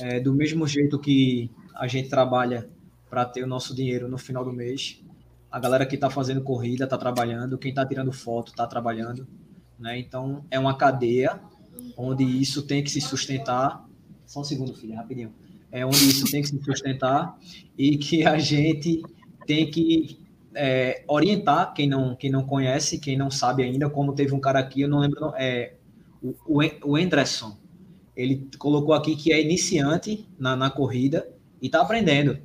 É, 0.00 0.20
do 0.20 0.34
mesmo 0.34 0.66
jeito 0.68 0.98
que 0.98 1.50
a 1.74 1.86
gente 1.86 2.08
trabalha 2.08 2.68
para 3.10 3.24
ter 3.24 3.42
o 3.42 3.46
nosso 3.46 3.74
dinheiro 3.74 4.08
no 4.08 4.18
final 4.18 4.44
do 4.44 4.52
mês, 4.52 5.02
a 5.50 5.58
galera 5.58 5.86
que 5.86 5.94
está 5.94 6.10
fazendo 6.10 6.42
corrida 6.42 6.84
está 6.84 6.98
trabalhando, 6.98 7.58
quem 7.58 7.70
está 7.70 7.86
tirando 7.86 8.12
foto 8.12 8.50
está 8.50 8.66
trabalhando, 8.66 9.26
né? 9.78 9.98
Então 9.98 10.44
é 10.50 10.58
uma 10.58 10.76
cadeia 10.76 11.40
onde 11.96 12.24
isso 12.24 12.62
tem 12.62 12.82
que 12.82 12.90
se 12.90 13.00
sustentar. 13.00 13.84
Só 14.26 14.40
um 14.40 14.44
segundo, 14.44 14.74
filha, 14.74 14.96
rapidinho. 14.96 15.32
É 15.70 15.84
onde 15.84 16.08
isso 16.08 16.30
tem 16.30 16.42
que 16.42 16.48
se 16.48 16.62
sustentar 16.62 17.38
e 17.76 17.96
que 17.96 18.24
a 18.24 18.38
gente 18.38 19.02
tem 19.46 19.70
que 19.70 20.18
é, 20.54 21.04
orientar 21.06 21.74
quem 21.74 21.88
não, 21.88 22.14
quem 22.14 22.30
não 22.30 22.44
conhece, 22.44 22.98
quem 22.98 23.16
não 23.16 23.30
sabe 23.30 23.62
ainda, 23.62 23.90
como 23.90 24.12
teve 24.12 24.34
um 24.34 24.40
cara 24.40 24.60
aqui, 24.60 24.82
eu 24.82 24.88
não 24.88 25.00
lembro, 25.00 25.32
é, 25.36 25.74
o, 26.22 26.60
o 26.84 26.96
Anderson, 26.96 27.56
ele 28.16 28.48
colocou 28.58 28.94
aqui 28.94 29.16
que 29.16 29.32
é 29.32 29.42
iniciante 29.42 30.28
na, 30.38 30.54
na 30.54 30.70
corrida 30.70 31.33
e 31.64 31.66
está 31.66 31.80
aprendendo. 31.80 32.36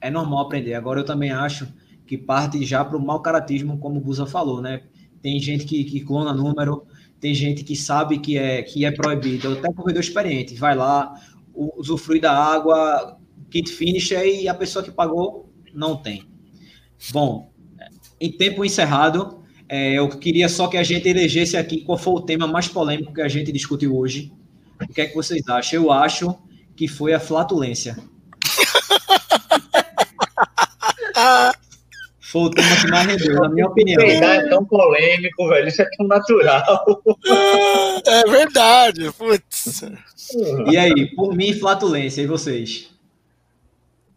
É 0.00 0.10
normal 0.10 0.46
aprender. 0.46 0.74
Agora 0.74 0.98
eu 0.98 1.04
também 1.04 1.30
acho 1.30 1.72
que 2.04 2.18
parte 2.18 2.64
já 2.66 2.84
para 2.84 2.98
o 2.98 3.00
mau 3.00 3.22
caratismo, 3.22 3.78
como 3.78 3.98
o 3.98 4.00
Busa 4.00 4.26
falou, 4.26 4.60
né? 4.60 4.82
Tem 5.22 5.38
gente 5.38 5.64
que, 5.64 5.84
que 5.84 6.00
clona 6.00 6.34
número, 6.34 6.84
tem 7.20 7.32
gente 7.32 7.62
que 7.62 7.76
sabe 7.76 8.18
que 8.18 8.36
é, 8.36 8.64
que 8.64 8.84
é 8.84 8.90
proibido. 8.90 9.52
Até 9.52 9.72
corredor 9.72 10.02
experiente, 10.02 10.56
vai 10.56 10.74
lá, 10.74 11.14
usufrui 11.54 12.18
da 12.18 12.36
água, 12.36 13.16
kit 13.48 13.70
finish 13.70 14.10
e 14.10 14.48
a 14.48 14.54
pessoa 14.54 14.84
que 14.84 14.90
pagou 14.90 15.48
não 15.72 15.96
tem. 15.96 16.24
Bom, 17.12 17.52
em 18.20 18.32
tempo 18.32 18.64
encerrado, 18.64 19.40
é, 19.68 19.94
eu 19.94 20.08
queria 20.08 20.48
só 20.48 20.66
que 20.66 20.76
a 20.76 20.82
gente 20.82 21.08
elegesse 21.08 21.56
aqui 21.56 21.82
qual 21.82 21.96
foi 21.96 22.14
o 22.14 22.22
tema 22.22 22.48
mais 22.48 22.66
polêmico 22.66 23.14
que 23.14 23.22
a 23.22 23.28
gente 23.28 23.52
discutiu 23.52 23.96
hoje. 23.96 24.32
O 24.82 24.92
que 24.92 25.00
é 25.00 25.06
que 25.06 25.14
vocês 25.14 25.48
acham? 25.48 25.80
Eu 25.80 25.92
acho 25.92 26.36
que 26.74 26.88
foi 26.88 27.14
a 27.14 27.20
flatulência. 27.20 27.96
Foi 32.20 32.42
o 32.42 32.50
tema 32.50 32.76
que 32.80 32.86
mais 32.88 33.06
rendeu, 33.06 33.34
na 33.36 33.48
minha 33.48 33.66
opinião. 33.66 34.00
É 34.00 34.48
tão 34.48 34.64
polêmico, 34.64 35.48
velho. 35.48 35.68
Isso 35.68 35.82
é 35.82 35.88
tão 35.96 36.06
natural. 36.06 36.84
É 38.06 38.22
verdade, 38.30 39.10
putz. 39.12 39.82
E 40.70 40.76
aí, 40.76 41.14
por 41.14 41.34
mim, 41.34 41.54
flatulência. 41.54 42.20
E 42.20 42.26
vocês? 42.26 42.90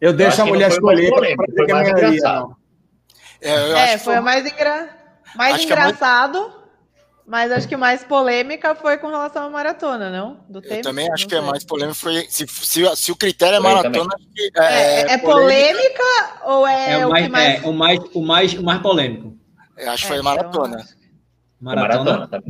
Eu 0.00 0.12
deixo 0.12 0.40
eu 0.40 0.44
a 0.44 0.48
mulher 0.48 0.70
escolher 0.70 1.10
que 1.10 1.72
a 1.72 1.74
maioria. 1.74 2.44
É, 3.40 3.92
é 3.92 3.98
foi, 3.98 4.14
foi 4.14 4.20
mais, 4.20 4.44
engra... 4.44 4.88
mais 5.34 5.64
engraçado. 5.64 6.52
Mas 7.28 7.52
acho 7.52 7.68
que 7.68 7.76
mais 7.76 8.02
polêmica 8.02 8.74
foi 8.74 8.96
com 8.96 9.08
relação 9.08 9.44
à 9.44 9.50
maratona, 9.50 10.10
não? 10.10 10.40
Do 10.48 10.62
tempo, 10.62 10.76
eu 10.76 10.82
também 10.82 11.12
acho 11.12 11.28
que 11.28 11.34
é 11.34 11.42
mais 11.42 11.62
polêmica 11.62 11.94
foi. 11.94 12.26
Se, 12.30 12.46
se, 12.46 12.96
se 12.96 13.12
o 13.12 13.16
critério 13.16 13.56
é 13.56 13.60
maratona. 13.60 14.14
É, 14.56 14.62
é, 14.62 15.12
é, 15.12 15.18
polêmica, 15.18 15.20
polêmica, 15.20 16.02
ou 16.46 16.66
é, 16.66 16.92
é 16.92 17.06
o, 17.06 17.10
mais, 17.10 17.28
mais... 17.28 17.62
É, 17.62 17.66
o 17.66 17.72
mais, 17.74 18.00
o 18.14 18.22
mais, 18.22 18.54
o 18.54 18.62
mais 18.62 18.80
polêmico. 18.80 19.36
Eu 19.76 19.90
acho 19.90 20.04
que 20.04 20.08
foi 20.08 20.22
maratona. 20.22 20.86
Maratona. 21.60 22.12
maratona 22.12 22.44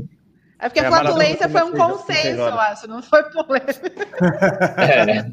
é 0.61 0.69
porque 0.69 0.81
a 0.81 0.89
flatulência 0.89 1.49
foi 1.49 1.63
um 1.63 1.73
consenso, 1.73 2.41
eu 2.41 2.61
acho, 2.61 2.87
não 2.87 3.03
foi 3.03 3.25
polêmica. 3.31 4.07
é, 4.79 5.07
né? 5.07 5.33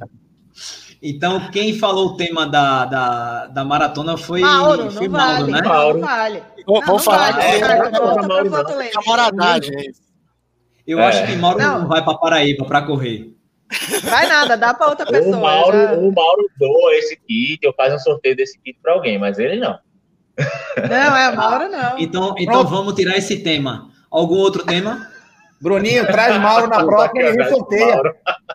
Então, 1.07 1.51
quem 1.51 1.77
falou 1.77 2.07
o 2.07 2.17
tema 2.17 2.47
da, 2.47 2.85
da, 2.85 3.45
da 3.45 3.63
maratona 3.63 4.17
foi, 4.17 4.41
Mauro, 4.41 4.89
foi 4.89 5.07
não 5.07 5.19
Mauro, 5.19 5.37
vale, 5.37 5.51
né? 5.51 5.61
Mauro. 5.61 5.99
Não 5.99 6.07
vale. 6.07 6.43
Vamos 6.65 7.03
falar 7.03 7.31
vale, 7.31 7.43
é, 7.43 8.87
é, 8.87 8.89
camaradagem. 8.89 9.93
Eu 10.87 10.99
é. 10.99 11.05
acho 11.05 11.27
que 11.27 11.35
Mauro 11.35 11.59
não, 11.59 11.81
não 11.81 11.87
vai 11.87 12.03
para 12.03 12.17
Paraíba 12.17 12.65
para 12.65 12.81
correr. 12.81 13.31
Vai 14.03 14.25
nada, 14.25 14.57
dá 14.57 14.73
para 14.73 14.87
outra 14.87 15.05
pessoa. 15.05 15.37
O 15.37 15.41
Mauro, 15.41 15.77
já... 15.77 15.93
o 15.93 16.11
Mauro 16.11 16.49
doa 16.57 16.95
esse 16.95 17.15
kit, 17.17 17.59
eu 17.61 17.73
faço 17.73 17.97
um 17.97 17.99
sorteio 17.99 18.35
desse 18.35 18.59
kit 18.59 18.79
para 18.81 18.93
alguém, 18.93 19.19
mas 19.19 19.37
ele 19.37 19.57
não. 19.57 19.77
Não, 20.89 21.17
é 21.17 21.29
o 21.29 21.35
Mauro 21.35 21.69
não. 21.69 21.99
Então, 21.99 22.35
então 22.39 22.65
vamos 22.65 22.95
tirar 22.95 23.15
esse 23.15 23.43
tema. 23.43 23.91
Algum 24.09 24.37
outro 24.37 24.65
tema? 24.65 25.07
Bruninho, 25.61 26.07
traz 26.07 26.41
Mauro 26.41 26.67
na 26.67 26.83
próxima 26.83 27.29
e 27.29 27.49
sorteia. 27.49 28.01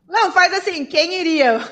Não, 0.08 0.32
faz 0.32 0.52
assim, 0.52 0.84
quem 0.84 1.20
iria 1.20 1.60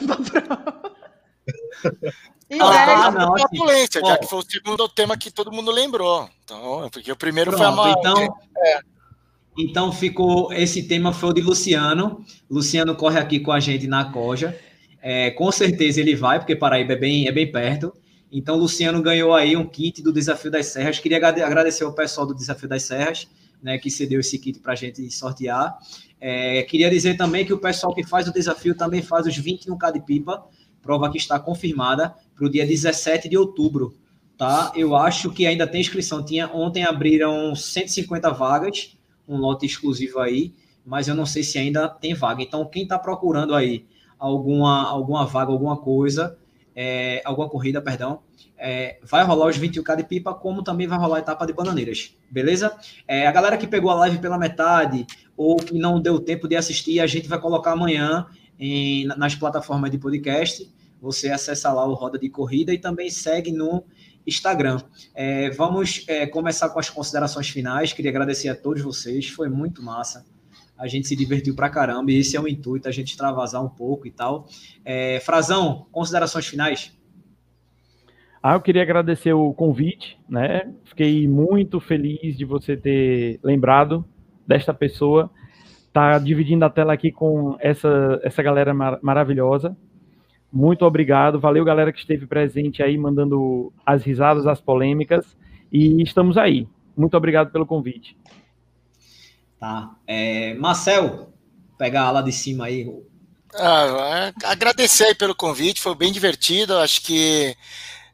Ah, 2.60 3.10
não, 3.10 3.34
assim, 3.34 3.58
já 3.90 4.16
que 4.16 4.26
foi 4.26 4.38
o 4.38 4.42
segundo 4.42 4.88
tema 4.88 5.18
que 5.18 5.30
todo 5.30 5.52
mundo 5.52 5.70
lembrou. 5.70 6.28
Então, 6.42 6.88
porque 6.90 7.12
o 7.12 7.16
primeiro 7.16 7.50
Pronto, 7.50 7.76
foi 7.76 7.90
a 7.90 7.94
Então, 7.98 8.38
é. 8.56 8.80
então 9.58 9.92
ficou. 9.92 10.50
Esse 10.52 10.84
tema 10.88 11.12
foi 11.12 11.28
o 11.28 11.32
de 11.34 11.42
Luciano. 11.42 12.24
Luciano 12.50 12.96
corre 12.96 13.18
aqui 13.18 13.38
com 13.38 13.52
a 13.52 13.60
gente 13.60 13.86
na 13.86 14.10
Coja. 14.10 14.58
É, 15.02 15.30
com 15.32 15.52
certeza 15.52 16.00
ele 16.00 16.16
vai, 16.16 16.38
porque 16.38 16.56
Paraíba 16.56 16.94
é 16.94 16.96
bem, 16.96 17.28
é 17.28 17.32
bem 17.32 17.52
perto. 17.52 17.92
Então, 18.32 18.56
Luciano 18.56 19.02
ganhou 19.02 19.34
aí 19.34 19.54
um 19.54 19.66
kit 19.66 20.02
do 20.02 20.12
Desafio 20.12 20.50
das 20.50 20.66
Serras. 20.66 20.98
Queria 20.98 21.18
agradecer 21.18 21.84
ao 21.84 21.94
pessoal 21.94 22.26
do 22.26 22.34
Desafio 22.34 22.68
das 22.68 22.82
Serras 22.82 23.28
né, 23.62 23.78
que 23.78 23.90
cedeu 23.90 24.20
esse 24.20 24.38
kit 24.38 24.58
para 24.60 24.72
a 24.72 24.76
gente 24.76 25.10
sortear. 25.10 25.76
É, 26.20 26.62
queria 26.64 26.90
dizer 26.90 27.16
também 27.16 27.44
que 27.44 27.52
o 27.52 27.58
pessoal 27.58 27.94
que 27.94 28.04
faz 28.04 28.26
o 28.26 28.32
desafio 28.32 28.74
também 28.74 29.02
faz 29.02 29.26
os 29.26 29.38
21K 29.38 29.92
de 29.92 30.00
pipa, 30.00 30.44
prova 30.82 31.10
que 31.10 31.18
está 31.18 31.38
confirmada 31.38 32.14
para 32.34 32.46
o 32.46 32.50
dia 32.50 32.66
17 32.66 33.28
de 33.28 33.36
outubro. 33.36 33.94
Tá? 34.36 34.72
Eu 34.76 34.94
acho 34.94 35.30
que 35.30 35.46
ainda 35.46 35.66
tem 35.66 35.80
inscrição. 35.80 36.24
Tinha, 36.24 36.48
ontem 36.52 36.84
abriram 36.84 37.54
150 37.54 38.30
vagas, 38.30 38.96
um 39.26 39.36
lote 39.36 39.66
exclusivo 39.66 40.20
aí, 40.20 40.54
mas 40.84 41.08
eu 41.08 41.14
não 41.14 41.26
sei 41.26 41.42
se 41.42 41.58
ainda 41.58 41.88
tem 41.88 42.14
vaga. 42.14 42.42
Então, 42.42 42.64
quem 42.64 42.84
está 42.84 42.98
procurando 42.98 43.54
aí 43.54 43.84
alguma, 44.18 44.88
alguma 44.88 45.26
vaga, 45.26 45.52
alguma 45.52 45.76
coisa, 45.76 46.38
é, 46.74 47.20
alguma 47.24 47.48
corrida, 47.48 47.82
perdão, 47.82 48.20
é, 48.56 48.98
vai 49.02 49.24
rolar 49.24 49.48
os 49.48 49.58
21K 49.58 49.96
de 49.96 50.04
pipa, 50.04 50.32
como 50.32 50.62
também 50.62 50.86
vai 50.86 50.98
rolar 50.98 51.16
a 51.16 51.20
etapa 51.20 51.46
de 51.46 51.52
bananeiras, 51.52 52.16
beleza? 52.30 52.76
É, 53.06 53.26
a 53.26 53.32
galera 53.32 53.56
que 53.56 53.66
pegou 53.66 53.90
a 53.90 53.94
live 53.94 54.18
pela 54.18 54.38
metade 54.38 55.06
ou 55.38 55.56
que 55.56 55.78
não 55.78 56.00
deu 56.00 56.18
tempo 56.18 56.48
de 56.48 56.56
assistir, 56.56 56.98
a 56.98 57.06
gente 57.06 57.28
vai 57.28 57.40
colocar 57.40 57.70
amanhã 57.70 58.26
em, 58.58 59.06
nas 59.06 59.36
plataformas 59.36 59.88
de 59.88 59.96
podcast. 59.96 60.68
Você 61.00 61.30
acessa 61.30 61.72
lá 61.72 61.86
o 61.86 61.94
Roda 61.94 62.18
de 62.18 62.28
Corrida 62.28 62.74
e 62.74 62.78
também 62.78 63.08
segue 63.08 63.52
no 63.52 63.84
Instagram. 64.26 64.80
É, 65.14 65.48
vamos 65.50 66.04
é, 66.08 66.26
começar 66.26 66.70
com 66.70 66.80
as 66.80 66.90
considerações 66.90 67.48
finais. 67.48 67.92
Queria 67.92 68.10
agradecer 68.10 68.48
a 68.48 68.54
todos 68.56 68.82
vocês, 68.82 69.28
foi 69.28 69.48
muito 69.48 69.80
massa. 69.80 70.26
A 70.76 70.88
gente 70.88 71.06
se 71.06 71.14
divertiu 71.14 71.54
pra 71.54 71.70
caramba 71.70 72.10
e 72.10 72.16
esse 72.16 72.36
é 72.36 72.40
o 72.40 72.48
intuito, 72.48 72.88
a 72.88 72.92
gente 72.92 73.12
extravasar 73.12 73.64
um 73.64 73.68
pouco 73.68 74.08
e 74.08 74.10
tal. 74.10 74.48
É, 74.84 75.20
Frazão, 75.20 75.86
considerações 75.92 76.48
finais? 76.48 76.92
Ah, 78.42 78.54
eu 78.54 78.60
queria 78.60 78.82
agradecer 78.82 79.32
o 79.32 79.54
convite, 79.54 80.18
né? 80.28 80.72
Fiquei 80.84 81.28
muito 81.28 81.78
feliz 81.78 82.36
de 82.36 82.44
você 82.44 82.76
ter 82.76 83.38
lembrado 83.42 84.04
desta 84.48 84.72
pessoa. 84.72 85.30
Tá 85.92 86.18
dividindo 86.18 86.64
a 86.64 86.70
tela 86.70 86.94
aqui 86.94 87.12
com 87.12 87.56
essa, 87.60 88.18
essa 88.22 88.42
galera 88.42 88.72
mar 88.72 88.98
maravilhosa. 89.02 89.76
Muito 90.50 90.86
obrigado. 90.86 91.38
Valeu, 91.38 91.64
galera 91.64 91.92
que 91.92 92.00
esteve 92.00 92.26
presente 92.26 92.82
aí, 92.82 92.96
mandando 92.96 93.70
as 93.84 94.02
risadas, 94.02 94.46
as 94.46 94.60
polêmicas. 94.60 95.36
E 95.70 96.02
estamos 96.02 96.38
aí. 96.38 96.66
Muito 96.96 97.16
obrigado 97.16 97.52
pelo 97.52 97.66
convite. 97.66 98.16
Tá. 99.60 99.94
É, 100.06 100.54
Marcel, 100.54 101.30
pegar 101.76 102.10
lá 102.10 102.22
de 102.22 102.32
cima 102.32 102.66
aí. 102.66 102.90
Ah, 103.54 104.32
é, 104.42 104.46
agradecer 104.46 105.04
aí 105.04 105.14
pelo 105.14 105.34
convite, 105.34 105.80
foi 105.80 105.94
bem 105.94 106.12
divertido. 106.12 106.78
Acho 106.78 107.02
que 107.02 107.54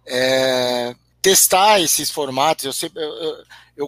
é, 0.07 0.95
testar 1.23 1.81
esses 1.81 2.11
formatos. 2.11 2.65
Eu 2.65 2.73
sempre. 2.73 3.03
Eu, 3.03 3.09
eu 3.09 3.37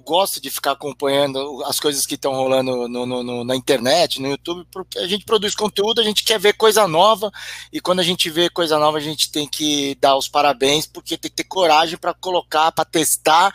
gosto 0.00 0.40
de 0.40 0.50
ficar 0.50 0.72
acompanhando 0.72 1.62
as 1.64 1.78
coisas 1.78 2.04
que 2.04 2.16
estão 2.16 2.32
rolando 2.32 2.88
no, 2.88 3.06
no, 3.06 3.22
no, 3.22 3.44
na 3.44 3.54
internet, 3.54 4.20
no 4.20 4.28
YouTube, 4.28 4.66
porque 4.70 4.98
a 4.98 5.06
gente 5.06 5.24
produz 5.24 5.54
conteúdo, 5.54 6.00
a 6.00 6.04
gente 6.04 6.24
quer 6.24 6.40
ver 6.40 6.54
coisa 6.54 6.88
nova, 6.88 7.30
e 7.72 7.80
quando 7.80 8.00
a 8.00 8.02
gente 8.02 8.28
vê 8.28 8.50
coisa 8.50 8.78
nova, 8.78 8.98
a 8.98 9.00
gente 9.00 9.30
tem 9.30 9.46
que 9.46 9.96
dar 10.00 10.16
os 10.16 10.28
parabéns, 10.28 10.86
porque 10.86 11.16
tem 11.16 11.30
que 11.30 11.36
ter 11.36 11.44
coragem 11.44 11.96
para 11.96 12.12
colocar, 12.12 12.72
para 12.72 12.84
testar, 12.84 13.52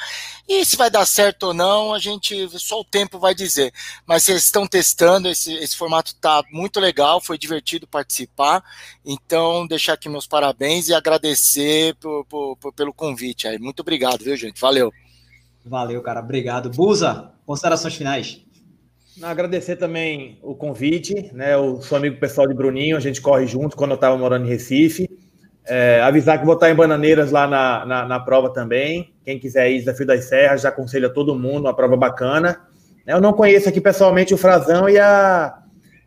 e 0.47 0.63
se 0.63 0.77
vai 0.77 0.89
dar 0.89 1.05
certo 1.05 1.47
ou 1.47 1.53
não, 1.53 1.93
a 1.93 1.99
gente 1.99 2.47
só 2.59 2.79
o 2.79 2.85
tempo 2.85 3.19
vai 3.19 3.35
dizer. 3.35 3.73
Mas 4.05 4.23
vocês 4.23 4.45
estão 4.45 4.65
testando, 4.65 5.27
esse, 5.27 5.53
esse 5.55 5.75
formato 5.75 6.11
está 6.11 6.43
muito 6.51 6.79
legal, 6.79 7.19
foi 7.19 7.37
divertido 7.37 7.85
participar, 7.87 8.63
então 9.05 9.67
deixar 9.67 9.93
aqui 9.93 10.07
meus 10.07 10.27
parabéns 10.27 10.87
e 10.87 10.93
agradecer 10.93 11.95
por, 11.95 12.25
por, 12.25 12.55
por, 12.57 12.73
pelo 12.73 12.93
convite 12.93 13.47
aí. 13.47 13.59
Muito 13.59 13.81
obrigado, 13.81 14.23
viu, 14.23 14.37
gente? 14.37 14.59
Valeu. 14.59 14.93
Valeu, 15.65 16.01
cara. 16.01 16.19
Obrigado. 16.19 16.69
Busa, 16.69 17.31
considerações 17.45 17.95
finais. 17.95 18.41
Agradecer 19.21 19.75
também 19.75 20.39
o 20.41 20.55
convite, 20.55 21.31
né? 21.33 21.55
O 21.57 21.81
seu 21.81 21.97
amigo 21.97 22.19
pessoal 22.19 22.47
de 22.47 22.53
Bruninho, 22.53 22.97
a 22.97 22.99
gente 22.99 23.21
corre 23.21 23.45
junto 23.45 23.75
quando 23.75 23.91
eu 23.91 23.95
estava 23.95 24.17
morando 24.17 24.45
em 24.45 24.49
Recife. 24.49 25.09
É, 25.65 26.01
avisar 26.01 26.39
que 26.39 26.45
vou 26.45 26.55
estar 26.55 26.71
em 26.71 26.75
Bananeiras 26.75 27.31
lá 27.31 27.47
na, 27.47 27.85
na, 27.85 28.05
na, 28.05 28.19
prova 28.19 28.51
também. 28.51 29.13
Quem 29.23 29.37
quiser 29.37 29.69
ir, 29.69 29.79
Desafio 29.79 30.07
das 30.07 30.25
Serras, 30.25 30.61
já 30.61 30.69
aconselho 30.69 31.07
a 31.07 31.09
todo 31.09 31.37
mundo, 31.37 31.65
uma 31.65 31.75
prova 31.75 31.95
bacana. 31.95 32.59
Eu 33.05 33.21
não 33.21 33.33
conheço 33.33 33.69
aqui 33.69 33.79
pessoalmente 33.79 34.33
o 34.33 34.37
Frazão 34.37 34.89
e 34.89 34.97
a, 34.97 35.61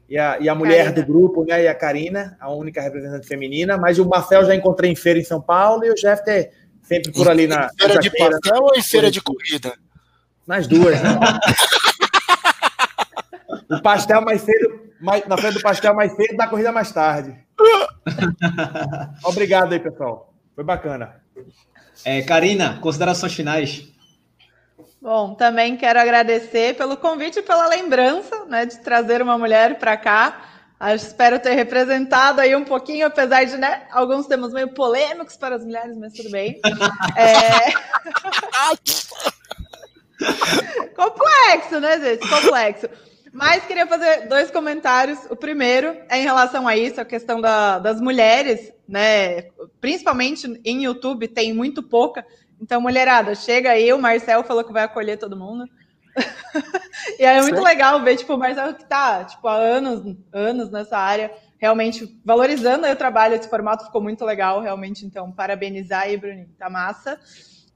e 0.09 0.19
a, 0.19 0.39
e 0.41 0.49
a 0.49 0.55
mulher 0.55 0.87
Carina. 0.87 1.03
do 1.03 1.07
grupo, 1.07 1.45
né? 1.45 1.63
E 1.63 1.69
a 1.69 1.75
Karina, 1.75 2.37
a 2.41 2.53
única 2.53 2.81
representante 2.81 3.29
feminina, 3.29 3.77
mas 3.77 3.99
o 3.99 4.09
Marcel 4.09 4.45
já 4.45 4.55
encontrei 4.55 4.91
em 4.91 4.97
feira 4.97 5.21
em 5.21 5.25
São 5.25 5.41
Paulo 5.41 5.85
e 5.85 5.91
o 5.91 5.97
Jeffter 5.97 6.51
Sempre 6.85 7.13
por 7.13 7.29
ali 7.29 7.47
na. 7.47 7.67
Em 7.67 7.77
feira 7.79 7.99
de 7.99 8.11
pastel 8.11 8.63
ou 8.63 8.75
em 8.77 8.83
feira 8.83 9.11
de 9.11 9.21
corrida? 9.21 9.75
Nas 10.47 10.67
duas, 10.67 11.01
né? 11.01 11.19
o 13.71 13.81
pastel 13.83 14.21
mais 14.21 14.43
cedo, 14.43 14.81
mais, 15.01 15.27
na 15.27 15.37
frente 15.39 15.55
do 15.55 15.63
pastel 15.63 15.95
mais 15.95 16.15
cedo, 16.15 16.37
da 16.37 16.47
corrida 16.47 16.71
mais 16.71 16.93
tarde. 16.93 17.35
Obrigado 19.25 19.73
aí, 19.73 19.81
pessoal. 19.81 20.35
Foi 20.55 20.63
bacana. 20.63 21.23
É, 22.05 22.23
Karina, 22.23 22.79
considerações 22.81 23.33
finais. 23.33 23.89
Bom, 25.01 25.35
também 25.35 25.77
quero 25.77 25.99
agradecer 25.99 26.77
pelo 26.77 26.97
convite 26.97 27.39
e 27.39 27.43
pela 27.43 27.67
lembrança 27.67 28.45
né, 28.47 28.65
de 28.65 28.79
trazer 28.79 29.21
uma 29.21 29.37
mulher 29.37 29.79
para 29.79 29.97
cá. 29.97 30.54
Espero 30.93 31.39
ter 31.39 31.55
representado 31.55 32.41
aí 32.41 32.55
um 32.55 32.65
pouquinho, 32.65 33.07
apesar 33.07 33.45
de 33.45 33.57
né, 33.57 33.87
alguns 33.93 34.27
temas 34.27 34.53
meio 34.53 34.75
polêmicos 34.75 35.37
para 35.37 35.57
as 35.57 35.65
mulheres, 35.65 35.97
mas 35.97 36.13
tudo 36.13 36.31
bem. 36.31 36.61
É... 37.17 37.73
Complexo, 40.95 41.81
né, 41.81 42.01
gente? 42.01 42.29
Complexo. 42.29 42.89
Mas 43.33 43.65
queria 43.67 43.87
fazer 43.87 44.29
dois 44.29 44.51
comentários. 44.51 45.19
O 45.29 45.37
primeiro 45.37 45.97
é 46.09 46.19
em 46.19 46.23
relação 46.23 46.69
a 46.69 46.77
isso, 46.77 47.01
a 47.01 47.05
questão 47.05 47.41
da, 47.41 47.79
das 47.79 48.01
mulheres, 48.01 48.73
né? 48.89 49.43
Principalmente 49.81 50.61
em 50.65 50.85
YouTube, 50.85 51.29
tem 51.29 51.53
muito 51.53 51.83
pouca. 51.83 52.25
Então, 52.61 52.81
mulherada, 52.81 53.35
chega 53.35 53.71
aí, 53.71 53.93
o 53.93 53.99
Marcel 53.99 54.45
falou 54.45 54.65
que 54.65 54.73
vai 54.73 54.85
acolher 54.85 55.19
todo 55.19 55.37
mundo. 55.37 55.65
e 57.19 57.25
aí 57.25 57.39
é 57.39 57.43
muito 57.43 57.63
legal 57.63 58.03
ver, 58.03 58.17
tipo, 58.17 58.35
o 58.35 58.39
Marcel 58.39 58.75
que 58.75 58.85
tá, 58.85 59.25
tipo, 59.25 59.47
há 59.47 59.55
anos, 59.55 60.17
anos 60.33 60.71
nessa 60.71 60.97
área, 60.97 61.33
realmente 61.59 62.21
valorizando 62.25 62.87
o 62.87 62.97
trabalho, 62.97 63.35
esse 63.35 63.49
formato 63.49 63.87
ficou 63.87 64.03
muito 64.03 64.25
legal, 64.25 64.61
realmente, 64.61 65.05
então, 65.05 65.33
parabenizar 65.33 66.03
aí, 66.03 66.17
Bruninho, 66.17 66.49
tá 66.59 66.71
massa. 66.71 67.19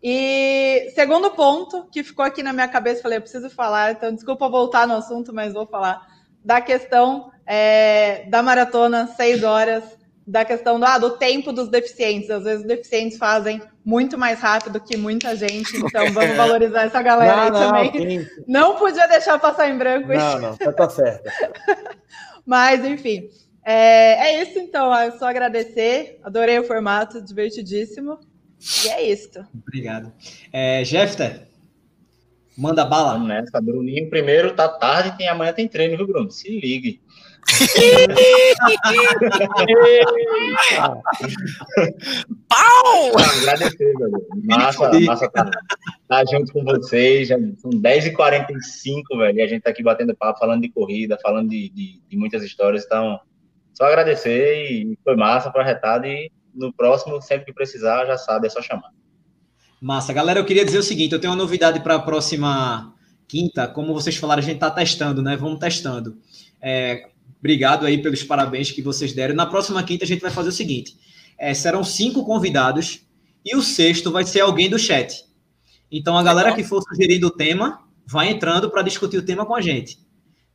E 0.02 0.93
segundo 0.94 1.31
ponto 1.32 1.89
que 1.90 2.05
ficou 2.05 2.24
aqui 2.24 2.43
na 2.43 2.52
minha 2.52 2.69
cabeça, 2.69 3.02
falei, 3.02 3.19
eu 3.19 3.23
preciso 3.23 3.51
falar, 3.51 3.93
então 3.93 4.15
desculpa 4.15 4.48
voltar 4.48 4.86
no 4.86 4.94
assunto, 4.94 5.32
mas 5.32 5.52
vou 5.52 5.66
falar 5.66 6.06
da 6.44 6.60
questão 6.60 7.32
é, 7.44 8.24
da 8.28 8.43
maratona, 8.43 9.09
seis 9.09 9.43
horas, 9.43 9.98
da 10.29 10.45
questão 10.45 10.79
do, 10.79 10.85
ah, 10.85 10.99
do 10.99 11.11
tempo 11.11 11.53
dos 11.53 11.69
deficientes. 11.69 12.29
Às 12.29 12.45
vezes 12.45 12.61
os 12.61 12.67
deficientes 12.67 13.17
fazem 13.17 13.63
muito 13.85 14.19
mais 14.19 14.39
rápido 14.39 14.79
que 14.79 14.97
muita 14.97 15.35
gente, 15.35 15.77
então 15.77 16.05
vamos 16.13 16.37
valorizar 16.37 16.83
essa 16.83 17.01
galera 17.01 17.51
não, 17.51 17.75
aí 17.75 17.91
também. 17.91 18.29
Não 18.47 18.77
podia 18.77 19.07
deixar 19.09 19.39
passar 19.39 19.71
em 19.71 19.79
branco 19.79 20.13
isso. 20.13 20.21
Não, 20.21 20.41
não, 20.41 20.57
tá, 20.57 20.73
tá 20.73 20.91
certo. 20.91 21.31
Mas, 22.45 22.85
enfim, 22.85 23.29
é, 23.65 24.29
é 24.29 24.43
isso 24.43 24.59
então. 24.59 24.95
É 24.95 25.11
só 25.13 25.27
agradecer, 25.27 26.19
adorei 26.23 26.59
o 26.59 26.65
formato, 26.65 27.23
divertidíssimo. 27.23 28.19
E 28.85 28.89
é 28.89 29.11
isso. 29.11 29.45
Obrigado. 29.55 30.13
É, 30.53 30.85
Jefter, 30.85 31.49
manda 32.57 32.85
bala. 32.85 33.13
Vamos 33.13 33.29
nessa, 33.29 33.61
Bruninho. 33.61 34.11
Primeiro, 34.11 34.55
tá 34.55 34.69
tarde, 34.69 35.17
tem 35.17 35.29
amanhã 35.29 35.53
tem 35.53 35.69
treino, 35.69 35.97
viu, 35.97 36.07
Bruno? 36.07 36.31
Se 36.31 36.49
ligue. 36.49 37.01
Pau! 42.49 43.12
Agradecer, 43.41 43.93
velho. 43.95 44.27
Massa, 44.45 45.01
massa 45.01 45.29
tá, 45.31 45.51
tá 46.09 46.25
junto 46.31 46.53
com 46.53 46.62
vocês. 46.65 47.29
Já 47.29 47.37
são 47.57 47.70
10h45, 47.70 49.19
velho. 49.19 49.39
E 49.39 49.43
a 49.43 49.47
gente 49.47 49.62
tá 49.62 49.70
aqui 49.70 49.83
batendo 49.83 50.16
papo, 50.16 50.39
falando 50.39 50.62
de 50.62 50.70
corrida, 50.70 51.19
falando 51.23 51.51
de, 51.51 51.69
de, 51.70 52.01
de 52.09 52.16
muitas 52.16 52.43
histórias. 52.43 52.85
Então, 52.85 53.20
só 53.73 53.85
agradecer 53.85 54.70
e 54.70 54.99
foi 55.03 55.16
massa, 55.16 55.51
projetado 55.51 56.07
e 56.07 56.31
no 56.55 56.73
próximo, 56.73 57.23
sempre 57.23 57.47
que 57.47 57.53
precisar, 57.53 58.07
já 58.07 58.19
sabe, 58.19 58.47
é 58.47 58.51
só 58.51 58.61
chamar. 58.61 58.91
Massa. 59.81 60.12
Galera, 60.12 60.41
eu 60.41 60.45
queria 60.45 60.65
dizer 60.65 60.79
o 60.79 60.83
seguinte: 60.83 61.12
eu 61.12 61.20
tenho 61.20 61.33
uma 61.33 61.39
novidade 61.39 61.79
para 61.81 61.95
a 61.95 62.01
próxima 62.01 62.93
quinta. 63.29 63.69
Como 63.69 63.95
vocês 63.95 64.16
falaram, 64.16 64.41
a 64.41 64.45
gente 64.45 64.57
está 64.57 64.70
testando, 64.70 65.23
né? 65.23 65.37
Vamos 65.37 65.61
testando. 65.61 66.19
É, 66.61 67.09
obrigado 67.39 67.86
aí 67.86 68.01
pelos 68.01 68.23
parabéns 68.23 68.70
que 68.70 68.82
vocês 68.82 69.12
deram. 69.12 69.35
Na 69.35 69.47
próxima 69.47 69.82
quinta, 69.82 70.05
a 70.05 70.09
gente 70.09 70.20
vai 70.20 70.31
fazer 70.31 70.48
o 70.48 70.52
seguinte: 70.52 70.97
é, 71.39 71.55
serão 71.55 71.85
cinco 71.85 72.24
convidados 72.24 73.06
e 73.44 73.56
o 73.56 73.62
sexto 73.62 74.10
vai 74.10 74.24
ser 74.24 74.40
alguém 74.40 74.69
do 74.69 74.78
chat. 74.78 75.24
Então, 75.90 76.16
a 76.19 76.23
galera 76.23 76.55
que 76.55 76.62
for 76.62 76.82
sugerindo 76.82 77.28
o 77.28 77.31
tema, 77.31 77.81
vai 78.06 78.31
entrando 78.31 78.70
para 78.70 78.82
discutir 78.82 79.16
o 79.16 79.23
tema 79.24 79.47
com 79.47 79.55
a 79.55 79.60
gente. 79.60 79.98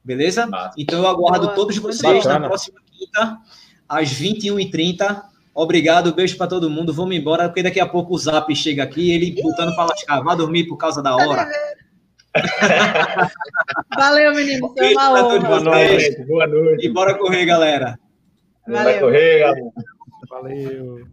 Beleza? 0.04 0.48
Então, 0.78 1.00
eu 1.00 1.08
aguardo 1.08 1.48
Boa, 1.48 1.56
todos 1.56 1.78
vocês 1.78 2.26
na 2.26 2.40
próxima 2.40 2.80
quinta, 2.92 3.40
às 3.88 4.10
21h30 4.14 5.34
Obrigado, 5.56 6.14
beijo 6.14 6.36
para 6.36 6.48
todo 6.48 6.70
mundo. 6.70 6.92
Vamos 6.92 7.16
embora, 7.16 7.48
porque 7.48 7.62
daqui 7.62 7.80
a 7.80 7.86
pouco 7.86 8.16
o 8.16 8.18
Zap 8.18 8.54
chega 8.56 8.82
aqui, 8.82 9.12
ele 9.12 9.40
botando 9.40 9.76
para 9.76 9.86
lascar. 9.86 10.22
Vai 10.22 10.36
dormir 10.36 10.64
por 10.66 10.78
causa 10.78 11.02
da 11.02 11.16
hora. 11.16 11.48
Valeu, 13.96 14.34
menino. 14.34 14.74
Foi 14.76 14.94
uma 14.94 15.12
honra. 15.12 15.40
Boa 15.40 15.60
noite. 15.60 16.26
Boa 16.26 16.48
noite. 16.48 16.86
E 16.86 16.90
bora 16.92 17.18
correr, 17.18 17.46
galera. 17.46 18.00
Valeu. 18.68 18.84
Vai 18.84 19.00
correr, 19.00 19.40
galera. 19.40 19.72
Valeu. 20.30 21.08